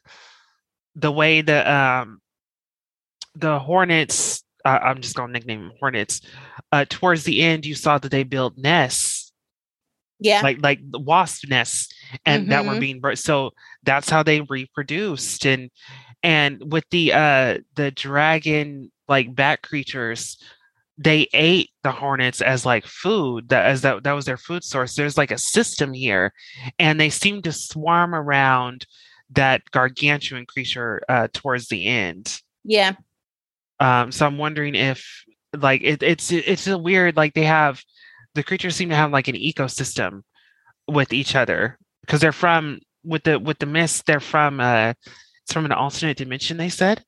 the 0.94 1.10
way 1.12 1.40
the 1.40 1.72
um 1.72 2.20
the 3.34 3.58
hornets. 3.58 4.42
Uh, 4.64 4.78
I'm 4.82 5.00
just 5.00 5.16
gonna 5.16 5.32
nickname 5.32 5.60
them 5.62 5.72
hornets. 5.80 6.20
Uh, 6.70 6.84
towards 6.88 7.24
the 7.24 7.40
end, 7.42 7.64
you 7.64 7.74
saw 7.74 7.96
that 7.98 8.10
they 8.10 8.24
built 8.24 8.58
nests 8.58 9.32
yeah. 10.20 10.42
like 10.42 10.58
like 10.62 10.80
wasp 10.92 11.48
nests 11.48 11.94
and 12.26 12.50
that 12.52 12.66
were 12.66 12.74
Mhm. 12.74 12.80
being 12.80 13.00
birthed. 13.00 13.18
So 13.18 13.52
that's 13.82 14.10
how 14.10 14.22
they 14.22 14.42
reproduced 14.42 15.46
and 15.46 15.70
and 16.22 16.70
with 16.70 16.84
the 16.90 17.12
uh 17.14 17.58
the 17.74 17.90
dragon 17.90 18.92
like 19.08 19.34
bat 19.34 19.62
creatures 19.62 20.36
they 21.00 21.26
ate 21.32 21.70
the 21.82 21.90
hornets 21.90 22.42
as 22.42 22.66
like 22.66 22.86
food 22.86 23.48
that 23.48 23.64
as 23.64 23.80
that 23.80 24.04
that 24.04 24.12
was 24.12 24.26
their 24.26 24.36
food 24.36 24.62
source. 24.62 24.94
There's 24.94 25.16
like 25.16 25.30
a 25.30 25.38
system 25.38 25.94
here 25.94 26.34
and 26.78 27.00
they 27.00 27.08
seem 27.08 27.40
to 27.42 27.52
swarm 27.52 28.14
around 28.14 28.86
that 29.30 29.62
gargantuan 29.70 30.44
creature 30.44 31.00
uh 31.08 31.28
towards 31.32 31.68
the 31.68 31.86
end. 31.86 32.42
Yeah. 32.64 32.92
um, 33.80 34.12
so 34.12 34.26
I'm 34.26 34.36
wondering 34.36 34.74
if 34.74 35.24
like 35.56 35.80
it, 35.82 36.02
it's 36.02 36.30
it's 36.30 36.66
a 36.66 36.76
weird 36.76 37.16
like 37.16 37.32
they 37.32 37.44
have 37.44 37.82
the 38.34 38.42
creatures 38.42 38.76
seem 38.76 38.90
to 38.90 38.94
have 38.94 39.10
like 39.10 39.28
an 39.28 39.36
ecosystem 39.36 40.22
with 40.86 41.14
each 41.14 41.34
other 41.34 41.78
because 42.02 42.20
they're 42.20 42.30
from 42.30 42.78
with 43.04 43.24
the 43.24 43.38
with 43.38 43.58
the 43.58 43.66
mist 43.66 44.04
they're 44.04 44.20
from 44.20 44.60
uh 44.60 44.92
it's 45.42 45.52
from 45.52 45.64
an 45.64 45.72
alternate 45.72 46.18
dimension 46.18 46.58
they 46.58 46.68
said 46.68 47.02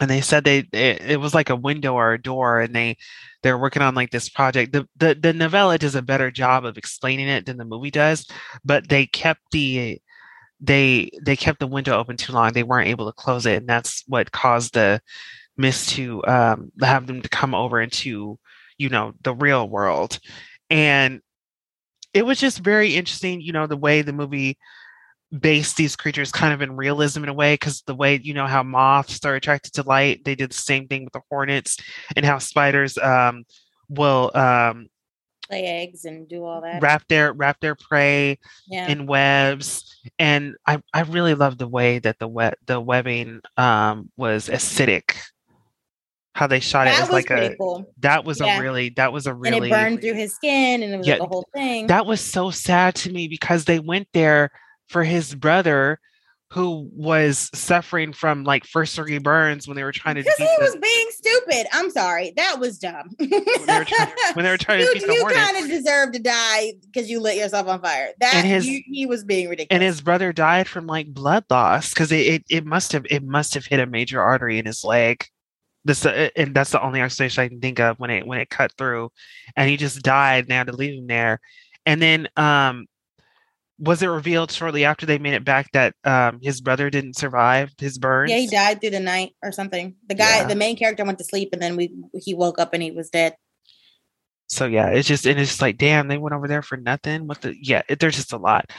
and 0.00 0.10
they 0.10 0.20
said 0.20 0.44
they 0.44 0.58
it, 0.72 1.02
it 1.02 1.20
was 1.20 1.34
like 1.34 1.50
a 1.50 1.56
window 1.56 1.94
or 1.94 2.12
a 2.12 2.22
door 2.22 2.60
and 2.60 2.74
they 2.74 2.96
they're 3.42 3.58
working 3.58 3.82
on 3.82 3.94
like 3.94 4.10
this 4.10 4.28
project. 4.28 4.72
The, 4.72 4.88
the 4.96 5.14
the 5.20 5.32
novella 5.32 5.78
does 5.78 5.94
a 5.94 6.02
better 6.02 6.30
job 6.30 6.64
of 6.64 6.76
explaining 6.78 7.28
it 7.28 7.46
than 7.46 7.56
the 7.56 7.64
movie 7.64 7.90
does 7.90 8.26
but 8.64 8.88
they 8.88 9.06
kept 9.06 9.40
the 9.52 10.00
they 10.60 11.10
they 11.24 11.36
kept 11.36 11.60
the 11.60 11.66
window 11.66 11.98
open 11.98 12.16
too 12.16 12.32
long. 12.32 12.52
They 12.52 12.62
weren't 12.62 12.88
able 12.88 13.06
to 13.06 13.12
close 13.12 13.46
it 13.46 13.58
and 13.58 13.68
that's 13.68 14.04
what 14.06 14.32
caused 14.32 14.74
the 14.74 15.00
mist 15.56 15.90
to 15.90 16.24
um 16.26 16.70
have 16.80 17.06
them 17.06 17.22
to 17.22 17.28
come 17.28 17.54
over 17.54 17.80
into 17.80 18.38
you 18.78 18.88
know 18.88 19.14
the 19.22 19.34
real 19.34 19.68
world. 19.68 20.18
And 20.70 21.20
it 22.14 22.24
was 22.26 22.40
just 22.40 22.58
very 22.60 22.94
interesting 22.96 23.40
you 23.40 23.52
know 23.52 23.66
the 23.66 23.76
way 23.76 24.02
the 24.02 24.12
movie 24.12 24.58
based 25.40 25.76
these 25.76 25.96
creatures 25.96 26.30
kind 26.32 26.52
of 26.54 26.62
in 26.62 26.76
realism 26.76 27.22
in 27.22 27.28
a 27.28 27.34
way 27.34 27.54
because 27.54 27.82
the 27.86 27.94
way 27.94 28.20
you 28.22 28.32
know 28.34 28.46
how 28.46 28.62
moths 28.62 29.24
are 29.24 29.34
attracted 29.34 29.72
to 29.72 29.82
light 29.82 30.24
they 30.24 30.34
did 30.34 30.50
the 30.50 30.54
same 30.54 30.86
thing 30.88 31.04
with 31.04 31.12
the 31.12 31.20
hornets 31.30 31.76
and 32.16 32.24
how 32.24 32.38
spiders 32.38 32.96
um 32.98 33.44
will 33.88 34.30
um 34.36 34.86
Lay 35.48 35.64
eggs 35.64 36.04
and 36.04 36.28
do 36.28 36.44
all 36.44 36.60
that. 36.62 36.82
wrap 36.82 37.06
their 37.08 37.32
wrap 37.32 37.60
their 37.60 37.76
prey 37.76 38.38
yeah. 38.66 38.88
in 38.88 39.06
webs 39.06 39.96
and 40.18 40.56
i 40.66 40.82
i 40.92 41.02
really 41.02 41.34
love 41.34 41.56
the 41.58 41.68
way 41.68 41.98
that 42.00 42.18
the 42.18 42.26
web 42.26 42.54
the 42.66 42.80
webbing 42.80 43.40
um 43.56 44.10
was 44.16 44.48
acidic 44.48 45.16
how 46.34 46.46
they 46.46 46.60
shot 46.60 46.86
it 46.86 46.90
that 46.90 47.02
as 47.02 47.08
was 47.08 47.12
like 47.14 47.30
a 47.30 47.54
cool. 47.56 47.88
that 48.00 48.24
was 48.24 48.40
Yeah. 48.40 48.58
a 48.58 48.60
really 48.60 48.90
that 48.96 49.12
was 49.12 49.26
a 49.26 49.32
really 49.34 49.56
and 49.56 49.66
it 49.66 49.70
burned 49.70 50.00
through 50.00 50.14
his 50.14 50.34
skin 50.34 50.82
and 50.82 50.92
it 50.92 50.96
was 50.98 51.06
Yeah, 51.06 51.14
like 51.14 51.22
a 51.22 51.26
whole 51.28 51.48
thing. 51.54 51.86
that 51.86 52.06
was 52.06 52.20
so 52.20 52.50
sad 52.50 52.94
to 52.96 53.12
me 53.12 53.28
because 53.28 53.64
they 53.64 53.78
went 53.78 54.08
there 54.12 54.50
for 54.88 55.04
his 55.04 55.34
brother 55.34 55.98
who 56.52 56.88
was 56.94 57.50
suffering 57.54 58.12
from 58.12 58.44
like 58.44 58.64
first 58.64 58.94
degree 58.94 59.18
burns 59.18 59.66
when 59.66 59.76
they 59.76 59.82
were 59.82 59.90
trying 59.90 60.14
to 60.14 60.22
because 60.22 60.38
he 60.38 60.48
was 60.60 60.76
being 60.76 61.06
stupid. 61.10 61.66
I'm 61.72 61.90
sorry. 61.90 62.32
That 62.36 62.60
was 62.60 62.78
dumb. 62.78 63.10
when 63.18 63.28
they 63.28 63.78
were 63.78 63.84
trying, 63.84 64.08
when 64.34 64.44
they 64.44 64.50
were 64.52 64.56
trying 64.56 64.78
to 64.78 64.84
you 64.84 64.94
defeat 64.94 65.06
the 65.08 65.12
you 65.14 65.26
kind 65.26 65.56
of 65.56 65.68
deserve 65.68 66.12
to 66.12 66.20
die 66.20 66.74
because 66.82 67.10
you 67.10 67.18
lit 67.18 67.36
yourself 67.36 67.66
on 67.66 67.82
fire. 67.82 68.10
That 68.20 68.32
And 68.36 68.46
his- 68.46 68.64
you, 68.64 68.80
he 68.86 69.06
was 69.06 69.24
being 69.24 69.48
ridiculous. 69.48 69.74
and 69.76 69.82
his 69.82 70.00
brother 70.00 70.32
died 70.32 70.68
from 70.68 70.86
like 70.86 71.08
blood 71.12 71.44
loss 71.50 71.92
because 71.92 72.12
it, 72.12 72.26
it 72.26 72.44
it 72.48 72.64
must 72.64 72.92
have 72.92 73.06
it 73.10 73.24
must 73.24 73.54
have 73.54 73.66
hit 73.66 73.80
a 73.80 73.86
major 73.86 74.22
artery 74.22 74.60
in 74.60 74.66
his 74.66 74.84
leg. 74.84 75.24
This 75.84 76.06
uh, 76.06 76.28
and 76.36 76.54
that's 76.54 76.70
the 76.70 76.80
only 76.82 77.00
explanation 77.00 77.42
I 77.42 77.48
can 77.48 77.60
think 77.60 77.80
of 77.80 77.98
when 77.98 78.10
it 78.10 78.24
when 78.24 78.38
it 78.38 78.50
cut 78.50 78.70
through, 78.78 79.10
and 79.56 79.68
he 79.68 79.76
just 79.76 80.00
died. 80.02 80.48
Now 80.48 80.62
to 80.62 80.72
leave 80.72 80.96
him 80.98 81.08
there, 81.08 81.40
and 81.84 82.00
then 82.00 82.28
um, 82.36 82.86
was 83.78 84.02
it 84.02 84.06
revealed 84.06 84.50
shortly 84.50 84.84
after 84.84 85.04
they 85.06 85.18
made 85.18 85.34
it 85.34 85.44
back 85.44 85.70
that 85.72 85.94
um 86.04 86.38
his 86.42 86.60
brother 86.60 86.88
didn't 86.90 87.16
survive 87.16 87.72
his 87.78 87.98
burns? 87.98 88.30
yeah, 88.30 88.38
he 88.38 88.46
died 88.46 88.80
through 88.80 88.90
the 88.90 89.00
night 89.00 89.32
or 89.42 89.52
something. 89.52 89.94
The 90.08 90.14
guy, 90.14 90.38
Yeah. 90.38 90.46
the 90.46 90.54
main 90.54 90.76
character, 90.76 91.04
went 91.04 91.18
to 91.18 91.24
sleep 91.24 91.50
and 91.52 91.60
then 91.60 91.76
we 91.76 91.92
he 92.14 92.34
woke 92.34 92.58
up 92.58 92.72
and 92.74 92.82
he 92.82 92.90
was 92.90 93.10
dead. 93.10 93.36
So 94.48 94.66
yeah, 94.66 94.88
it's 94.88 95.08
just 95.08 95.26
and 95.26 95.38
it's 95.40 95.50
just 95.50 95.62
like 95.62 95.76
damn, 95.76 96.08
they 96.08 96.18
went 96.18 96.34
over 96.34 96.48
there 96.48 96.62
for 96.62 96.76
nothing. 96.76 97.26
What 97.26 97.42
the 97.42 97.54
yeah, 97.60 97.82
it, 97.88 97.98
there's 98.00 98.16
just 98.16 98.32
a 98.32 98.38
lot. 98.38 98.70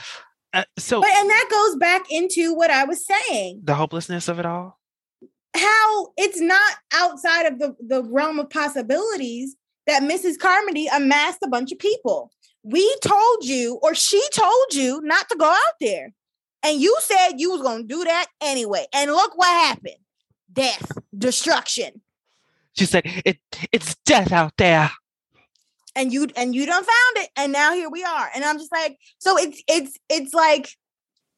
Uh, 0.53 0.63
so 0.79 1.01
But 1.01 1.09
and 1.09 1.29
that 1.29 1.47
goes 1.51 1.75
back 1.77 2.05
into 2.09 2.53
what 2.53 2.71
I 2.71 2.85
was 2.85 3.05
saying. 3.05 3.61
the 3.63 3.75
hopelessness 3.75 4.27
of 4.29 4.39
it 4.39 4.45
all. 4.45 4.79
how 5.55 6.07
it's 6.17 6.39
not 6.39 6.75
outside 6.93 7.45
of 7.47 7.59
the, 7.59 7.75
the 7.85 8.03
realm 8.03 8.39
of 8.39 8.49
possibilities 8.49 9.55
that 9.87 10.03
Mrs. 10.03 10.37
Carmody 10.39 10.87
amassed 10.87 11.39
a 11.43 11.47
bunch 11.49 11.71
of 11.71 11.79
people. 11.79 12.31
We 12.69 12.83
told 13.01 13.45
you, 13.45 13.79
or 13.81 13.95
she 13.95 14.21
told 14.33 14.73
you, 14.73 14.99
not 15.01 15.29
to 15.29 15.37
go 15.37 15.49
out 15.49 15.75
there. 15.79 16.13
And 16.63 16.81
you 16.81 16.95
said 16.99 17.37
you 17.37 17.51
was 17.51 17.61
gonna 17.61 17.83
do 17.83 18.03
that 18.03 18.27
anyway. 18.41 18.85
And 18.93 19.11
look 19.11 19.37
what 19.37 19.47
happened. 19.47 19.95
Death, 20.51 20.91
destruction. 21.17 22.01
She 22.73 22.85
said, 22.85 23.03
"It 23.25 23.39
it's 23.71 23.95
death 24.05 24.31
out 24.33 24.53
there." 24.57 24.91
And 25.95 26.11
you 26.11 26.27
and 26.35 26.53
you 26.53 26.65
done 26.65 26.83
found 26.83 27.17
it. 27.23 27.29
And 27.37 27.53
now 27.53 27.73
here 27.73 27.89
we 27.89 28.03
are. 28.03 28.29
And 28.35 28.43
I'm 28.43 28.57
just 28.57 28.71
like, 28.71 28.97
so 29.17 29.37
it's 29.37 29.63
it's 29.67 29.97
it's 30.09 30.33
like 30.33 30.69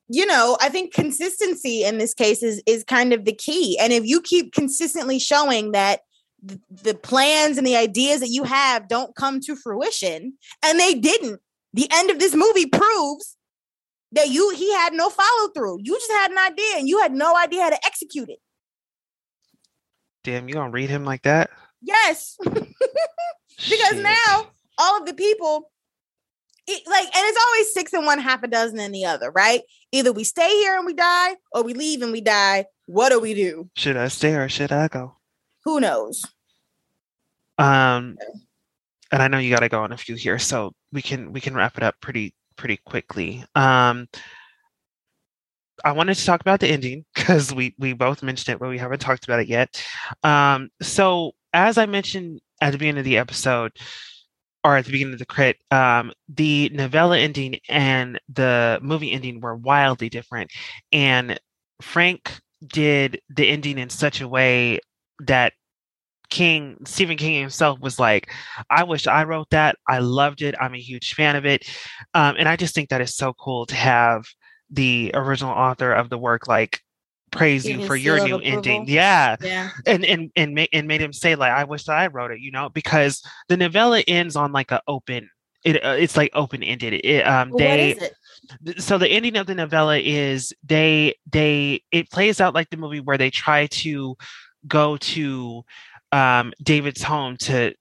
you 0.10 0.26
know, 0.26 0.58
I 0.60 0.70
think 0.70 0.94
consistency 0.94 1.84
in 1.84 2.00
this 2.00 2.16
case 2.16 2.42
is 2.42 2.64
is 2.66 2.84
kind 2.84 3.14
of 3.14 3.26
the 3.26 3.34
key. 3.34 3.78
And 3.80 3.94
if 3.94 4.06
you 4.06 4.20
keep 4.22 4.54
consistently 4.54 5.20
showing 5.20 5.74
that 5.74 6.02
th- 6.48 6.60
the 6.70 6.94
plans 6.94 7.57
and 7.57 7.66
the 7.66 7.76
ideas 7.76 8.20
that 8.22 8.30
you 8.30 8.44
have 8.44 8.88
don't 8.88 9.16
come 9.16 9.40
to 9.41 9.56
fruition, 9.56 10.34
and 10.64 10.80
they 10.80 10.94
didn't, 10.94 11.41
the 11.74 11.88
end 11.91 12.10
of 12.10 12.20
this 12.20 12.36
movie 12.36 12.66
proves 12.66 13.36
that 14.11 14.30
you 14.30 14.49
he 14.52 14.74
had 14.74 14.94
no 14.94 15.10
follow 15.10 15.49
through. 15.56 15.80
You 15.82 15.95
just 15.95 16.11
had 16.11 16.32
an 16.32 16.38
idea 16.38 16.78
and 16.78 16.88
you 16.88 16.99
had 16.99 17.14
no 17.14 17.36
idea 17.38 17.64
how 17.64 17.70
to 17.70 17.86
execute 17.86 18.30
it. 18.30 18.40
Damn, 20.24 20.48
you 20.48 20.56
gonna 20.56 20.72
read 20.72 20.90
him 20.90 21.06
like 21.06 21.24
that? 21.24 21.49
Yes, 21.82 22.36
because 22.45 22.66
Shit. 23.57 24.03
now 24.03 24.48
all 24.78 24.99
of 24.99 25.06
the 25.06 25.14
people 25.14 25.72
it, 26.68 26.88
like 26.88 27.03
and 27.03 27.11
it's 27.16 27.40
always 27.45 27.74
six 27.74 27.94
and 27.94 28.06
one 28.06 28.20
half 28.20 28.44
a 28.44 28.48
dozen 28.48 28.80
in 28.80 28.91
the 28.91 29.06
other 29.06 29.32
right 29.32 29.61
either 29.91 30.14
we 30.14 30.24
stay 30.24 30.49
here 30.49 30.78
and 30.78 30.86
we 30.86 30.94
die 30.94 31.36
or 31.52 31.64
we 31.64 31.74
leave 31.74 32.02
and 32.02 32.11
we 32.11 32.22
die 32.22 32.66
what 32.86 33.10
do 33.10 33.20
we 33.20 33.34
do 33.34 33.70
should 33.76 33.98
I 33.98 34.07
stay 34.07 34.36
or 34.36 34.48
should 34.49 34.72
I 34.72 34.88
go? 34.88 35.16
Who 35.64 35.80
knows 35.80 36.26
Um, 37.57 38.18
and 39.11 39.22
I 39.22 39.27
know 39.27 39.38
you 39.38 39.53
got 39.53 39.60
to 39.60 39.69
go 39.69 39.84
on 39.84 39.91
a 39.91 39.98
few 39.98 40.15
here, 40.15 40.40
so 40.40 40.73
we 40.94 41.02
can 41.02 41.34
we 41.34 41.41
can 41.41 41.53
wrap 41.53 41.77
it 41.77 41.84
up 41.84 41.95
pretty 42.02 42.34
pretty 42.56 42.77
quickly. 42.77 43.44
Um, 43.56 44.07
I 45.84 45.91
wanted 45.91 46.15
to 46.15 46.26
talk 46.26 46.41
about 46.41 46.60
the 46.60 46.68
ending 46.68 47.06
because 47.15 47.53
we 47.53 47.76
we 47.77 47.94
both 47.94 48.23
mentioned 48.23 48.56
it, 48.56 48.60
but 48.60 48.69
we 48.69 48.77
haven't 48.77 48.99
talked 48.99 49.26
about 49.26 49.41
it 49.41 49.48
yet. 49.48 49.84
Um, 50.23 50.69
so 50.81 51.34
as 51.53 51.77
I 51.77 51.86
mentioned 51.86 52.41
at 52.61 52.72
the 52.72 52.77
beginning 52.77 52.99
of 52.99 53.06
the 53.06 53.18
episode, 53.18 53.72
or 54.64 54.77
at 54.77 54.86
the 54.86 54.91
beginning 54.91 55.14
of 55.14 55.19
the 55.19 55.26
crit, 55.26 55.57
um, 55.72 56.11
the 56.27 56.69
novella 56.73 57.18
ending 57.18 57.60
and 57.68 58.19
the 58.30 58.80
movie 58.81 59.11
ending 59.11 59.41
were 59.41 59.56
wildly 59.56 60.10
different, 60.10 60.52
and 60.91 61.40
Frank 61.81 62.40
did 62.68 63.22
the 63.30 63.48
ending 63.48 63.77
in 63.77 63.90
such 63.90 64.22
a 64.22 64.27
way 64.27 64.80
that 65.20 65.54
King 66.30 66.78
Stephen 66.86 67.18
King 67.18 67.41
himself 67.41 67.80
was 67.80 68.00
like, 68.00 68.32
I 68.70 68.84
wish 68.84 69.08
I 69.08 69.24
wrote 69.24 69.50
that. 69.50 69.78
I 69.88 70.00
loved 70.00 70.41
it. 70.41 70.56
I'm 70.60 70.76
a 70.76 70.80
huge 70.80 71.14
fan 71.16 71.36
of 71.36 71.46
it. 71.46 71.68
Um, 72.14 72.36
and 72.38 72.48
I 72.48 72.56
just 72.56 72.76
think 72.76 72.90
that 72.90 73.02
is 73.02 73.16
so 73.16 73.34
cool 73.34 73.66
to 73.66 73.76
have 73.76 74.26
the 74.70 75.12
original 75.16 75.52
author 75.52 75.91
of 75.91 76.10
the 76.10 76.18
work 76.18 76.48
like 76.48 76.82
praise 77.32 77.66
you 77.66 77.86
for 77.86 77.96
your 77.96 78.24
new 78.24 78.36
of 78.36 78.41
ending. 78.44 78.86
Yeah. 78.88 79.38
yeah 79.41 79.70
And 79.86 80.06
and 80.06 80.32
and, 80.36 80.54
ma- 80.54 80.66
and 80.72 80.88
made 80.88 81.02
him 81.02 81.14
say 81.14 81.36
like 81.36 81.52
I 81.52 81.64
wish 81.64 81.86
that 81.86 81.98
I 81.98 82.08
wrote 82.08 82.32
it, 82.32 82.40
you 82.40 82.52
know, 82.52 82.70
because 82.70 83.24
the 83.48 83.58
novella 83.58 84.02
ends 84.08 84.36
on 84.36 84.52
like 84.52 84.72
a 84.72 84.82
open 84.88 85.30
it, 85.66 85.84
uh, 85.84 85.90
it's 85.90 86.16
like 86.16 86.32
open 86.34 86.64
ended. 86.64 86.94
It, 87.04 87.28
um, 87.28 87.50
Well, 87.50 87.58
they 87.58 87.68
what 87.68 87.80
is 87.80 87.98
it 88.04 88.14
th- 88.66 88.80
so 88.82 88.98
the 88.98 89.10
ending 89.10 89.36
of 89.36 89.48
the 89.48 89.56
novella 89.56 89.98
is 89.98 90.54
they 90.64 91.16
they 91.32 91.84
it 91.91 92.10
plays 92.12 92.40
out 92.40 92.54
like 92.54 92.70
the 92.70 92.78
movie 92.78 93.02
where 93.02 93.18
they 93.18 93.30
try 93.30 93.68
to 93.68 94.16
go 94.68 94.98
to 94.98 95.64
um 96.11 96.52
david's 96.61 97.03
home 97.03 97.38
to 97.38 97.73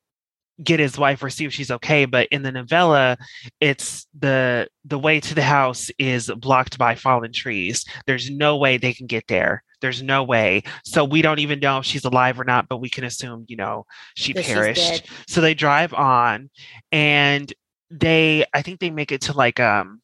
get 0.65 0.81
his 0.81 0.99
wife 0.99 1.23
or 1.23 1.31
see 1.31 1.45
if 1.45 1.53
she's 1.53 1.71
okay 1.71 2.05
but 2.05 2.27
in 2.33 2.43
the 2.43 2.51
novella 2.51 3.17
it's 3.61 4.07
the 4.19 4.67
the 4.85 4.99
way 4.99 5.21
to 5.21 5.35
the 5.35 5.43
house 5.43 5.89
is 5.99 6.31
blocked 6.39 6.79
by 6.79 6.95
fallen 6.95 7.33
trees. 7.33 7.85
There's 8.07 8.29
no 8.31 8.57
way 8.57 8.77
they 8.79 8.93
can 8.95 9.07
get 9.07 9.27
there. 9.29 9.63
There's 9.83 10.03
no 10.03 10.25
way. 10.25 10.63
So 10.83 11.05
we 11.05 11.21
don't 11.23 11.39
even 11.41 11.61
know 11.61 11.79
if 11.79 11.85
she's 11.85 12.05
alive 12.05 12.41
or 12.41 12.45
not 12.45 12.69
but 12.69 12.79
we 12.79 12.89
can 12.89 13.05
assume 13.05 13.45
you 13.49 13.57
know 13.57 13.87
she 14.17 14.33
That 14.33 14.45
perished. 14.47 15.07
so 15.29 15.41
they 15.41 15.55
drive 15.55 15.95
on 15.95 16.51
and 16.91 17.53
they 17.91 18.45
i 18.53 18.61
think 18.63 18.81
they 18.81 18.91
make 18.91 19.13
it 19.13 19.21
to 19.23 19.33
like 19.35 19.61
um 19.61 20.01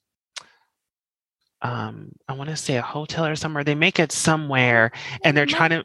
um 1.63 2.13
i 2.29 2.33
want 2.33 2.51
to 2.51 2.57
say 2.57 2.77
a 2.77 2.83
hotel 2.83 3.27
or 3.27 3.37
somewhere. 3.37 3.65
They 3.65 3.75
make 3.75 3.99
it 3.99 4.13
somewhere 4.13 4.93
and 5.25 5.37
they're 5.37 5.47
trying 5.47 5.71
to 5.71 5.85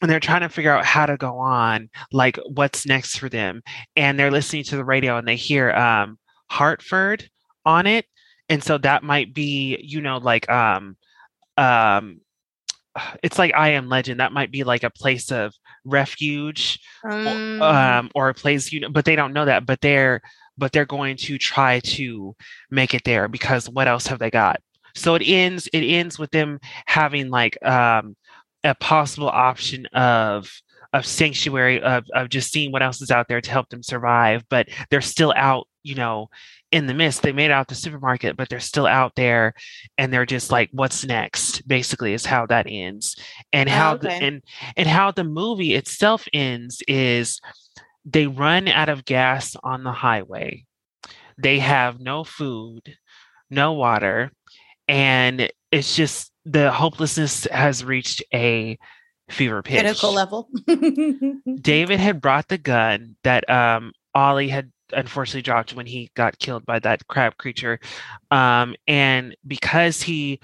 and 0.00 0.10
they're 0.10 0.20
trying 0.20 0.40
to 0.40 0.48
figure 0.48 0.72
out 0.72 0.84
how 0.84 1.06
to 1.06 1.16
go 1.16 1.38
on 1.38 1.88
like 2.12 2.38
what's 2.46 2.86
next 2.86 3.18
for 3.18 3.28
them 3.28 3.62
and 3.96 4.18
they're 4.18 4.30
listening 4.30 4.64
to 4.64 4.76
the 4.76 4.84
radio 4.84 5.16
and 5.16 5.26
they 5.26 5.36
hear 5.36 5.70
um 5.72 6.18
hartford 6.50 7.28
on 7.64 7.86
it 7.86 8.06
and 8.48 8.62
so 8.62 8.78
that 8.78 9.02
might 9.02 9.32
be 9.34 9.78
you 9.82 10.00
know 10.00 10.18
like 10.18 10.48
um 10.50 10.96
um 11.56 12.20
it's 13.22 13.38
like 13.38 13.54
i 13.54 13.68
am 13.70 13.88
legend 13.88 14.20
that 14.20 14.32
might 14.32 14.50
be 14.50 14.64
like 14.64 14.82
a 14.82 14.90
place 14.90 15.30
of 15.30 15.52
refuge 15.84 16.78
Um, 17.04 17.62
um 17.62 18.10
or 18.14 18.28
a 18.28 18.34
place 18.34 18.72
you 18.72 18.80
know 18.80 18.88
but 18.88 19.04
they 19.04 19.16
don't 19.16 19.32
know 19.32 19.44
that 19.44 19.66
but 19.66 19.80
they're 19.80 20.20
but 20.56 20.72
they're 20.72 20.86
going 20.86 21.16
to 21.16 21.38
try 21.38 21.80
to 21.80 22.34
make 22.70 22.94
it 22.94 23.02
there 23.04 23.28
because 23.28 23.68
what 23.68 23.88
else 23.88 24.06
have 24.06 24.18
they 24.20 24.30
got? 24.30 24.60
So 24.94 25.14
it 25.16 25.22
ends 25.24 25.66
it 25.72 25.82
ends 25.84 26.18
with 26.18 26.30
them 26.30 26.60
having 26.86 27.28
like 27.28 27.58
um 27.66 28.14
a 28.64 28.74
possible 28.74 29.28
option 29.28 29.86
of 29.86 30.50
of 30.92 31.04
sanctuary 31.06 31.80
of 31.82 32.04
of 32.14 32.28
just 32.28 32.52
seeing 32.52 32.72
what 32.72 32.82
else 32.82 33.02
is 33.02 33.10
out 33.10 33.28
there 33.28 33.40
to 33.40 33.50
help 33.50 33.68
them 33.68 33.82
survive 33.82 34.44
but 34.48 34.68
they're 34.90 35.00
still 35.00 35.32
out 35.36 35.66
you 35.82 35.94
know 35.94 36.28
in 36.74 36.86
the 36.86 36.94
mist. 36.94 37.22
They 37.22 37.30
made 37.30 37.52
out 37.52 37.68
the 37.68 37.76
supermarket 37.76 38.36
but 38.36 38.48
they're 38.48 38.58
still 38.58 38.86
out 38.86 39.14
there 39.14 39.54
and 39.96 40.12
they're 40.12 40.26
just 40.26 40.50
like 40.50 40.70
what's 40.72 41.04
next? 41.04 41.66
basically 41.68 42.14
is 42.14 42.26
how 42.26 42.46
that 42.46 42.66
ends. 42.68 43.16
And 43.52 43.68
Oh, 43.68 43.72
how 43.72 43.96
the, 43.96 44.10
and 44.10 44.42
and 44.76 44.88
how 44.88 45.12
the 45.12 45.22
movie 45.22 45.74
itself 45.74 46.26
ends 46.32 46.82
is 46.88 47.40
they 48.04 48.26
run 48.26 48.66
out 48.66 48.88
of 48.88 49.04
gas 49.04 49.56
on 49.62 49.84
the 49.84 49.92
highway. 49.92 50.64
They 51.38 51.60
have 51.60 52.00
no 52.00 52.24
food 52.24 52.96
no 53.50 53.74
water 53.74 54.32
and 54.88 55.48
it's 55.70 55.94
just 55.94 56.32
the 56.44 56.70
hopelessness 56.70 57.46
has 57.50 57.84
reached 57.84 58.22
a 58.32 58.78
fever 59.30 59.62
pitch 59.62 59.80
critical 59.80 60.12
level. 60.12 60.48
David 61.60 61.98
had 61.98 62.20
brought 62.20 62.48
the 62.48 62.58
gun 62.58 63.16
that 63.24 63.48
um 63.48 63.92
Ollie 64.14 64.48
had 64.48 64.70
unfortunately 64.92 65.42
dropped 65.42 65.74
when 65.74 65.86
he 65.86 66.10
got 66.14 66.38
killed 66.38 66.66
by 66.66 66.78
that 66.80 67.06
crab 67.08 67.36
creature. 67.38 67.80
Um 68.30 68.74
and 68.86 69.34
because 69.46 70.02
he 70.02 70.40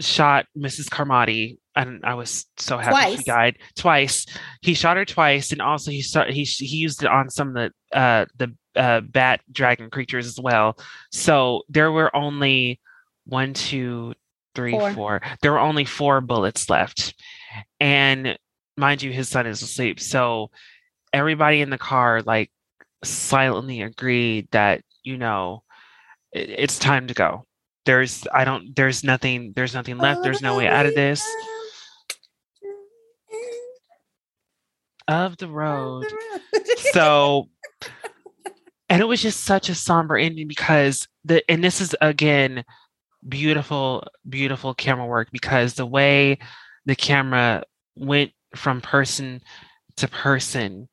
shot 0.00 0.46
Mrs. 0.56 0.90
Carmody 0.90 1.58
and 1.76 2.04
I 2.04 2.14
was 2.14 2.46
so 2.56 2.78
happy 2.78 3.18
she 3.18 3.24
died 3.24 3.58
twice. 3.76 4.26
He 4.62 4.74
shot 4.74 4.96
her 4.96 5.04
twice 5.04 5.52
and 5.52 5.62
also 5.62 5.90
he 5.90 6.02
shot 6.02 6.30
he 6.30 6.42
he 6.42 6.76
used 6.76 7.02
it 7.02 7.08
on 7.08 7.30
some 7.30 7.48
of 7.48 7.54
the 7.54 7.96
uh 7.96 8.26
the 8.36 8.54
uh 8.74 9.00
bat 9.00 9.40
dragon 9.52 9.90
creatures 9.90 10.26
as 10.26 10.40
well. 10.40 10.76
So 11.12 11.62
there 11.68 11.92
were 11.92 12.14
only 12.16 12.80
one, 13.26 13.54
two, 13.54 14.14
three, 14.56 14.72
Four. 14.72 14.92
four. 14.92 15.22
There 15.42 15.52
were 15.52 15.60
only 15.60 15.84
four 15.84 16.20
bullets 16.20 16.68
left. 16.68 17.14
And 17.78 18.36
mind 18.76 19.02
you, 19.02 19.12
his 19.12 19.28
son 19.28 19.46
is 19.46 19.62
asleep. 19.62 20.00
So 20.00 20.50
everybody 21.12 21.60
in 21.60 21.70
the 21.70 21.78
car 21.78 22.22
like 22.22 22.50
silently 23.04 23.82
agreed 23.82 24.48
that, 24.50 24.82
you 25.04 25.16
know, 25.16 25.62
it, 26.32 26.50
it's 26.50 26.78
time 26.78 27.06
to 27.06 27.14
go. 27.14 27.44
There's 27.84 28.26
I 28.32 28.44
don't 28.44 28.74
there's 28.74 29.04
nothing 29.04 29.52
there's 29.54 29.74
nothing 29.74 29.98
left. 29.98 30.24
There's 30.24 30.42
no 30.42 30.56
way 30.56 30.66
out 30.66 30.86
of 30.86 30.94
this. 30.94 31.22
Of 35.06 35.36
the 35.36 35.46
road. 35.46 36.06
So 36.92 37.48
and 38.88 39.00
it 39.00 39.04
was 39.04 39.22
just 39.22 39.44
such 39.44 39.68
a 39.68 39.74
somber 39.76 40.16
ending 40.16 40.48
because 40.48 41.06
the 41.24 41.48
and 41.48 41.62
this 41.62 41.80
is 41.80 41.94
again 42.00 42.64
beautiful 43.28 44.06
beautiful 44.28 44.74
camera 44.74 45.06
work 45.06 45.28
because 45.32 45.74
the 45.74 45.86
way 45.86 46.38
the 46.84 46.94
camera 46.94 47.62
went 47.96 48.30
from 48.54 48.80
person 48.80 49.40
to 49.96 50.08
person 50.08 50.88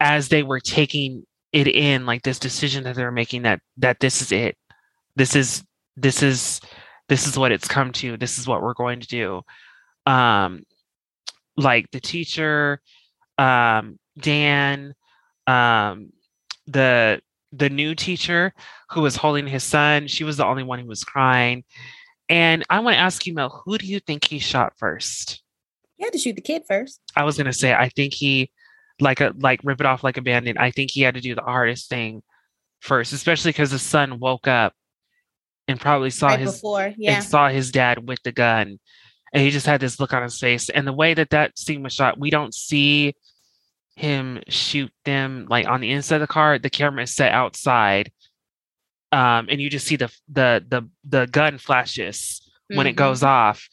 as 0.00 0.28
they 0.28 0.42
were 0.42 0.60
taking 0.60 1.24
it 1.52 1.66
in 1.66 2.06
like 2.06 2.22
this 2.22 2.38
decision 2.38 2.84
that 2.84 2.94
they 2.94 3.04
were 3.04 3.12
making 3.12 3.42
that 3.42 3.60
that 3.76 4.00
this 4.00 4.22
is 4.22 4.32
it. 4.32 4.56
This 5.16 5.34
is 5.34 5.64
this 5.96 6.22
is 6.22 6.60
this 7.08 7.26
is 7.26 7.38
what 7.38 7.52
it's 7.52 7.68
come 7.68 7.92
to. 7.92 8.16
This 8.16 8.38
is 8.38 8.46
what 8.46 8.62
we're 8.62 8.74
going 8.74 9.00
to 9.00 9.08
do. 9.08 9.42
Um 10.06 10.64
like 11.56 11.90
the 11.90 12.00
teacher 12.00 12.80
um 13.38 13.98
dan 14.18 14.94
um 15.46 16.12
the 16.66 17.20
the 17.52 17.70
new 17.70 17.94
teacher 17.94 18.52
who 18.90 19.00
was 19.00 19.16
holding 19.16 19.46
his 19.46 19.64
son 19.64 20.06
she 20.06 20.24
was 20.24 20.36
the 20.36 20.44
only 20.44 20.62
one 20.62 20.78
who 20.78 20.86
was 20.86 21.04
crying 21.04 21.64
and 22.28 22.64
i 22.68 22.78
want 22.80 22.94
to 22.94 22.98
ask 23.00 23.26
you 23.26 23.32
mel 23.34 23.62
who 23.64 23.78
do 23.78 23.86
you 23.86 24.00
think 24.00 24.24
he 24.24 24.38
shot 24.38 24.72
first 24.76 25.42
He 25.96 26.04
had 26.04 26.12
to 26.12 26.18
shoot 26.18 26.36
the 26.36 26.42
kid 26.42 26.62
first. 26.68 27.00
i 27.16 27.24
was 27.24 27.36
going 27.36 27.46
to 27.46 27.52
say 27.52 27.72
i 27.72 27.88
think 27.88 28.12
he 28.12 28.50
like 29.00 29.20
a 29.20 29.32
like 29.38 29.60
rip 29.64 29.80
it 29.80 29.86
off 29.86 30.04
like 30.04 30.16
a 30.16 30.22
bandit 30.22 30.56
i 30.58 30.70
think 30.70 30.90
he 30.90 31.02
had 31.02 31.14
to 31.14 31.20
do 31.20 31.34
the 31.34 31.42
hardest 31.42 31.88
thing 31.88 32.22
first 32.80 33.12
especially 33.12 33.50
because 33.50 33.70
the 33.70 33.78
son 33.78 34.18
woke 34.18 34.46
up 34.46 34.74
and 35.68 35.80
probably 35.80 36.10
saw 36.10 36.28
right 36.28 36.40
his 36.40 36.52
before. 36.54 36.92
Yeah. 36.96 37.16
and 37.16 37.24
saw 37.24 37.48
his 37.48 37.70
dad 37.70 38.06
with 38.08 38.22
the 38.24 38.32
gun 38.32 38.78
and 39.32 39.42
he 39.42 39.50
just 39.50 39.66
had 39.66 39.80
this 39.80 40.00
look 40.00 40.12
on 40.12 40.22
his 40.22 40.38
face 40.38 40.68
and 40.70 40.86
the 40.86 40.92
way 40.92 41.14
that 41.14 41.30
that 41.30 41.58
scene 41.58 41.82
was 41.82 41.92
shot 41.92 42.18
we 42.18 42.30
don't 42.30 42.54
see 42.54 43.14
him 43.98 44.40
shoot 44.48 44.92
them 45.04 45.46
like 45.50 45.66
on 45.66 45.80
the 45.80 45.90
inside 45.90 46.16
of 46.16 46.20
the 46.20 46.26
car 46.26 46.58
the 46.58 46.70
camera 46.70 47.02
is 47.02 47.14
set 47.14 47.32
outside 47.32 48.12
um 49.12 49.46
and 49.50 49.60
you 49.60 49.68
just 49.68 49.86
see 49.86 49.96
the 49.96 50.08
the 50.28 50.64
the 50.68 50.82
the 51.08 51.26
gun 51.26 51.58
flashes 51.58 52.40
when 52.68 52.86
it 52.86 52.92
Mhm. 52.92 52.96
goes 52.96 53.22
off 53.22 53.66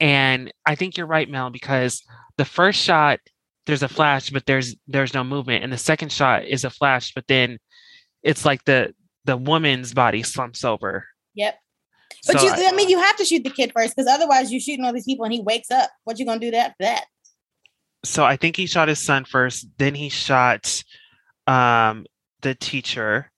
and 0.00 0.52
i 0.66 0.74
think 0.74 0.96
you're 0.96 1.06
right 1.06 1.30
mel 1.30 1.50
because 1.50 2.02
the 2.36 2.44
first 2.44 2.80
shot 2.80 3.20
there's 3.66 3.82
a 3.82 3.88
flash 3.88 4.30
but 4.30 4.44
there's 4.46 4.76
there's 4.86 5.14
no 5.14 5.24
movement 5.24 5.64
and 5.64 5.72
the 5.72 5.78
second 5.78 6.10
shot 6.12 6.44
is 6.44 6.64
a 6.64 6.70
flash 6.70 7.12
but 7.14 7.24
then 7.28 7.58
it's 8.22 8.44
like 8.44 8.62
the 8.64 8.92
the 9.24 9.36
woman's 9.36 9.94
body 9.94 10.22
slumps 10.22 10.64
over 10.64 11.06
Yep. 11.36 11.54
But 12.26 12.40
So 12.40 12.44
you, 12.46 12.52
I- 12.52 12.70
I 12.72 12.76
mean, 12.76 12.88
you 12.88 12.98
have 12.98 13.16
to 13.16 13.24
shoot 13.24 13.44
the 13.44 13.50
kid 13.50 13.70
first 13.74 13.94
because 13.94 14.10
otherwise, 14.10 14.50
you're 14.50 14.60
shooting 14.60 14.84
all 14.84 14.92
these 14.92 15.04
people 15.04 15.24
and 15.24 15.32
he 15.32 15.40
wakes 15.40 15.70
up. 15.70 15.88
What 16.02 16.18
you 16.18 16.26
gonna 16.26 16.40
do 16.40 16.50
that 16.50 16.74
that? 16.80 17.04
So 18.04 18.24
I 18.24 18.36
think 18.36 18.56
he 18.56 18.66
shot 18.66 18.88
his 18.88 18.98
son 19.04 19.24
first, 19.24 19.68
then 19.78 19.94
he 19.94 20.08
shot 20.08 20.82
um 21.46 22.06
the 22.42 22.54
teacher 22.54 23.30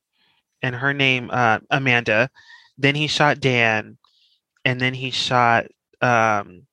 and 0.63 0.75
her 0.75 0.93
name 0.95 1.31
uh 1.33 1.59
Amanda, 1.71 2.31
then 2.79 2.95
he 2.95 3.07
shot 3.07 3.41
Dan, 3.41 3.99
and 4.65 4.81
then 4.81 4.95
he 4.95 5.11
shot 5.11 5.67
um? 6.01 6.67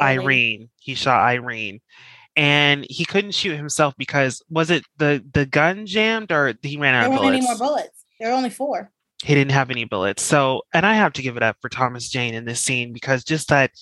Irene. 0.00 0.70
He 0.78 0.94
shot 0.94 1.20
Irene. 1.20 1.80
And 2.36 2.86
he 2.88 3.04
couldn't 3.04 3.34
shoot 3.34 3.56
himself 3.56 3.94
because 3.98 4.40
was 4.48 4.70
it 4.70 4.84
the 4.98 5.24
the 5.32 5.46
gun 5.46 5.84
jammed 5.84 6.30
or 6.30 6.54
he 6.62 6.76
ran 6.76 6.94
out 6.94 7.08
There 7.08 7.18
of 7.18 7.24
weren't 7.24 7.34
any 7.34 7.44
more 7.44 7.58
bullets. 7.58 8.04
There 8.20 8.30
were 8.30 8.36
only 8.36 8.50
four. 8.50 8.92
he 9.24 9.34
didn't 9.34 9.50
have 9.50 9.70
any 9.70 9.84
bullets. 9.84 10.22
So, 10.22 10.62
and 10.72 10.86
I 10.86 10.94
have 10.94 11.12
to 11.14 11.22
give 11.22 11.36
it 11.36 11.42
up 11.42 11.56
for 11.60 11.68
Thomas 11.68 12.08
Jane 12.08 12.34
in 12.34 12.44
this 12.44 12.60
scene 12.60 12.92
because 12.92 13.24
just 13.24 13.48
that 13.48 13.72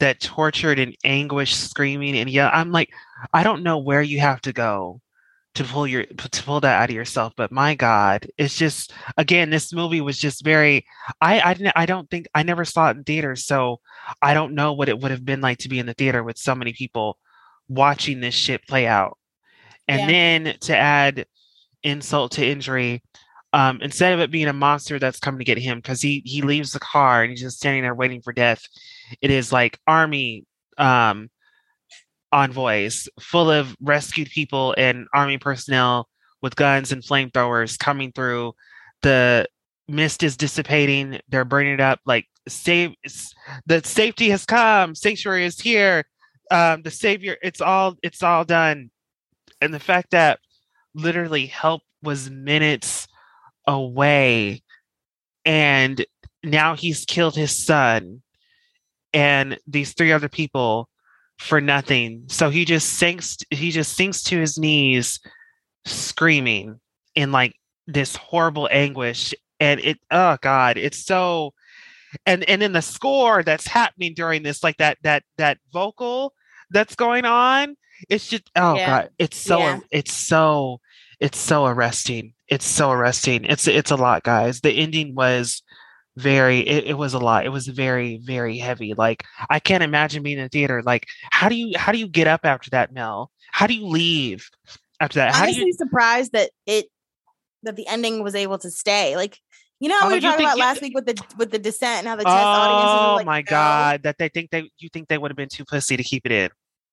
that 0.00 0.20
tortured 0.20 0.78
and 0.78 0.96
anguished 1.04 1.58
screaming 1.70 2.16
and 2.18 2.30
yeah, 2.30 2.50
I'm 2.52 2.72
like, 2.72 2.90
I 3.32 3.42
don't 3.42 3.62
know 3.62 3.78
where 3.78 4.02
you 4.02 4.20
have 4.20 4.40
to 4.42 4.52
go 4.52 5.00
to 5.54 5.64
pull 5.64 5.86
your 5.86 6.04
to 6.04 6.42
pull 6.44 6.60
that 6.60 6.80
out 6.82 6.90
of 6.90 6.94
yourself, 6.94 7.32
but 7.36 7.50
my 7.52 7.74
God, 7.74 8.26
it's 8.38 8.56
just 8.56 8.92
again, 9.16 9.50
this 9.50 9.72
movie 9.72 10.00
was 10.00 10.18
just 10.18 10.44
very. 10.44 10.84
I 11.20 11.40
I 11.40 11.54
didn't 11.54 11.72
I 11.76 11.86
don't 11.86 12.08
think 12.10 12.26
I 12.34 12.42
never 12.42 12.64
saw 12.64 12.88
it 12.90 12.96
in 12.96 13.04
theaters, 13.04 13.46
so 13.46 13.80
I 14.22 14.34
don't 14.34 14.54
know 14.54 14.72
what 14.72 14.88
it 14.88 14.98
would 15.00 15.10
have 15.10 15.24
been 15.24 15.40
like 15.40 15.58
to 15.58 15.68
be 15.68 15.78
in 15.78 15.86
the 15.86 15.94
theater 15.94 16.22
with 16.22 16.38
so 16.38 16.54
many 16.54 16.72
people 16.72 17.18
watching 17.68 18.20
this 18.20 18.34
shit 18.34 18.66
play 18.68 18.86
out. 18.86 19.18
And 19.88 20.00
Yeah. 20.02 20.06
then 20.44 20.56
to 20.60 20.76
add 20.76 21.26
insult 21.82 22.32
to 22.32 22.46
injury, 22.46 23.02
um, 23.52 23.80
instead 23.82 24.12
of 24.12 24.20
it 24.20 24.30
being 24.30 24.48
a 24.48 24.52
monster 24.52 24.98
that's 24.98 25.18
coming 25.18 25.38
to 25.38 25.44
get 25.44 25.58
him, 25.58 25.78
because 25.78 26.00
he 26.00 26.22
he 26.24 26.42
leaves 26.42 26.72
the 26.72 26.80
car 26.80 27.22
and 27.22 27.30
he's 27.30 27.40
just 27.40 27.56
standing 27.58 27.82
there 27.82 27.94
waiting 27.94 28.22
for 28.22 28.32
death, 28.32 28.62
it 29.20 29.30
is 29.30 29.52
like 29.52 29.78
army 29.86 30.44
um 30.78 31.28
envoys 32.32 33.08
full 33.20 33.50
of 33.50 33.76
rescued 33.80 34.28
people 34.30 34.74
and 34.78 35.08
army 35.12 35.36
personnel 35.36 36.08
with 36.42 36.54
guns 36.56 36.92
and 36.92 37.02
flamethrowers 37.02 37.78
coming 37.78 38.12
through. 38.12 38.52
The 39.02 39.46
mist 39.88 40.22
is 40.22 40.36
dissipating, 40.36 41.20
they're 41.28 41.44
burning 41.44 41.74
it 41.74 41.80
up, 41.80 41.98
like 42.06 42.26
save 42.48 42.92
the 43.66 43.82
safety 43.84 44.30
has 44.30 44.44
come, 44.44 44.94
sanctuary 44.94 45.44
is 45.44 45.60
here. 45.60 46.04
Um, 46.52 46.82
the 46.82 46.90
savior, 46.90 47.36
it's 47.42 47.60
all 47.60 47.96
it's 48.02 48.22
all 48.22 48.44
done. 48.44 48.90
and 49.60 49.74
the 49.74 49.80
fact 49.80 50.10
that 50.12 50.40
literally 50.94 51.46
help 51.46 51.82
was 52.02 52.30
minutes 52.30 53.06
away 53.70 54.62
and 55.44 56.04
now 56.42 56.74
he's 56.74 57.04
killed 57.04 57.36
his 57.36 57.56
son 57.56 58.22
and 59.12 59.58
these 59.66 59.92
three 59.94 60.12
other 60.12 60.28
people 60.28 60.88
for 61.38 61.60
nothing 61.60 62.24
so 62.28 62.50
he 62.50 62.64
just 62.64 62.88
sinks 62.98 63.38
he 63.50 63.70
just 63.70 63.94
sinks 63.94 64.22
to 64.22 64.38
his 64.38 64.58
knees 64.58 65.20
screaming 65.86 66.78
in 67.14 67.32
like 67.32 67.54
this 67.86 68.14
horrible 68.16 68.68
anguish 68.70 69.34
and 69.58 69.80
it 69.80 69.98
oh 70.10 70.36
god 70.42 70.76
it's 70.76 71.04
so 71.04 71.52
and 72.26 72.44
and 72.48 72.62
in 72.62 72.72
the 72.72 72.82
score 72.82 73.42
that's 73.42 73.66
happening 73.66 74.12
during 74.14 74.42
this 74.42 74.62
like 74.62 74.76
that 74.76 74.98
that 75.02 75.22
that 75.38 75.58
vocal 75.72 76.34
that's 76.70 76.94
going 76.94 77.24
on 77.24 77.74
it's 78.10 78.28
just 78.28 78.50
oh 78.56 78.74
Yeah. 78.74 78.86
god 78.86 79.10
it's 79.18 79.36
so 79.38 79.58
Yeah. 79.58 79.80
it's 79.90 80.12
so 80.12 80.80
it's 81.20 81.38
so 81.38 81.64
arresting 81.66 82.34
it's 82.50 82.66
so 82.66 82.90
arresting. 82.90 83.44
It's 83.44 83.66
it's 83.68 83.90
a 83.90 83.96
lot 83.96 84.22
guys. 84.24 84.60
The 84.60 84.72
ending 84.72 85.14
was 85.14 85.62
very 86.16 86.60
it, 86.60 86.84
it 86.86 86.94
was 86.98 87.14
a 87.14 87.18
lot. 87.18 87.46
It 87.46 87.50
was 87.50 87.68
very 87.68 88.18
very 88.22 88.58
heavy. 88.58 88.92
Like 88.94 89.22
i 89.48 89.58
can't 89.60 89.82
imagine 89.84 90.22
being 90.22 90.38
in 90.38 90.44
a 90.44 90.48
theater. 90.48 90.82
Like 90.82 91.06
how 91.30 91.48
do 91.48 91.54
you 91.54 91.78
how 91.78 91.92
do 91.92 91.98
you 91.98 92.08
get 92.08 92.26
up 92.26 92.40
after 92.44 92.68
that 92.70 92.92
mel? 92.92 93.30
How 93.52 93.66
do 93.66 93.74
you 93.74 93.86
leave 93.86 94.48
after 95.00 95.20
that? 95.20 95.34
How 95.34 95.44
honestly 95.44 95.64
you 95.66 95.72
surprised 95.72 96.32
that 96.32 96.50
it 96.66 96.86
that 97.62 97.76
the 97.76 97.86
ending 97.86 98.22
was 98.22 98.34
able 98.34 98.58
to 98.58 98.70
stay. 98.70 99.16
Like 99.16 99.38
you 99.78 99.88
know, 99.88 99.98
Oh, 100.02 100.08
we 100.08 100.14
were 100.14 100.20
talking 100.20 100.44
about 100.44 100.56
you- 100.56 100.62
last 100.62 100.82
week 100.82 100.94
with 100.94 101.06
the 101.06 101.22
with 101.38 101.50
the 101.52 101.58
descent 101.58 102.00
and 102.00 102.08
how 102.08 102.16
the 102.16 102.24
test 102.24 102.34
audiences 102.36 103.00
were 103.00 103.08
oh 103.12 103.14
like, 103.16 103.26
my 103.26 103.40
no. 103.40 103.46
god 103.48 104.02
that 104.02 104.18
they 104.18 104.28
think 104.28 104.50
they 104.50 104.68
you 104.78 104.88
think 104.92 105.08
they 105.08 105.16
would 105.16 105.30
have 105.30 105.36
been 105.36 105.48
too 105.48 105.64
pussy 105.64 105.96
to 105.96 106.02
keep 106.02 106.26
it 106.26 106.32
in 106.32 106.50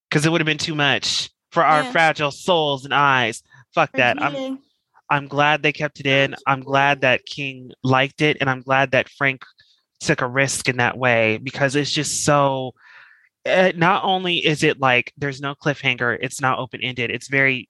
because 0.09 0.25
it 0.25 0.31
would 0.31 0.39
have 0.39 0.45
been 0.45 0.57
too 0.57 0.75
much 0.75 1.29
for 1.51 1.63
our 1.65 1.81
Yeah. 1.83 1.91
fragile 1.91 2.31
souls 2.31 2.85
and 2.85 2.93
eyes. 2.93 3.41
Fuck 3.73 3.91
that. 3.93 4.21
I'm. 4.21 4.59
I'm 5.09 5.27
glad 5.27 5.61
they 5.61 5.71
kept 5.71 5.99
it 5.99 6.05
in. 6.05 6.35
I'm 6.45 6.61
glad 6.61 7.01
that 7.01 7.25
king 7.25 7.71
liked 7.83 8.21
it 8.21 8.37
and 8.39 8.49
i'm 8.49 8.61
glad 8.61 8.91
that 8.91 9.09
frank 9.09 9.43
took 9.99 10.21
a 10.21 10.27
risk 10.27 10.69
in 10.69 10.77
that 10.77 10.97
way 10.97 11.37
because 11.37 11.75
it's 11.75 11.91
just 11.91 12.23
so 12.23 12.73
uh, 13.45 13.71
not 13.75 14.03
only 14.03 14.45
is 14.45 14.63
it 14.63 14.79
like 14.79 15.13
there's 15.17 15.41
no 15.41 15.55
cliffhanger 15.55 16.17
it's 16.21 16.41
not 16.41 16.59
open 16.59 16.81
ended 16.81 17.09
it's 17.09 17.29
very 17.29 17.69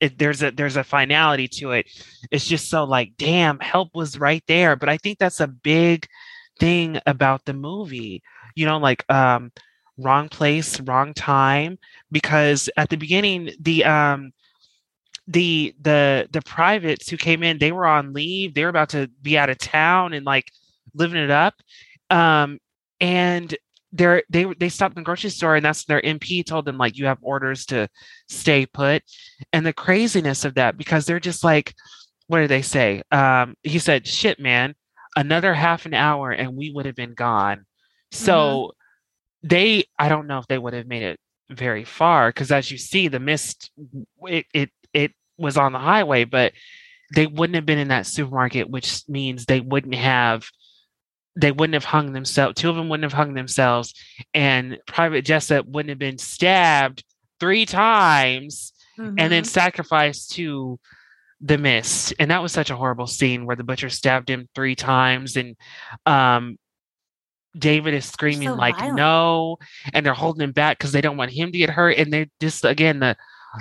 it, 0.00 0.18
there's 0.18 0.42
a 0.42 0.50
there's 0.50 0.76
a 0.76 0.82
finality 0.82 1.46
to 1.46 1.70
it. 1.70 1.86
It's 2.32 2.44
just 2.44 2.68
so 2.68 2.82
like 2.82 3.12
damn 3.18 3.60
help 3.60 3.90
was 3.94 4.18
right 4.18 4.42
there. 4.48 4.74
But 4.74 4.88
i 4.88 4.96
think 4.96 5.18
that's 5.18 5.38
a 5.38 5.46
big 5.46 6.08
thing 6.58 7.00
about 7.06 7.44
the 7.44 7.54
movie 7.54 8.22
you 8.54 8.66
know 8.66 8.78
like 8.78 9.04
um 9.10 9.50
wrong 9.98 10.28
place 10.28 10.80
wrong 10.80 11.14
time 11.14 11.78
because 12.10 12.68
at 12.76 12.88
the 12.90 12.96
beginning 12.96 13.50
the 13.60 13.84
um 13.84 14.32
the 15.26 15.74
the 15.80 16.28
the 16.32 16.42
privates 16.42 17.08
who 17.08 17.16
came 17.16 17.42
in 17.42 17.58
they 17.58 17.72
were 17.72 17.86
on 17.86 18.12
leave 18.12 18.54
they 18.54 18.64
were 18.64 18.68
about 18.68 18.88
to 18.88 19.08
be 19.22 19.38
out 19.38 19.50
of 19.50 19.58
town 19.58 20.12
and 20.12 20.26
like 20.26 20.50
living 20.94 21.22
it 21.22 21.30
up 21.30 21.54
um 22.10 22.58
and 23.00 23.56
they're 23.92 24.22
they 24.30 24.44
they 24.58 24.68
stopped 24.68 24.96
in 24.96 25.02
the 25.02 25.04
grocery 25.04 25.30
store 25.30 25.54
and 25.54 25.64
that's 25.64 25.84
their 25.84 26.02
mp 26.02 26.44
told 26.44 26.64
them 26.64 26.78
like 26.78 26.96
you 26.96 27.06
have 27.06 27.18
orders 27.22 27.66
to 27.66 27.88
stay 28.28 28.66
put 28.66 29.02
and 29.52 29.64
the 29.64 29.72
craziness 29.72 30.44
of 30.44 30.54
that 30.54 30.76
because 30.76 31.06
they're 31.06 31.20
just 31.20 31.44
like 31.44 31.74
what 32.32 32.40
did 32.40 32.48
they 32.48 32.62
say? 32.62 33.02
Um 33.10 33.56
he 33.62 33.78
said 33.78 34.06
shit 34.06 34.40
man 34.40 34.74
another 35.16 35.52
half 35.52 35.84
an 35.84 35.92
hour 35.92 36.30
and 36.30 36.56
we 36.56 36.70
would 36.70 36.86
have 36.86 36.94
been 36.94 37.12
gone. 37.12 37.66
So 38.10 38.72
they 39.42 39.84
i 39.98 40.08
don't 40.08 40.26
know 40.26 40.38
if 40.38 40.46
they 40.46 40.58
would 40.58 40.72
have 40.72 40.86
made 40.86 41.02
it 41.02 41.18
very 41.50 41.84
far 41.84 42.28
because 42.28 42.52
as 42.52 42.70
you 42.70 42.78
see 42.78 43.08
the 43.08 43.18
mist 43.18 43.72
it, 44.22 44.46
it 44.54 44.70
it 44.94 45.12
was 45.38 45.56
on 45.56 45.72
the 45.72 45.78
highway 45.78 46.24
but 46.24 46.52
they 47.14 47.26
wouldn't 47.26 47.54
have 47.56 47.66
been 47.66 47.78
in 47.78 47.88
that 47.88 48.06
supermarket 48.06 48.68
which 48.70 49.02
means 49.08 49.44
they 49.44 49.60
wouldn't 49.60 49.94
have 49.94 50.48
they 51.36 51.50
wouldn't 51.52 51.74
have 51.74 51.84
hung 51.84 52.12
themselves 52.12 52.54
two 52.60 52.68
of 52.70 52.76
them 52.76 52.88
wouldn't 52.88 53.10
have 53.10 53.12
hung 53.18 53.34
themselves 53.34 53.94
and 54.34 54.78
private 54.86 55.24
jessup 55.24 55.66
wouldn't 55.66 55.88
have 55.90 55.98
been 55.98 56.18
stabbed 56.18 57.04
three 57.40 57.64
times 57.66 58.72
and 59.18 59.32
then 59.32 59.42
Mhm. 59.42 59.46
sacrificed 59.46 60.32
to 60.32 60.78
the 61.40 61.58
mist 61.58 62.14
and 62.20 62.30
that 62.30 62.42
was 62.42 62.52
such 62.52 62.70
a 62.70 62.76
horrible 62.76 63.06
scene 63.06 63.46
where 63.46 63.56
the 63.56 63.64
butcher 63.64 63.88
stabbed 63.88 64.28
him 64.30 64.48
three 64.54 64.76
times 64.76 65.36
and 65.36 65.56
um 66.06 66.56
david 67.58 67.94
is 67.94 68.04
screaming 68.06 68.48
so 68.48 68.54
like 68.54 68.76
violent. 68.78 68.96
no 68.96 69.56
and 69.92 70.06
they're 70.06 70.14
holding 70.14 70.42
him 70.44 70.52
back 70.52 70.78
because 70.78 70.92
they 70.92 71.00
don't 71.00 71.16
want 71.16 71.30
him 71.32 71.50
to 71.50 71.58
get 71.58 71.68
hurt 71.70 71.96
and 71.98 72.12
they're 72.12 72.26
just 72.40 72.64
again 72.64 73.00
the 73.00 73.16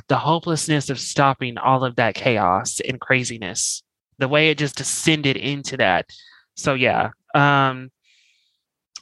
the 0.08 0.18
hopelessness 0.18 0.90
of 0.90 1.00
stopping 1.00 1.58
all 1.58 1.84
of 1.84 1.96
that 1.96 2.16
chaos 2.16 2.80
and 2.82 3.00
craziness 3.00 3.84
the 4.18 4.28
way 4.28 4.50
it 4.50 4.58
just 4.58 4.76
descended 4.78 5.38
into 5.38 5.78
that 5.78 6.06
so 6.56 6.74
yeah 6.74 7.10
um 7.36 7.90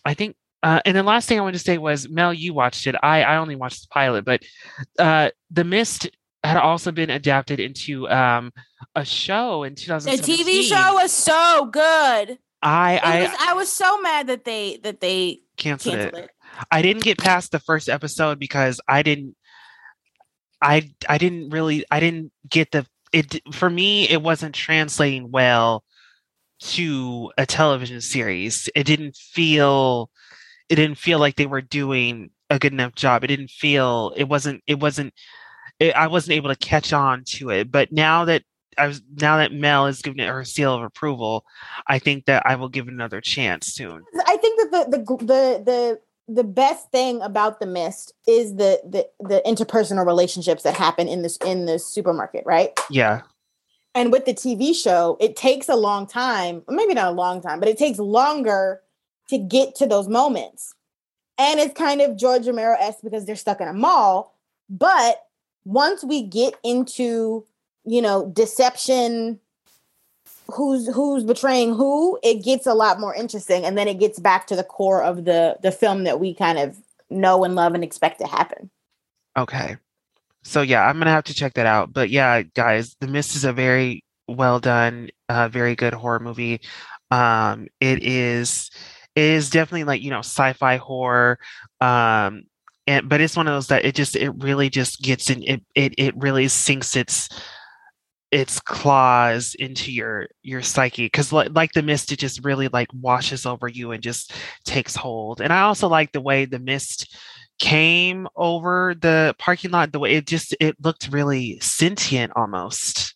i 0.06 0.14
think 0.14 0.36
uh, 0.62 0.82
and 0.84 0.96
the 0.96 1.04
last 1.04 1.30
thing 1.30 1.40
I 1.40 1.42
wanted 1.42 1.58
to 1.58 1.64
say 1.64 1.78
was, 1.78 2.10
Mel, 2.10 2.34
you 2.34 2.54
watched 2.54 2.86
it. 2.86 2.96
I 3.02 3.24
I 3.24 3.38
only 3.38 3.56
watched 3.56 3.84
the 3.84 3.88
pilot, 3.88 4.26
but 4.26 4.44
uh, 4.98 5.30
the 5.50 5.64
Mist 5.64 6.10
had 6.44 6.58
also 6.58 6.92
been 6.92 7.10
adapted 7.10 7.60
into 7.60 8.10
um, 8.10 8.52
a 8.96 9.06
show 9.06 9.64
in 9.64 9.74
the 9.74 9.82
2017. 9.82 10.46
TV 10.46 10.64
show 10.64 10.94
was 10.94 11.12
so 11.12 11.66
good. 11.66 12.40
I 12.62 12.96
It 12.96 13.04
I 13.04 13.22
was, 13.22 13.32
I 13.40 13.54
was 13.54 13.72
so 13.72 14.02
mad 14.02 14.28
that 14.28 14.46
they 14.46 14.78
that 14.84 15.00
they 15.00 15.42
canceled, 15.58 15.96
canceled 15.96 16.24
it. 16.24 16.26
it. 16.26 16.32
I 16.72 16.82
didn't 16.82 17.04
get 17.04 17.18
past 17.18 17.52
the 17.52 17.60
first 17.60 17.88
episode 17.88 18.40
because 18.40 18.82
I 18.88 19.02
didn't. 19.02 19.36
I 20.62 20.92
I 21.08 21.18
didn't 21.18 21.50
really 21.50 21.86
I 21.92 22.00
didn't 22.00 22.32
get 22.50 22.72
the 22.72 22.86
it 23.12 23.42
for 23.54 23.70
me 23.70 24.08
it 24.10 24.22
wasn't 24.22 24.56
translating 24.56 25.32
well 25.32 25.84
to 26.60 27.32
a 27.38 27.46
television 27.46 28.02
series. 28.02 28.70
It 28.76 28.84
didn't 28.84 29.16
feel 29.16 30.12
it 30.70 30.76
didn't 30.76 30.98
feel 30.98 31.20
like 31.20 31.36
they 31.36 31.46
were 31.46 31.62
doing 31.62 32.32
a 32.50 32.60
good 32.60 32.74
enough 32.74 32.96
job. 32.96 33.24
It 33.24 33.28
didn't 33.28 33.52
feel 33.52 34.14
it 34.16 34.26
wasn't 34.26 34.64
it 34.68 34.80
wasn't 34.80 35.14
it, 35.80 35.96
I 35.96 36.08
wasn't 36.08 36.36
able 36.36 36.50
to 36.50 36.56
catch 36.56 36.94
on 36.94 37.24
to 37.26 37.50
it. 37.52 37.72
But 37.72 37.92
now 37.92 38.26
that 38.26 38.44
I 38.78 38.88
was 38.88 39.02
now 39.16 39.38
that 39.38 39.54
Mel 39.54 39.86
has 39.86 40.02
given 40.02 40.20
it 40.20 40.28
her 40.28 40.46
seal 40.46 40.74
of 40.74 40.84
approval, 40.84 41.46
I 41.88 42.00
think 42.00 42.26
that 42.26 42.44
I 42.46 42.56
will 42.56 42.70
give 42.70 42.88
it 42.88 42.94
another 42.94 43.22
chance 43.22 43.68
soon. 43.68 44.04
I 44.26 44.38
think 44.38 44.72
that 44.72 44.92
the 44.92 44.98
the 44.98 45.18
the 45.18 45.64
the 45.66 46.00
the 46.30 46.44
best 46.44 46.92
thing 46.92 47.22
about 47.22 47.60
the 47.60 47.66
mist 47.66 48.14
is 48.28 48.56
the 48.56 48.80
the 48.86 49.10
the 49.20 49.42
interpersonal 49.46 50.06
relationships 50.06 50.64
that 50.64 50.76
happen 50.76 51.08
in 51.08 51.24
this 51.24 51.38
in 51.38 51.66
the 51.66 51.80
supermarket, 51.80 52.44
right? 52.46 52.80
Yeah. 52.90 53.22
And 53.96 54.12
with 54.12 54.26
the 54.26 54.34
TV 54.34 54.76
show, 54.76 55.18
it 55.20 55.36
takes 55.36 55.68
a 55.68 55.76
long 55.76 56.06
time, 56.06 56.64
maybe 56.70 56.94
not 56.94 57.08
a 57.08 57.16
long 57.16 57.42
time, 57.42 57.60
but 57.60 57.68
it 57.68 57.78
takes 57.78 57.98
longer 57.98 58.82
to 59.30 59.38
get 59.40 59.76
to 59.76 59.88
those 59.88 60.08
moments. 60.08 60.76
And 61.40 61.60
it's 61.60 61.74
kind 61.74 62.00
of 62.02 62.16
George 62.16 62.46
Romero 62.46 62.76
esque 62.80 63.00
because 63.04 63.26
they're 63.26 63.36
stuck 63.36 63.62
in 63.62 63.68
a 63.68 63.74
mall. 63.74 64.38
But 64.70 65.24
once 65.66 66.04
we 66.04 66.22
get 66.22 66.54
into, 66.64 67.46
you 67.84 68.02
know, 68.02 68.30
deception, 68.32 69.40
who's 70.54 70.88
who's 70.94 71.24
betraying 71.24 71.76
who, 71.76 72.20
it 72.24 72.44
gets 72.44 72.66
a 72.66 72.74
lot 72.74 73.00
more 73.00 73.16
interesting. 73.16 73.66
And 73.66 73.78
then 73.78 73.88
it 73.88 74.00
gets 74.00 74.20
back 74.20 74.48
to 74.48 74.56
the 74.56 74.64
core 74.64 75.04
of 75.04 75.26
the 75.26 75.58
the 75.62 75.72
film 75.72 76.04
that 76.04 76.20
we 76.20 76.34
kind 76.34 76.58
of 76.58 76.78
know 77.10 77.44
and 77.44 77.56
love 77.56 77.74
and 77.74 77.84
expect 77.84 78.20
to 78.20 78.28
happen. 78.28 78.70
Okay. 79.38 79.78
So 80.44 80.62
yeah, 80.62 80.86
I'm 80.86 80.98
gonna 80.98 81.12
have 81.12 81.26
to 81.26 81.34
check 81.34 81.54
that 81.56 81.66
out. 81.66 81.94
But 81.94 82.10
yeah, 82.10 82.42
guys, 82.42 82.96
The 83.00 83.08
Mist 83.08 83.36
is 83.36 83.46
a 83.46 83.54
very 83.54 84.04
well 84.28 84.60
done, 84.60 85.10
uh, 85.28 85.50
very 85.50 85.76
good 85.76 85.94
horror 85.94 86.20
movie. 86.20 86.62
Um, 87.12 87.68
it 87.80 88.04
is 88.04 88.70
it 89.16 89.24
is 89.24 89.50
definitely 89.50 89.84
like, 89.84 90.02
you 90.02 90.12
know, 90.12 90.20
sci-fi 90.20 90.78
horror. 90.78 91.40
Um, 91.82 92.44
and 92.88 93.08
but 93.08 93.22
it's 93.22 93.36
one 93.36 93.48
of 93.48 93.54
those 93.54 93.68
that 93.68 93.86
it 93.86 93.96
just 93.96 94.16
it 94.16 94.32
really 94.38 94.70
just 94.70 95.02
gets 95.02 95.30
in 95.30 95.44
it 95.44 95.62
it 95.76 95.94
it 95.98 96.18
really 96.18 96.48
sinks 96.48 96.96
its 96.96 97.30
its 98.32 98.60
claws 98.60 99.56
into 99.56 99.92
your 99.92 100.28
your 100.44 100.62
psyche 100.62 101.06
because 101.06 101.34
like, 101.34 101.50
like 101.54 101.74
the 101.74 101.82
mist 101.82 102.12
it 102.12 102.20
just 102.20 102.44
really 102.46 102.68
like 102.68 102.88
washes 102.94 103.46
over 103.46 103.68
you 103.68 103.92
and 103.92 104.04
just 104.04 104.34
takes 104.66 104.96
hold 104.96 105.42
and 105.42 105.52
i 105.52 105.62
also 105.62 105.88
like 105.88 106.12
the 106.12 106.22
way 106.22 106.46
the 106.46 106.60
mist 106.60 107.18
came 107.58 108.28
over 108.36 108.96
the 109.02 109.36
parking 109.40 109.72
lot 109.72 109.92
the 109.92 110.00
way 110.00 110.14
it 110.14 110.28
just 110.28 110.56
it 110.60 110.76
looked 110.82 111.10
really 111.12 111.60
sentient 111.60 112.32
almost 112.36 113.16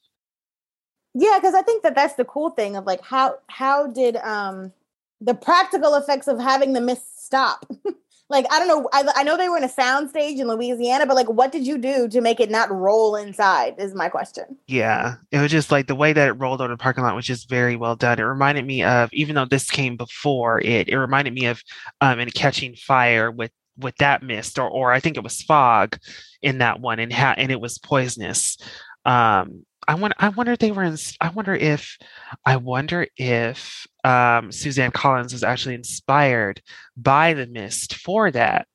Yeah, 1.14 1.38
because 1.40 1.54
I 1.54 1.62
think 1.62 1.84
that 1.84 1.96
that's 1.96 2.16
the 2.16 2.26
cool 2.26 2.50
thing 2.52 2.76
of 2.76 2.86
like 2.86 3.02
how 3.04 3.38
how 3.48 3.88
did 3.88 4.18
um 4.18 4.74
the 5.22 5.36
practical 5.36 5.96
effects 5.96 6.28
of 6.28 6.40
having 6.40 6.74
the 6.74 6.82
mist 6.82 7.24
stop? 7.26 7.66
like 8.30 8.46
I 8.52 8.60
don't 8.60 8.68
know, 8.68 8.90
I, 8.94 9.04
I 9.18 9.24
know 9.24 9.38
they 9.38 9.50
were 9.50 9.58
in 9.58 9.64
a 9.64 9.70
sound 9.70 10.10
stage 10.10 10.40
in 10.40 10.48
Louisiana, 10.48 11.06
but 11.06 11.16
like 11.16 11.30
what 11.30 11.52
did 11.52 11.68
you 11.68 11.78
do 11.78 12.08
to 12.08 12.22
make 12.22 12.40
it 12.40 12.50
not 12.50 12.72
roll 12.72 13.16
inside? 13.16 13.76
Is 13.78 13.94
my 13.94 14.10
question. 14.10 14.58
yeah 14.68 15.16
it 15.32 15.40
was 15.40 15.52
just 15.52 15.72
like 15.72 15.88
the 15.88 15.96
way 15.96 16.14
that 16.14 16.28
it 16.28 16.34
rolled 16.34 16.62
over 16.62 16.70
the 16.70 16.78
parking 16.78 17.04
lot 17.04 17.16
was 17.16 17.26
just 17.26 17.50
very 17.50 17.76
well 17.76 17.96
done 17.96 18.20
it 18.20 18.24
reminded 18.24 18.66
me 18.66 18.84
of 18.84 19.10
even 19.14 19.36
though 19.36 19.46
this 19.46 19.70
came 19.70 19.98
before 19.98 20.62
it 20.62 20.88
it 20.90 20.98
reminded 20.98 21.34
me 21.34 21.46
of 21.48 21.62
um 22.02 22.20
in 22.20 22.30
catching 22.32 22.76
fire 22.76 23.30
with 23.32 23.52
with 23.78 23.96
that 23.98 24.22
mist 24.24 24.60
or 24.60 24.70
or 24.70 24.92
I 24.92 25.00
think 25.00 25.18
it 25.18 25.24
was 25.24 25.42
fog 25.42 25.98
in 26.42 26.60
that 26.60 26.80
one 26.80 27.00
and 27.00 27.12
ha- 27.12 27.36
and 27.38 27.52
it 27.52 27.60
was 27.60 27.78
poisonous. 27.78 28.58
Um 29.06 29.66
I 29.88 29.96
wonder 29.96 30.16
I 30.20 30.30
wonder 30.30 30.54
if 30.54 30.60
they 30.60 30.72
were 30.72 30.84
in 30.84 30.98
I 31.20 31.30
wonder 31.30 31.54
if 31.54 31.98
I 32.46 32.56
wonder 32.58 33.08
if 33.18 33.86
um 34.04 34.52
Suzanne 34.52 34.92
Collins 34.92 35.34
was 35.34 35.44
actually 35.44 35.76
inspired 35.76 36.62
by 36.96 37.34
the 37.34 37.48
mist 37.48 37.96
for 37.96 38.32
that. 38.32 38.68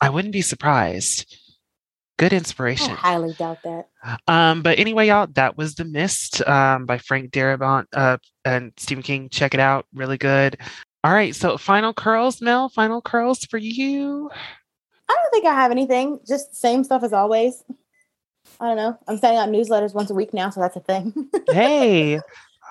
I 0.00 0.10
wouldn't 0.10 0.32
be 0.32 0.42
surprised. 0.42 1.36
Good 2.18 2.34
I 2.34 2.36
inspiration. 2.36 2.90
highly 2.90 3.32
doubt 3.32 3.58
that. 3.64 3.88
Um, 4.28 4.60
but 4.62 4.78
anyway, 4.78 5.06
y'all, 5.06 5.26
that 5.28 5.56
was 5.56 5.74
The 5.74 5.86
Mist 5.86 6.46
um, 6.46 6.84
by 6.84 6.98
Frank 6.98 7.30
Darabont 7.30 7.86
uh, 7.94 8.18
and 8.44 8.72
Stephen 8.76 9.02
King. 9.02 9.30
Check 9.30 9.54
it 9.54 9.60
out. 9.60 9.86
Really 9.94 10.18
good. 10.18 10.58
All 11.02 11.14
right. 11.14 11.34
So, 11.34 11.56
final 11.56 11.94
curls, 11.94 12.42
Mel. 12.42 12.68
Final 12.68 13.00
curls 13.00 13.46
for 13.46 13.56
you. 13.56 14.30
I 15.08 15.16
don't 15.16 15.30
think 15.32 15.46
I 15.46 15.54
have 15.54 15.70
anything. 15.70 16.20
Just 16.28 16.54
same 16.54 16.84
stuff 16.84 17.02
as 17.02 17.14
always. 17.14 17.64
I 18.58 18.66
don't 18.66 18.76
know. 18.76 18.98
I'm 19.06 19.18
sending 19.18 19.38
out 19.38 19.48
newsletters 19.48 19.94
once 19.94 20.10
a 20.10 20.14
week 20.14 20.34
now, 20.34 20.50
so 20.50 20.60
that's 20.60 20.76
a 20.76 20.80
thing. 20.80 21.28
hey, 21.50 22.20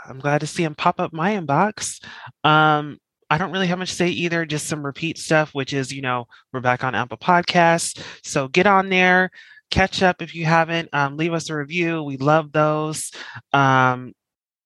I'm 0.05 0.19
glad 0.19 0.41
to 0.41 0.47
see 0.47 0.63
him 0.63 0.75
pop 0.75 0.99
up 0.99 1.13
my 1.13 1.35
inbox. 1.35 2.03
Um, 2.43 2.99
I 3.29 3.37
don't 3.37 3.51
really 3.51 3.67
have 3.67 3.79
much 3.79 3.89
to 3.91 3.95
say 3.95 4.07
either, 4.07 4.45
just 4.45 4.67
some 4.67 4.85
repeat 4.85 5.17
stuff, 5.17 5.53
which 5.53 5.73
is, 5.73 5.93
you 5.93 6.01
know, 6.01 6.27
we're 6.51 6.61
back 6.61 6.83
on 6.83 6.95
Apple 6.95 7.17
Podcasts. 7.17 8.01
So 8.23 8.47
get 8.47 8.65
on 8.65 8.89
there, 8.89 9.29
catch 9.69 10.01
up 10.01 10.21
if 10.21 10.33
you 10.33 10.45
haven't. 10.45 10.89
Um, 10.93 11.15
leave 11.15 11.33
us 11.33 11.49
a 11.49 11.55
review. 11.55 12.03
We 12.03 12.17
love 12.17 12.51
those. 12.51 13.11
Um, 13.53 14.13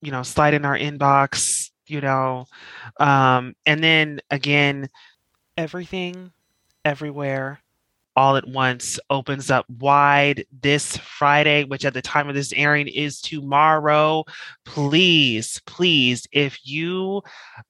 you 0.01 0.11
know, 0.11 0.23
slide 0.23 0.53
in 0.53 0.65
our 0.65 0.77
inbox, 0.77 1.71
you 1.87 2.01
know. 2.01 2.45
Um, 2.99 3.53
and 3.65 3.83
then 3.83 4.21
again, 4.29 4.89
everything, 5.57 6.31
everywhere, 6.85 7.59
all 8.15 8.35
at 8.35 8.47
once 8.47 8.99
opens 9.09 9.49
up 9.49 9.65
wide 9.69 10.45
this 10.61 10.97
Friday, 10.97 11.63
which 11.63 11.85
at 11.85 11.93
the 11.93 12.01
time 12.01 12.29
of 12.29 12.35
this 12.35 12.53
airing 12.53 12.87
is 12.87 13.21
tomorrow. 13.21 14.23
Please, 14.65 15.61
please, 15.65 16.27
if 16.31 16.59
you 16.63 17.21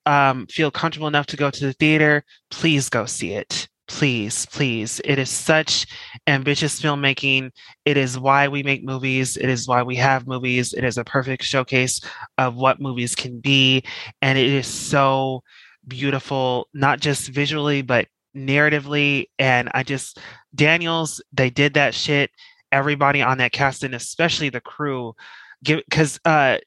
um, 0.06 0.46
feel 0.48 0.72
comfortable 0.72 1.08
enough 1.08 1.28
to 1.28 1.38
go 1.38 1.50
to 1.50 1.66
the 1.66 1.74
theater, 1.74 2.24
please 2.50 2.90
go 2.90 3.06
see 3.06 3.34
it. 3.34 3.68
Please, 3.88 4.46
please. 4.48 5.02
It 5.04 5.20
is 5.20 5.30
such 5.30 5.86
ambitious 6.26 6.82
filmmaking. 6.82 7.52
It 7.86 7.98
is 7.98 8.18
why 8.18 8.48
we 8.48 8.64
make 8.64 8.84
movies. 8.84 9.36
It 9.36 9.50
is 9.50 9.68
why 9.68 9.84
we 9.84 9.96
have 9.98 10.26
movies. 10.26 10.74
It 10.74 10.86
is 10.86 10.98
a 10.98 11.04
perfect 11.04 11.44
showcase 11.44 12.00
of 12.38 12.56
what 12.56 12.80
movies 12.80 13.14
can 13.14 13.40
be. 13.40 13.84
And 14.22 14.38
it 14.38 14.48
is 14.48 14.68
so 14.68 15.44
beautiful, 15.88 16.70
not 16.74 17.02
just 17.02 17.30
visually, 17.30 17.82
but 17.82 18.08
narratively. 18.36 19.28
And 19.40 19.70
I 19.74 19.84
just, 19.84 20.20
Daniels, 20.56 21.22
they 21.32 21.50
did 21.50 21.74
that 21.76 21.94
shit. 21.94 22.32
Everybody 22.72 23.22
on 23.22 23.38
that 23.38 23.52
cast, 23.52 23.84
and 23.84 23.94
especially 23.94 24.50
the 24.50 24.62
crew, 24.62 25.16
because 25.62 26.20
uh, 26.26 26.58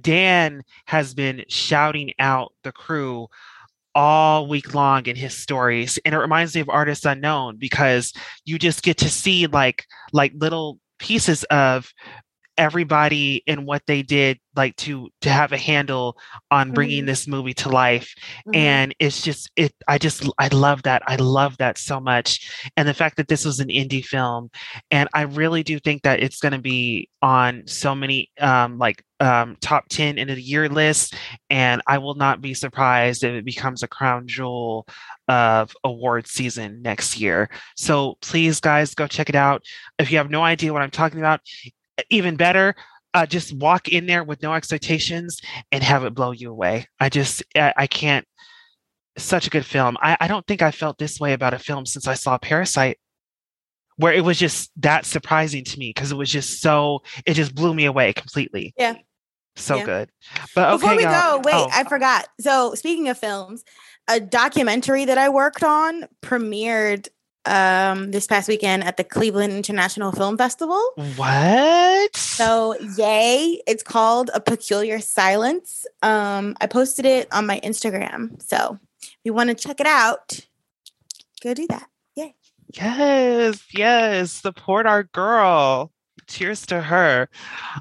Dan 0.00 0.62
has 0.86 1.14
been 1.14 1.44
shouting 1.48 2.12
out 2.18 2.52
the 2.64 2.72
crew 2.72 3.28
all 3.94 4.46
week 4.46 4.72
long 4.72 5.06
in 5.06 5.16
his 5.16 5.36
stories 5.36 5.98
and 6.04 6.14
it 6.14 6.18
reminds 6.18 6.54
me 6.54 6.60
of 6.60 6.68
artists 6.68 7.04
unknown 7.04 7.56
because 7.56 8.12
you 8.44 8.56
just 8.56 8.84
get 8.84 8.96
to 8.96 9.08
see 9.08 9.48
like 9.48 9.84
like 10.12 10.32
little 10.36 10.78
pieces 11.00 11.42
of 11.44 11.92
everybody 12.56 13.42
and 13.46 13.66
what 13.66 13.82
they 13.86 14.02
did 14.02 14.38
like 14.56 14.74
to 14.76 15.08
to 15.20 15.30
have 15.30 15.52
a 15.52 15.56
handle 15.56 16.18
on 16.50 16.72
bringing 16.72 17.04
Mhm. 17.04 17.06
this 17.06 17.26
movie 17.26 17.54
to 17.54 17.68
life 17.68 18.14
Mhm. 18.46 18.56
and 18.56 18.94
it's 18.98 19.22
just 19.22 19.50
it 19.56 19.72
i 19.88 19.96
just 19.96 20.28
i 20.38 20.48
love 20.48 20.82
that 20.82 21.02
i 21.06 21.16
love 21.16 21.56
that 21.58 21.78
so 21.78 22.00
much 22.00 22.50
and 22.76 22.86
the 22.88 22.94
fact 22.94 23.16
that 23.16 23.28
this 23.28 23.44
was 23.44 23.60
an 23.60 23.68
indie 23.68 24.04
film 24.04 24.50
and 24.90 25.08
i 25.14 25.22
really 25.22 25.62
do 25.62 25.78
think 25.78 26.02
that 26.02 26.20
it's 26.20 26.40
going 26.40 26.52
to 26.52 26.58
be 26.58 27.08
on 27.22 27.62
so 27.66 27.94
many 27.94 28.28
um 28.40 28.76
like 28.78 29.02
um 29.20 29.56
top 29.60 29.84
10 29.88 30.18
in 30.18 30.26
the 30.28 30.40
year 30.40 30.68
list 30.68 31.14
and 31.48 31.80
i 31.86 31.96
will 31.98 32.14
not 32.16 32.40
be 32.40 32.52
surprised 32.52 33.22
if 33.22 33.32
it 33.32 33.44
becomes 33.44 33.82
a 33.82 33.88
crown 33.88 34.26
jewel 34.26 34.86
of 35.28 35.72
award 35.84 36.26
season 36.26 36.82
next 36.82 37.18
year 37.20 37.48
so 37.76 38.16
please 38.20 38.60
guys 38.60 38.94
go 38.94 39.06
check 39.06 39.28
it 39.28 39.34
out 39.36 39.62
if 39.98 40.10
you 40.10 40.18
have 40.18 40.30
no 40.30 40.42
idea 40.42 40.72
what 40.72 40.82
i'm 40.82 40.90
talking 40.90 41.20
about 41.20 41.40
even 42.10 42.36
better 42.36 42.74
uh, 43.12 43.26
just 43.26 43.52
walk 43.56 43.88
in 43.88 44.06
there 44.06 44.22
with 44.22 44.40
no 44.40 44.54
expectations 44.54 45.40
and 45.72 45.82
have 45.82 46.04
it 46.04 46.14
blow 46.14 46.30
you 46.30 46.50
away 46.50 46.86
i 47.00 47.08
just 47.08 47.42
i, 47.56 47.72
I 47.76 47.86
can't 47.86 48.24
such 49.18 49.46
a 49.46 49.50
good 49.50 49.66
film 49.66 49.96
I, 50.00 50.16
I 50.20 50.28
don't 50.28 50.46
think 50.46 50.62
i 50.62 50.70
felt 50.70 50.98
this 50.98 51.18
way 51.20 51.32
about 51.32 51.52
a 51.54 51.58
film 51.58 51.84
since 51.86 52.06
i 52.06 52.14
saw 52.14 52.38
parasite 52.38 52.98
where 53.96 54.12
it 54.12 54.24
was 54.24 54.38
just 54.38 54.70
that 54.76 55.04
surprising 55.04 55.64
to 55.64 55.78
me 55.78 55.90
because 55.94 56.10
it 56.12 56.16
was 56.16 56.30
just 56.30 56.60
so 56.62 57.02
it 57.26 57.34
just 57.34 57.54
blew 57.54 57.74
me 57.74 57.84
away 57.84 58.12
completely 58.12 58.72
Yeah. 58.78 58.94
so 59.56 59.76
Yeah. 59.76 59.84
good 59.84 60.10
but 60.54 60.68
okay 60.74 60.76
Before 60.80 60.96
we 60.96 61.02
y'all- 61.02 61.38
go, 61.38 61.42
wait, 61.44 61.54
oh, 61.54 61.68
I 61.72 61.84
forgot. 61.84 62.28
So 62.40 62.74
speaking 62.74 63.08
of 63.08 63.18
films, 63.18 63.62
a 64.08 64.20
documentary 64.20 65.04
that 65.04 65.18
I 65.18 65.28
worked 65.28 65.62
on 65.64 66.04
premiered 66.22 67.08
um 67.46 68.10
this 68.10 68.26
past 68.26 68.48
weekend 68.48 68.84
at 68.84 68.96
the 68.96 69.04
Cleveland 69.04 69.52
International 69.52 70.12
Film 70.12 70.36
Festival. 70.36 70.80
what 71.16 72.16
So 72.16 72.76
yay, 72.96 73.60
it's 73.66 73.82
called 73.82 74.30
A 74.34 74.40
Peculiar 74.40 75.00
Silence. 75.00 75.86
Um 76.02 76.56
I 76.60 76.66
posted 76.66 77.06
it 77.06 77.32
on 77.32 77.46
my 77.46 77.60
Instagram. 77.60 78.42
So 78.42 78.78
if 79.02 79.16
you 79.24 79.32
want 79.32 79.48
to 79.48 79.54
check 79.54 79.80
it 79.80 79.86
out, 79.86 80.46
go 81.42 81.54
do 81.54 81.66
that. 81.68 81.86
Yay. 82.16 82.34
Yes, 82.74 83.64
yes. 83.72 84.32
Support 84.32 84.86
our 84.86 85.04
girl. 85.04 85.92
Cheers 86.28 86.66
to 86.66 86.80
her. 86.80 87.28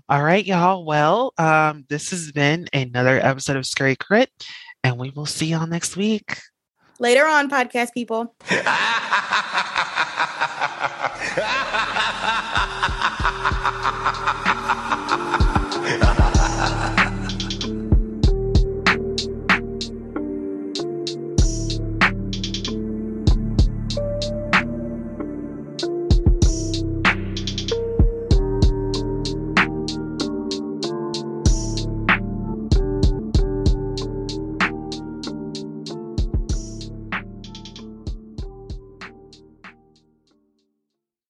All 0.07 0.23
right, 0.23 0.45
y'all. 0.45 0.83
Well, 0.83 1.33
um, 1.37 1.85
this 1.87 2.09
has 2.09 2.31
been 2.31 2.67
another 2.73 3.19
episode 3.19 3.57
of 3.57 3.65
Scary 3.65 3.95
Crit, 3.95 4.31
and 4.83 4.97
we 4.97 5.11
will 5.11 5.27
see 5.27 5.47
y'all 5.47 5.67
next 5.67 5.95
week. 5.95 6.37
Later 6.99 7.25
on, 7.25 7.49
podcast 7.49 7.93
people. 7.93 8.35